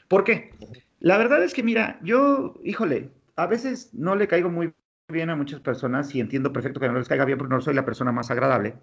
¿Por 0.07 0.23
qué? 0.23 0.51
La 0.99 1.17
verdad 1.17 1.43
es 1.43 1.53
que, 1.53 1.63
mira, 1.63 1.99
yo, 2.01 2.55
híjole, 2.63 3.11
a 3.35 3.45
veces 3.45 3.93
no 3.93 4.15
le 4.15 4.27
caigo 4.27 4.49
muy 4.49 4.73
bien 5.09 5.29
a 5.29 5.35
muchas 5.35 5.59
personas 5.59 6.13
y 6.15 6.19
entiendo 6.19 6.51
perfecto 6.51 6.79
que 6.79 6.87
no 6.87 6.97
les 6.97 7.07
caiga 7.07 7.25
bien 7.25 7.37
porque 7.37 7.53
no 7.53 7.61
soy 7.61 7.73
la 7.73 7.85
persona 7.85 8.11
más 8.11 8.31
agradable. 8.31 8.75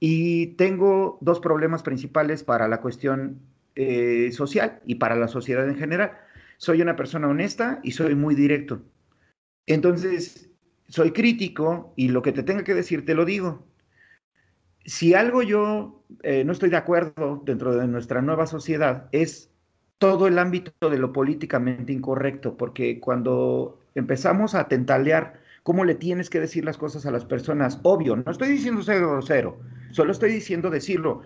Y 0.00 0.48
tengo 0.56 1.18
dos 1.20 1.40
problemas 1.40 1.82
principales 1.82 2.44
para 2.44 2.68
la 2.68 2.80
cuestión 2.80 3.40
eh, 3.76 4.30
social 4.32 4.80
y 4.84 4.96
para 4.96 5.16
la 5.16 5.28
sociedad 5.28 5.68
en 5.68 5.76
general. 5.76 6.12
Soy 6.58 6.82
una 6.82 6.96
persona 6.96 7.28
honesta 7.28 7.80
y 7.82 7.92
soy 7.92 8.14
muy 8.14 8.34
directo. 8.34 8.82
Entonces, 9.66 10.50
soy 10.94 11.10
crítico 11.10 11.92
y 11.96 12.10
lo 12.10 12.22
que 12.22 12.30
te 12.30 12.44
tenga 12.44 12.62
que 12.62 12.72
decir 12.72 13.04
te 13.04 13.16
lo 13.16 13.24
digo. 13.24 13.66
Si 14.84 15.12
algo 15.12 15.42
yo 15.42 16.04
eh, 16.22 16.44
no 16.44 16.52
estoy 16.52 16.70
de 16.70 16.76
acuerdo 16.76 17.42
dentro 17.44 17.74
de 17.74 17.88
nuestra 17.88 18.22
nueva 18.22 18.46
sociedad 18.46 19.08
es 19.10 19.50
todo 19.98 20.28
el 20.28 20.38
ámbito 20.38 20.88
de 20.88 20.98
lo 20.98 21.12
políticamente 21.12 21.92
incorrecto, 21.92 22.56
porque 22.56 23.00
cuando 23.00 23.80
empezamos 23.96 24.54
a 24.54 24.68
tentalear 24.68 25.40
cómo 25.64 25.84
le 25.84 25.96
tienes 25.96 26.30
que 26.30 26.38
decir 26.38 26.64
las 26.64 26.78
cosas 26.78 27.04
a 27.06 27.10
las 27.10 27.24
personas, 27.24 27.80
obvio, 27.82 28.14
no 28.14 28.30
estoy 28.30 28.50
diciendo 28.50 28.80
ser 28.84 29.00
grosero, 29.00 29.58
solo 29.90 30.12
estoy 30.12 30.30
diciendo 30.30 30.70
decirlo 30.70 31.22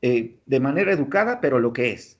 eh, 0.00 0.36
de 0.46 0.58
manera 0.58 0.92
educada, 0.92 1.40
pero 1.40 1.60
lo 1.60 1.72
que 1.72 1.92
es. 1.92 2.18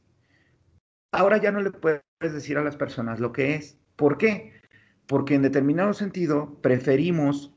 Ahora 1.10 1.38
ya 1.38 1.50
no 1.50 1.62
le 1.62 1.72
puedes 1.72 2.02
decir 2.20 2.58
a 2.58 2.62
las 2.62 2.76
personas 2.76 3.18
lo 3.18 3.32
que 3.32 3.56
es. 3.56 3.76
¿Por 3.96 4.18
qué? 4.18 4.61
Porque 5.12 5.34
en 5.34 5.42
determinado 5.42 5.92
sentido 5.92 6.56
preferimos 6.62 7.52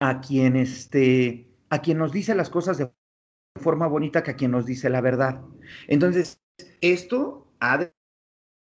a 0.00 0.22
quien, 0.22 0.56
este, 0.56 1.46
a 1.68 1.82
quien 1.82 1.98
nos 1.98 2.10
dice 2.10 2.34
las 2.34 2.48
cosas 2.48 2.78
de 2.78 2.90
forma 3.60 3.86
bonita 3.86 4.22
que 4.22 4.30
a 4.30 4.36
quien 4.36 4.52
nos 4.52 4.64
dice 4.64 4.88
la 4.88 5.02
verdad. 5.02 5.42
Entonces, 5.88 6.40
esto 6.80 7.52
ha 7.60 7.90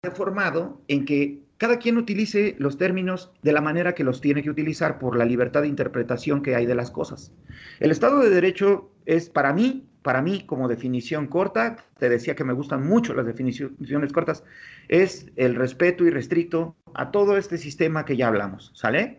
deformado 0.02 0.81
en 0.89 1.05
que 1.05 1.43
cada 1.59 1.78
quien 1.78 1.98
utilice 1.98 2.56
los 2.59 2.78
términos 2.78 3.35
de 3.43 3.52
la 3.52 3.61
manera 3.61 3.94
que 3.94 4.02
los 4.02 4.23
tiene 4.23 4.43
que 4.43 4.48
utilizar 4.48 4.98
por 4.98 5.15
la 5.15 5.27
libertad 5.27 5.61
de 5.61 5.69
interpretación 5.69 6.40
que 6.40 6.55
hay 6.55 6.65
de 6.65 6.74
las 6.74 6.90
cosas. 6.90 7.35
El 7.81 7.90
Estado 7.90 8.20
de 8.20 8.31
Derecho 8.31 8.94
es 9.05 9.28
para 9.28 9.52
mí, 9.52 9.86
para 10.05 10.20
mí 10.20 10.44
como 10.44 10.68
definición 10.68 11.26
corta, 11.28 11.78
te 11.98 12.10
decía 12.10 12.36
que 12.36 12.44
me 12.44 12.52
gustan 12.52 12.86
mucho 12.86 13.14
las 13.14 13.24
definiciones 13.24 14.12
cortas, 14.12 14.44
es 14.89 15.32
el 15.36 15.55
respeto 15.55 16.05
irrestricto 16.05 16.76
a 16.93 17.10
todo 17.10 17.39
este 17.39 17.56
sistema 17.56 18.05
que 18.05 18.18
ya 18.18 18.28
hablamos, 18.28 18.70
¿sale? 18.74 19.16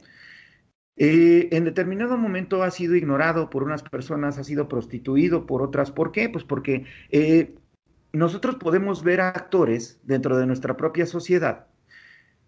Eh, 0.95 1.49
en 1.51 1.65
determinado 1.65 2.17
momento 2.17 2.61
ha 2.61 2.69
sido 2.69 2.95
ignorado 2.95 3.49
por 3.49 3.63
unas 3.63 3.81
personas, 3.81 4.37
ha 4.37 4.43
sido 4.43 4.69
prostituido 4.69 5.47
por 5.47 5.63
otras. 5.63 5.91
¿Por 5.91 6.11
qué? 6.11 6.29
Pues 6.29 6.43
porque 6.43 6.85
eh, 7.09 7.55
nosotros 8.13 8.57
podemos 8.57 9.03
ver 9.03 9.21
actores 9.21 9.99
dentro 10.03 10.37
de 10.37 10.45
nuestra 10.45 10.77
propia 10.77 11.07
sociedad, 11.07 11.65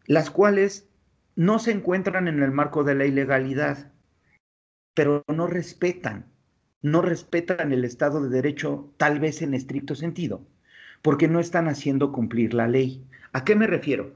las 0.05 0.29
cuales 0.29 0.87
no 1.35 1.57
se 1.57 1.71
encuentran 1.71 2.27
en 2.27 2.43
el 2.43 2.51
marco 2.51 2.83
de 2.83 2.93
la 2.93 3.05
ilegalidad, 3.05 3.91
pero 4.93 5.23
no 5.27 5.47
respetan, 5.47 6.36
no 6.81 7.01
respetan 7.01 7.71
el 7.71 7.83
Estado 7.83 8.21
de 8.21 8.29
Derecho 8.29 8.93
tal 8.97 9.19
vez 9.19 9.41
en 9.41 9.53
estricto 9.53 9.95
sentido, 9.95 10.41
porque 11.01 11.27
no 11.27 11.39
están 11.39 11.67
haciendo 11.67 12.11
cumplir 12.11 12.53
la 12.53 12.67
ley. 12.67 13.05
¿A 13.33 13.43
qué 13.43 13.55
me 13.55 13.67
refiero? 13.67 14.13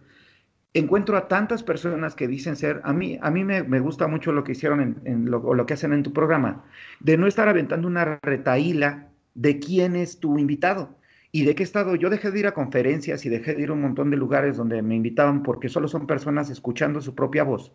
Encuentro 0.73 1.17
a 1.17 1.27
tantas 1.27 1.63
personas 1.63 2.15
que 2.15 2.27
dicen 2.27 2.55
ser, 2.55 2.81
a 2.83 2.93
mí, 2.93 3.19
a 3.21 3.29
mí 3.29 3.43
me, 3.43 3.79
gusta 3.79 4.07
mucho 4.07 4.31
lo 4.31 4.43
que 4.43 4.53
hicieron 4.53 5.01
en, 5.03 5.29
lo, 5.29 5.39
o 5.39 5.53
lo 5.53 5.65
que 5.65 5.73
hacen 5.73 5.91
en 5.91 6.03
tu 6.03 6.13
programa, 6.13 6.63
de 6.99 7.17
no 7.17 7.27
estar 7.27 7.49
aventando 7.49 7.87
una 7.87 8.19
retaíla 8.21 9.09
de 9.33 9.59
quién 9.59 9.95
es 9.95 10.19
tu 10.19 10.37
invitado 10.39 10.95
¿Y 11.33 11.45
de 11.45 11.55
qué 11.55 11.63
estado? 11.63 11.95
Yo 11.95 12.09
dejé 12.09 12.29
de 12.29 12.39
ir 12.39 12.47
a 12.47 12.53
conferencias 12.53 13.25
y 13.25 13.29
dejé 13.29 13.55
de 13.55 13.61
ir 13.61 13.69
a 13.69 13.73
un 13.73 13.81
montón 13.81 14.11
de 14.11 14.17
lugares 14.17 14.57
donde 14.57 14.81
me 14.81 14.95
invitaban 14.95 15.43
porque 15.43 15.69
solo 15.69 15.87
son 15.87 16.05
personas 16.05 16.49
escuchando 16.49 16.99
su 16.99 17.15
propia 17.15 17.43
voz, 17.43 17.71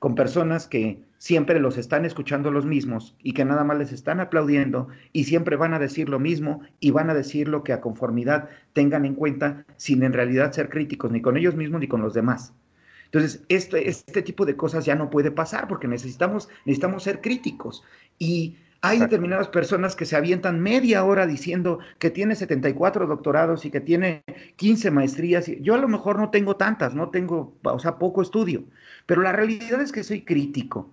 con 0.00 0.14
personas 0.14 0.66
que 0.66 1.04
siempre 1.18 1.60
los 1.60 1.76
están 1.76 2.06
escuchando 2.06 2.50
los 2.50 2.64
mismos 2.64 3.14
y 3.22 3.34
que 3.34 3.44
nada 3.44 3.64
más 3.64 3.78
les 3.78 3.92
están 3.92 4.18
aplaudiendo 4.18 4.88
y 5.12 5.24
siempre 5.24 5.56
van 5.56 5.74
a 5.74 5.78
decir 5.78 6.08
lo 6.08 6.18
mismo 6.18 6.62
y 6.80 6.90
van 6.90 7.10
a 7.10 7.14
decir 7.14 7.48
lo 7.48 7.62
que 7.62 7.74
a 7.74 7.82
conformidad 7.82 8.48
tengan 8.72 9.04
en 9.04 9.14
cuenta 9.14 9.66
sin 9.76 10.02
en 10.02 10.14
realidad 10.14 10.52
ser 10.52 10.70
críticos 10.70 11.12
ni 11.12 11.20
con 11.20 11.36
ellos 11.36 11.54
mismos 11.54 11.82
ni 11.82 11.86
con 11.86 12.00
los 12.00 12.14
demás. 12.14 12.54
Entonces, 13.04 13.44
este, 13.48 13.90
este 13.90 14.22
tipo 14.22 14.46
de 14.46 14.56
cosas 14.56 14.86
ya 14.86 14.94
no 14.94 15.10
puede 15.10 15.30
pasar 15.30 15.68
porque 15.68 15.86
necesitamos, 15.86 16.48
necesitamos 16.64 17.02
ser 17.02 17.20
críticos. 17.20 17.84
Y 18.18 18.56
hay 18.82 18.98
determinadas 18.98 19.48
personas 19.48 19.94
que 19.94 20.06
se 20.06 20.16
avientan 20.16 20.60
media 20.60 21.04
hora 21.04 21.26
diciendo 21.26 21.80
que 21.98 22.10
tiene 22.10 22.34
74 22.34 23.06
doctorados 23.06 23.64
y 23.64 23.70
que 23.70 23.80
tiene 23.80 24.24
15 24.56 24.90
maestrías. 24.90 25.46
Yo 25.60 25.74
a 25.74 25.78
lo 25.78 25.88
mejor 25.88 26.18
no 26.18 26.30
tengo 26.30 26.56
tantas, 26.56 26.94
no 26.94 27.10
tengo, 27.10 27.58
o 27.62 27.78
sea, 27.78 27.98
poco 27.98 28.22
estudio, 28.22 28.64
pero 29.06 29.22
la 29.22 29.32
realidad 29.32 29.80
es 29.82 29.92
que 29.92 30.02
soy 30.02 30.24
crítico. 30.24 30.90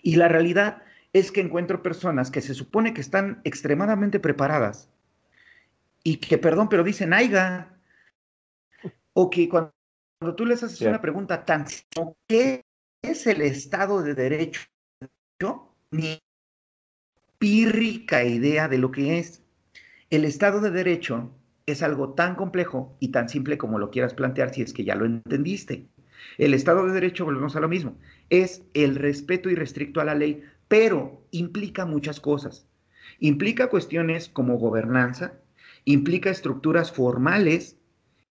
Y 0.00 0.16
la 0.16 0.28
realidad 0.28 0.82
es 1.12 1.32
que 1.32 1.40
encuentro 1.40 1.82
personas 1.82 2.30
que 2.30 2.40
se 2.40 2.54
supone 2.54 2.94
que 2.94 3.00
están 3.00 3.40
extremadamente 3.44 4.20
preparadas 4.20 4.90
y 6.04 6.18
que, 6.18 6.38
perdón, 6.38 6.68
pero 6.68 6.84
dicen, 6.84 7.12
aiga, 7.12 7.78
o 9.12 9.30
que 9.30 9.48
cuando, 9.48 9.72
tú 10.36 10.44
les 10.44 10.62
haces 10.62 10.80
una 10.82 11.00
pregunta 11.00 11.44
tan, 11.44 11.64
¿qué 12.28 12.64
es 13.02 13.26
el 13.26 13.40
Estado 13.42 14.02
de 14.02 14.14
Derecho? 14.14 14.60
Ni 15.90 16.20
pírrica 17.44 18.24
idea 18.24 18.68
de 18.68 18.78
lo 18.78 18.90
que 18.90 19.18
es. 19.18 19.42
El 20.08 20.24
Estado 20.24 20.62
de 20.62 20.70
Derecho 20.70 21.30
es 21.66 21.82
algo 21.82 22.14
tan 22.14 22.36
complejo 22.36 22.96
y 23.00 23.08
tan 23.08 23.28
simple 23.28 23.58
como 23.58 23.78
lo 23.78 23.90
quieras 23.90 24.14
plantear 24.14 24.54
si 24.54 24.62
es 24.62 24.72
que 24.72 24.82
ya 24.82 24.94
lo 24.94 25.04
entendiste. 25.04 25.86
El 26.38 26.54
Estado 26.54 26.86
de 26.86 26.94
Derecho, 26.94 27.26
volvemos 27.26 27.54
a 27.54 27.60
lo 27.60 27.68
mismo, 27.68 27.98
es 28.30 28.62
el 28.72 28.94
respeto 28.94 29.50
irrestricto 29.50 30.00
a 30.00 30.06
la 30.06 30.14
ley, 30.14 30.42
pero 30.68 31.22
implica 31.32 31.84
muchas 31.84 32.18
cosas. 32.18 32.66
Implica 33.18 33.68
cuestiones 33.68 34.30
como 34.30 34.56
gobernanza, 34.56 35.34
implica 35.84 36.30
estructuras 36.30 36.92
formales, 36.92 37.76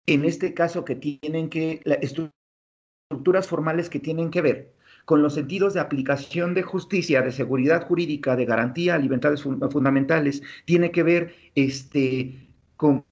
en 0.07 0.25
este 0.25 0.55
caso 0.55 0.85
que 0.85 0.95
tienen 0.95 1.49
que, 1.49 1.83
estructuras 2.01 3.47
formales 3.47 3.91
que 3.91 3.99
tienen 3.99 4.31
que 4.31 4.41
ver 4.41 4.73
con 5.05 5.21
los 5.21 5.33
sentidos 5.33 5.73
de 5.73 5.79
aplicación 5.79 6.53
de 6.53 6.63
justicia, 6.63 7.21
de 7.21 7.31
seguridad 7.31 7.85
jurídica, 7.85 8.35
de 8.35 8.45
garantía 8.45 8.97
libertades 8.97 9.41
fundamentales, 9.43 10.41
tiene 10.65 10.91
que 10.91 11.03
ver 11.03 11.35
este, 11.55 12.47
con 12.77 13.05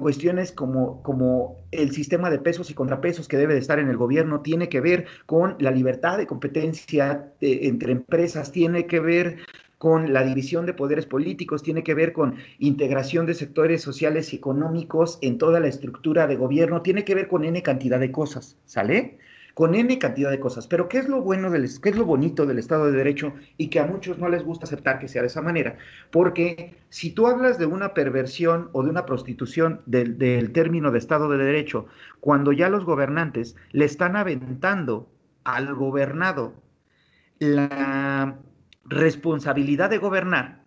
cuestiones 0.00 0.50
como, 0.50 1.02
como 1.02 1.58
el 1.70 1.92
sistema 1.92 2.30
de 2.30 2.38
pesos 2.38 2.70
y 2.70 2.74
contrapesos 2.74 3.28
que 3.28 3.36
debe 3.36 3.54
de 3.54 3.60
estar 3.60 3.78
en 3.78 3.88
el 3.88 3.96
gobierno, 3.96 4.40
tiene 4.40 4.68
que 4.68 4.80
ver 4.80 5.06
con 5.26 5.56
la 5.60 5.70
libertad 5.70 6.18
de 6.18 6.26
competencia 6.26 7.32
eh, 7.40 7.60
entre 7.64 7.92
empresas, 7.92 8.50
tiene 8.50 8.86
que 8.86 9.00
ver 9.00 9.38
con 9.78 10.12
la 10.12 10.24
división 10.24 10.66
de 10.66 10.74
poderes 10.74 11.06
políticos, 11.06 11.62
tiene 11.62 11.82
que 11.82 11.94
ver 11.94 12.12
con 12.12 12.36
integración 12.58 13.24
de 13.24 13.34
sectores 13.34 13.82
sociales 13.82 14.32
y 14.32 14.36
económicos 14.36 15.18
en 15.22 15.38
toda 15.38 15.60
la 15.60 15.68
estructura 15.68 16.26
de 16.26 16.36
gobierno, 16.36 16.82
tiene 16.82 17.04
que 17.04 17.14
ver 17.14 17.28
con 17.28 17.44
N 17.44 17.62
cantidad 17.62 17.98
de 17.98 18.12
cosas, 18.12 18.58
¿sale? 18.66 19.18
Con 19.54 19.74
N 19.74 19.98
cantidad 19.98 20.30
de 20.30 20.40
cosas. 20.40 20.66
Pero 20.66 20.88
¿qué 20.88 20.98
es 20.98 21.08
lo 21.08 21.20
bueno, 21.22 21.50
del, 21.50 21.68
qué 21.80 21.90
es 21.90 21.96
lo 21.96 22.04
bonito 22.04 22.46
del 22.46 22.58
Estado 22.58 22.86
de 22.86 22.96
Derecho 22.96 23.34
y 23.56 23.68
que 23.68 23.80
a 23.80 23.86
muchos 23.86 24.18
no 24.18 24.28
les 24.28 24.44
gusta 24.44 24.66
aceptar 24.66 24.98
que 24.98 25.08
sea 25.08 25.22
de 25.22 25.28
esa 25.28 25.42
manera? 25.42 25.76
Porque 26.10 26.76
si 26.88 27.10
tú 27.10 27.26
hablas 27.26 27.58
de 27.58 27.66
una 27.66 27.94
perversión 27.94 28.70
o 28.72 28.82
de 28.82 28.90
una 28.90 29.06
prostitución 29.06 29.82
del, 29.86 30.18
del 30.18 30.52
término 30.52 30.90
de 30.90 30.98
Estado 30.98 31.28
de 31.28 31.38
Derecho, 31.38 31.86
cuando 32.20 32.52
ya 32.52 32.68
los 32.68 32.84
gobernantes 32.84 33.56
le 33.72 33.84
están 33.84 34.16
aventando 34.16 35.08
al 35.44 35.74
gobernado 35.74 36.54
la 37.38 38.38
responsabilidad 38.84 39.90
de 39.90 39.98
gobernar, 39.98 40.64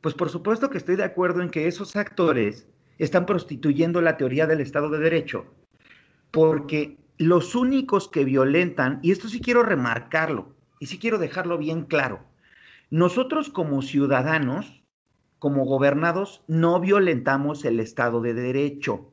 pues 0.00 0.14
por 0.14 0.30
supuesto 0.30 0.70
que 0.70 0.78
estoy 0.78 0.96
de 0.96 1.04
acuerdo 1.04 1.42
en 1.42 1.50
que 1.50 1.66
esos 1.66 1.96
actores 1.96 2.66
están 2.98 3.26
prostituyendo 3.26 4.00
la 4.00 4.16
teoría 4.16 4.46
del 4.46 4.60
Estado 4.60 4.90
de 4.90 4.98
Derecho, 4.98 5.46
porque 6.30 6.98
los 7.18 7.54
únicos 7.54 8.08
que 8.08 8.24
violentan, 8.24 8.98
y 9.02 9.12
esto 9.12 9.28
sí 9.28 9.40
quiero 9.40 9.62
remarcarlo, 9.62 10.54
y 10.80 10.86
sí 10.86 10.98
quiero 10.98 11.18
dejarlo 11.18 11.58
bien 11.58 11.84
claro, 11.84 12.24
nosotros 12.90 13.50
como 13.50 13.82
ciudadanos, 13.82 14.82
como 15.38 15.64
gobernados, 15.64 16.42
no 16.46 16.80
violentamos 16.80 17.64
el 17.64 17.80
Estado 17.80 18.20
de 18.20 18.34
Derecho. 18.34 19.12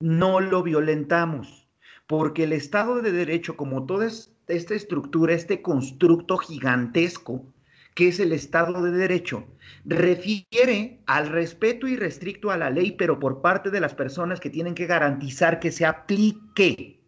No 0.00 0.40
lo 0.40 0.62
violentamos, 0.62 1.68
porque 2.06 2.44
el 2.44 2.52
Estado 2.52 3.00
de 3.02 3.12
Derecho, 3.12 3.56
como 3.56 3.86
toda 3.86 4.06
esta 4.06 4.74
estructura, 4.74 5.34
este 5.34 5.62
constructo 5.62 6.38
gigantesco 6.38 7.51
que 7.94 8.08
es 8.08 8.20
el 8.20 8.32
Estado 8.32 8.82
de 8.82 8.90
Derecho, 8.90 9.46
refiere 9.84 11.00
al 11.06 11.28
respeto 11.28 11.86
irrestricto 11.86 12.50
a 12.50 12.56
la 12.56 12.70
ley, 12.70 12.92
pero 12.92 13.18
por 13.18 13.42
parte 13.42 13.70
de 13.70 13.80
las 13.80 13.94
personas 13.94 14.40
que 14.40 14.50
tienen 14.50 14.74
que 14.74 14.86
garantizar 14.86 15.60
que 15.60 15.72
se 15.72 15.84
aplique. 15.84 17.02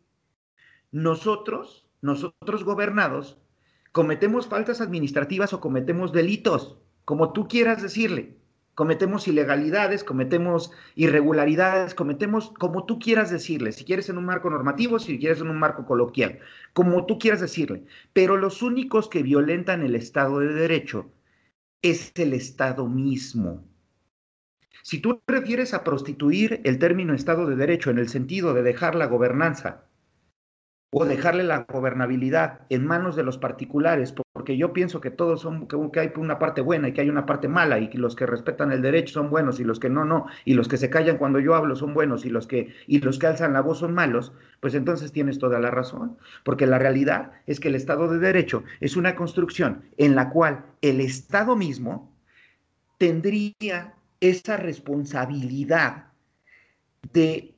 Nosotros, 0.92 1.86
nosotros 2.02 2.64
gobernados, 2.64 3.38
cometemos 3.92 4.46
faltas 4.46 4.80
administrativas 4.80 5.52
o 5.52 5.60
cometemos 5.60 6.12
delitos, 6.12 6.78
como 7.04 7.32
tú 7.32 7.48
quieras 7.48 7.82
decirle 7.82 8.43
cometemos 8.74 9.28
ilegalidades, 9.28 10.04
cometemos 10.04 10.72
irregularidades, 10.94 11.94
cometemos 11.94 12.52
como 12.58 12.84
tú 12.84 12.98
quieras 12.98 13.30
decirle, 13.30 13.72
si 13.72 13.84
quieres 13.84 14.08
en 14.08 14.18
un 14.18 14.26
marco 14.26 14.50
normativo, 14.50 14.98
si 14.98 15.18
quieres 15.18 15.40
en 15.40 15.48
un 15.48 15.58
marco 15.58 15.86
coloquial, 15.86 16.40
como 16.72 17.06
tú 17.06 17.18
quieras 17.18 17.40
decirle. 17.40 17.84
Pero 18.12 18.36
los 18.36 18.62
únicos 18.62 19.08
que 19.08 19.22
violentan 19.22 19.82
el 19.82 19.94
Estado 19.94 20.40
de 20.40 20.52
Derecho 20.52 21.10
es 21.82 22.12
el 22.16 22.32
Estado 22.32 22.88
mismo. 22.88 23.64
Si 24.82 24.98
tú 24.98 25.22
refieres 25.26 25.72
a 25.72 25.84
prostituir 25.84 26.60
el 26.64 26.78
término 26.78 27.14
Estado 27.14 27.46
de 27.46 27.56
Derecho 27.56 27.90
en 27.90 27.98
el 27.98 28.08
sentido 28.08 28.54
de 28.54 28.62
dejar 28.62 28.94
la 28.94 29.06
gobernanza 29.06 29.84
o 30.96 31.04
dejarle 31.04 31.42
la 31.42 31.66
gobernabilidad 31.68 32.60
en 32.68 32.86
manos 32.86 33.16
de 33.16 33.24
los 33.24 33.36
particulares, 33.36 34.14
porque 34.32 34.56
yo 34.56 34.72
pienso 34.72 35.00
que 35.00 35.10
todos 35.10 35.40
son, 35.40 35.66
que, 35.66 35.98
hay 35.98 36.12
una 36.14 36.38
parte 36.38 36.60
buena 36.60 36.86
y 36.86 36.92
que 36.92 37.00
hay 37.00 37.10
una 37.10 37.26
parte 37.26 37.48
mala, 37.48 37.80
y 37.80 37.90
que 37.90 37.98
los 37.98 38.14
que 38.14 38.26
respetan 38.26 38.70
el 38.70 38.80
derecho 38.80 39.14
son 39.14 39.28
buenos 39.28 39.58
y 39.58 39.64
los 39.64 39.80
que 39.80 39.90
no, 39.90 40.04
no, 40.04 40.26
y 40.44 40.54
los 40.54 40.68
que 40.68 40.76
se 40.76 40.90
callan 40.90 41.18
cuando 41.18 41.40
yo 41.40 41.56
hablo 41.56 41.74
son 41.74 41.94
buenos 41.94 42.24
y 42.24 42.30
los 42.30 42.46
que, 42.46 42.72
y 42.86 43.00
los 43.00 43.18
que 43.18 43.26
alzan 43.26 43.54
la 43.54 43.60
voz 43.60 43.80
son 43.80 43.92
malos, 43.92 44.32
pues 44.60 44.76
entonces 44.76 45.10
tienes 45.10 45.40
toda 45.40 45.58
la 45.58 45.72
razón, 45.72 46.16
porque 46.44 46.64
la 46.64 46.78
realidad 46.78 47.32
es 47.48 47.58
que 47.58 47.68
el 47.68 47.74
Estado 47.74 48.06
de 48.06 48.20
Derecho 48.20 48.62
es 48.78 48.96
una 48.96 49.16
construcción 49.16 49.82
en 49.96 50.14
la 50.14 50.30
cual 50.30 50.64
el 50.80 51.00
Estado 51.00 51.56
mismo 51.56 52.14
tendría 52.98 53.94
esa 54.20 54.56
responsabilidad 54.58 56.04
de 57.12 57.54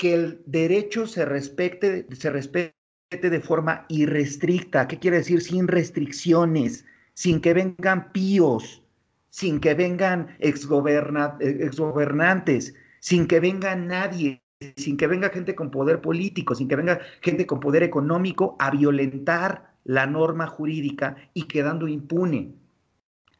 que 0.00 0.14
el 0.14 0.42
derecho 0.46 1.06
se 1.06 1.24
respete, 1.26 2.06
se 2.16 2.30
respete 2.30 2.74
de 3.10 3.40
forma 3.40 3.84
irrestricta. 3.90 4.88
¿Qué 4.88 4.98
quiere 4.98 5.18
decir? 5.18 5.42
Sin 5.42 5.68
restricciones, 5.68 6.86
sin 7.12 7.42
que 7.42 7.52
vengan 7.52 8.10
píos, 8.10 8.82
sin 9.28 9.60
que 9.60 9.74
vengan 9.74 10.34
exgobernantes, 10.38 12.74
sin 13.00 13.26
que 13.26 13.40
venga 13.40 13.76
nadie, 13.76 14.42
sin 14.76 14.96
que 14.96 15.06
venga 15.06 15.28
gente 15.28 15.54
con 15.54 15.70
poder 15.70 16.00
político, 16.00 16.54
sin 16.54 16.66
que 16.66 16.76
venga 16.76 16.98
gente 17.20 17.46
con 17.46 17.60
poder 17.60 17.82
económico 17.82 18.56
a 18.58 18.70
violentar 18.70 19.74
la 19.84 20.06
norma 20.06 20.46
jurídica 20.46 21.16
y 21.34 21.42
quedando 21.42 21.88
impune. 21.88 22.54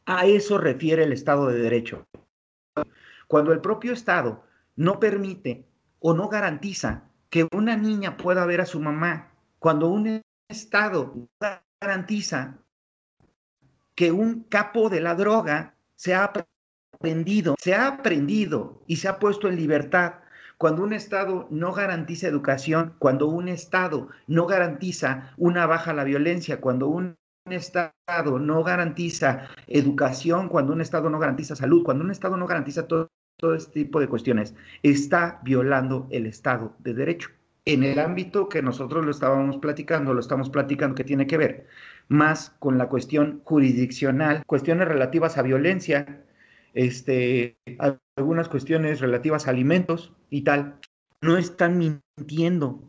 A 0.04 0.26
eso 0.26 0.58
refiere 0.58 1.04
el 1.04 1.14
Estado 1.14 1.48
de 1.48 1.58
Derecho. 1.58 2.04
Cuando 3.28 3.52
el 3.52 3.62
propio 3.62 3.94
Estado 3.94 4.44
no 4.76 5.00
permite 5.00 5.69
o 6.00 6.14
no 6.14 6.28
garantiza 6.28 7.04
que 7.28 7.48
una 7.52 7.76
niña 7.76 8.16
pueda 8.16 8.44
ver 8.46 8.60
a 8.60 8.66
su 8.66 8.80
mamá 8.80 9.30
cuando 9.58 9.88
un 9.88 10.22
Estado 10.48 11.14
garantiza 11.80 12.58
que 13.94 14.10
un 14.10 14.44
capo 14.44 14.88
de 14.88 15.00
la 15.00 15.14
droga 15.14 15.74
se 15.94 16.14
ha 16.14 16.24
aprendido, 16.24 17.54
se 17.60 17.74
ha 17.74 17.86
aprendido 17.86 18.82
y 18.86 18.96
se 18.96 19.08
ha 19.08 19.18
puesto 19.18 19.48
en 19.48 19.56
libertad, 19.56 20.14
cuando 20.58 20.82
un 20.82 20.92
Estado 20.92 21.46
no 21.50 21.72
garantiza 21.72 22.26
educación, 22.26 22.94
cuando 22.98 23.28
un 23.28 23.48
Estado 23.48 24.08
no 24.26 24.46
garantiza 24.46 25.32
una 25.36 25.66
baja 25.66 25.92
a 25.92 25.94
la 25.94 26.04
violencia, 26.04 26.60
cuando 26.60 26.88
un 26.88 27.16
Estado 27.46 28.38
no 28.38 28.62
garantiza 28.62 29.48
educación, 29.66 30.48
cuando 30.48 30.72
un 30.72 30.80
Estado 30.80 31.08
no 31.10 31.18
garantiza 31.18 31.56
salud, 31.56 31.82
cuando 31.84 32.04
un 32.04 32.10
Estado 32.10 32.36
no 32.36 32.46
garantiza 32.46 32.86
todo, 32.88 33.10
todo 33.40 33.54
este 33.54 33.72
tipo 33.72 34.00
de 34.00 34.08
cuestiones, 34.08 34.54
está 34.82 35.40
violando 35.42 36.06
el 36.10 36.26
Estado 36.26 36.76
de 36.78 36.94
Derecho. 36.94 37.30
En 37.64 37.82
el 37.82 37.98
ámbito 37.98 38.48
que 38.48 38.62
nosotros 38.62 39.04
lo 39.04 39.10
estábamos 39.10 39.58
platicando, 39.58 40.14
lo 40.14 40.20
estamos 40.20 40.50
platicando 40.50 40.94
que 40.94 41.04
tiene 41.04 41.26
que 41.26 41.36
ver 41.36 41.66
más 42.08 42.50
con 42.58 42.78
la 42.78 42.88
cuestión 42.88 43.40
jurisdiccional, 43.44 44.42
cuestiones 44.46 44.88
relativas 44.88 45.38
a 45.38 45.42
violencia, 45.42 46.24
este, 46.74 47.56
algunas 48.16 48.48
cuestiones 48.48 49.00
relativas 49.00 49.46
a 49.46 49.50
alimentos 49.50 50.12
y 50.28 50.42
tal. 50.42 50.76
No 51.22 51.36
están 51.36 51.78
mintiendo, 51.78 52.82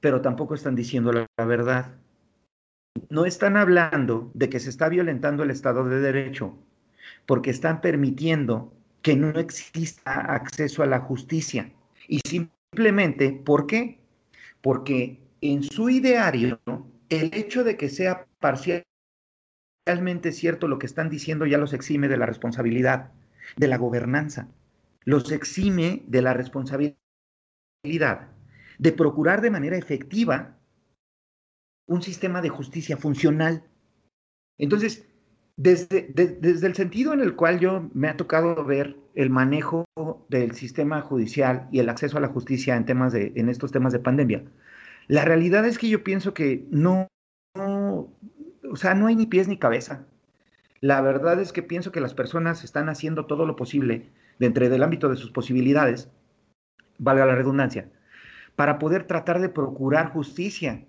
pero 0.00 0.20
tampoco 0.20 0.54
están 0.54 0.74
diciendo 0.74 1.12
la, 1.12 1.26
la 1.36 1.44
verdad. 1.44 1.94
No 3.08 3.24
están 3.26 3.56
hablando 3.56 4.30
de 4.34 4.48
que 4.48 4.60
se 4.60 4.70
está 4.70 4.88
violentando 4.88 5.42
el 5.42 5.50
Estado 5.50 5.84
de 5.84 6.00
Derecho, 6.00 6.58
porque 7.26 7.50
están 7.50 7.80
permitiendo 7.80 8.74
que 9.02 9.16
no 9.16 9.38
exista 9.38 10.34
acceso 10.34 10.82
a 10.82 10.86
la 10.86 11.00
justicia. 11.00 11.72
Y 12.08 12.20
simplemente, 12.26 13.32
¿por 13.32 13.66
qué? 13.66 14.00
Porque 14.60 15.20
en 15.40 15.62
su 15.62 15.90
ideario, 15.90 16.60
el 17.08 17.34
hecho 17.34 17.64
de 17.64 17.76
que 17.76 17.88
sea 17.88 18.26
parcialmente 18.38 18.86
cierto 20.32 20.68
lo 20.68 20.78
que 20.78 20.86
están 20.86 21.10
diciendo 21.10 21.46
ya 21.46 21.58
los 21.58 21.72
exime 21.72 22.08
de 22.08 22.16
la 22.16 22.26
responsabilidad, 22.26 23.12
de 23.56 23.68
la 23.68 23.76
gobernanza, 23.76 24.48
los 25.04 25.32
exime 25.32 26.02
de 26.06 26.22
la 26.22 26.32
responsabilidad 26.32 26.96
de 28.78 28.92
procurar 28.92 29.40
de 29.40 29.50
manera 29.50 29.76
efectiva 29.76 30.56
un 31.86 32.02
sistema 32.02 32.40
de 32.40 32.48
justicia 32.48 32.96
funcional. 32.96 33.64
Entonces, 34.58 35.06
desde, 35.62 36.12
el 36.42 36.74
sentido 36.74 37.12
en 37.12 37.20
el 37.20 37.36
cual 37.36 37.60
yo 37.60 37.88
me 37.94 38.08
ha 38.08 38.16
tocado 38.16 38.64
ver 38.64 38.96
el 39.14 39.30
manejo 39.30 39.84
del 40.28 40.52
sistema 40.52 41.00
judicial 41.02 41.68
y 41.70 41.78
el 41.78 41.88
acceso 41.88 42.18
a 42.18 42.20
la 42.20 42.28
justicia 42.28 42.76
en 42.76 43.48
estos 43.48 43.70
temas 43.70 43.92
de 43.92 44.00
pandemia, 44.00 44.42
la 45.06 45.24
realidad 45.24 45.64
es 45.64 45.78
que 45.78 45.88
yo 45.88 46.02
pienso 46.02 46.34
que 46.34 46.66
no, 46.70 47.08
o 47.54 48.08
sea, 48.74 48.94
no 48.94 49.06
hay 49.06 49.14
ni 49.14 49.26
pies 49.26 49.46
ni 49.46 49.56
cabeza. 49.56 50.06
La 50.80 51.00
verdad 51.00 51.40
es 51.40 51.52
que 51.52 51.62
pienso 51.62 51.92
que 51.92 52.00
las 52.00 52.14
personas 52.14 52.64
están 52.64 52.88
haciendo 52.88 53.26
todo 53.26 53.46
lo 53.46 53.54
posible 53.54 54.10
dentro 54.40 54.68
del 54.68 54.82
ámbito 54.82 55.08
de 55.08 55.16
sus 55.16 55.30
posibilidades, 55.30 56.10
valga 56.98 57.24
la 57.24 57.36
redundancia, 57.36 57.88
para 58.56 58.80
poder 58.80 59.06
tratar 59.06 59.40
de 59.40 59.48
procurar 59.48 60.10
justicia 60.10 60.84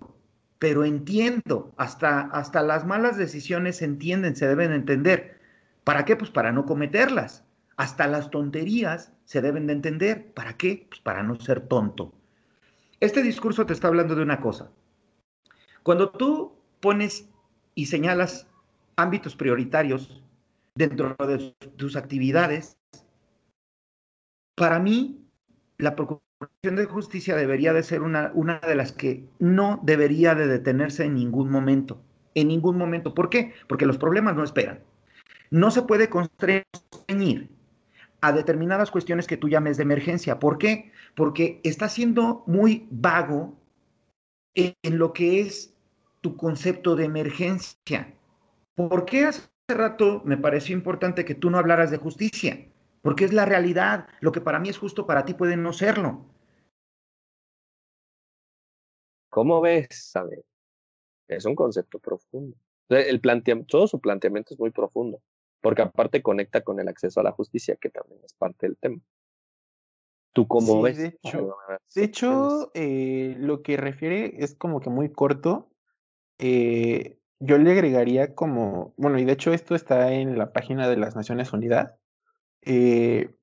pero 0.64 0.86
entiendo, 0.86 1.74
hasta, 1.76 2.22
hasta 2.22 2.62
las 2.62 2.86
malas 2.86 3.18
decisiones 3.18 3.76
se 3.76 3.84
entienden, 3.84 4.34
se 4.34 4.48
deben 4.48 4.72
entender. 4.72 5.38
¿Para 5.84 6.06
qué? 6.06 6.16
Pues 6.16 6.30
para 6.30 6.52
no 6.52 6.64
cometerlas. 6.64 7.44
Hasta 7.76 8.06
las 8.06 8.30
tonterías 8.30 9.12
se 9.26 9.42
deben 9.42 9.66
de 9.66 9.74
entender. 9.74 10.32
¿Para 10.32 10.56
qué? 10.56 10.86
Pues 10.88 11.02
para 11.02 11.22
no 11.22 11.38
ser 11.38 11.68
tonto. 11.68 12.14
Este 12.98 13.22
discurso 13.22 13.66
te 13.66 13.74
está 13.74 13.88
hablando 13.88 14.14
de 14.14 14.22
una 14.22 14.40
cosa. 14.40 14.70
Cuando 15.82 16.08
tú 16.08 16.56
pones 16.80 17.28
y 17.74 17.84
señalas 17.84 18.48
ámbitos 18.96 19.36
prioritarios 19.36 20.24
dentro 20.74 21.14
de 21.26 21.54
tus 21.76 21.94
actividades, 21.94 22.78
para 24.54 24.78
mí 24.78 25.28
la 25.76 25.94
preocupación 26.46 26.76
de 26.76 26.84
justicia 26.92 27.36
debería 27.36 27.72
de 27.72 27.82
ser 27.82 28.02
una, 28.02 28.30
una 28.34 28.58
de 28.60 28.74
las 28.74 28.92
que 28.92 29.28
no 29.38 29.80
debería 29.82 30.34
de 30.34 30.46
detenerse 30.46 31.04
en 31.04 31.14
ningún 31.14 31.50
momento. 31.50 32.00
En 32.34 32.48
ningún 32.48 32.76
momento. 32.76 33.14
¿Por 33.14 33.30
qué? 33.30 33.52
Porque 33.68 33.86
los 33.86 33.98
problemas 33.98 34.34
no 34.36 34.44
esperan. 34.44 34.80
No 35.50 35.70
se 35.70 35.82
puede 35.82 36.08
constreñir 36.08 37.50
a 38.20 38.32
determinadas 38.32 38.90
cuestiones 38.90 39.26
que 39.26 39.36
tú 39.36 39.48
llames 39.48 39.76
de 39.76 39.82
emergencia. 39.82 40.38
¿Por 40.38 40.58
qué? 40.58 40.92
Porque 41.14 41.60
está 41.62 41.88
siendo 41.88 42.42
muy 42.46 42.88
vago 42.90 43.56
en, 44.54 44.74
en 44.82 44.98
lo 44.98 45.12
que 45.12 45.40
es 45.40 45.74
tu 46.20 46.36
concepto 46.36 46.96
de 46.96 47.04
emergencia. 47.04 48.14
¿Por 48.74 49.04
qué 49.04 49.26
hace 49.26 49.48
rato 49.68 50.22
me 50.24 50.36
pareció 50.36 50.74
importante 50.74 51.24
que 51.24 51.34
tú 51.34 51.50
no 51.50 51.58
hablaras 51.58 51.90
de 51.90 51.98
justicia? 51.98 52.66
Porque 53.02 53.26
es 53.26 53.34
la 53.34 53.44
realidad. 53.44 54.08
Lo 54.20 54.32
que 54.32 54.40
para 54.40 54.58
mí 54.58 54.70
es 54.70 54.78
justo, 54.78 55.06
para 55.06 55.26
ti 55.26 55.34
puede 55.34 55.58
no 55.58 55.74
serlo. 55.74 56.24
¿Cómo 59.34 59.60
ves, 59.60 59.88
saber? 59.90 60.44
Es 61.26 61.44
un 61.44 61.56
concepto 61.56 61.98
profundo. 61.98 62.56
El 62.88 63.20
todo 63.66 63.88
su 63.88 64.00
planteamiento 64.00 64.54
es 64.54 64.60
muy 64.60 64.70
profundo, 64.70 65.20
porque 65.60 65.82
aparte 65.82 66.22
conecta 66.22 66.60
con 66.60 66.78
el 66.78 66.86
acceso 66.86 67.18
a 67.18 67.24
la 67.24 67.32
justicia, 67.32 67.74
que 67.74 67.90
también 67.90 68.20
es 68.24 68.32
parte 68.34 68.68
del 68.68 68.76
tema. 68.76 69.00
¿Tú 70.34 70.46
cómo 70.46 70.80
ves? 70.82 70.98
De 70.98 71.18
hecho, 71.20 71.56
de 71.96 72.04
hecho 72.04 72.70
eh, 72.74 73.34
lo 73.40 73.62
que 73.62 73.76
refiere 73.76 74.36
es 74.38 74.54
como 74.54 74.78
que 74.78 74.90
muy 74.90 75.10
corto. 75.10 75.68
Eh, 76.38 77.18
yo 77.40 77.58
le 77.58 77.72
agregaría 77.72 78.36
como, 78.36 78.94
bueno, 78.96 79.18
y 79.18 79.24
de 79.24 79.32
hecho 79.32 79.52
esto 79.52 79.74
está 79.74 80.12
en 80.12 80.38
la 80.38 80.52
página 80.52 80.88
de 80.88 80.96
las 80.96 81.16
Naciones 81.16 81.52
Unidas. 81.52 81.92
Eh, 82.62 83.34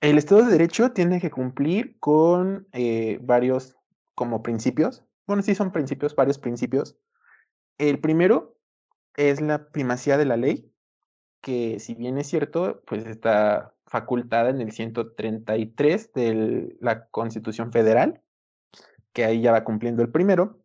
el 0.00 0.18
Estado 0.18 0.42
de 0.42 0.50
Derecho 0.50 0.90
tiene 0.90 1.20
que 1.20 1.30
cumplir 1.30 2.00
con 2.00 2.66
varios 3.20 3.76
como 4.14 4.42
principios. 4.42 5.04
Bueno, 5.26 5.42
sí 5.42 5.54
son 5.54 5.72
principios, 5.72 6.14
varios 6.14 6.38
principios. 6.38 6.96
El 7.78 8.00
primero 8.00 8.56
es 9.16 9.40
la 9.40 9.68
primacía 9.70 10.18
de 10.18 10.24
la 10.24 10.36
ley, 10.36 10.70
que 11.40 11.78
si 11.80 11.94
bien 11.94 12.18
es 12.18 12.26
cierto, 12.28 12.82
pues 12.86 13.06
está 13.06 13.74
facultada 13.86 14.50
en 14.50 14.60
el 14.60 14.72
133 14.72 16.12
de 16.14 16.76
la 16.80 17.06
Constitución 17.08 17.72
Federal, 17.72 18.22
que 19.12 19.24
ahí 19.24 19.40
ya 19.40 19.52
va 19.52 19.64
cumpliendo 19.64 20.02
el 20.02 20.10
primero. 20.10 20.58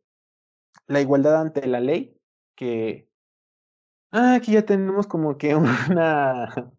La 0.88 1.02
igualdad 1.02 1.40
ante 1.42 1.66
la 1.68 1.80
ley, 1.80 2.18
que 2.56 3.10
ah, 4.12 4.36
aquí 4.36 4.54
ya 4.54 4.66
tenemos 4.66 5.08
como 5.08 5.38
que 5.38 5.56
una, 5.90 6.74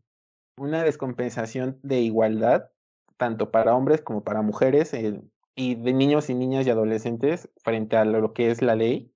una 0.56 0.82
descompensación 0.82 1.78
de 1.82 2.00
igualdad, 2.00 2.70
tanto 3.16 3.50
para 3.50 3.74
hombres 3.74 4.00
como 4.00 4.24
para 4.24 4.42
mujeres, 4.42 4.94
eh, 4.94 5.20
y 5.54 5.74
de 5.74 5.92
niños 5.92 6.30
y 6.30 6.34
niñas 6.34 6.66
y 6.66 6.70
adolescentes 6.70 7.50
frente 7.62 7.96
a 7.96 8.04
lo 8.04 8.32
que 8.32 8.50
es 8.50 8.62
la 8.62 8.74
ley. 8.74 9.12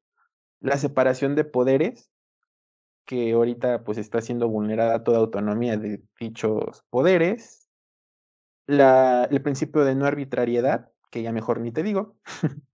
La 0.60 0.78
separación 0.78 1.34
de 1.34 1.44
poderes, 1.44 2.10
que 3.04 3.32
ahorita 3.32 3.84
pues 3.84 3.98
está 3.98 4.20
siendo 4.20 4.48
vulnerada 4.48 5.04
toda 5.04 5.18
autonomía 5.18 5.76
de 5.76 6.02
dichos 6.18 6.84
poderes, 6.90 7.68
la, 8.66 9.28
el 9.30 9.42
principio 9.42 9.84
de 9.84 9.94
no 9.94 10.06
arbitrariedad, 10.06 10.90
que 11.10 11.22
ya 11.22 11.32
mejor 11.32 11.60
ni 11.60 11.70
te 11.70 11.82
digo, 11.82 12.16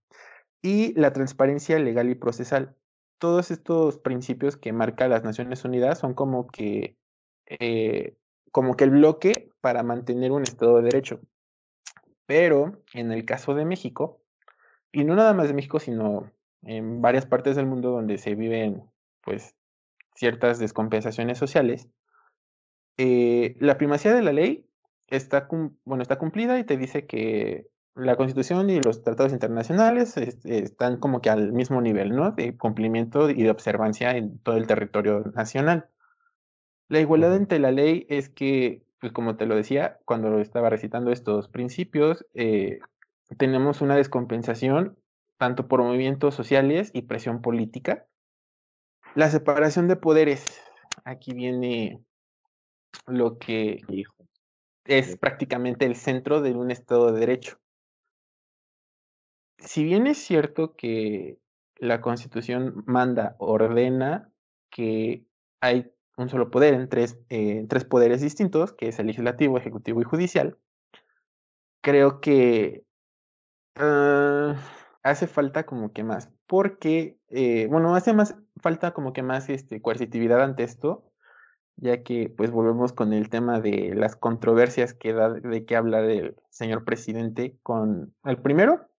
y 0.61 0.93
la 0.99 1.13
transparencia 1.13 1.79
legal 1.79 2.09
y 2.09 2.15
procesal. 2.15 2.75
Todos 3.19 3.51
estos 3.51 3.99
principios 3.99 4.57
que 4.57 4.73
marca 4.73 5.07
las 5.07 5.23
Naciones 5.23 5.63
Unidas 5.63 5.99
son 5.99 6.13
como 6.13 6.47
que, 6.47 6.97
eh, 7.45 8.15
como 8.51 8.75
que 8.75 8.85
el 8.85 8.91
bloque 8.91 9.51
para 9.61 9.83
mantener 9.83 10.31
un 10.31 10.43
Estado 10.43 10.77
de 10.77 10.83
Derecho. 10.83 11.21
Pero 12.31 12.81
en 12.93 13.11
el 13.11 13.25
caso 13.25 13.55
de 13.55 13.65
México, 13.65 14.21
y 14.93 15.03
no 15.03 15.15
nada 15.15 15.33
más 15.33 15.49
de 15.49 15.53
México, 15.53 15.81
sino 15.81 16.31
en 16.61 17.01
varias 17.01 17.25
partes 17.25 17.57
del 17.57 17.65
mundo 17.65 17.91
donde 17.91 18.17
se 18.17 18.35
viven 18.35 18.83
pues 19.19 19.53
ciertas 20.15 20.57
descompensaciones 20.57 21.37
sociales, 21.37 21.89
eh, 22.95 23.57
la 23.59 23.77
primacía 23.77 24.13
de 24.13 24.21
la 24.21 24.31
ley 24.31 24.65
está, 25.07 25.49
bueno, 25.83 26.01
está 26.03 26.17
cumplida 26.19 26.57
y 26.57 26.63
te 26.63 26.77
dice 26.77 27.05
que 27.05 27.67
la 27.95 28.15
Constitución 28.15 28.69
y 28.69 28.79
los 28.79 29.03
tratados 29.03 29.33
internacionales 29.33 30.15
están 30.15 31.01
como 31.01 31.19
que 31.19 31.31
al 31.31 31.51
mismo 31.51 31.81
nivel, 31.81 32.15
¿no? 32.15 32.31
De 32.31 32.55
cumplimiento 32.55 33.29
y 33.29 33.43
de 33.43 33.49
observancia 33.49 34.15
en 34.15 34.39
todo 34.39 34.55
el 34.55 34.67
territorio 34.67 35.19
nacional. 35.35 35.89
La 36.87 37.01
igualdad 37.01 37.35
entre 37.35 37.59
la 37.59 37.73
ley 37.73 38.05
es 38.07 38.29
que, 38.29 38.85
pues 39.01 39.11
como 39.11 39.35
te 39.35 39.47
lo 39.47 39.55
decía, 39.55 39.99
cuando 40.05 40.39
estaba 40.39 40.69
recitando 40.69 41.11
estos 41.11 41.49
principios, 41.49 42.23
eh, 42.35 42.79
tenemos 43.37 43.81
una 43.81 43.95
descompensación 43.95 44.95
tanto 45.37 45.67
por 45.67 45.81
movimientos 45.81 46.35
sociales 46.35 46.91
y 46.93 47.01
presión 47.01 47.41
política, 47.41 48.05
la 49.15 49.31
separación 49.31 49.87
de 49.87 49.95
poderes. 49.95 50.45
Aquí 51.03 51.33
viene 51.33 52.05
lo 53.07 53.39
que 53.39 53.81
es 54.85 55.17
prácticamente 55.17 55.85
el 55.85 55.95
centro 55.95 56.41
de 56.41 56.51
un 56.53 56.69
Estado 56.69 57.11
de 57.11 57.19
Derecho. 57.19 57.57
Si 59.57 59.83
bien 59.83 60.05
es 60.05 60.19
cierto 60.19 60.75
que 60.75 61.39
la 61.77 62.01
Constitución 62.01 62.83
manda, 62.85 63.35
ordena 63.39 64.29
que 64.69 65.25
hay 65.59 65.91
un 66.17 66.29
solo 66.29 66.51
poder 66.51 66.73
en 66.73 66.89
tres, 66.89 67.19
eh, 67.29 67.65
tres 67.69 67.85
poderes 67.85 68.21
distintos, 68.21 68.73
que 68.73 68.89
es 68.89 68.99
el 68.99 69.07
legislativo, 69.07 69.57
ejecutivo 69.57 70.01
y 70.01 70.05
judicial, 70.05 70.57
creo 71.81 72.21
que 72.21 72.83
ah, 73.75 74.55
hace 75.03 75.27
falta 75.27 75.65
como 75.65 75.91
que 75.93 76.03
más, 76.03 76.29
porque, 76.47 77.17
eh, 77.29 77.67
bueno, 77.69 77.95
hace 77.95 78.13
más 78.13 78.35
falta 78.61 78.91
como 78.91 79.13
que 79.13 79.23
más 79.23 79.49
este, 79.49 79.81
coercitividad 79.81 80.41
ante 80.41 80.63
esto, 80.63 81.11
ya 81.77 82.03
que 82.03 82.29
pues 82.29 82.51
volvemos 82.51 82.93
con 82.93 83.13
el 83.13 83.29
tema 83.29 83.59
de 83.59 83.93
las 83.95 84.15
controversias 84.15 84.93
que 84.93 85.13
da 85.13 85.29
de 85.29 85.65
que 85.65 85.75
habla 85.75 86.01
el 86.01 86.35
señor 86.49 86.83
presidente 86.83 87.57
con 87.63 88.13
el 88.23 88.37
primero, 88.37 88.90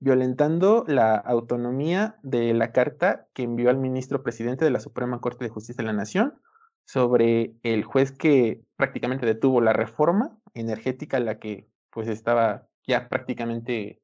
violentando 0.00 0.84
la 0.88 1.14
autonomía 1.14 2.18
de 2.22 2.52
la 2.54 2.72
carta 2.72 3.28
que 3.34 3.44
envió 3.44 3.70
al 3.70 3.78
ministro 3.78 4.22
presidente 4.22 4.64
de 4.64 4.70
la 4.70 4.80
Suprema 4.80 5.20
Corte 5.20 5.44
de 5.44 5.50
Justicia 5.50 5.82
de 5.82 5.86
la 5.86 5.92
Nación 5.92 6.40
sobre 6.84 7.54
el 7.62 7.84
juez 7.84 8.10
que 8.10 8.62
prácticamente 8.76 9.26
detuvo 9.26 9.60
la 9.60 9.72
reforma 9.72 10.38
energética, 10.54 11.20
la 11.20 11.38
que 11.38 11.68
pues 11.90 12.08
estaba 12.08 12.66
ya 12.86 13.08
prácticamente 13.08 14.00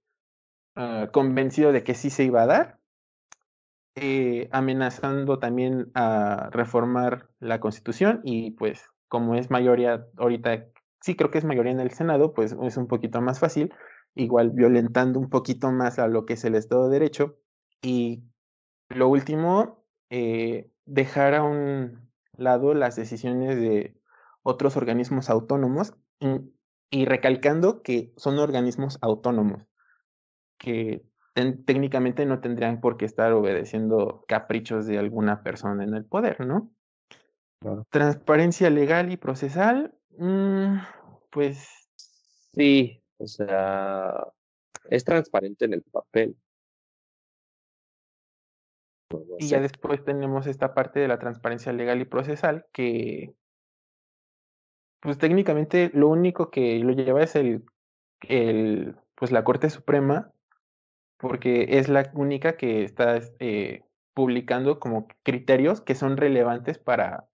Ah, 0.77 1.09
convencido 1.11 1.73
de 1.73 1.83
que 1.83 1.95
sí 1.95 2.11
se 2.11 2.25
iba 2.25 2.43
a 2.43 2.47
dar, 2.47 2.79
eh, 3.95 4.49
amenazando 4.53 5.39
también 5.39 5.91
a 5.95 6.51
reformar 6.53 7.31
la 7.41 7.61
constitución 7.61 8.21
y 8.25 8.51
pues 8.51 8.85
como 9.09 9.37
es 9.37 9.51
mayoría 9.51 10.07
ahorita, 10.19 10.67
sí 11.01 11.17
creo 11.17 11.31
que 11.31 11.39
es 11.39 11.47
mayoría 11.47 11.73
en 11.73 11.81
el 11.81 11.93
Senado, 11.93 12.35
pues 12.35 12.55
es 12.63 12.77
un 12.77 12.89
poquito 12.89 13.23
más 13.23 13.41
fácil, 13.41 13.73
igual 14.17 14.51
violentando 14.51 15.21
un 15.21 15.31
poquito 15.31 15.71
más 15.71 15.99
a 16.01 16.09
lo 16.09 16.27
que 16.27 16.35
es 16.35 16.45
el 16.45 16.57
Estado 16.57 16.89
de 16.89 16.99
Derecho. 16.99 17.39
Y 17.83 18.25
lo 18.89 19.09
último, 19.09 19.85
eh, 20.11 20.73
dejar 20.87 21.35
a 21.35 21.45
un 21.45 22.11
lado 22.37 22.75
las 22.75 22.97
decisiones 22.97 23.57
de 23.57 24.01
otros 24.43 24.77
organismos 24.77 25.31
autónomos 25.31 25.95
y 26.91 27.05
recalcando 27.05 27.83
que 27.83 28.13
son 28.17 28.39
organismos 28.39 28.99
autónomos 29.03 29.63
que 30.59 31.05
técnicamente 31.67 32.25
no 32.25 32.41
tendrían 32.41 32.81
por 32.81 32.97
qué 32.97 33.05
estar 33.05 33.33
obedeciendo 33.33 34.25
caprichos 34.27 34.87
de 34.87 34.99
alguna 34.99 35.43
persona 35.43 35.85
en 35.85 35.95
el 35.95 36.07
poder, 36.07 36.41
¿no? 36.47 36.73
Transparencia 37.91 38.71
legal 38.71 39.13
y 39.13 39.17
procesal, 39.17 39.95
mm, 40.19 40.77
pues... 41.31 41.69
Sí, 42.55 43.03
o 43.19 43.27
sea, 43.27 44.27
es 44.91 45.05
transparente 45.05 45.65
en 45.65 45.75
el 45.75 45.83
papel. 45.83 46.37
y 49.39 49.49
ya 49.49 49.61
después 49.61 50.05
tenemos 50.05 50.47
esta 50.47 50.75
parte 50.75 50.99
de 50.99 51.09
la 51.09 51.19
transparencia 51.19 51.73
legal 51.73 52.01
y 52.01 52.05
procesal 52.05 52.67
que, 52.73 53.35
pues 55.01 55.19
técnicamente 55.19 55.91
lo 55.95 56.09
único 56.09 56.51
que 56.51 56.79
lo 56.81 56.93
lleva 56.93 57.23
es 57.23 57.37
el, 57.37 57.65
el 58.23 58.97
pues 59.15 59.31
la 59.31 59.45
Corte 59.45 59.71
Suprema 59.71 60.33
porque 61.17 61.79
es 61.79 61.89
la 61.89 62.11
única 62.15 62.57
que 62.57 62.85
está 62.85 63.21
eh, 63.39 63.85
publicando 64.15 64.79
como 64.79 65.09
criterios 65.23 65.81
que 65.81 65.95
son 65.95 66.17
relevantes 66.17 66.79
para, 66.79 67.29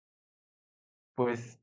pues, 1.16 1.61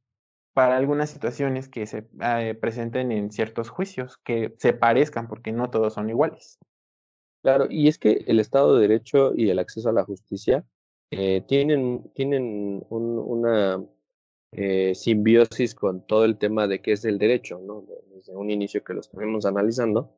para 0.58 0.76
algunas 0.76 1.08
situaciones 1.08 1.68
que 1.68 1.86
se 1.86 2.08
eh, 2.20 2.58
presenten 2.60 3.12
en 3.12 3.30
ciertos 3.30 3.68
juicios, 3.68 4.16
que 4.24 4.56
se 4.58 4.72
parezcan, 4.72 5.28
porque 5.28 5.52
no 5.52 5.70
todos 5.70 5.94
son 5.94 6.10
iguales. 6.10 6.58
Claro, 7.44 7.68
y 7.70 7.86
es 7.86 7.96
que 7.96 8.24
el 8.26 8.40
Estado 8.40 8.74
de 8.74 8.88
Derecho 8.88 9.34
y 9.36 9.50
el 9.50 9.60
acceso 9.60 9.88
a 9.88 9.92
la 9.92 10.02
justicia 10.02 10.64
eh, 11.12 11.44
tienen, 11.46 12.10
tienen 12.12 12.84
una 12.90 13.84
simbiosis 14.94 15.76
con 15.76 16.04
todo 16.04 16.24
el 16.24 16.38
tema 16.38 16.66
de 16.66 16.82
qué 16.82 16.90
es 16.90 17.04
el 17.04 17.18
derecho, 17.18 17.60
¿no? 17.60 17.84
Desde 18.12 18.34
un 18.34 18.50
inicio 18.50 18.82
que 18.82 18.94
lo 18.94 19.00
estuvimos 19.00 19.46
analizando, 19.46 20.12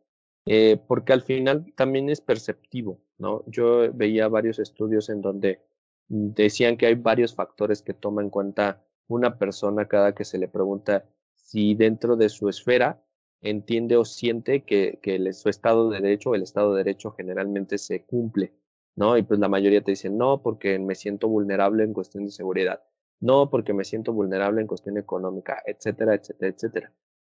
eh, 0.46 0.78
porque 0.88 1.12
al 1.12 1.20
final 1.20 1.70
también 1.76 2.08
es 2.08 2.22
perceptivo, 2.22 3.02
¿no? 3.18 3.44
Yo 3.46 3.92
veía 3.92 4.26
varios 4.28 4.58
estudios 4.58 5.10
en 5.10 5.20
donde 5.20 5.60
decían 6.08 6.78
que 6.78 6.86
hay 6.86 6.94
varios 6.94 7.34
factores 7.34 7.82
que 7.82 7.92
toma 7.92 8.22
en 8.22 8.30
cuenta 8.30 8.82
una 9.10 9.38
persona 9.38 9.86
cada 9.86 10.14
que 10.14 10.24
se 10.24 10.38
le 10.38 10.48
pregunta 10.48 11.04
si 11.34 11.74
dentro 11.74 12.16
de 12.16 12.28
su 12.28 12.48
esfera 12.48 13.02
entiende 13.42 13.96
o 13.96 14.04
siente 14.04 14.64
que, 14.64 14.98
que 15.02 15.32
su 15.32 15.48
estado 15.48 15.90
de 15.90 16.00
derecho, 16.00 16.34
el 16.34 16.42
estado 16.42 16.74
de 16.74 16.84
derecho 16.84 17.12
generalmente 17.12 17.78
se 17.78 18.04
cumple, 18.04 18.52
¿no? 18.96 19.16
Y 19.16 19.22
pues 19.22 19.40
la 19.40 19.48
mayoría 19.48 19.82
te 19.82 19.92
dicen, 19.92 20.18
no, 20.18 20.42
porque 20.42 20.78
me 20.78 20.94
siento 20.94 21.28
vulnerable 21.28 21.84
en 21.84 21.92
cuestión 21.92 22.24
de 22.24 22.30
seguridad, 22.30 22.82
no, 23.20 23.50
porque 23.50 23.72
me 23.72 23.84
siento 23.84 24.12
vulnerable 24.12 24.60
en 24.60 24.66
cuestión 24.66 24.98
económica, 24.98 25.62
etcétera, 25.66 26.14
etcétera, 26.14 26.52
etcétera. 26.54 26.92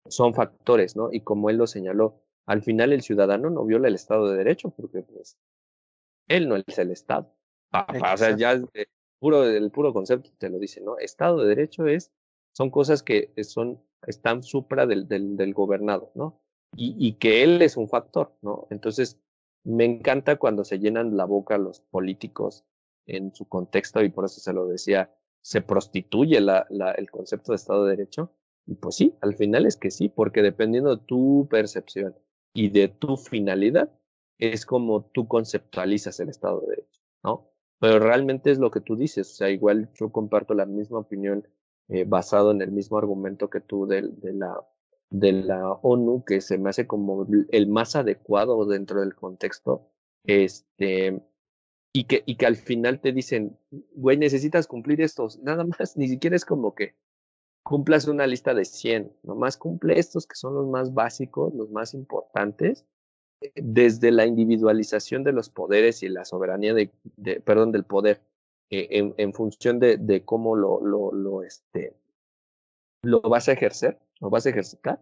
Son 0.07 0.33
factores, 0.33 0.95
¿no? 0.95 1.09
Y 1.11 1.21
como 1.21 1.49
él 1.49 1.57
lo 1.57 1.67
señaló, 1.67 2.21
al 2.45 2.61
final 2.61 2.91
el 2.91 3.01
ciudadano 3.01 3.49
no 3.49 3.65
viola 3.65 3.87
el 3.87 3.95
Estado 3.95 4.29
de 4.29 4.37
Derecho 4.37 4.69
porque 4.71 5.01
pues 5.01 5.37
él 6.27 6.49
no 6.49 6.57
es 6.57 6.77
el 6.77 6.91
Estado. 6.91 7.33
o 7.71 8.17
sea, 8.17 8.35
ya 8.35 8.61
puro, 9.23 9.45
el 9.45 9.71
puro 9.71 9.93
concepto 9.93 10.31
te 10.37 10.49
lo 10.49 10.59
dice, 10.59 10.81
¿no? 10.81 10.97
Estado 10.97 11.37
de 11.37 11.47
Derecho 11.47 11.87
es, 11.87 12.11
son 12.51 12.69
cosas 12.69 13.03
que 13.03 13.31
son, 13.45 13.81
están 14.05 14.43
supra 14.43 14.85
del, 14.85 15.07
del, 15.07 15.53
gobernado, 15.53 16.11
¿no? 16.13 16.41
Y, 16.75 16.93
y 16.99 17.13
que 17.13 17.41
él 17.41 17.61
es 17.61 17.77
un 17.77 17.87
factor, 17.87 18.35
¿no? 18.41 18.67
Entonces, 18.69 19.21
me 19.63 19.85
encanta 19.85 20.35
cuando 20.35 20.65
se 20.65 20.79
llenan 20.79 21.15
la 21.15 21.23
boca 21.23 21.57
los 21.57 21.79
políticos 21.79 22.65
en 23.05 23.33
su 23.33 23.47
contexto 23.47 24.03
y 24.03 24.09
por 24.09 24.25
eso 24.25 24.41
se 24.41 24.51
lo 24.51 24.67
decía, 24.67 25.15
se 25.41 25.61
prostituye 25.61 26.41
la, 26.41 26.67
el 26.97 27.09
concepto 27.09 27.53
de 27.53 27.55
Estado 27.55 27.85
de 27.85 27.91
Derecho. 27.91 28.33
Y 28.65 28.75
pues 28.75 28.95
sí, 28.95 29.15
al 29.21 29.35
final 29.35 29.65
es 29.65 29.77
que 29.77 29.89
sí, 29.89 30.09
porque 30.09 30.41
dependiendo 30.41 30.97
de 30.97 31.05
tu 31.05 31.47
percepción 31.49 32.13
y 32.53 32.71
de 32.71 32.89
tu 32.89 33.15
finalidad 33.15 33.89
es 34.37 34.65
como 34.65 35.05
tú 35.05 35.29
conceptualizas 35.29 36.19
el 36.19 36.27
Estado 36.27 36.59
de 36.59 36.67
Derecho, 36.67 37.01
¿no? 37.23 37.52
Pero 37.83 37.99
realmente 37.99 38.49
es 38.49 38.59
lo 38.59 38.71
que 38.71 38.79
tú 38.79 38.95
dices, 38.95 39.29
o 39.29 39.35
sea, 39.35 39.49
igual 39.49 39.89
yo 39.95 40.09
comparto 40.09 40.53
la 40.53 40.65
misma 40.65 40.99
opinión 40.99 41.45
eh, 41.89 42.05
basado 42.07 42.51
en 42.51 42.61
el 42.61 42.71
mismo 42.71 42.97
argumento 42.97 43.49
que 43.49 43.59
tú 43.59 43.85
de, 43.85 44.03
de, 44.03 44.31
la, 44.31 44.55
de 45.09 45.33
la 45.33 45.69
ONU, 45.69 46.23
que 46.23 46.39
se 46.39 46.57
me 46.57 46.69
hace 46.69 46.87
como 46.87 47.27
el 47.49 47.67
más 47.67 47.97
adecuado 47.97 48.65
dentro 48.65 49.01
del 49.01 49.15
contexto, 49.15 49.91
este, 50.23 51.21
y 51.91 52.05
que, 52.05 52.23
y 52.25 52.37
que 52.37 52.45
al 52.45 52.55
final 52.55 53.01
te 53.01 53.11
dicen, 53.11 53.59
güey, 53.95 54.15
necesitas 54.15 54.65
cumplir 54.65 55.01
estos, 55.01 55.39
nada 55.39 55.65
más, 55.65 55.97
ni 55.97 56.07
siquiera 56.07 56.37
es 56.37 56.45
como 56.45 56.75
que 56.75 56.95
cumplas 57.63 58.07
una 58.07 58.27
lista 58.27 58.53
de 58.53 58.63
100, 58.63 59.11
nomás 59.23 59.57
cumple 59.57 59.99
estos 59.99 60.25
que 60.25 60.35
son 60.35 60.55
los 60.55 60.67
más 60.69 60.93
básicos, 60.93 61.53
los 61.53 61.69
más 61.69 61.93
importantes, 61.93 62.85
desde 63.55 64.11
la 64.11 64.25
individualización 64.25 65.23
de 65.23 65.33
los 65.33 65.49
poderes 65.49 66.03
y 66.03 66.09
la 66.09 66.25
soberanía 66.25 66.73
de, 66.73 66.91
perdón, 67.41 67.71
del 67.71 67.83
poder, 67.83 68.21
eh, 68.69 69.13
en, 69.17 69.33
función 69.33 69.79
de, 69.79 70.23
cómo 70.25 70.55
lo, 70.55 71.43
este, 71.43 71.95
lo 73.03 73.21
vas 73.21 73.49
a 73.49 73.53
ejercer, 73.53 73.99
lo 74.19 74.29
vas 74.29 74.45
a 74.45 74.49
ejercitar, 74.49 75.01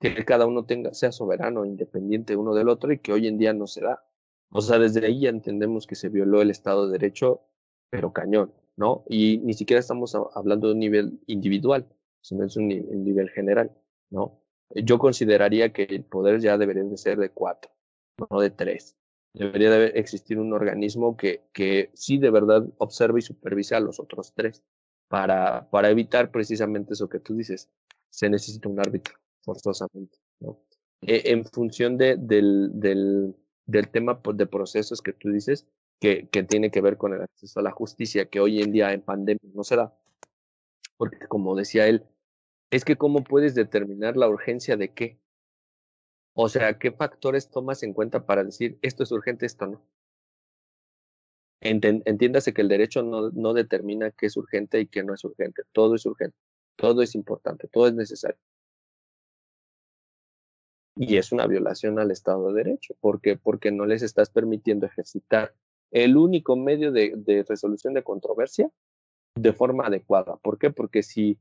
que 0.00 0.24
cada 0.24 0.46
uno 0.46 0.64
tenga, 0.64 0.92
sea 0.94 1.12
soberano, 1.12 1.64
independiente 1.64 2.36
uno 2.36 2.54
del 2.54 2.68
otro 2.68 2.92
y 2.92 2.98
que 2.98 3.12
hoy 3.12 3.28
en 3.28 3.38
día 3.38 3.52
no 3.52 3.66
se 3.66 3.82
da. 3.82 4.04
O 4.50 4.60
sea, 4.60 4.78
desde 4.78 5.06
ahí 5.06 5.20
ya 5.20 5.30
entendemos 5.30 5.86
que 5.86 5.94
se 5.94 6.08
violó 6.08 6.42
el 6.42 6.50
Estado 6.50 6.86
de 6.86 6.98
Derecho, 6.98 7.42
pero 7.88 8.12
cañón, 8.12 8.52
¿no? 8.76 9.04
Y 9.08 9.38
ni 9.38 9.54
siquiera 9.54 9.80
estamos 9.80 10.14
hablando 10.34 10.66
de 10.66 10.74
un 10.74 10.80
nivel 10.80 11.20
individual, 11.26 11.86
sino 12.20 12.44
es 12.44 12.56
un, 12.56 12.68
nivel 12.68 13.30
general, 13.30 13.72
¿no? 14.10 14.40
Yo 14.70 14.98
consideraría 14.98 15.72
que 15.72 15.84
el 15.84 16.04
poder 16.04 16.40
ya 16.40 16.58
debería 16.58 16.84
de 16.84 16.96
ser 16.96 17.18
de 17.18 17.30
cuatro, 17.30 17.70
no 18.18 18.40
de 18.40 18.50
tres. 18.50 18.96
Debería 19.34 19.70
de 19.70 19.86
existir 19.98 20.38
un 20.38 20.52
organismo 20.52 21.16
que, 21.16 21.44
que 21.52 21.90
sí 21.94 22.18
de 22.18 22.30
verdad 22.30 22.66
observe 22.78 23.20
y 23.20 23.22
supervise 23.22 23.74
a 23.74 23.80
los 23.80 23.98
otros 23.98 24.34
tres 24.34 24.62
para, 25.08 25.70
para 25.70 25.90
evitar 25.90 26.30
precisamente 26.30 26.92
eso 26.92 27.08
que 27.08 27.18
tú 27.18 27.34
dices. 27.34 27.70
Se 28.10 28.28
necesita 28.28 28.68
un 28.68 28.78
árbitro, 28.80 29.14
forzosamente. 29.42 30.18
E, 31.00 31.32
en 31.32 31.44
función 31.46 31.96
de, 31.96 32.16
del, 32.16 32.70
del, 32.74 33.34
del 33.66 33.88
tema 33.88 34.22
pues, 34.22 34.36
de 34.36 34.46
procesos 34.46 35.00
que 35.00 35.14
tú 35.14 35.30
dices, 35.30 35.66
que, 35.98 36.28
que 36.28 36.42
tiene 36.42 36.70
que 36.70 36.80
ver 36.80 36.98
con 36.98 37.14
el 37.14 37.22
acceso 37.22 37.60
a 37.60 37.62
la 37.62 37.70
justicia, 37.70 38.28
que 38.28 38.40
hoy 38.40 38.60
en 38.60 38.72
día 38.72 38.92
en 38.92 39.00
pandemia 39.00 39.50
no 39.54 39.64
se 39.64 39.76
da. 39.76 39.96
Porque 40.98 41.26
como 41.26 41.56
decía 41.56 41.86
él, 41.88 42.04
es 42.70 42.84
que 42.84 42.96
cómo 42.96 43.24
puedes 43.24 43.54
determinar 43.54 44.16
la 44.16 44.28
urgencia 44.28 44.76
de 44.76 44.92
qué. 44.92 45.21
O 46.34 46.48
sea, 46.48 46.78
¿qué 46.78 46.92
factores 46.92 47.50
tomas 47.50 47.82
en 47.82 47.92
cuenta 47.92 48.24
para 48.24 48.44
decir 48.44 48.78
esto 48.82 49.02
es 49.02 49.12
urgente, 49.12 49.46
esto 49.46 49.66
no? 49.66 49.82
Entiéndase 51.60 52.52
que 52.52 52.62
el 52.62 52.68
derecho 52.68 53.02
no, 53.02 53.30
no 53.30 53.52
determina 53.54 54.10
qué 54.10 54.26
es 54.26 54.36
urgente 54.36 54.80
y 54.80 54.86
qué 54.86 55.04
no 55.04 55.14
es 55.14 55.22
urgente. 55.24 55.62
Todo 55.72 55.94
es 55.94 56.04
urgente, 56.06 56.36
todo 56.76 57.02
es 57.02 57.14
importante, 57.14 57.68
todo 57.68 57.86
es 57.86 57.94
necesario. 57.94 58.38
Y 60.96 61.16
es 61.16 61.32
una 61.32 61.46
violación 61.46 61.98
al 61.98 62.10
Estado 62.10 62.48
de 62.48 62.64
Derecho. 62.64 62.94
¿Por 63.00 63.20
qué? 63.20 63.36
Porque 63.36 63.70
no 63.70 63.86
les 63.86 64.02
estás 64.02 64.28
permitiendo 64.30 64.86
ejercitar 64.86 65.54
el 65.90 66.16
único 66.16 66.56
medio 66.56 66.90
de, 66.90 67.14
de 67.16 67.44
resolución 67.44 67.94
de 67.94 68.02
controversia 68.02 68.70
de 69.36 69.52
forma 69.52 69.86
adecuada. 69.86 70.36
¿Por 70.36 70.58
qué? 70.58 70.70
Porque 70.70 71.02
si 71.02 71.38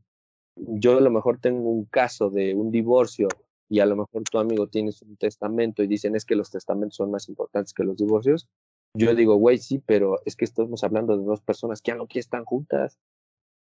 yo 0.56 0.98
a 0.98 1.02
lo 1.02 1.10
mejor 1.10 1.40
tengo 1.40 1.70
un 1.70 1.86
caso 1.86 2.30
de 2.30 2.54
un 2.54 2.72
divorcio 2.72 3.28
y 3.72 3.80
a 3.80 3.86
lo 3.86 3.96
mejor 3.96 4.24
tu 4.30 4.38
amigo 4.38 4.68
tienes 4.68 5.02
un 5.02 5.16
testamento 5.16 5.82
y 5.82 5.88
dicen 5.88 6.14
es 6.14 6.26
que 6.26 6.36
los 6.36 6.52
testamentos 6.52 6.98
son 6.98 7.10
más 7.10 7.30
importantes 7.30 7.74
que 7.74 7.86
los 7.86 7.96
divorcios, 7.96 8.50
yo 8.94 9.16
digo, 9.16 9.36
güey, 9.36 9.60
sí, 9.60 9.80
pero 9.80 10.20
es 10.26 10.36
que 10.36 10.44
estamos 10.44 10.84
hablando 10.84 11.18
de 11.18 11.24
dos 11.24 11.40
personas 11.40 11.82
que 11.82 11.92
ya 11.92 11.96
no 11.96 12.06
estar 12.12 12.44
juntas. 12.44 13.00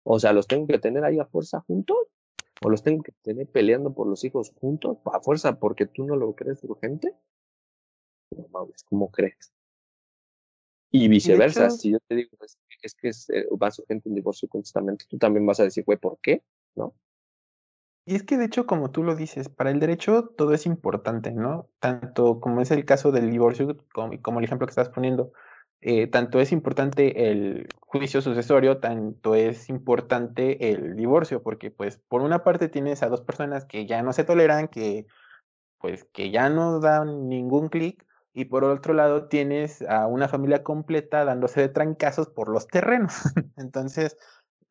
O 0.06 0.20
sea, 0.20 0.34
los 0.34 0.46
tengo 0.48 0.68
que 0.68 0.78
tener 0.78 1.06
ahí 1.06 1.20
a 1.20 1.26
fuerza 1.26 1.62
juntos 1.62 1.96
o 2.62 2.70
los 2.70 2.84
tengo 2.84 3.02
que 3.02 3.14
tener 3.22 3.48
peleando 3.48 3.94
por 3.94 4.06
los 4.08 4.26
hijos 4.26 4.52
juntos 4.60 4.98
a 5.06 5.22
fuerza 5.22 5.58
porque 5.58 5.86
tú 5.86 6.04
no 6.04 6.18
lo 6.18 6.36
crees 6.36 6.62
urgente. 6.66 7.16
No 8.36 8.46
mames, 8.50 8.84
¿cómo 8.84 9.10
crees? 9.10 9.54
Y 10.92 11.08
viceversa, 11.08 11.70
si 11.70 11.92
yo 11.92 12.00
te 12.10 12.16
digo 12.16 12.32
es, 12.42 12.58
es 12.82 12.94
que 12.94 13.08
es, 13.08 13.30
eh, 13.30 13.48
va 13.52 13.72
urgente 13.80 14.10
un 14.10 14.16
divorcio 14.16 14.50
con 14.50 14.64
testamento, 14.64 15.06
tú 15.08 15.18
también 15.18 15.46
vas 15.46 15.62
a 15.62 15.64
decir, 15.64 15.86
güey, 15.86 15.98
¿por 15.98 16.20
qué? 16.20 16.44
¿No? 16.76 16.94
Y 18.06 18.16
es 18.16 18.24
que 18.24 18.38
de 18.38 18.46
hecho, 18.46 18.66
como 18.66 18.92
tú 18.92 19.04
lo 19.04 19.16
dices, 19.16 19.50
para 19.50 19.72
el 19.72 19.80
derecho 19.80 20.26
todo 20.38 20.54
es 20.54 20.66
importante, 20.66 21.32
¿no? 21.32 21.70
Tanto 21.80 22.40
como 22.42 22.62
es 22.62 22.72
el 22.72 22.86
caso 22.86 23.12
del 23.12 23.32
divorcio, 23.32 23.78
como, 23.94 24.22
como 24.22 24.40
el 24.40 24.46
ejemplo 24.46 24.68
que 24.68 24.72
estás 24.72 24.90
poniendo, 24.90 25.32
eh, 25.82 26.08
tanto 26.08 26.40
es 26.40 26.52
importante 26.52 27.30
el 27.32 27.68
juicio 27.82 28.22
sucesorio, 28.22 28.80
tanto 28.80 29.36
es 29.36 29.70
importante 29.70 30.72
el 30.72 30.96
divorcio, 30.96 31.44
porque 31.44 31.72
pues 31.72 31.98
por 32.10 32.22
una 32.22 32.44
parte 32.44 32.70
tienes 32.70 33.04
a 33.04 33.10
dos 33.10 33.22
personas 33.22 33.66
que 33.66 33.86
ya 33.86 34.02
no 34.02 34.14
se 34.14 34.24
toleran, 34.24 34.68
que 34.68 35.06
pues 35.80 36.06
que 36.06 36.32
ya 36.32 36.50
no 36.50 36.80
dan 36.80 37.28
ningún 37.30 37.70
clic, 37.70 38.06
y 38.34 38.46
por 38.46 38.64
otro 38.64 38.94
lado 38.94 39.28
tienes 39.28 39.82
a 39.84 40.08
una 40.08 40.28
familia 40.28 40.64
completa 40.64 41.24
dándose 41.24 41.62
de 41.62 41.70
trancazos 41.70 42.30
por 42.30 42.50
los 42.50 42.68
terrenos. 42.68 43.14
Entonces, 43.58 44.18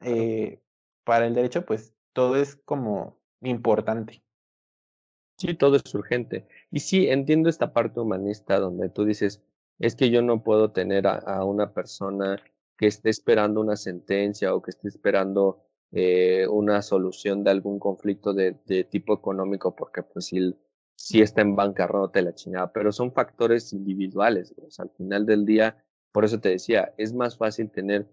eh, 0.01 0.61
para 1.05 1.27
el 1.27 1.35
derecho, 1.35 1.65
pues 1.65 1.95
todo 2.13 2.37
es 2.37 2.57
como 2.57 3.22
importante. 3.43 4.23
Sí, 5.36 5.55
todo 5.55 5.77
es 5.77 5.94
urgente. 5.94 6.47
Y 6.70 6.81
sí, 6.81 7.09
entiendo 7.09 7.48
esta 7.48 7.73
parte 7.73 8.01
humanista 8.01 8.60
donde 8.60 8.89
tú 8.89 9.05
dices, 9.05 9.43
es 9.78 9.97
que 9.97 10.10
yo 10.10 10.23
no 10.23 10.43
puedo 10.43 10.70
tener 10.70 11.06
a, 11.06 11.44
una 11.44 11.73
persona 11.73 12.40
que 12.77 12.86
esté 12.86 13.10
esperando 13.10 13.60
una 13.60 13.77
sentencia 13.77 14.55
o 14.55 14.62
que 14.62 14.70
esté 14.70 14.89
esperando 14.89 15.64
eh, 15.90 16.47
una 16.48 16.81
solución 16.82 17.43
de 17.44 17.51
algún 17.51 17.78
conflicto 17.78 18.32
de, 18.32 18.52
tipo 18.90 19.14
económico, 19.14 19.74
porque 19.74 20.02
pues 20.02 20.27
si, 20.27 20.55
si 20.94 21.20
está 21.20 21.40
en 21.43 21.56
bancarrota 21.56 22.23
la 22.23 22.35
chingada, 22.35 22.73
pero 22.73 22.93
son 22.93 23.12
factores 23.12 23.73
individuales. 23.73 24.55
Al 24.78 24.90
final 24.90 25.27
del 25.27 25.44
día, 25.44 25.85
por 26.12 26.24
eso 26.24 26.40
te 26.40 26.51
decía, 26.51 26.94
es 26.98 27.12
más 27.12 27.36
fácil 27.36 27.70
tener 27.70 28.09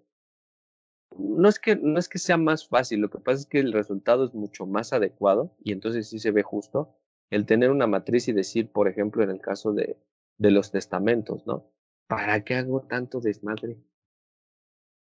no 1.20 1.50
es 1.50 1.60
que 1.60 1.76
no 1.76 2.00
es 2.00 2.10
que 2.10 2.20
sea 2.20 2.38
más 2.38 2.68
fácil, 2.68 3.02
lo 3.02 3.10
que 3.10 3.20
pasa 3.20 3.42
es 3.42 3.46
que 3.46 3.60
el 3.60 3.74
resultado 3.74 4.26
es 4.26 4.34
mucho 4.34 4.66
más 4.66 4.94
adecuado 4.94 5.56
y 5.64 5.72
entonces 5.74 6.10
sí 6.10 6.20
se 6.20 6.32
ve 6.32 6.44
justo 6.44 6.96
el 7.30 7.46
tener 7.46 7.70
una 7.70 7.88
matriz 7.88 8.28
y 8.28 8.34
decir, 8.34 8.72
por 8.72 8.88
ejemplo, 8.88 9.24
en 9.24 9.30
el 9.30 9.40
caso 9.40 9.74
de 9.74 9.98
de 10.40 10.52
los 10.52 10.72
testamentos, 10.72 11.46
¿no? 11.46 11.70
¿Para 12.08 12.44
qué 12.44 12.56
hago 12.56 12.82
tanto 12.82 13.20
desmadre? 13.20 13.78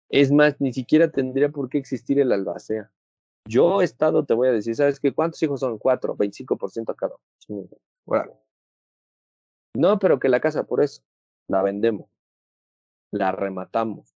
Es 0.08 0.30
más, 0.30 0.60
ni 0.60 0.72
siquiera 0.72 1.10
tendría 1.10 1.48
por 1.48 1.68
qué 1.68 1.78
existir 1.78 2.20
el 2.20 2.30
albacea. 2.30 2.92
Yo 3.48 3.82
estado, 3.82 4.24
te 4.24 4.34
voy 4.34 4.48
a 4.48 4.52
decir, 4.52 4.76
¿sabes 4.76 5.00
qué? 5.00 5.12
¿Cuántos 5.12 5.42
hijos 5.42 5.60
son? 5.60 5.78
Cuatro, 5.78 6.16
25% 6.16 6.94
cada 6.94 7.16
uno. 7.48 7.68
No, 9.76 9.98
pero 9.98 10.20
que 10.20 10.28
la 10.28 10.40
casa, 10.40 10.64
por 10.64 10.82
eso, 10.82 11.02
la 11.48 11.62
vendemos, 11.62 12.08
la 13.10 13.32
rematamos. 13.32 14.13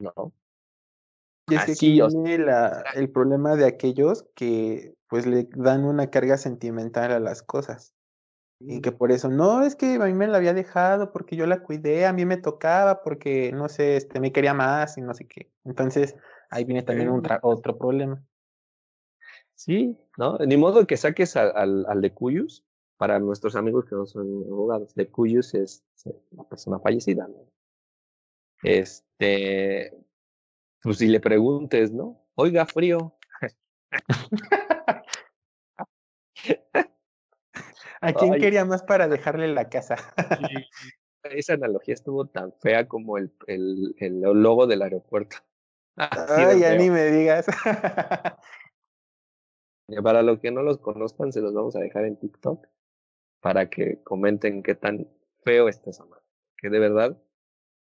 No. 0.00 0.32
Y 1.48 1.54
es 1.54 1.64
que 1.64 1.72
aquí 1.72 2.00
viene 2.00 2.38
la, 2.38 2.84
el 2.94 3.10
problema 3.10 3.56
de 3.56 3.66
aquellos 3.66 4.26
que 4.34 4.94
pues 5.08 5.26
le 5.26 5.48
dan 5.54 5.84
una 5.84 6.10
carga 6.10 6.36
sentimental 6.36 7.12
a 7.12 7.20
las 7.20 7.42
cosas. 7.42 7.94
Y 8.62 8.82
que 8.82 8.92
por 8.92 9.10
eso, 9.10 9.30
no, 9.30 9.62
es 9.62 9.74
que 9.74 9.94
a 9.94 10.04
mí 10.04 10.12
me 10.12 10.26
la 10.26 10.36
había 10.36 10.52
dejado 10.52 11.12
porque 11.12 11.34
yo 11.34 11.46
la 11.46 11.62
cuidé, 11.62 12.04
a 12.04 12.12
mí 12.12 12.26
me 12.26 12.36
tocaba 12.36 13.02
porque, 13.02 13.52
no 13.52 13.70
sé, 13.70 13.96
este, 13.96 14.20
me 14.20 14.32
quería 14.32 14.52
más 14.52 14.98
y 14.98 15.00
no 15.00 15.14
sé 15.14 15.26
qué. 15.26 15.50
Entonces, 15.64 16.14
ahí 16.50 16.64
viene 16.64 16.82
también 16.82 17.08
un 17.08 17.26
otro 17.40 17.78
problema. 17.78 18.22
Sí, 19.54 19.96
¿no? 20.18 20.36
Ni 20.38 20.58
modo 20.58 20.86
que 20.86 20.98
saques 20.98 21.36
al, 21.36 21.86
al, 21.86 22.00
de 22.02 22.12
Cuyus, 22.12 22.62
para 22.98 23.18
nuestros 23.18 23.56
amigos 23.56 23.86
que 23.86 23.94
no 23.94 24.04
son 24.04 24.26
abogados. 24.44 24.94
De 24.94 25.08
Cuyus 25.08 25.54
es 25.54 25.82
una 26.30 26.44
persona 26.44 26.78
fallecida, 26.80 27.28
¿no? 27.28 27.46
Este, 28.62 29.92
pues 30.82 30.98
si 30.98 31.08
le 31.08 31.20
preguntes, 31.20 31.92
¿no? 31.92 32.26
Oiga, 32.34 32.66
frío. 32.66 33.16
¿A 38.02 38.12
quién 38.14 38.34
quería 38.38 38.64
más 38.64 38.82
para 38.82 39.08
dejarle 39.08 39.48
la 39.48 39.68
casa? 39.68 39.96
esa 41.24 41.54
analogía 41.54 41.94
estuvo 41.94 42.26
tan 42.26 42.52
fea 42.60 42.88
como 42.88 43.18
el, 43.18 43.32
el, 43.46 43.94
el 43.98 44.20
logo 44.20 44.66
del 44.66 44.82
aeropuerto. 44.82 45.36
Ay, 45.96 46.60
ya 46.60 46.74
ni 46.76 46.88
me 46.90 47.10
digas. 47.10 47.46
Para 50.02 50.22
los 50.22 50.38
que 50.40 50.50
no 50.50 50.62
los 50.62 50.78
conozcan, 50.78 51.32
se 51.32 51.40
los 51.40 51.52
vamos 51.52 51.76
a 51.76 51.80
dejar 51.80 52.04
en 52.04 52.16
TikTok 52.16 52.66
para 53.40 53.68
que 53.68 54.02
comenten 54.02 54.62
qué 54.62 54.74
tan 54.74 55.08
feo 55.44 55.68
está 55.68 55.90
esa 55.90 56.04
madre. 56.06 56.24
Que 56.56 56.70
de 56.70 56.78
verdad, 56.78 57.20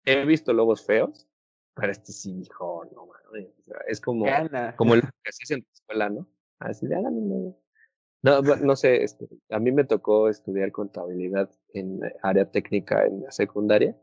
he 0.05 0.25
visto 0.25 0.53
logos 0.53 0.85
feos, 0.85 1.29
pero 1.75 1.93
este 1.93 2.13
sí 2.13 2.35
dijo, 2.35 2.85
no, 2.95 3.07
mames. 3.07 3.49
es 3.89 4.01
como, 4.01 4.27
como 4.77 4.95
el 4.95 5.03
que 5.03 5.09
hacías 5.29 5.51
en 5.51 5.63
tu 5.63 5.71
escuela, 5.73 6.11
¿no? 6.11 6.27
Así 6.59 6.87
de 6.87 6.97
háganlo. 6.97 7.57
No, 8.23 8.43
no 8.43 8.77
sé, 8.77 9.03
este, 9.03 9.29
a 9.49 9.59
mí 9.59 9.73
me 9.73 9.85
tocó 9.85 10.29
estudiar 10.29 10.73
contabilidad 10.73 11.51
en 11.73 12.01
área 12.23 12.51
técnica 12.51 13.07
en 13.07 13.23
la 13.23 13.33
secundaria 13.33 13.97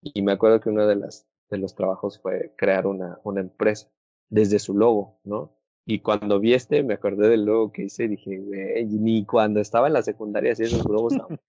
Y 0.00 0.22
me 0.22 0.32
acuerdo 0.32 0.60
que 0.60 0.70
uno 0.70 0.84
de, 0.86 0.96
las, 0.96 1.28
de 1.48 1.58
los 1.58 1.76
trabajos 1.76 2.20
fue 2.20 2.52
crear 2.56 2.88
una, 2.88 3.20
una 3.22 3.40
empresa 3.40 3.88
desde 4.28 4.58
su 4.58 4.76
logo, 4.76 5.20
¿no? 5.22 5.56
Y 5.84 6.00
cuando 6.00 6.40
vi 6.40 6.54
este, 6.54 6.82
me 6.82 6.94
acordé 6.94 7.28
del 7.28 7.44
logo 7.44 7.72
que 7.72 7.84
hice 7.84 8.04
y 8.04 8.08
dije, 8.08 8.38
güey, 8.38 8.84
ni 8.86 9.26
cuando 9.26 9.60
estaba 9.60 9.86
en 9.86 9.92
la 9.92 10.02
secundaria 10.02 10.52
hacía 10.52 10.66
esos 10.66 10.84
globos 10.84 11.14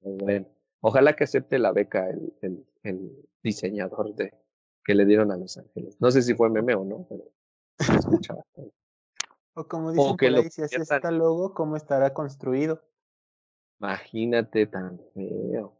bueno, 0.00 0.46
ojalá 0.82 1.16
que 1.16 1.24
acepte 1.24 1.58
la 1.58 1.72
beca 1.72 2.08
el, 2.10 2.34
el, 2.42 2.66
el, 2.82 3.28
diseñador 3.42 4.14
de, 4.14 4.32
que 4.84 4.94
le 4.94 5.04
dieron 5.04 5.32
a 5.32 5.36
Los 5.36 5.56
Ángeles. 5.56 5.96
No 6.00 6.10
sé 6.10 6.22
si 6.22 6.34
fue 6.34 6.50
meme 6.50 6.74
o 6.74 6.84
no, 6.84 7.06
pero 7.08 7.24
se 7.78 7.94
escucha 7.94 8.34
bastante. 8.34 8.72
O 9.54 9.66
como 9.66 9.92
dicen 9.92 10.16
que 10.16 10.30
por 10.30 10.50
si 10.50 10.62
hace 10.62 10.76
este 10.76 11.12
logo, 11.12 11.54
¿cómo 11.54 11.76
estará 11.76 12.14
construido? 12.14 12.82
Imagínate 13.80 14.66
tan 14.66 15.00
feo. 15.12 15.76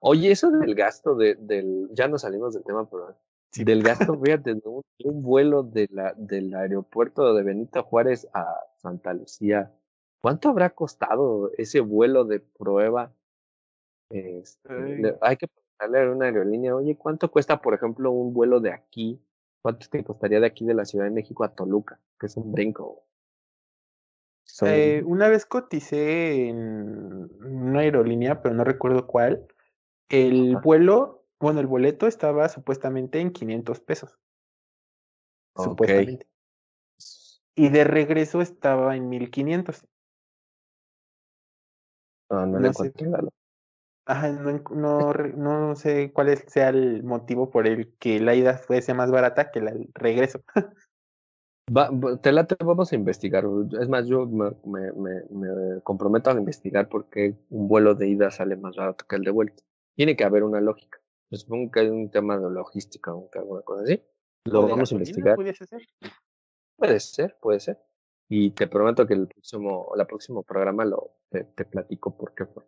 Oye, 0.00 0.30
eso 0.30 0.50
del 0.50 0.74
gasto 0.74 1.14
de, 1.14 1.34
del, 1.34 1.88
ya 1.92 2.08
no 2.08 2.18
salimos 2.18 2.54
del 2.54 2.64
tema, 2.64 2.88
pero 2.88 3.16
del 3.56 3.82
gasto, 3.82 4.18
fíjate, 4.22 4.52
un, 4.64 4.82
un 5.04 5.22
vuelo 5.22 5.62
de 5.62 5.88
la, 5.90 6.14
del 6.16 6.54
aeropuerto 6.54 7.34
de 7.34 7.42
Benito 7.42 7.82
Juárez 7.82 8.28
a 8.32 8.46
Santa 8.76 9.12
Lucía, 9.12 9.74
¿cuánto 10.22 10.48
habrá 10.48 10.70
costado 10.70 11.50
ese 11.58 11.80
vuelo 11.80 12.24
de 12.24 12.40
prueba? 12.40 13.12
Este, 14.10 15.16
hay 15.20 15.36
que 15.36 15.46
preguntarle 15.46 16.00
a 16.00 16.14
una 16.14 16.26
aerolínea, 16.26 16.74
oye, 16.74 16.96
¿cuánto 16.96 17.30
cuesta, 17.30 17.60
por 17.60 17.74
ejemplo, 17.74 18.10
un 18.10 18.34
vuelo 18.34 18.60
de 18.60 18.72
aquí? 18.72 19.22
¿Cuánto 19.62 19.88
te 19.88 20.02
costaría 20.02 20.40
de 20.40 20.46
aquí 20.46 20.64
de 20.64 20.74
la 20.74 20.84
Ciudad 20.84 21.04
de 21.04 21.12
México 21.12 21.44
a 21.44 21.54
Toluca? 21.54 22.00
Que 22.18 22.26
es 22.26 22.36
un 22.36 22.52
brinco. 22.52 23.04
Eh, 24.62 25.02
una 25.06 25.28
vez 25.28 25.46
coticé 25.46 26.48
en 26.48 27.30
una 27.40 27.80
aerolínea, 27.80 28.42
pero 28.42 28.54
no 28.54 28.64
recuerdo 28.64 29.06
cuál. 29.06 29.46
El 30.08 30.56
vuelo, 30.56 31.24
bueno, 31.38 31.60
el 31.60 31.68
boleto 31.68 32.08
estaba 32.08 32.48
supuestamente 32.48 33.20
en 33.20 33.30
500 33.32 33.80
pesos. 33.80 34.18
Supuestamente. 35.56 36.26
Y 37.54 37.68
de 37.68 37.84
regreso 37.84 38.40
estaba 38.40 38.96
en 38.96 39.08
1500. 39.08 39.86
Ah, 42.30 42.46
no, 42.46 42.58
no, 42.58 42.72
sé. 42.72 42.92
Ajá, 44.10 44.28
no, 44.32 44.60
no, 44.74 45.12
no 45.12 45.76
sé 45.76 46.12
cuál 46.12 46.36
sea 46.48 46.70
el 46.70 47.04
motivo 47.04 47.48
por 47.48 47.68
el 47.68 47.94
que 47.98 48.18
la 48.18 48.34
ida 48.34 48.58
fuese 48.58 48.92
más 48.92 49.08
barata 49.12 49.52
que 49.52 49.60
el 49.60 49.88
regreso. 49.94 50.40
te 52.20 52.32
la 52.32 52.48
vamos 52.64 52.90
a 52.90 52.96
investigar. 52.96 53.44
Es 53.80 53.88
más, 53.88 54.08
yo 54.08 54.26
me, 54.26 54.50
me, 54.64 54.90
me, 55.30 55.80
comprometo 55.84 56.28
a 56.28 56.34
investigar 56.34 56.88
por 56.88 57.08
qué 57.08 57.36
un 57.50 57.68
vuelo 57.68 57.94
de 57.94 58.08
ida 58.08 58.32
sale 58.32 58.56
más 58.56 58.74
barato 58.74 59.04
que 59.08 59.14
el 59.14 59.22
de 59.22 59.30
vuelta. 59.30 59.62
Tiene 59.94 60.16
que 60.16 60.24
haber 60.24 60.42
una 60.42 60.60
lógica. 60.60 60.98
supongo 61.30 61.70
que 61.70 61.78
hay 61.78 61.88
un 61.88 62.10
tema 62.10 62.36
de 62.36 62.50
logística 62.50 63.14
o 63.14 63.30
alguna 63.32 63.62
cosa 63.62 63.84
así. 63.84 64.02
Lo 64.44 64.66
vamos 64.66 64.90
a 64.90 64.94
investigar. 64.96 65.36
Ser? 65.54 65.86
Puede 66.76 66.98
ser, 66.98 67.36
puede 67.40 67.60
ser. 67.60 67.78
Y 68.28 68.50
te 68.50 68.66
prometo 68.66 69.06
que 69.06 69.14
el 69.14 69.28
próximo, 69.28 69.92
el 69.96 70.04
próximo 70.04 70.42
programa 70.42 70.84
lo 70.84 71.12
te, 71.30 71.44
platico 71.44 72.16
por 72.16 72.34
qué 72.34 72.46
fue. 72.46 72.64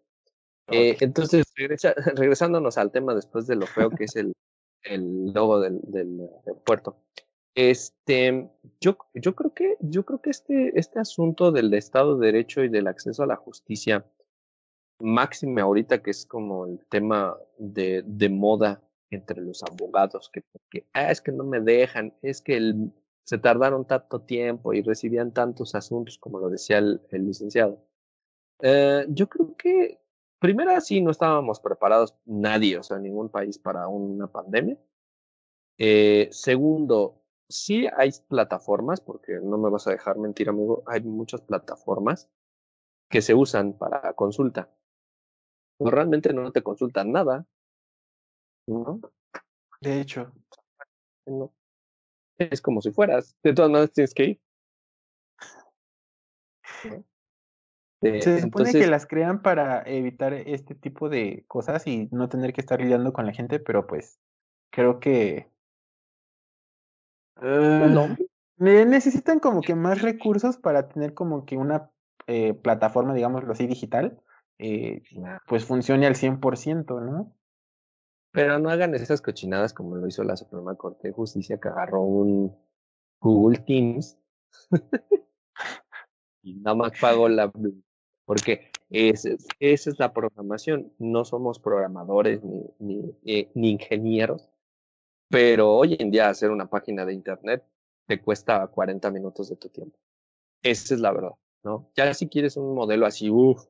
Eh, 0.68 0.96
entonces, 1.00 1.44
regresándonos 2.16 2.78
al 2.78 2.90
tema 2.90 3.14
después 3.14 3.46
de 3.46 3.56
lo 3.56 3.66
feo 3.66 3.90
que 3.90 4.04
es 4.04 4.16
el, 4.16 4.32
el 4.84 5.32
logo 5.32 5.60
del, 5.60 5.80
del, 5.82 6.16
del 6.16 6.56
puerto. 6.64 6.96
Este, 7.54 8.48
yo, 8.80 8.96
yo 9.14 9.34
creo 9.34 9.52
que, 9.52 9.76
yo 9.80 10.04
creo 10.04 10.22
que 10.22 10.30
este, 10.30 10.78
este 10.78 10.98
asunto 10.98 11.52
del 11.52 11.72
Estado 11.74 12.16
de 12.16 12.26
Derecho 12.26 12.64
y 12.64 12.68
del 12.68 12.86
acceso 12.86 13.22
a 13.22 13.26
la 13.26 13.36
justicia, 13.36 14.06
máxime 15.00 15.60
ahorita 15.60 16.02
que 16.02 16.10
es 16.10 16.24
como 16.24 16.66
el 16.66 16.78
tema 16.88 17.36
de, 17.58 18.02
de 18.06 18.28
moda 18.30 18.82
entre 19.10 19.42
los 19.42 19.62
abogados, 19.62 20.30
que 20.32 20.40
porque, 20.40 20.86
ah, 20.94 21.10
es 21.10 21.20
que 21.20 21.32
no 21.32 21.44
me 21.44 21.60
dejan, 21.60 22.14
es 22.22 22.40
que 22.40 22.56
el, 22.56 22.92
se 23.24 23.38
tardaron 23.38 23.86
tanto 23.86 24.22
tiempo 24.22 24.72
y 24.72 24.82
recibían 24.82 25.32
tantos 25.32 25.74
asuntos, 25.74 26.18
como 26.18 26.38
lo 26.38 26.48
decía 26.48 26.78
el, 26.78 27.00
el 27.10 27.26
licenciado. 27.26 27.84
Eh, 28.60 29.04
yo 29.08 29.28
creo 29.28 29.56
que, 29.56 30.00
primero, 30.42 30.78
sí, 30.80 31.00
no 31.00 31.12
estábamos 31.12 31.60
preparados 31.60 32.16
nadie, 32.26 32.76
o 32.76 32.82
sea, 32.82 32.98
ningún 32.98 33.30
país 33.30 33.58
para 33.58 33.88
una 33.88 34.26
pandemia. 34.26 34.76
Eh, 35.78 36.28
segundo, 36.32 37.22
sí 37.48 37.86
hay 37.96 38.10
plataformas, 38.28 39.00
porque 39.00 39.40
no 39.42 39.56
me 39.56 39.70
vas 39.70 39.86
a 39.86 39.92
dejar 39.92 40.18
mentir, 40.18 40.48
amigo, 40.48 40.82
hay 40.86 41.00
muchas 41.02 41.40
plataformas 41.42 42.28
que 43.08 43.22
se 43.22 43.34
usan 43.34 43.78
para 43.78 44.12
consulta. 44.14 44.70
Pero 45.78 45.90
realmente 45.90 46.32
no 46.32 46.50
te 46.52 46.62
consultan 46.62 47.12
nada. 47.12 47.46
¿no? 48.66 49.00
De 49.80 50.00
hecho. 50.00 50.32
No. 51.26 51.52
Es 52.38 52.60
como 52.60 52.80
si 52.82 52.90
fueras. 52.90 53.36
De 53.42 53.54
todas 53.54 53.70
maneras 53.70 53.92
tienes 53.92 54.14
que 54.14 54.24
ir. 54.24 54.40
se 58.02 58.40
supone 58.40 58.72
que 58.72 58.86
las 58.86 59.06
crean 59.06 59.42
para 59.42 59.82
evitar 59.82 60.34
este 60.34 60.74
tipo 60.74 61.08
de 61.08 61.44
cosas 61.46 61.86
y 61.86 62.08
no 62.10 62.28
tener 62.28 62.52
que 62.52 62.60
estar 62.60 62.80
lidiando 62.80 63.12
con 63.12 63.26
la 63.26 63.32
gente, 63.32 63.60
pero 63.60 63.86
pues 63.86 64.18
creo 64.70 64.98
que 65.00 65.52
Uh, 67.42 68.16
necesitan 68.58 69.40
como 69.40 69.62
que 69.62 69.74
más 69.74 70.02
recursos 70.02 70.56
para 70.58 70.88
tener 70.88 71.14
como 71.14 71.44
que 71.44 71.56
una 71.56 71.90
eh, 72.26 72.54
plataforma, 72.54 73.14
digámoslo 73.14 73.52
así, 73.52 73.66
digital, 73.66 74.20
eh, 74.58 75.02
pues 75.48 75.64
funcione 75.64 76.06
al 76.06 76.14
100%, 76.14 77.00
¿no? 77.00 77.34
Pero 78.30 78.58
no 78.58 78.70
hagan 78.70 78.94
esas 78.94 79.20
cochinadas 79.20 79.74
como 79.74 79.96
lo 79.96 80.06
hizo 80.06 80.22
la 80.22 80.36
Suprema 80.36 80.76
Corte 80.76 81.08
de 81.08 81.14
Justicia, 81.14 81.58
que 81.58 81.68
agarró 81.68 82.02
un 82.02 82.56
Google 83.20 83.58
Teams 83.58 84.16
y 86.42 86.54
nada 86.60 86.76
más 86.76 86.92
pagó 87.00 87.28
la... 87.28 87.50
Porque 88.24 88.70
es, 88.90 89.24
esa 89.60 89.90
es 89.90 89.98
la 89.98 90.12
programación. 90.12 90.92
No 90.98 91.24
somos 91.24 91.58
programadores 91.58 92.42
ni, 92.44 92.64
ni, 92.78 93.16
eh, 93.24 93.50
ni 93.54 93.70
ingenieros 93.70 94.52
pero 95.32 95.74
hoy 95.74 95.96
en 95.98 96.10
día 96.10 96.28
hacer 96.28 96.50
una 96.50 96.68
página 96.68 97.06
de 97.06 97.14
internet 97.14 97.64
te 98.06 98.20
cuesta 98.20 98.66
40 98.66 99.10
minutos 99.10 99.48
de 99.48 99.56
tu 99.56 99.70
tiempo. 99.70 99.98
Esa 100.62 100.92
es 100.92 101.00
la 101.00 101.10
verdad, 101.10 101.32
¿no? 101.64 101.90
Ya 101.96 102.12
si 102.12 102.28
quieres 102.28 102.58
un 102.58 102.74
modelo 102.74 103.06
así, 103.06 103.30
uff, 103.30 103.64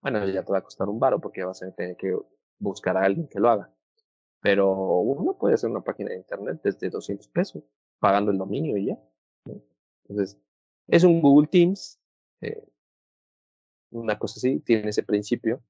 bueno, 0.00 0.24
ya 0.28 0.44
te 0.44 0.52
va 0.52 0.58
a 0.58 0.62
costar 0.62 0.88
un 0.88 1.00
baro 1.00 1.20
porque 1.20 1.42
vas 1.42 1.60
a 1.60 1.72
tener 1.72 1.96
que 1.96 2.16
buscar 2.60 2.96
a 2.96 3.02
alguien 3.02 3.26
que 3.26 3.40
lo 3.40 3.50
haga. 3.50 3.68
Pero 4.40 4.72
uno 5.00 5.36
puede 5.36 5.54
hacer 5.54 5.68
una 5.68 5.80
página 5.80 6.10
de 6.10 6.18
internet 6.18 6.60
desde 6.62 6.88
200 6.88 7.26
pesos, 7.26 7.64
pagando 7.98 8.30
el 8.30 8.38
dominio 8.38 8.76
y 8.76 8.86
ya. 8.86 8.98
Entonces, 10.04 10.40
es 10.86 11.02
un 11.02 11.20
Google 11.20 11.48
Teams, 11.48 11.98
eh, 12.42 12.62
una 13.90 14.18
cosa 14.18 14.34
así, 14.38 14.60
tiene 14.60 14.90
ese 14.90 15.02
principio. 15.02 15.62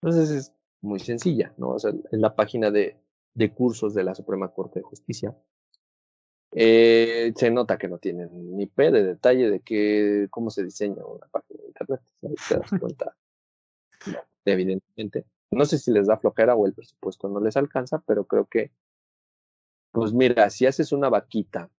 Entonces 0.00 0.30
es 0.30 0.52
muy 0.80 1.00
sencilla, 1.00 1.54
¿no? 1.56 1.70
O 1.70 1.78
sea, 1.78 1.90
es 1.90 2.18
la 2.18 2.34
página 2.34 2.70
de, 2.70 2.96
de 3.34 3.52
cursos 3.52 3.94
de 3.94 4.04
la 4.04 4.14
Suprema 4.14 4.48
Corte 4.48 4.80
de 4.80 4.84
Justicia. 4.84 5.36
Eh, 6.52 7.32
se 7.36 7.50
nota 7.50 7.76
que 7.76 7.88
no 7.88 7.98
tienen 7.98 8.30
ni 8.56 8.66
P 8.66 8.90
de 8.90 9.04
detalle 9.04 9.50
de 9.50 9.60
que, 9.60 10.26
cómo 10.30 10.50
se 10.50 10.64
diseña 10.64 11.04
una 11.04 11.26
página 11.26 11.60
de 11.60 11.68
Internet. 11.68 12.00
Te 12.20 12.56
das 12.56 12.70
cuenta. 12.80 13.16
evidentemente. 14.44 15.26
No 15.50 15.64
sé 15.64 15.78
si 15.78 15.92
les 15.92 16.06
da 16.06 16.16
flojera 16.16 16.54
o 16.54 16.66
el 16.66 16.74
presupuesto 16.74 17.28
no 17.28 17.40
les 17.40 17.56
alcanza, 17.56 18.02
pero 18.06 18.24
creo 18.24 18.46
que, 18.46 18.72
pues 19.92 20.12
mira, 20.12 20.50
si 20.50 20.66
haces 20.66 20.92
una 20.92 21.08
vaquita 21.08 21.70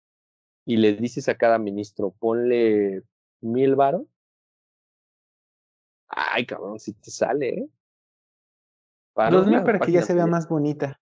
y 0.66 0.76
le 0.76 0.94
dices 0.94 1.28
a 1.28 1.36
cada 1.36 1.58
ministro, 1.58 2.14
ponle 2.18 3.02
mil 3.40 3.76
varos, 3.76 4.06
ay, 6.08 6.46
cabrón, 6.46 6.78
si 6.78 6.92
te 6.94 7.10
sale, 7.10 7.48
¿eh? 7.48 7.68
Para 9.14 9.30
dos 9.30 9.46
mil 9.46 9.62
para 9.62 9.78
que 9.78 9.92
ya 9.92 10.02
se 10.02 10.14
vea 10.14 10.26
más 10.26 10.46
bonita. 10.46 11.00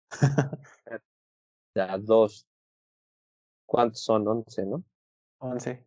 ya, 1.74 1.98
dos. 1.98 2.46
¿Cuántos 3.66 4.04
son? 4.04 4.28
Once, 4.28 4.64
¿no? 4.64 4.84
Once. 5.38 5.84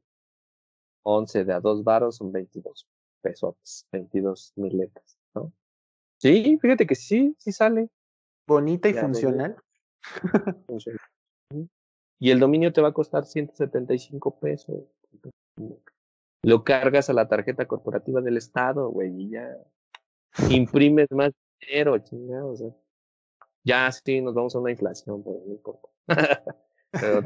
Once 1.03 1.45
de 1.45 1.53
a 1.53 1.61
dos 1.61 1.85
varos 1.85 2.17
son 2.17 2.33
veintidós 2.33 2.85
pesos, 3.21 3.87
veintidós 3.91 4.51
letras, 4.55 5.17
¿no? 5.33 5.53
Sí, 6.17 6.57
fíjate 6.61 6.85
que 6.85 6.95
sí, 6.95 7.35
sí 7.37 7.51
sale. 7.51 7.89
Bonita 8.45 8.89
y 8.89 8.93
funcional. 8.93 9.55
Y 12.19 12.31
el 12.31 12.39
dominio 12.39 12.73
te 12.73 12.81
va 12.81 12.89
a 12.89 12.93
costar 12.93 13.25
175 13.25 14.39
pesos. 14.39 14.83
Lo 16.43 16.63
cargas 16.63 17.09
a 17.09 17.13
la 17.13 17.27
tarjeta 17.27 17.65
corporativa 17.65 18.21
del 18.21 18.37
Estado, 18.37 18.89
güey, 18.89 19.23
y 19.23 19.29
ya 19.31 19.47
imprimes 20.49 21.07
más 21.11 21.31
pero 21.59 21.97
chingados. 21.97 22.63
Ya 23.63 23.91
sí, 23.91 24.21
nos 24.21 24.33
vamos 24.33 24.55
a 24.55 24.59
una 24.59 24.71
inflación, 24.71 25.23
pero 25.23 25.41
no 25.45 25.53
importa. 25.53 25.89
pero 26.91 27.21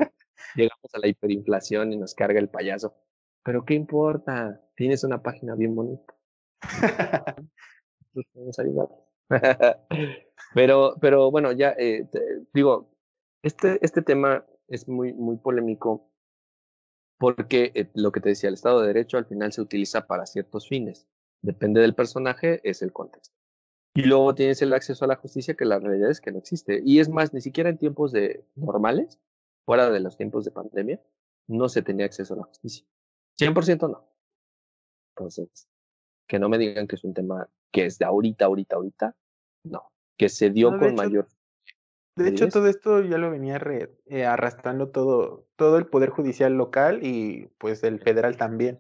llegamos 0.56 0.94
a 0.94 1.00
la 1.00 1.08
hiperinflación 1.08 1.94
y 1.94 1.98
nos 1.98 2.16
carga 2.16 2.40
el 2.40 2.50
payaso. 2.50 2.96
Pero 3.44 3.66
¿qué 3.66 3.74
importa? 3.74 4.62
Tienes 4.76 5.04
una 5.04 5.22
página 5.22 5.56
bien 5.56 5.76
bonita. 5.76 6.14
Ayudar. 8.58 8.90
Pero, 10.54 10.98
pero 11.00 11.32
bueno, 11.32 11.54
ya 11.54 11.74
eh, 11.78 12.10
digo, 12.54 12.92
este, 13.42 13.80
este 13.82 14.02
tema 14.02 14.46
es 14.68 14.90
muy, 14.90 15.14
muy 15.14 15.38
polémico 15.38 16.11
porque 17.22 17.72
eh, 17.76 17.88
lo 17.94 18.12
que 18.12 18.20
te 18.20 18.30
decía, 18.30 18.48
el 18.48 18.56
Estado 18.56 18.82
de 18.82 18.88
Derecho 18.88 19.20
al 19.20 19.28
final 19.28 19.54
se 19.54 19.62
utiliza 19.62 20.08
para 20.08 20.26
ciertos 20.26 20.68
fines. 20.68 21.08
Depende 21.44 21.80
del 21.80 21.94
personaje, 21.94 22.68
es 22.68 22.82
el 22.82 22.92
contexto. 22.92 23.36
Y 23.94 24.06
luego 24.06 24.34
tienes 24.34 24.60
el 24.64 24.74
acceso 24.74 25.06
a 25.06 25.08
la 25.08 25.18
justicia, 25.18 25.54
que 25.54 25.66
la 25.66 25.78
realidad 25.78 26.10
es 26.10 26.20
que 26.20 26.32
no 26.32 26.40
existe. 26.40 26.82
Y 26.84 27.00
es 27.00 27.10
más, 27.10 27.32
ni 27.32 27.40
siquiera 27.40 27.70
en 27.70 27.78
tiempos 27.78 28.12
de 28.12 28.44
normales, 28.56 29.20
fuera 29.68 29.92
de 29.92 30.00
los 30.00 30.18
tiempos 30.18 30.46
de 30.46 30.52
pandemia, 30.52 31.00
no 31.48 31.70
se 31.70 31.84
tenía 31.84 32.08
acceso 32.08 32.34
a 32.34 32.38
la 32.38 32.44
justicia. 32.44 32.88
100% 33.40 33.88
no. 33.88 34.10
Entonces, 35.16 35.68
que 36.28 36.40
no 36.40 36.50
me 36.50 36.58
digan 36.58 36.88
que 36.88 36.96
es 36.96 37.04
un 37.04 37.14
tema 37.14 37.48
que 37.72 37.86
es 37.86 38.00
de 38.00 38.06
ahorita, 38.06 38.46
ahorita, 38.46 38.78
ahorita. 38.78 39.16
No, 39.64 39.92
que 40.18 40.28
se 40.28 40.50
dio 40.50 40.76
con 40.80 40.96
mayor. 40.96 41.28
De 42.16 42.30
hecho, 42.30 42.50
todo 42.50 42.68
esto 42.68 43.02
ya 43.02 43.18
lo 43.18 43.32
venía 43.32 43.60
eh, 44.08 44.26
arrastrando 44.26 44.90
todo, 44.90 45.48
todo 45.56 45.78
el 45.78 45.88
Poder 45.88 46.10
Judicial 46.10 46.54
local 46.54 47.00
y 47.04 47.50
pues 47.58 47.84
el 47.84 48.00
federal 48.00 48.38
también. 48.38 48.80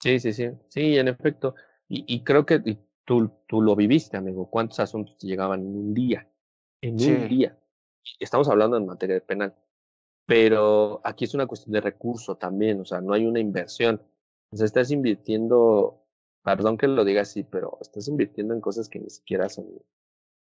Sí, 0.00 0.18
sí, 0.18 0.32
sí. 0.32 0.50
Sí, 0.68 0.98
en 0.98 1.08
efecto. 1.08 1.54
Y, 1.88 2.04
y 2.12 2.24
creo 2.24 2.44
que 2.44 2.60
Tú, 3.04 3.30
tú 3.48 3.60
lo 3.60 3.74
viviste, 3.74 4.16
amigo. 4.16 4.48
¿Cuántos 4.48 4.78
asuntos 4.80 5.18
llegaban 5.18 5.60
en 5.60 5.76
un 5.76 5.94
día? 5.94 6.28
En 6.80 6.94
un 6.94 7.28
día. 7.28 7.58
Estamos 8.20 8.48
hablando 8.48 8.76
en 8.76 8.86
materia 8.86 9.20
penal. 9.20 9.54
Pero 10.24 11.00
aquí 11.02 11.24
es 11.24 11.34
una 11.34 11.46
cuestión 11.46 11.72
de 11.72 11.80
recurso 11.80 12.36
también, 12.36 12.80
o 12.80 12.84
sea, 12.84 13.00
no 13.00 13.12
hay 13.12 13.26
una 13.26 13.40
inversión. 13.40 14.00
O 14.52 14.56
sea, 14.56 14.66
estás 14.66 14.92
invirtiendo, 14.92 16.04
perdón 16.44 16.78
que 16.78 16.86
lo 16.86 17.04
diga 17.04 17.22
así, 17.22 17.42
pero 17.42 17.78
estás 17.80 18.06
invirtiendo 18.06 18.54
en 18.54 18.60
cosas 18.60 18.88
que 18.88 19.00
ni 19.00 19.10
siquiera 19.10 19.48
son 19.48 19.66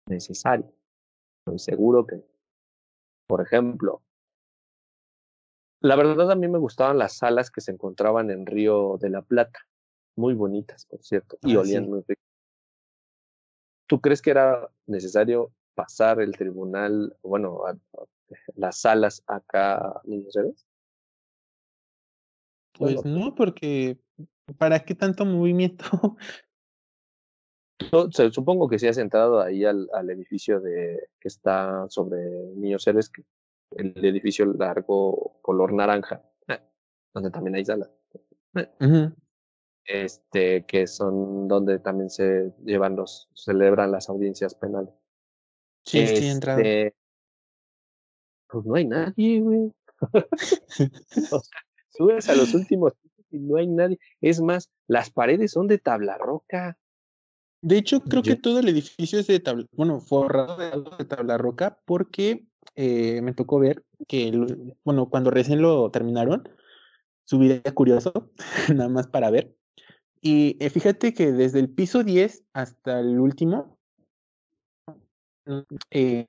necesarias. 0.07 0.71
Estoy 1.45 1.59
seguro 1.59 2.07
que, 2.07 2.23
por 3.27 3.39
ejemplo, 3.41 4.01
la 5.79 5.95
verdad 5.95 6.31
a 6.31 6.35
mí 6.35 6.47
me 6.47 6.57
gustaban 6.57 6.97
las 6.97 7.17
salas 7.17 7.51
que 7.51 7.61
se 7.61 7.71
encontraban 7.71 8.31
en 8.31 8.47
Río 8.47 8.97
de 8.99 9.11
la 9.11 9.21
Plata, 9.21 9.59
muy 10.15 10.33
bonitas, 10.33 10.87
por 10.87 11.03
cierto, 11.03 11.37
y 11.43 11.55
ah, 11.55 11.59
olían 11.59 11.87
muy 11.87 12.01
rico. 12.07 12.21
¿Tú 13.87 14.01
crees 14.01 14.23
que 14.23 14.31
era 14.31 14.71
necesario 14.87 15.51
pasar 15.75 16.19
el 16.19 16.31
tribunal, 16.31 17.15
bueno, 17.21 17.61
las 18.55 18.79
salas 18.79 19.21
acá 19.27 19.75
a 19.75 20.01
Niños 20.05 20.35
Héroes? 20.35 20.65
Pues 22.79 23.05
no, 23.05 23.35
porque 23.35 23.99
¿para 24.57 24.79
qué 24.79 24.95
tanto 24.95 25.25
movimiento? 25.25 25.85
supongo 28.31 28.67
que 28.67 28.79
si 28.79 28.87
has 28.87 28.97
entrado 28.97 29.41
ahí 29.41 29.65
al, 29.65 29.89
al, 29.93 30.09
edificio 30.09 30.59
de 30.59 31.09
que 31.19 31.27
está 31.27 31.85
sobre 31.89 32.17
Niños 32.55 32.87
Héroes, 32.87 33.11
el 33.71 34.05
edificio 34.05 34.45
largo 34.45 35.39
color 35.41 35.73
naranja, 35.73 36.23
eh, 36.47 36.59
donde 37.13 37.31
también 37.31 37.55
hay 37.55 37.65
salas 37.65 37.89
este, 39.85 40.65
que 40.65 40.87
son 40.87 41.47
donde 41.47 41.79
también 41.79 42.09
se 42.09 42.51
llevan 42.63 42.95
los, 42.95 43.29
celebran 43.33 43.91
las 43.91 44.09
audiencias 44.09 44.55
penales. 44.55 44.93
Sí, 45.85 45.99
este, 45.99 46.21
sí, 46.21 46.27
entrado. 46.27 46.61
Pues 48.47 48.65
no 48.65 48.75
hay 48.75 48.85
nadie, 48.85 49.41
güey. 49.41 49.71
subes 51.89 52.29
a 52.29 52.35
los 52.35 52.53
últimos 52.53 52.93
y 53.29 53.39
no 53.39 53.57
hay 53.57 53.67
nadie. 53.67 53.99
Es 54.21 54.41
más, 54.41 54.71
las 54.87 55.11
paredes 55.11 55.51
son 55.51 55.67
de 55.67 55.77
tabla 55.77 56.17
roca. 56.17 56.77
De 57.65 57.79
hecho, 57.79 57.99
creo 58.01 58.21
que 58.21 58.35
todo 58.35 58.59
el 58.59 58.69
edificio 58.69 59.19
es 59.19 59.25
de 59.25 59.39
tabla, 59.39 59.65
bueno, 59.71 59.99
forrado 59.99 60.55
de, 60.55 61.05
tabla 61.05 61.39
roca, 61.39 61.79
porque 61.85 62.45
eh, 62.75 63.21
me 63.23 63.33
tocó 63.33 63.57
ver 63.57 63.83
que, 64.07 64.31
bueno, 64.83 65.09
cuando 65.09 65.31
recién 65.31 65.63
lo 65.63 65.89
terminaron, 65.89 66.47
subí 67.23 67.59
curioso, 67.73 68.29
nada 68.71 68.87
más 68.87 69.07
para 69.07 69.31
ver, 69.31 69.55
y 70.21 70.57
eh, 70.59 70.69
fíjate 70.69 71.15
que 71.15 71.31
desde 71.31 71.59
el 71.59 71.71
piso 71.71 72.03
10 72.03 72.43
hasta 72.53 72.99
el 72.99 73.19
último, 73.19 73.79
eh, 75.89 76.27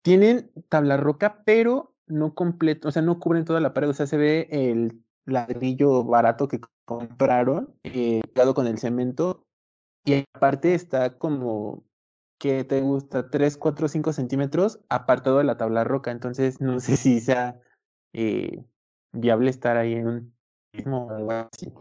tienen 0.00 0.50
tabla 0.70 0.96
roca, 0.96 1.42
pero 1.44 1.92
no 2.06 2.34
completo, 2.34 2.88
o 2.88 2.92
sea, 2.92 3.02
no 3.02 3.20
cubren 3.20 3.44
toda 3.44 3.60
la 3.60 3.74
pared, 3.74 3.90
o 3.90 3.94
sea, 3.94 4.06
se 4.06 4.16
ve 4.16 4.48
el 4.50 5.02
ladrillo 5.26 6.02
barato 6.02 6.48
que 6.48 6.60
compraron, 6.86 7.74
eh, 7.82 8.22
con 8.54 8.66
el 8.66 8.78
cemento, 8.78 9.43
y 10.04 10.24
aparte 10.34 10.74
está 10.74 11.16
como 11.18 11.84
que 12.38 12.64
te 12.64 12.80
gusta 12.80 13.30
3, 13.30 13.56
4, 13.56 13.88
5 13.88 14.12
centímetros 14.12 14.80
apartado 14.88 15.38
de 15.38 15.44
la 15.44 15.56
tabla 15.56 15.84
roca, 15.84 16.10
entonces 16.10 16.60
no 16.60 16.80
sé 16.80 16.96
si 16.96 17.20
sea 17.20 17.60
eh, 18.12 18.64
viable 19.12 19.50
estar 19.50 19.76
ahí 19.76 19.94
en 19.94 20.06
un 20.06 20.36
mismo 20.72 21.06
o 21.06 21.10
algo 21.10 21.30
así. 21.32 21.72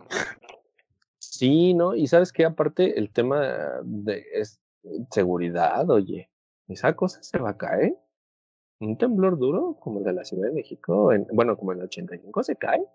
Sí, 1.19 1.73
¿no? 1.73 1.95
Y 1.95 2.07
sabes 2.07 2.31
que 2.31 2.45
aparte 2.45 2.99
el 2.99 3.11
tema 3.11 3.81
de 3.83 4.23
es 4.33 4.61
seguridad, 5.11 5.89
oye, 5.89 6.29
esa 6.67 6.95
cosa 6.95 7.23
se 7.23 7.39
va 7.39 7.51
a 7.51 7.57
caer. 7.57 7.97
Un 8.79 8.97
temblor 8.97 9.37
duro 9.37 9.77
como 9.79 9.99
el 9.99 10.05
de 10.05 10.13
la 10.13 10.25
Ciudad 10.25 10.47
de 10.47 10.53
México, 10.53 11.13
en, 11.13 11.25
bueno, 11.31 11.57
como 11.57 11.71
en 11.71 11.79
el 11.79 11.85
85 11.85 12.43
se 12.43 12.55
cae. 12.55 12.85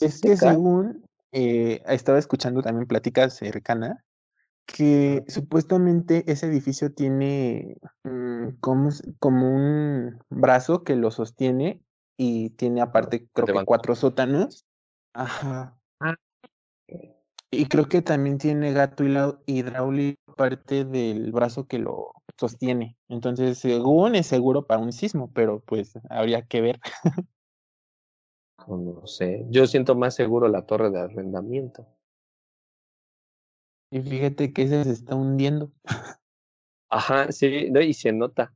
Es 0.00 0.20
que 0.20 0.36
según 0.36 1.07
eh, 1.32 1.82
estaba 1.86 2.18
escuchando 2.18 2.62
también 2.62 2.86
pláticas 2.86 3.36
cercanas, 3.36 3.98
que 4.66 5.24
supuestamente 5.28 6.30
ese 6.30 6.46
edificio 6.46 6.92
tiene 6.92 7.76
mm, 8.04 8.56
como, 8.60 8.90
como 9.18 9.54
un 9.54 10.18
brazo 10.28 10.84
que 10.84 10.96
lo 10.96 11.10
sostiene 11.10 11.82
y 12.18 12.50
tiene 12.50 12.82
aparte 12.82 13.28
creo 13.32 13.46
que 13.46 13.64
cuatro 13.64 13.94
sótanos. 13.94 14.66
Ajá. 15.14 15.78
Ah, 16.00 16.14
y 17.50 17.66
creo 17.66 17.88
que 17.88 18.02
también 18.02 18.38
tiene 18.38 18.72
gato 18.72 19.04
hidráulico 19.46 20.34
parte 20.36 20.84
del 20.84 21.32
brazo 21.32 21.66
que 21.66 21.78
lo 21.78 22.12
sostiene. 22.38 22.96
Entonces, 23.08 23.58
según 23.58 24.14
es 24.14 24.26
seguro 24.26 24.66
para 24.66 24.80
un 24.80 24.92
sismo, 24.92 25.32
pero 25.32 25.60
pues 25.60 25.98
habría 26.10 26.42
que 26.42 26.60
ver. 26.60 26.80
no 28.76 29.06
sé. 29.06 29.46
Yo 29.50 29.66
siento 29.66 29.94
más 29.94 30.14
seguro 30.14 30.48
la 30.48 30.66
torre 30.66 30.90
de 30.90 31.00
arrendamiento. 31.00 31.86
Y 33.90 34.00
fíjate 34.00 34.52
que 34.52 34.62
ese 34.62 34.84
se 34.84 34.92
está 34.92 35.14
hundiendo. 35.14 35.72
Ajá, 36.90 37.32
sí, 37.32 37.70
no, 37.70 37.80
y 37.80 37.94
se 37.94 38.12
nota. 38.12 38.54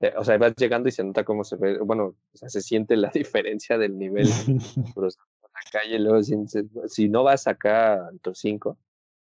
Eh, 0.00 0.12
o 0.16 0.24
sea, 0.24 0.38
vas 0.38 0.54
llegando 0.56 0.88
y 0.88 0.92
se 0.92 1.04
nota 1.04 1.24
cómo 1.24 1.44
se 1.44 1.56
ve, 1.56 1.78
bueno, 1.78 2.16
o 2.32 2.36
sea, 2.36 2.48
se 2.48 2.60
siente 2.60 2.96
la 2.96 3.10
diferencia 3.14 3.78
del 3.78 3.98
nivel 3.98 4.28
calle, 5.72 5.98
luego 5.98 6.22
sientes, 6.22 6.66
si 6.86 7.08
no 7.08 7.24
vas 7.24 7.46
acá 7.46 7.94
a 7.94 8.12
tus 8.22 8.38
cinco, 8.38 8.78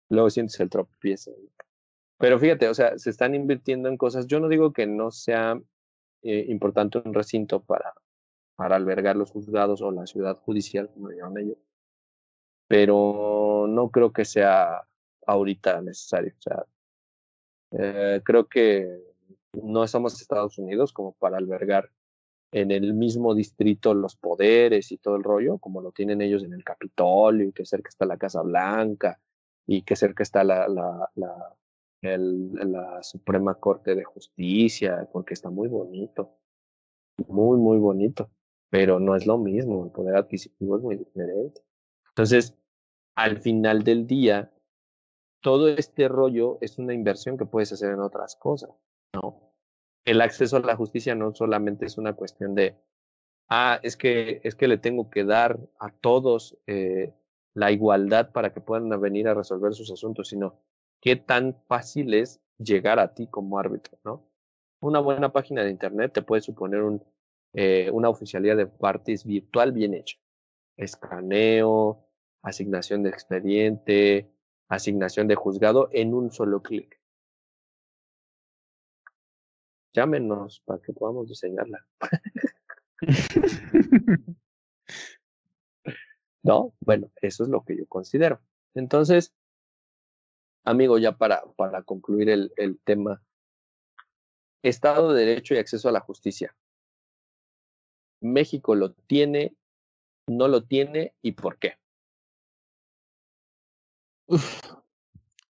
luego 0.08 0.30
sientes 0.30 0.58
el 0.60 0.70
tropiezo. 0.70 1.32
Pero 2.18 2.38
fíjate, 2.38 2.68
o 2.68 2.74
sea, 2.74 2.98
se 2.98 3.10
están 3.10 3.34
invirtiendo 3.34 3.88
en 3.88 3.96
cosas. 3.96 4.26
Yo 4.26 4.40
no 4.40 4.48
digo 4.48 4.72
que 4.72 4.86
no 4.86 5.10
sea 5.10 5.60
eh, 6.22 6.46
importante 6.48 6.98
un 7.04 7.14
recinto 7.14 7.62
para, 7.62 7.94
para 8.58 8.74
albergar 8.74 9.14
los 9.14 9.30
juzgados 9.30 9.82
o 9.82 9.92
la 9.92 10.04
ciudad 10.04 10.36
judicial, 10.38 10.90
como 10.92 11.10
llaman 11.10 11.38
ellos, 11.38 11.58
pero 12.66 13.66
no 13.68 13.88
creo 13.90 14.12
que 14.12 14.24
sea 14.24 14.82
ahorita 15.28 15.80
necesario. 15.80 16.32
O 16.36 16.42
sea, 16.42 16.66
eh, 17.78 18.20
creo 18.24 18.48
que 18.48 19.00
no 19.62 19.86
somos 19.86 20.20
Estados 20.20 20.58
Unidos 20.58 20.92
como 20.92 21.12
para 21.12 21.36
albergar 21.36 21.92
en 22.50 22.72
el 22.72 22.94
mismo 22.94 23.32
distrito 23.32 23.94
los 23.94 24.16
poderes 24.16 24.90
y 24.90 24.98
todo 24.98 25.14
el 25.14 25.22
rollo, 25.22 25.58
como 25.58 25.80
lo 25.80 25.92
tienen 25.92 26.20
ellos 26.20 26.42
en 26.42 26.52
el 26.52 26.64
Capitolio, 26.64 27.46
y 27.46 27.52
que 27.52 27.64
cerca 27.64 27.90
está 27.90 28.06
la 28.06 28.16
Casa 28.16 28.42
Blanca, 28.42 29.20
y 29.68 29.82
que 29.82 29.94
cerca 29.94 30.24
está 30.24 30.42
la, 30.42 30.66
la, 30.66 31.54
Suprema 33.02 33.54
Corte 33.54 33.94
de 33.94 34.02
Justicia, 34.02 35.08
porque 35.12 35.34
está 35.34 35.48
muy 35.48 35.68
bonito, 35.68 36.38
muy, 37.28 37.56
muy 37.58 37.78
bonito, 37.78 38.32
pero 38.70 39.00
no 39.00 39.16
es 39.16 39.26
lo 39.26 39.38
mismo, 39.38 39.84
el 39.84 39.90
poder 39.90 40.16
adquisitivo 40.16 40.76
es 40.76 40.82
muy 40.82 40.96
diferente. 40.96 41.62
Entonces, 42.10 42.56
al 43.14 43.38
final 43.38 43.82
del 43.84 44.06
día, 44.06 44.52
todo 45.40 45.68
este 45.68 46.08
rollo 46.08 46.58
es 46.60 46.78
una 46.78 46.94
inversión 46.94 47.36
que 47.38 47.46
puedes 47.46 47.72
hacer 47.72 47.92
en 47.92 48.00
otras 48.00 48.36
cosas, 48.36 48.70
¿no? 49.14 49.48
el 50.08 50.22
acceso 50.22 50.56
a 50.56 50.60
la 50.60 50.76
justicia 50.76 51.14
no 51.14 51.34
solamente 51.34 51.84
es 51.84 51.98
una 51.98 52.14
cuestión 52.14 52.54
de, 52.54 52.76
ah, 53.48 53.78
es 53.82 53.96
que, 53.96 54.40
es 54.42 54.54
que 54.54 54.66
le 54.66 54.78
tengo 54.78 55.10
que 55.10 55.24
dar 55.24 55.58
a 55.78 55.90
todos 55.90 56.56
eh, 56.66 57.12
la 57.54 57.70
igualdad 57.72 58.32
para 58.32 58.52
que 58.52 58.62
puedan 58.62 58.88
venir 59.00 59.28
a 59.28 59.34
resolver 59.34 59.74
sus 59.74 59.90
asuntos, 59.90 60.28
sino 60.28 60.60
qué 61.00 61.16
tan 61.16 61.56
fácil 61.66 62.14
es 62.14 62.40
llegar 62.56 62.98
a 62.98 63.14
ti 63.14 63.26
como 63.26 63.58
árbitro, 63.58 63.98
¿no? 64.04 64.24
Una 64.80 65.00
buena 65.00 65.32
página 65.32 65.62
de 65.62 65.70
Internet 65.70 66.12
te 66.14 66.22
puede 66.22 66.40
suponer 66.40 66.82
un, 66.82 67.04
eh, 67.52 67.90
una 67.92 68.08
oficialidad 68.08 68.56
de 68.56 68.66
partes 68.66 69.24
virtual 69.24 69.72
bien 69.72 69.94
hecha. 69.94 70.18
Escaneo, 70.76 72.06
asignación 72.42 73.02
de 73.02 73.10
expediente, 73.10 74.30
asignación 74.68 75.28
de 75.28 75.34
juzgado 75.34 75.88
en 75.92 76.14
un 76.14 76.30
solo 76.30 76.62
clic. 76.62 76.98
llámenos 79.98 80.62
para 80.64 80.80
que 80.80 80.92
podamos 80.92 81.28
diseñarla. 81.28 81.84
¿No? 86.42 86.74
Bueno, 86.80 87.10
eso 87.16 87.42
es 87.42 87.48
lo 87.48 87.64
que 87.64 87.76
yo 87.76 87.86
considero. 87.86 88.40
Entonces, 88.74 89.34
amigo, 90.64 90.98
ya 90.98 91.16
para, 91.16 91.42
para 91.56 91.82
concluir 91.82 92.30
el, 92.30 92.52
el 92.56 92.78
tema, 92.80 93.20
Estado 94.62 95.12
de 95.12 95.24
Derecho 95.26 95.54
y 95.54 95.58
acceso 95.58 95.88
a 95.88 95.92
la 95.92 96.00
justicia. 96.00 96.54
México 98.20 98.74
lo 98.74 98.92
tiene, 98.92 99.54
no 100.26 100.48
lo 100.48 100.64
tiene 100.64 101.14
y 101.22 101.32
por 101.32 101.58
qué. 101.58 101.74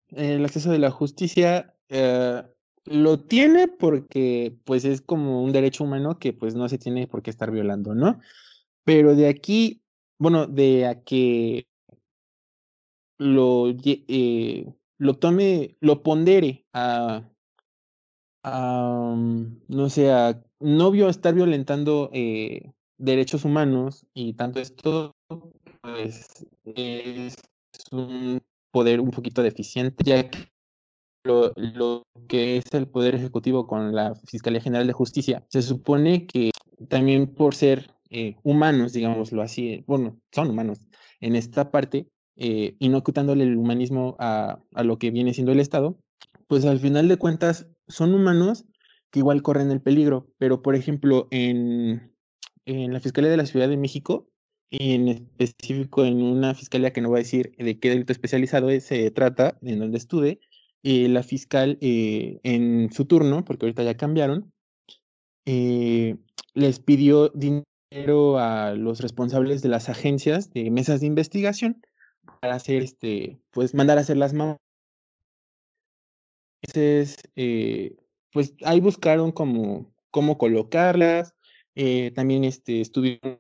El 0.09 0.45
acceso 0.45 0.71
de 0.71 0.79
la 0.79 0.91
justicia 0.91 1.75
eh, 1.89 2.43
lo 2.85 3.21
tiene 3.21 3.69
porque 3.69 4.57
pues 4.65 4.85
es 4.85 5.01
como 5.01 5.43
un 5.43 5.53
derecho 5.53 5.85
humano 5.85 6.19
que 6.19 6.33
pues 6.33 6.55
no 6.55 6.69
se 6.69 6.79
tiene 6.79 7.07
por 7.07 7.23
qué 7.23 7.31
estar 7.31 7.51
violando, 7.51 7.95
¿no? 7.95 8.21
Pero 8.85 9.17
de 9.17 9.29
aquí, 9.29 9.83
bueno, 10.19 10.47
de 10.47 10.87
a 10.87 11.03
que 11.03 11.67
lo, 13.19 13.69
eh, 13.69 14.73
lo 14.99 15.15
tome, 15.15 15.77
lo 15.81 16.03
pondere 16.03 16.67
a, 16.73 17.29
a 18.45 19.15
no 19.69 19.91
sé, 19.91 20.13
a 20.13 20.43
no 20.61 20.93
estar 21.09 21.35
violentando 21.35 22.11
eh, 22.13 22.73
derechos 22.99 23.45
humanos 23.45 24.07
y 24.15 24.35
tanto 24.35 24.61
esto, 24.61 25.15
pues 25.83 26.47
es 26.65 27.37
un 27.91 28.41
poder 28.71 29.01
un 29.01 29.11
poquito 29.11 29.43
deficiente, 29.43 30.05
ya 30.05 30.29
que 30.29 30.49
lo, 31.25 31.53
lo, 31.57 32.03
que 32.29 32.57
es 32.57 32.65
el 32.73 32.87
Poder 32.87 33.15
Ejecutivo 33.15 33.67
con 33.67 33.95
la 33.95 34.15
Fiscalía 34.27 34.61
General 34.61 34.87
de 34.87 34.93
Justicia, 34.93 35.45
se 35.49 35.63
supone 35.63 36.27
que 36.27 36.51
también 36.89 37.27
por 37.27 37.55
ser 37.55 37.91
eh, 38.11 38.37
humanos, 38.43 38.93
digámoslo 38.93 39.43
así, 39.43 39.83
bueno, 39.87 40.21
son 40.33 40.51
humanos 40.51 40.79
en 41.21 41.35
esta 41.35 41.71
parte, 41.71 42.09
eh, 42.37 42.77
y 42.79 42.89
no 42.91 42.99
ocultándole 42.99 43.45
el 43.45 43.57
humanismo 43.57 44.15
a, 44.19 44.61
a 44.75 44.85
lo 44.85 44.99
que 44.99 45.11
viene 45.11 45.35
siendo 45.35 45.53
el 45.53 45.61
Estado, 45.61 45.99
pues 46.47 46.65
al 46.65 46.79
final 46.79 47.09
de 47.09 47.17
cuentas 47.17 47.67
son 47.89 48.15
humanos 48.15 48.67
que 49.11 49.21
igual 49.21 49.43
corren 49.43 49.71
el 49.71 49.81
peligro, 49.81 50.29
pero 50.39 50.63
por 50.63 50.75
ejemplo 50.75 51.29
en, 51.31 52.15
en 52.65 52.93
la 52.93 53.01
Fiscalía 53.01 53.31
de 53.31 53.37
la 53.37 53.47
Ciudad 53.47 53.69
de 53.69 53.77
México, 53.77 54.29
y 54.71 54.95
en 54.95 55.09
específico 55.09 56.05
en 56.05 56.23
una 56.23 56.55
fiscalía 56.55 56.93
que 56.93 57.01
no 57.01 57.09
voy 57.09 57.19
a 57.19 57.23
decir 57.23 57.53
de 57.57 57.79
qué 57.79 57.91
delito 57.91 58.13
especializado 58.13 58.71
es, 58.71 58.85
se 58.85 59.11
trata, 59.11 59.59
en 59.63 59.79
donde 59.79 59.99
estuve, 59.99 60.41
eh, 60.83 61.09
la 61.09 61.23
fiscal 61.23 61.79
eh, 61.81 62.41
en 62.43 62.93
su 62.93 63.05
turno, 63.07 63.45
porque 63.45 63.67
ahorita 63.67 63.83
ya 63.83 63.97
cambiaron, 63.97 64.53
eh, 65.47 66.17
les 66.55 66.81
pidió 66.81 67.29
dinero 67.29 68.39
a 68.39 68.75
los 68.75 69.01
responsables 69.01 69.63
de 69.63 69.69
las 69.69 69.89
agencias 69.89 70.53
de 70.53 70.71
mesas 70.71 71.01
de 71.01 71.07
investigación 71.07 71.81
para 72.41 72.57
hacer, 72.57 72.83
este, 72.83 73.41
pues 73.51 73.75
mandar 73.75 73.99
a 73.99 74.01
hacer 74.03 74.17
las. 74.17 74.35
Entonces, 76.63 77.17
pues 78.37 78.53
ahí 78.65 78.81
buscaron 78.81 79.33
como 79.33 79.95
cómo 80.11 80.37
colocarlas, 80.37 81.33
también 82.15 82.45
este, 82.45 82.83
estuvieron 82.83 83.39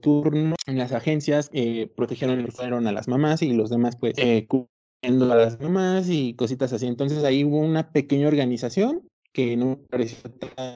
turno 0.00 0.56
en 0.66 0.78
las 0.78 0.90
agencias, 0.90 1.48
protegieron 1.94 2.40
y 2.40 2.50
fueron 2.50 2.88
a 2.88 2.92
las 2.92 3.06
mamás 3.06 3.40
y 3.42 3.52
los 3.52 3.70
demás 3.70 3.94
pues 3.94 4.14
eh, 4.16 4.48
a 4.50 5.10
las 5.12 5.60
mamás 5.60 6.08
y 6.08 6.34
cositas 6.34 6.72
así. 6.72 6.88
Entonces 6.88 7.22
ahí 7.22 7.44
hubo 7.44 7.58
una 7.58 7.92
pequeña 7.92 8.26
organización 8.26 9.08
que 9.32 9.56
no 9.56 9.66
me 9.66 9.76
pareció 9.76 10.18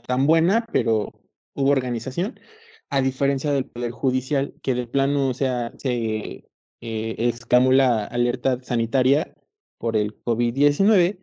tan 0.07 0.29
buena, 0.29 0.65
pero 0.73 1.13
hubo 1.55 1.71
organización, 1.71 2.39
a 2.89 3.03
diferencia 3.03 3.51
del 3.51 3.65
Poder 3.65 3.91
Judicial, 3.91 4.55
que 4.63 4.77
de 4.77 4.87
plano, 4.87 5.29
o 5.29 5.35
sea, 5.35 5.73
se 5.77 6.45
eh, 6.81 7.15
exclamó 7.19 7.73
la 7.73 8.05
alerta 8.05 8.63
sanitaria 8.63 9.35
por 9.79 9.97
el 9.97 10.23
COVID-19 10.23 11.22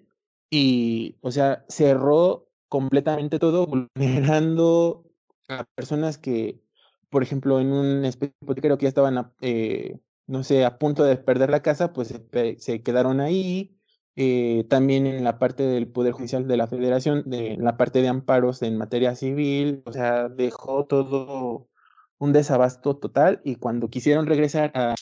y, 0.50 1.18
o 1.22 1.32
sea, 1.32 1.66
cerró 1.70 2.50
completamente 2.70 3.40
todo, 3.40 3.68
vulnerando 3.68 5.06
a 5.48 5.66
personas 5.76 6.18
que, 6.18 6.62
por 7.10 7.24
ejemplo, 7.24 7.60
en 7.60 7.72
un 7.72 8.06
hipotecario 8.06 8.78
que 8.78 8.84
ya 8.84 8.90
estaban 8.90 9.34
eh, 9.42 10.00
no 10.30 10.44
sé, 10.44 10.64
a 10.66 10.78
punto 10.78 11.04
de 11.04 11.18
perder 11.18 11.50
la 11.50 11.62
casa, 11.64 11.92
pues 11.94 12.14
se, 12.60 12.84
quedaron 12.84 13.20
ahí. 13.20 13.76
Eh, 14.16 14.66
también 14.70 15.08
en 15.08 15.24
la 15.24 15.40
parte 15.40 15.64
del 15.64 15.88
Poder 15.88 16.12
Judicial 16.14 16.48
de 16.48 16.58
la 16.58 16.68
Federación, 16.68 17.24
de 17.26 17.58
la 17.58 17.78
parte 17.78 18.02
de 18.02 18.10
amparos 18.10 18.62
en 18.62 18.78
materia 18.78 19.16
civil, 19.16 19.82
o 19.86 19.94
sea, 19.94 20.30
dejó 20.30 20.86
todo 20.86 21.70
un 22.18 22.34
desabasto 22.34 22.98
total 22.98 23.42
y 23.46 23.56
cuando 23.56 23.90
quisieron 23.90 24.28
regresar 24.28 24.72
a 24.76 24.96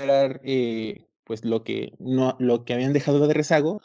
eh, 0.00 1.06
pues 1.24 1.44
lo 1.44 1.62
que 1.64 1.94
no 1.98 2.36
lo 2.40 2.64
que 2.64 2.74
habían 2.74 2.92
dejado 2.92 3.26
de 3.28 3.34
rezago, 3.34 3.80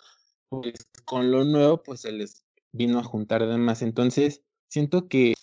pues 0.49 0.75
con 1.05 1.31
lo 1.31 1.43
nuevo 1.43 1.81
pues 1.83 2.01
se 2.01 2.11
les 2.11 2.43
vino 2.71 2.99
a 2.99 3.03
juntar 3.03 3.45
de 3.47 3.57
más. 3.57 3.81
Entonces, 3.81 4.43
siento 4.69 5.07
que 5.07 5.33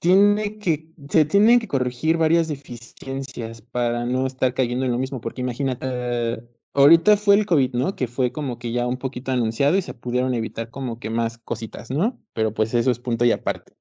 tiene 0.00 0.58
que, 0.58 0.92
se 1.08 1.24
tienen 1.24 1.58
que 1.58 1.68
corregir 1.68 2.16
varias 2.16 2.48
deficiencias 2.48 3.62
para 3.62 4.04
no 4.04 4.26
estar 4.26 4.54
cayendo 4.54 4.84
en 4.84 4.92
lo 4.92 4.98
mismo, 4.98 5.20
porque 5.20 5.40
imagínate, 5.40 6.42
ahorita 6.74 7.16
fue 7.16 7.34
el 7.34 7.46
COVID, 7.46 7.74
¿no? 7.74 7.96
Que 7.96 8.06
fue 8.06 8.32
como 8.32 8.58
que 8.58 8.72
ya 8.72 8.86
un 8.86 8.98
poquito 8.98 9.32
anunciado 9.32 9.76
y 9.76 9.82
se 9.82 9.94
pudieron 9.94 10.34
evitar 10.34 10.70
como 10.70 11.00
que 11.00 11.10
más 11.10 11.38
cositas, 11.38 11.90
¿no? 11.90 12.20
Pero 12.32 12.54
pues 12.54 12.74
eso 12.74 12.90
es 12.90 12.98
punto 12.98 13.24
y 13.24 13.32
aparte. 13.32 13.74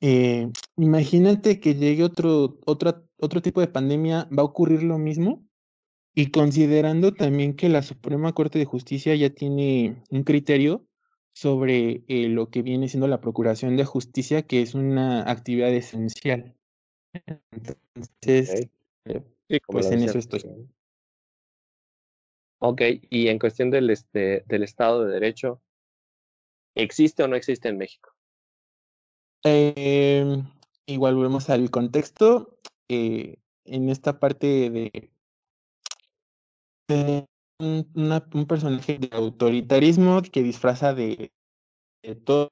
Eh, 0.00 0.50
imagínate 0.76 1.60
que 1.60 1.74
llegue 1.74 2.04
otro, 2.04 2.58
otro, 2.66 3.08
otro 3.18 3.40
tipo 3.40 3.60
de 3.60 3.68
pandemia, 3.68 4.28
¿va 4.36 4.42
a 4.42 4.46
ocurrir 4.46 4.82
lo 4.82 4.98
mismo? 4.98 5.45
Y 6.18 6.30
considerando 6.30 7.12
también 7.12 7.54
que 7.54 7.68
la 7.68 7.82
Suprema 7.82 8.32
Corte 8.32 8.58
de 8.58 8.64
Justicia 8.64 9.14
ya 9.14 9.28
tiene 9.28 10.02
un 10.08 10.22
criterio 10.22 10.86
sobre 11.34 12.04
eh, 12.08 12.28
lo 12.28 12.48
que 12.48 12.62
viene 12.62 12.88
siendo 12.88 13.06
la 13.06 13.20
procuración 13.20 13.76
de 13.76 13.84
justicia, 13.84 14.40
que 14.40 14.62
es 14.62 14.74
una 14.74 15.30
actividad 15.30 15.68
esencial. 15.74 16.56
Entonces, 17.52 18.70
eh, 19.04 19.60
pues 19.66 19.90
en 19.90 20.04
eso 20.04 20.18
estoy. 20.18 20.42
Ok, 22.60 22.80
y 23.10 23.28
en 23.28 23.38
cuestión 23.38 23.70
del, 23.70 23.90
este, 23.90 24.42
del 24.46 24.62
Estado 24.62 25.04
de 25.04 25.12
Derecho, 25.12 25.60
¿existe 26.74 27.24
o 27.24 27.28
no 27.28 27.36
existe 27.36 27.68
en 27.68 27.76
México? 27.76 28.14
Eh, 29.44 30.42
igual 30.86 31.14
volvemos 31.14 31.50
al 31.50 31.70
contexto. 31.70 32.58
En 32.88 33.90
esta 33.90 34.18
parte 34.18 34.70
de, 34.70 35.10
un, 36.88 38.46
personaje 38.48 38.98
de 38.98 39.10
autoritarismo 39.12 40.22
que 40.22 40.42
disfraza 40.42 40.94
de, 40.94 41.32
todo, 42.24 42.50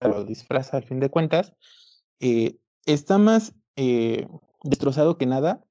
lo 0.00 0.24
disfraza 0.24 0.76
al 0.76 0.84
fin 0.84 1.00
de 1.00 1.10
cuentas, 1.10 1.52
eh, 2.20 2.58
está 2.86 3.18
más 3.18 3.54
eh, 3.76 4.26
destrozado 4.62 5.18
que 5.18 5.26
nada, 5.26 5.64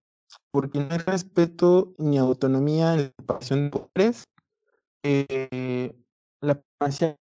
porque 0.52 0.80
no 0.80 0.88
hay 0.92 0.98
respeto 1.00 1.94
ni 1.98 2.18
autonomía 2.18 2.94
en 2.94 3.00
la 3.00 3.14
separación 3.20 3.66
de 3.66 3.70
poderes. 3.70 4.24
Eh, 5.04 5.96
la 6.42 6.62
primacía 6.62 7.18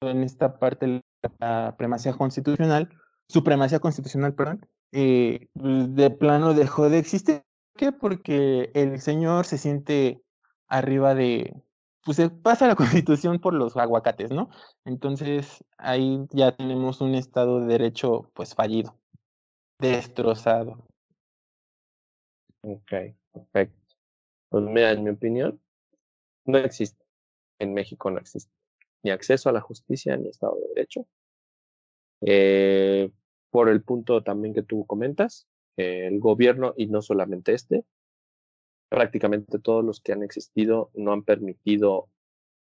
en 0.00 0.22
esta 0.22 0.58
parte 0.58 1.02
la 1.40 1.74
primacía 1.76 2.12
constitucional, 2.12 2.88
supremacía 3.28 3.80
constitucional, 3.80 4.34
perdón, 4.34 4.64
de 4.92 6.10
plano 6.18 6.54
dejó 6.54 6.88
de 6.88 6.98
existir 6.98 7.42
qué? 7.78 7.92
Porque 7.92 8.70
el 8.74 9.00
señor 9.00 9.46
se 9.46 9.56
siente 9.56 10.22
arriba 10.66 11.14
de, 11.14 11.54
pues 12.04 12.18
se 12.18 12.28
pasa 12.28 12.66
la 12.66 12.76
constitución 12.76 13.38
por 13.38 13.54
los 13.54 13.74
aguacates, 13.78 14.30
¿no? 14.30 14.50
Entonces 14.84 15.64
ahí 15.78 16.26
ya 16.32 16.54
tenemos 16.54 17.00
un 17.00 17.14
estado 17.14 17.60
de 17.60 17.68
derecho 17.68 18.30
pues 18.34 18.54
fallido, 18.54 18.98
destrozado. 19.78 20.86
Ok, 22.60 22.92
perfecto. 23.32 23.96
Pues 24.50 24.64
mira, 24.64 24.90
en 24.90 25.04
mi 25.04 25.10
opinión, 25.10 25.58
no 26.44 26.58
existe. 26.58 27.02
En 27.58 27.72
México 27.72 28.10
no 28.10 28.18
existe 28.18 28.52
ni 29.02 29.10
acceso 29.10 29.48
a 29.48 29.52
la 29.52 29.60
justicia 29.60 30.16
ni 30.16 30.28
Estado 30.28 30.56
de 30.56 30.68
Derecho. 30.74 31.06
Eh, 32.20 33.10
por 33.50 33.68
el 33.68 33.82
punto 33.82 34.22
también 34.22 34.54
que 34.54 34.62
tú 34.62 34.84
comentas, 34.86 35.46
el 35.78 36.18
gobierno, 36.18 36.74
y 36.76 36.88
no 36.88 37.02
solamente 37.02 37.54
este, 37.54 37.84
prácticamente 38.88 39.58
todos 39.58 39.84
los 39.84 40.00
que 40.00 40.12
han 40.12 40.22
existido 40.22 40.90
no 40.94 41.12
han 41.12 41.22
permitido 41.22 42.08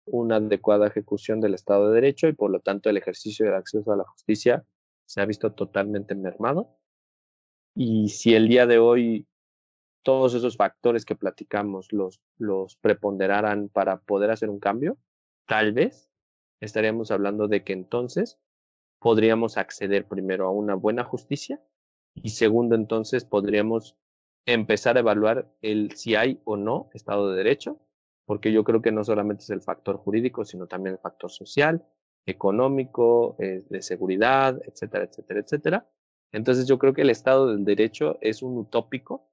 una 0.05 0.37
adecuada 0.37 0.87
ejecución 0.87 1.41
del 1.41 1.55
Estado 1.55 1.89
de 1.89 1.95
Derecho 1.95 2.29
y 2.29 2.33
por 2.33 2.51
lo 2.51 2.61
tanto 2.61 2.91
el 2.91 2.97
ejercicio 2.97 3.47
de 3.47 3.57
acceso 3.57 3.93
a 3.93 3.97
la 3.97 4.05
justicia 4.05 4.65
se 5.07 5.21
ha 5.21 5.27
visto 5.27 5.53
totalmente 5.53 6.15
mermado. 6.15 6.79
Y 7.75 8.09
si 8.09 8.35
el 8.35 8.49
día 8.49 8.67
de 8.67 8.79
hoy 8.79 9.27
todos 10.03 10.35
esos 10.35 10.57
factores 10.57 11.05
que 11.05 11.17
platicamos 11.17 11.93
los, 11.93 12.21
los 12.39 12.77
preponderaran 12.77 13.69
para 13.69 13.99
poder 13.99 14.31
hacer 14.31 14.51
un 14.51 14.61
cambio, 14.61 14.99
tal 15.47 15.73
vez 15.73 16.09
estaríamos 16.61 17.11
hablando 17.11 17.49
de 17.49 17.65
que 17.65 17.73
entonces 17.73 18.39
podríamos 19.01 19.57
acceder 19.57 20.07
primero 20.07 20.47
a 20.47 20.53
una 20.53 20.75
buena 20.75 21.03
justicia 21.03 21.61
y 22.23 22.31
segundo 22.31 22.75
entonces 22.75 23.25
podríamos 23.25 23.97
empezar 24.47 24.97
a 24.97 25.01
evaluar 25.01 25.53
el 25.61 25.93
si 25.97 26.15
hay 26.15 26.41
o 26.45 26.57
no 26.57 26.91
Estado 26.95 27.31
de 27.31 27.37
Derecho, 27.37 27.81
porque 28.25 28.53
yo 28.53 28.65
creo 28.65 28.83
que 28.83 28.93
no 28.93 29.05
solamente 29.05 29.43
es 29.43 29.51
el 29.51 29.63
factor 29.63 29.97
jurídico, 29.97 30.45
sino 30.45 30.67
también 30.67 30.95
el 30.95 31.01
factor 31.01 31.31
social, 31.31 31.85
económico, 32.27 33.37
eh, 33.39 33.65
de 33.69 33.83
seguridad, 33.83 34.61
etcétera, 34.67 35.05
etcétera, 35.05 35.41
etcétera. 35.41 35.91
Entonces 36.33 36.67
yo 36.67 36.79
creo 36.79 36.93
que 36.93 37.03
el 37.03 37.11
Estado 37.11 37.49
del 37.49 37.65
Derecho 37.65 38.19
es 38.21 38.43
un 38.43 38.59
utópico 38.59 39.31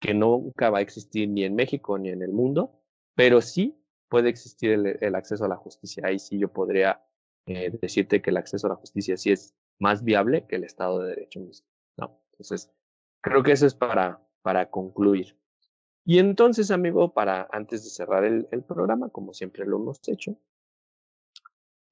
que 0.00 0.14
nunca 0.14 0.70
va 0.70 0.78
a 0.78 0.82
existir 0.82 1.28
ni 1.28 1.44
en 1.44 1.54
México 1.54 1.98
ni 1.98 2.08
en 2.08 2.22
el 2.22 2.32
mundo, 2.32 2.80
pero 3.14 3.42
sí 3.42 3.76
puede 4.08 4.30
existir 4.30 4.72
el, 4.72 5.14
acceso 5.14 5.44
a 5.44 5.48
la 5.48 5.56
justicia. 5.56 6.06
Ahí 6.06 6.18
sí 6.18 6.38
yo 6.38 6.52
podría 6.52 7.02
eh, 7.46 7.70
decirte 7.80 8.22
que 8.22 8.30
el 8.30 8.38
acceso 8.38 8.66
a 8.66 8.70
la 8.70 8.76
justicia 8.76 9.16
sí 9.16 9.30
es 9.30 9.54
más 9.78 10.02
viable 10.02 10.46
que 10.46 10.56
el 10.56 10.64
Estado 10.64 11.00
de 11.00 11.10
Derecho 11.10 11.40
mismo. 11.40 11.69
¿No? 11.96 12.20
Entonces, 12.32 12.70
creo 13.20 13.42
que 13.42 13.52
eso 13.52 13.66
es 13.66 13.74
para, 13.74 14.26
para 14.42 14.70
concluir. 14.70 15.36
Y 16.04 16.18
entonces, 16.18 16.70
amigo, 16.70 17.12
para 17.12 17.48
antes 17.52 17.84
de 17.84 17.90
cerrar 17.90 18.24
el, 18.24 18.46
programa, 18.64 19.10
como 19.10 19.34
siempre 19.34 19.66
lo 19.66 19.76
hemos 19.76 20.00
hecho, 20.08 20.36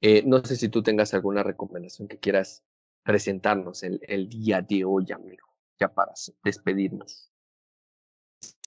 eh, 0.01 0.23
no 0.25 0.45
sé 0.45 0.57
si 0.57 0.69
tú 0.69 0.83
tengas 0.83 1.13
alguna 1.15 1.43
recomendación 1.43 2.09
que 2.09 2.19
quieras 2.19 2.65
presentarnos 3.03 3.83
el, 3.83 4.01
el 4.07 4.29
día 4.29 4.63
de 4.63 4.85
hoy, 4.85 5.13
amigo, 5.13 5.47
ya 5.79 5.93
para 5.93 6.13
despedirnos. 6.43 7.31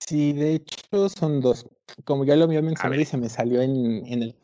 Sí, 0.06 0.32
de 0.32 0.54
hecho 0.54 1.08
son 1.08 1.40
dos. 1.40 1.66
Como 2.04 2.24
ya 2.24 2.36
lo 2.36 2.44
había 2.44 2.62
mencionado 2.62 3.00
y 3.00 3.04
se 3.04 3.16
me 3.16 3.28
salió 3.28 3.62
en, 3.62 4.04
en 4.06 4.22
el 4.22 4.36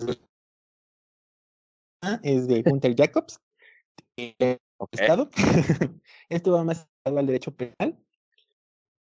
es 2.22 2.46
de 2.46 2.62
Hunter 2.64 2.94
Jacobs, 2.96 3.40
Estado. 4.92 5.30
Esto 6.28 6.52
va 6.52 6.64
más 6.64 6.88
al 7.04 7.26
derecho 7.26 7.54
penal. 7.54 7.98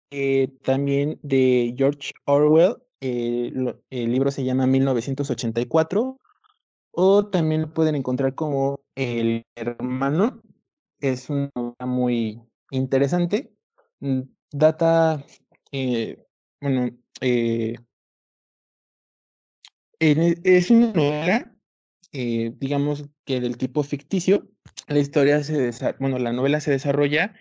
Eh, 0.09 0.47
también 0.63 1.19
de 1.21 1.73
George 1.77 2.13
Orwell, 2.25 2.77
eh, 3.01 3.51
el 3.89 4.11
libro 4.11 4.31
se 4.31 4.43
llama 4.43 4.65
1984, 4.65 6.17
o 6.91 7.27
también 7.27 7.63
lo 7.63 7.73
pueden 7.73 7.95
encontrar 7.95 8.33
como 8.33 8.79
El 8.95 9.45
Hermano. 9.55 10.41
Es 10.99 11.29
una 11.29 11.51
novela 11.55 11.85
muy 11.85 12.41
interesante. 12.71 13.51
Mm, 13.99 14.21
data, 14.51 15.23
eh, 15.71 16.25
bueno, 16.61 16.89
e, 17.21 17.75
es 19.99 20.71
una 20.71 20.93
novela, 20.93 21.53
digamos 22.13 23.05
que 23.25 23.41
del 23.41 23.57
tipo 23.57 23.83
ficticio. 23.83 24.47
La 24.87 24.99
historia 24.99 25.43
se 25.43 25.71
bueno, 25.99 26.17
la 26.19 26.31
novela 26.31 26.59
se 26.59 26.71
desarrolla 26.71 27.35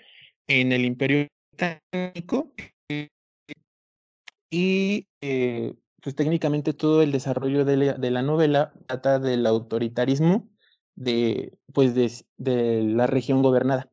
en 0.49 0.73
el 0.73 0.85
Imperio 0.85 1.29
Británico 1.53 2.53
y 4.51 5.09
eh, 5.21 5.75
pues 6.03 6.15
técnicamente 6.15 6.73
todo 6.73 7.03
el 7.03 7.13
desarrollo 7.13 7.65
de 7.65 7.77
la, 8.11 8.23
novela 8.23 8.73
trata 8.87 9.19
del 9.19 9.47
autoritarismo 9.47 10.49
de, 10.95 11.59
pues 11.73 11.95
de, 11.95 12.83
la 12.83 13.07
región 13.07 13.43
gobernada. 13.43 13.91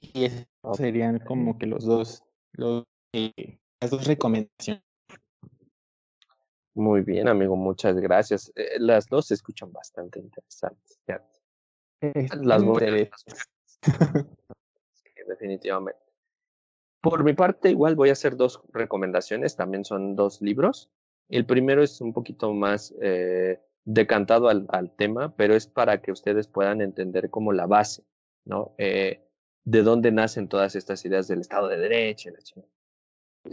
Y 0.00 0.24
esos 0.24 0.46
serían 0.76 1.18
como 1.18 1.58
que 1.58 1.66
los 1.66 1.84
dos, 1.84 2.24
los, 2.52 2.84
eh, 3.12 3.58
las 3.80 3.90
dos 3.90 4.06
recomendaciones. 4.06 4.82
Muy 6.74 7.02
bien, 7.02 7.28
amigo, 7.28 7.56
muchas 7.56 7.96
gracias. 7.96 8.50
Eh, 8.56 8.78
las 8.78 9.06
dos 9.08 9.26
se 9.26 9.34
escuchan 9.34 9.70
bastante 9.72 10.20
interesantes. 10.20 10.98
Las 12.42 12.64
dos. 12.64 12.82
definitivamente. 15.26 16.00
Por 17.00 17.24
mi 17.24 17.32
parte, 17.32 17.70
igual 17.70 17.94
voy 17.94 18.10
a 18.10 18.12
hacer 18.12 18.36
dos 18.36 18.62
recomendaciones, 18.72 19.56
también 19.56 19.84
son 19.84 20.16
dos 20.16 20.42
libros. 20.42 20.90
El 21.28 21.46
primero 21.46 21.82
es 21.82 22.00
un 22.00 22.12
poquito 22.12 22.52
más 22.52 22.94
eh, 23.00 23.60
decantado 23.84 24.48
al, 24.48 24.94
tema, 24.96 25.34
pero 25.36 25.54
es 25.54 25.66
para 25.66 26.02
que 26.02 26.12
ustedes 26.12 26.46
puedan 26.46 26.80
entender 26.82 27.30
como 27.30 27.52
la 27.52 27.66
base, 27.66 28.04
¿no? 28.44 28.74
Eh, 28.76 29.26
de 29.64 29.82
dónde 29.82 30.12
nacen 30.12 30.48
todas 30.48 30.74
estas 30.74 31.04
ideas 31.04 31.28
del 31.28 31.40
Estado 31.40 31.68
de 31.68 31.78
Derecho. 31.78 32.30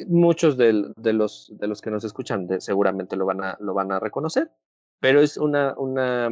Muchos 0.07 0.57
de, 0.57 0.74
los, 0.74 1.53
de 1.57 1.68
los 1.68 1.82
que 1.82 1.91
nos 1.91 2.03
escuchan 2.03 2.48
seguramente 2.60 3.15
lo 3.15 3.26
van, 3.26 3.44
a, 3.44 3.57
lo 3.61 3.74
van 3.74 3.91
a 3.91 3.99
reconocer, 3.99 4.52
pero 4.99 5.22
es 5.22 5.38
una, 5.38 5.74
una 5.78 6.30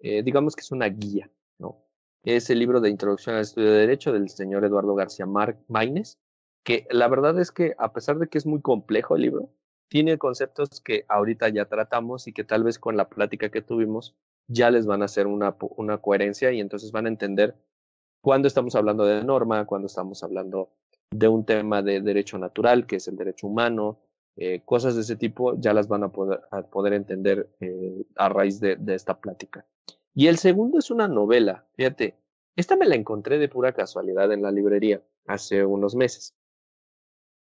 eh, 0.00 0.22
digamos 0.22 0.54
que 0.54 0.60
es 0.62 0.72
una 0.72 0.86
guía, 0.86 1.30
¿no? 1.58 1.82
es 2.24 2.50
el 2.50 2.58
libro 2.58 2.80
de 2.80 2.90
Introducción 2.90 3.36
al 3.36 3.42
Estudio 3.42 3.70
de 3.70 3.78
Derecho 3.78 4.12
del 4.12 4.28
señor 4.28 4.64
Eduardo 4.64 4.94
García 4.94 5.26
Maínez, 5.68 6.18
que 6.64 6.86
la 6.90 7.08
verdad 7.08 7.38
es 7.40 7.50
que 7.50 7.74
a 7.78 7.92
pesar 7.92 8.18
de 8.18 8.28
que 8.28 8.38
es 8.38 8.46
muy 8.46 8.60
complejo 8.60 9.16
el 9.16 9.22
libro, 9.22 9.50
tiene 9.88 10.18
conceptos 10.18 10.80
que 10.80 11.06
ahorita 11.08 11.48
ya 11.48 11.64
tratamos 11.64 12.28
y 12.28 12.32
que 12.32 12.44
tal 12.44 12.64
vez 12.64 12.78
con 12.78 12.96
la 12.96 13.08
plática 13.08 13.50
que 13.50 13.62
tuvimos 13.62 14.14
ya 14.48 14.70
les 14.70 14.86
van 14.86 15.02
a 15.02 15.06
hacer 15.06 15.26
una, 15.26 15.56
una 15.76 15.98
coherencia 15.98 16.52
y 16.52 16.60
entonces 16.60 16.92
van 16.92 17.06
a 17.06 17.08
entender 17.08 17.56
cuando 18.20 18.48
estamos 18.48 18.74
hablando 18.74 19.04
de 19.04 19.24
norma, 19.24 19.64
cuando 19.66 19.86
estamos 19.86 20.22
hablando 20.22 20.70
de 21.10 21.28
un 21.28 21.44
tema 21.44 21.82
de 21.82 22.00
derecho 22.02 22.38
natural, 22.38 22.86
que 22.86 22.96
es 22.96 23.08
el 23.08 23.16
derecho 23.16 23.46
humano, 23.46 24.00
eh, 24.38 24.62
cosas 24.64 24.94
de 24.94 25.00
ese 25.00 25.16
tipo, 25.16 25.58
ya 25.58 25.74
las 25.74 25.88
van 25.88 26.04
a 26.04 26.12
poder, 26.12 26.40
poder 26.70 26.92
entender 26.92 27.50
eh, 27.60 28.04
a 28.16 28.28
raíz 28.28 28.60
de, 28.60 28.76
de 28.76 28.94
esta 28.94 29.20
plática. 29.20 29.66
Y 30.14 30.28
el 30.28 30.38
segundo 30.38 30.78
es 30.78 30.90
una 30.90 31.08
novela, 31.08 31.66
fíjate, 31.74 32.16
esta 32.56 32.76
me 32.76 32.86
la 32.86 32.96
encontré 32.96 33.38
de 33.38 33.48
pura 33.48 33.72
casualidad 33.72 34.32
en 34.32 34.42
la 34.42 34.50
librería 34.50 35.02
hace 35.26 35.64
unos 35.64 35.94
meses. 35.94 36.34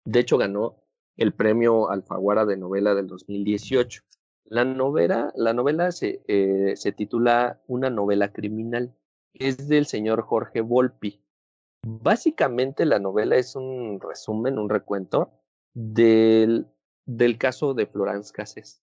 De 0.04 0.20
hecho, 0.20 0.38
ganó 0.38 0.84
el 1.16 1.32
premio 1.32 1.90
Alfaguara 1.90 2.44
de 2.44 2.56
novela 2.56 2.94
del 2.94 3.06
2018. 3.06 4.02
La 4.44 4.64
novela, 4.64 5.32
la 5.36 5.52
novela 5.52 5.92
se, 5.92 6.22
eh, 6.26 6.74
se 6.76 6.92
titula 6.92 7.62
Una 7.66 7.90
novela 7.90 8.32
criminal. 8.32 8.94
Es 9.32 9.68
del 9.68 9.86
señor 9.86 10.22
Jorge 10.22 10.60
Volpi. 10.60 11.22
Básicamente 11.82 12.86
la 12.86 12.98
novela 12.98 13.36
es 13.36 13.56
un 13.56 14.00
resumen, 14.00 14.58
un 14.58 14.68
recuento 14.68 15.32
del, 15.74 16.66
del 17.06 17.38
caso 17.38 17.74
de 17.74 17.86
Florence 17.86 18.32
Cassés, 18.32 18.82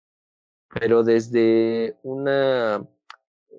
pero 0.70 1.04
desde 1.04 1.98
una 2.04 2.88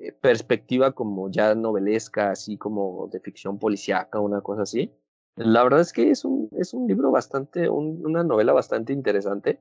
eh, 0.01 0.12
perspectiva 0.12 0.93
como 0.93 1.30
ya 1.30 1.55
novelesca, 1.55 2.30
así 2.30 2.56
como 2.56 3.09
de 3.09 3.20
ficción 3.20 3.59
policíaca, 3.59 4.20
una 4.20 4.40
cosa 4.40 4.62
así. 4.62 4.93
La 5.36 5.62
verdad 5.64 5.80
es 5.80 5.93
que 5.93 6.10
es 6.10 6.24
un, 6.24 6.48
es 6.52 6.74
un 6.74 6.86
libro 6.86 7.10
bastante, 7.10 7.68
una 7.68 8.22
novela 8.22 8.52
bastante 8.52 8.93
interesante. 8.93 9.60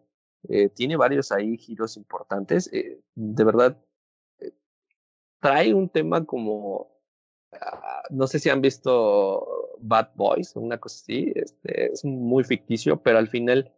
Eh, 0.50 0.70
tiene 0.70 0.98
varios 0.98 1.32
ahí 1.32 1.58
giros 1.58 1.98
importantes. 1.98 2.72
Eh, 2.74 3.00
de 3.16 3.44
verdad, 3.44 3.78
trae 5.40 5.74
un 5.74 5.90
tema 5.90 6.26
como, 6.26 6.88
ah, 7.54 8.04
no 8.10 8.28
sé 8.28 8.40
si 8.40 8.50
han 8.50 8.62
visto 8.62 9.78
Bad 9.80 10.12
Boys, 10.16 10.56
una 10.56 10.78
cosa 10.78 11.02
así. 11.02 11.32
Este, 11.36 11.92
es 11.92 12.06
muy 12.06 12.44
ficticio, 12.44 13.02
pero 13.02 13.18
al 13.18 13.28
final 13.28 13.74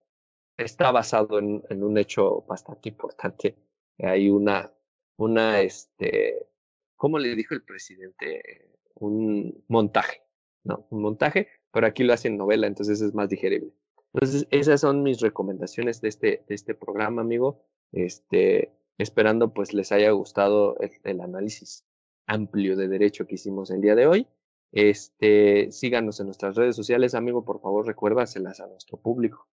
está 0.64 0.91
basado 0.91 1.40
en, 1.40 1.84
un 1.84 1.98
hecho 1.98 2.41
bastante 2.48 2.90
importante. 2.90 3.56
Hay 3.99 4.30
una, 4.30 4.72
una, 5.18 5.61
este, 5.61 6.48
¿cómo 6.95 7.19
le 7.19 7.35
dijo 7.35 7.53
el 7.53 7.64
presidente? 7.64 8.69
Un 8.95 9.64
montaje, 9.68 10.23
¿no? 10.64 10.88
Un 10.90 11.02
montaje, 11.02 11.48
pero 11.72 11.88
aquí 11.88 12.03
lo 12.03 12.14
hacen 12.14 12.38
novela, 12.38 12.68
entonces 12.68 13.02
es 13.02 13.14
más 13.14 13.30
digerible. 13.30 13.73
Entonces, 14.14 14.48
esas 14.52 14.81
son 14.81 15.03
mis 15.03 15.19
recomendaciones 15.22 16.02
de 16.02 16.10
este, 16.10 16.44
de 16.48 16.56
este 16.56 16.76
programa, 16.76 17.22
amigo. 17.22 17.65
Este, 17.91 18.72
esperando 18.98 19.53
pues 19.53 19.73
les 19.73 19.91
haya 19.91 20.11
gustado 20.11 20.77
el, 21.03 21.22
análisis 21.22 21.85
amplio 22.26 22.76
de 22.76 22.88
derecho 22.88 23.26
que 23.26 23.35
hicimos 23.35 23.72
el 23.72 23.81
día 23.81 23.95
de 23.95 24.07
hoy. 24.07 24.27
Este, 24.72 25.72
síganos 25.72 26.19
en 26.19 26.27
nuestras 26.27 26.56
redes 26.56 26.76
sociales, 26.76 27.14
amigo, 27.14 27.45
por 27.45 27.61
favor, 27.61 27.85
recuérdaselas 27.85 28.60
a 28.60 28.68
nuestro 28.68 28.98
público. 28.98 29.48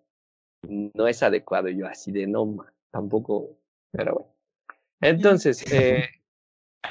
no 0.62 1.06
es 1.06 1.22
adecuado. 1.22 1.68
Yo 1.68 1.86
así 1.86 2.12
de 2.12 2.26
no, 2.26 2.58
tampoco, 2.90 3.58
pero 3.90 4.14
bueno. 4.14 4.34
Entonces, 5.00 5.64
eh, 5.72 6.04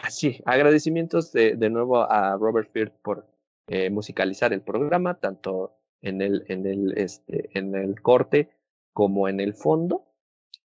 sí, 0.10 0.42
agradecimientos 0.46 1.32
de, 1.32 1.56
de, 1.56 1.70
nuevo 1.70 2.00
a 2.00 2.38
Robert 2.38 2.72
Firth 2.72 2.94
por 3.02 3.28
eh, 3.68 3.90
musicalizar 3.90 4.54
el 4.54 4.62
programa, 4.62 5.20
tanto 5.20 5.78
en 6.02 6.22
el, 6.22 6.46
en, 6.48 6.66
el, 6.66 6.98
este, 6.98 7.50
en 7.58 7.76
el 7.76 8.02
corte 8.02 8.50
como 8.94 9.28
en 9.28 9.40
el 9.40 9.54
fondo. 9.54 10.06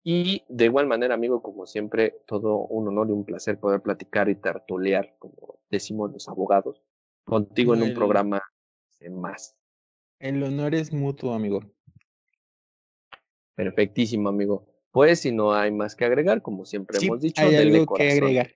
Y 0.02 0.44
de 0.48 0.66
igual 0.66 0.86
manera, 0.86 1.14
amigo, 1.14 1.42
como 1.42 1.66
siempre, 1.66 2.22
todo 2.26 2.58
un 2.58 2.88
honor 2.88 3.08
y 3.08 3.12
un 3.12 3.24
placer 3.24 3.58
poder 3.58 3.80
platicar 3.80 4.28
y 4.28 4.36
tertulear, 4.36 5.16
como 5.18 5.58
decimos 5.68 6.12
los 6.12 6.28
abogados, 6.28 6.80
contigo 7.24 7.74
en 7.74 7.82
un 7.82 7.94
programa 7.94 8.42
más. 9.10 9.56
El 10.18 10.42
honor 10.42 10.74
es 10.74 10.92
mutuo, 10.92 11.34
amigo. 11.34 11.60
Perfectísimo, 13.54 14.28
amigo. 14.28 14.66
Pues 14.90 15.20
si 15.20 15.32
no 15.32 15.52
hay 15.52 15.70
más 15.72 15.94
que 15.94 16.04
agregar, 16.04 16.40
como 16.40 16.64
siempre 16.64 16.98
hemos 17.02 17.20
dicho, 17.20 17.42
hay 17.42 17.56
algo 17.56 17.94
que 17.94 18.10
agregar. 18.10 18.54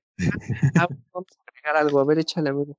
Ah, 0.76 0.88
vamos 1.12 1.28
a 1.64 1.78
algo, 1.78 2.00
a 2.00 2.04
ver, 2.04 2.18
échale, 2.18 2.50
amigo. 2.50 2.76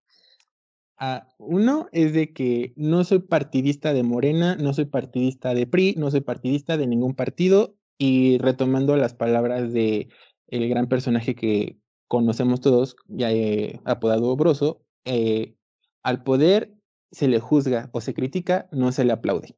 Ah, 0.97 1.27
uno 1.37 1.87
es 1.91 2.13
de 2.13 2.31
que 2.31 2.73
no 2.75 3.03
soy 3.03 3.19
partidista 3.19 3.93
de 3.93 4.03
Morena, 4.03 4.55
no 4.55 4.73
soy 4.73 4.85
partidista 4.85 5.53
de 5.53 5.65
PRI, 5.65 5.95
no 5.97 6.11
soy 6.11 6.21
partidista 6.21 6.77
de 6.77 6.87
ningún 6.87 7.15
partido, 7.15 7.75
y 7.97 8.37
retomando 8.39 8.95
las 8.95 9.13
palabras 9.13 9.73
de 9.73 10.09
el 10.47 10.67
gran 10.69 10.87
personaje 10.87 11.35
que 11.35 11.77
conocemos 12.07 12.59
todos, 12.59 12.95
ya 13.07 13.31
he 13.31 13.79
apodado 13.85 14.35
Broso, 14.35 14.81
eh, 15.05 15.55
al 16.03 16.23
poder 16.23 16.73
se 17.11 17.27
le 17.27 17.39
juzga 17.39 17.89
o 17.93 18.01
se 18.01 18.13
critica, 18.13 18.67
no 18.71 18.91
se 18.91 19.05
le 19.05 19.13
aplaude. 19.13 19.55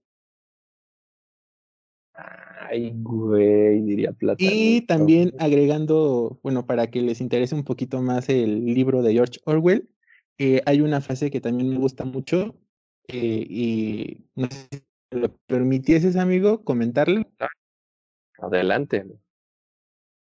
Ay, 2.74 2.92
güey, 2.96 3.82
diría 3.82 4.14
plata. 4.14 4.38
Y 4.44 4.82
también 4.82 5.32
agregando, 5.38 6.40
bueno, 6.42 6.66
para 6.66 6.88
que 6.88 7.04
les 7.04 7.22
interese 7.22 7.54
un 7.54 7.64
poquito 7.64 8.02
más 8.02 8.30
el 8.30 8.66
libro 8.66 9.04
de 9.04 9.14
George 9.14 9.40
Orwell, 9.46 9.88
eh, 10.40 10.60
hay 10.66 10.82
una 10.82 11.00
frase 11.00 11.30
que 11.30 11.40
también 11.40 11.70
me 11.70 11.78
gusta 11.78 12.04
mucho 12.04 12.56
eh, 13.10 13.46
y 13.48 14.26
no 14.34 14.50
sé 14.50 14.68
si 14.72 15.20
lo 15.20 15.38
permitieses, 15.46 16.16
amigo, 16.16 16.64
comentarlo. 16.64 17.22
Adelante. 18.40 19.06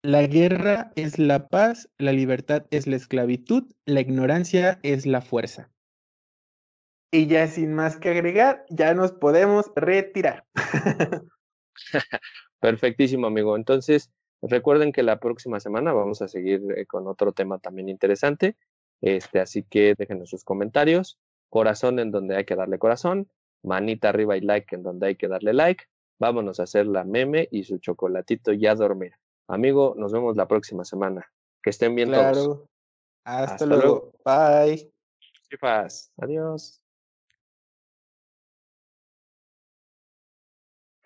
La 0.02 0.28
guerra 0.28 0.91
es 0.98 1.20
la 1.20 1.48
paz, 1.48 1.90
la 1.98 2.11
libertad 2.11 2.65
es 2.72 2.88
la 2.88 2.98
esclavitud, 2.98 3.72
la 3.86 4.02
ignorancia 4.02 4.82
es 4.84 5.06
la 5.06 5.22
fuerza. 5.22 5.72
Y 7.10 7.28
ya 7.28 7.48
sin 7.48 7.74
más 7.74 7.95
que 7.95 8.10
agregar, 8.10 8.65
ya 8.70 8.94
nos 8.94 9.14
podemos 9.14 9.72
retirar. 9.78 10.45
Perfectísimo, 12.60 13.28
amigo. 13.28 13.56
Entonces, 13.56 14.12
recuerden 14.41 14.91
que 14.91 15.04
la 15.04 15.20
próxima 15.20 15.60
semana 15.60 15.94
vamos 15.94 16.22
a 16.22 16.28
seguir 16.28 16.62
eh, 16.76 16.86
con 16.86 17.08
otro 17.08 17.32
tema 17.32 17.60
también 17.60 17.90
interesante. 17.90 18.56
Este, 19.02 19.40
así 19.40 19.64
que 19.64 19.95
déjenos 19.98 20.30
sus 20.30 20.44
comentarios. 20.44 21.20
Corazón 21.50 22.00
en 22.00 22.12
donde 22.12 22.38
hay 22.38 22.45
que 22.45 22.56
darle 22.56 22.80
corazón. 22.80 23.30
Manita 23.64 24.10
arriba 24.10 24.38
y 24.38 24.41
like 24.41 24.76
en 24.76 24.84
donde 24.84 25.08
hay 25.08 25.16
que 25.16 25.28
darle 25.28 25.54
like. 25.54 25.86
Vámonos 26.20 26.60
a 26.60 26.64
hacer 26.64 26.86
la 26.88 27.04
meme 27.04 27.48
y 27.52 27.64
su 27.64 27.80
chocolatito 27.80 28.54
ya 28.54 28.72
a 28.72 28.76
dormir. 28.76 29.14
Amigo, 29.48 29.94
nos 29.98 30.14
vemos 30.14 30.38
la 30.38 30.48
próxima 30.48 30.86
semana. 30.86 31.30
Que 31.62 31.70
estén 31.70 31.95
bien 31.95 32.10
claro. 32.10 32.66
Hasta, 33.26 33.66
luego. 33.66 34.12
Bye. 34.26 34.91
Adiós. 36.18 36.82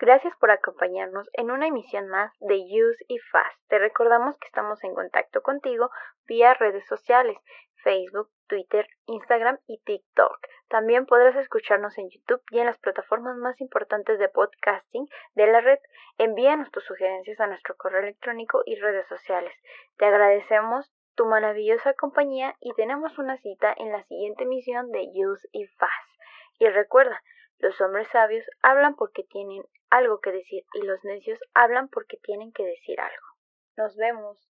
Gracias 0.00 0.32
por 0.36 0.52
acompañarnos 0.52 1.28
en 1.32 1.50
una 1.50 1.66
emisión 1.66 2.06
más 2.06 2.32
de 2.38 2.54
Use 2.54 3.04
y 3.08 3.18
Fast. 3.18 3.58
Te 3.66 3.80
recordamos 3.80 4.38
que 4.38 4.46
estamos 4.46 4.84
en 4.84 4.94
contacto 4.94 5.42
contigo 5.42 5.90
vía 6.28 6.54
redes 6.54 6.86
sociales, 6.86 7.36
Facebook, 7.82 8.30
Twitter, 8.46 8.86
Instagram 9.06 9.58
y 9.66 9.78
TikTok. 9.78 10.38
También 10.68 11.04
podrás 11.04 11.34
escucharnos 11.34 11.98
en 11.98 12.10
YouTube 12.10 12.40
y 12.52 12.60
en 12.60 12.66
las 12.66 12.78
plataformas 12.78 13.36
más 13.38 13.60
importantes 13.60 14.20
de 14.20 14.28
podcasting 14.28 15.08
de 15.34 15.46
la 15.48 15.60
red. 15.62 15.80
Envíanos 16.16 16.70
tus 16.70 16.84
sugerencias 16.84 17.40
a 17.40 17.48
nuestro 17.48 17.74
correo 17.76 18.00
electrónico 18.00 18.62
y 18.66 18.76
redes 18.76 19.08
sociales. 19.08 19.52
Te 19.96 20.04
agradecemos 20.04 20.92
tu 21.16 21.26
maravillosa 21.26 21.94
compañía 21.94 22.54
y 22.60 22.72
tenemos 22.74 23.18
una 23.18 23.36
cita 23.38 23.74
en 23.76 23.90
la 23.90 24.04
siguiente 24.04 24.44
emisión 24.44 24.92
de 24.92 25.08
Use 25.12 25.48
y 25.50 25.66
Fast. 25.66 26.20
Y 26.60 26.68
recuerda, 26.68 27.20
los 27.58 27.80
hombres 27.80 28.06
sabios 28.12 28.48
hablan 28.62 28.94
porque 28.94 29.24
tienen 29.24 29.64
algo 29.90 30.20
que 30.20 30.32
decir 30.32 30.64
y 30.74 30.82
los 30.82 31.04
necios 31.04 31.38
hablan 31.54 31.88
porque 31.88 32.18
tienen 32.18 32.52
que 32.52 32.64
decir 32.64 33.00
algo. 33.00 33.26
Nos 33.76 33.96
vemos. 33.96 34.47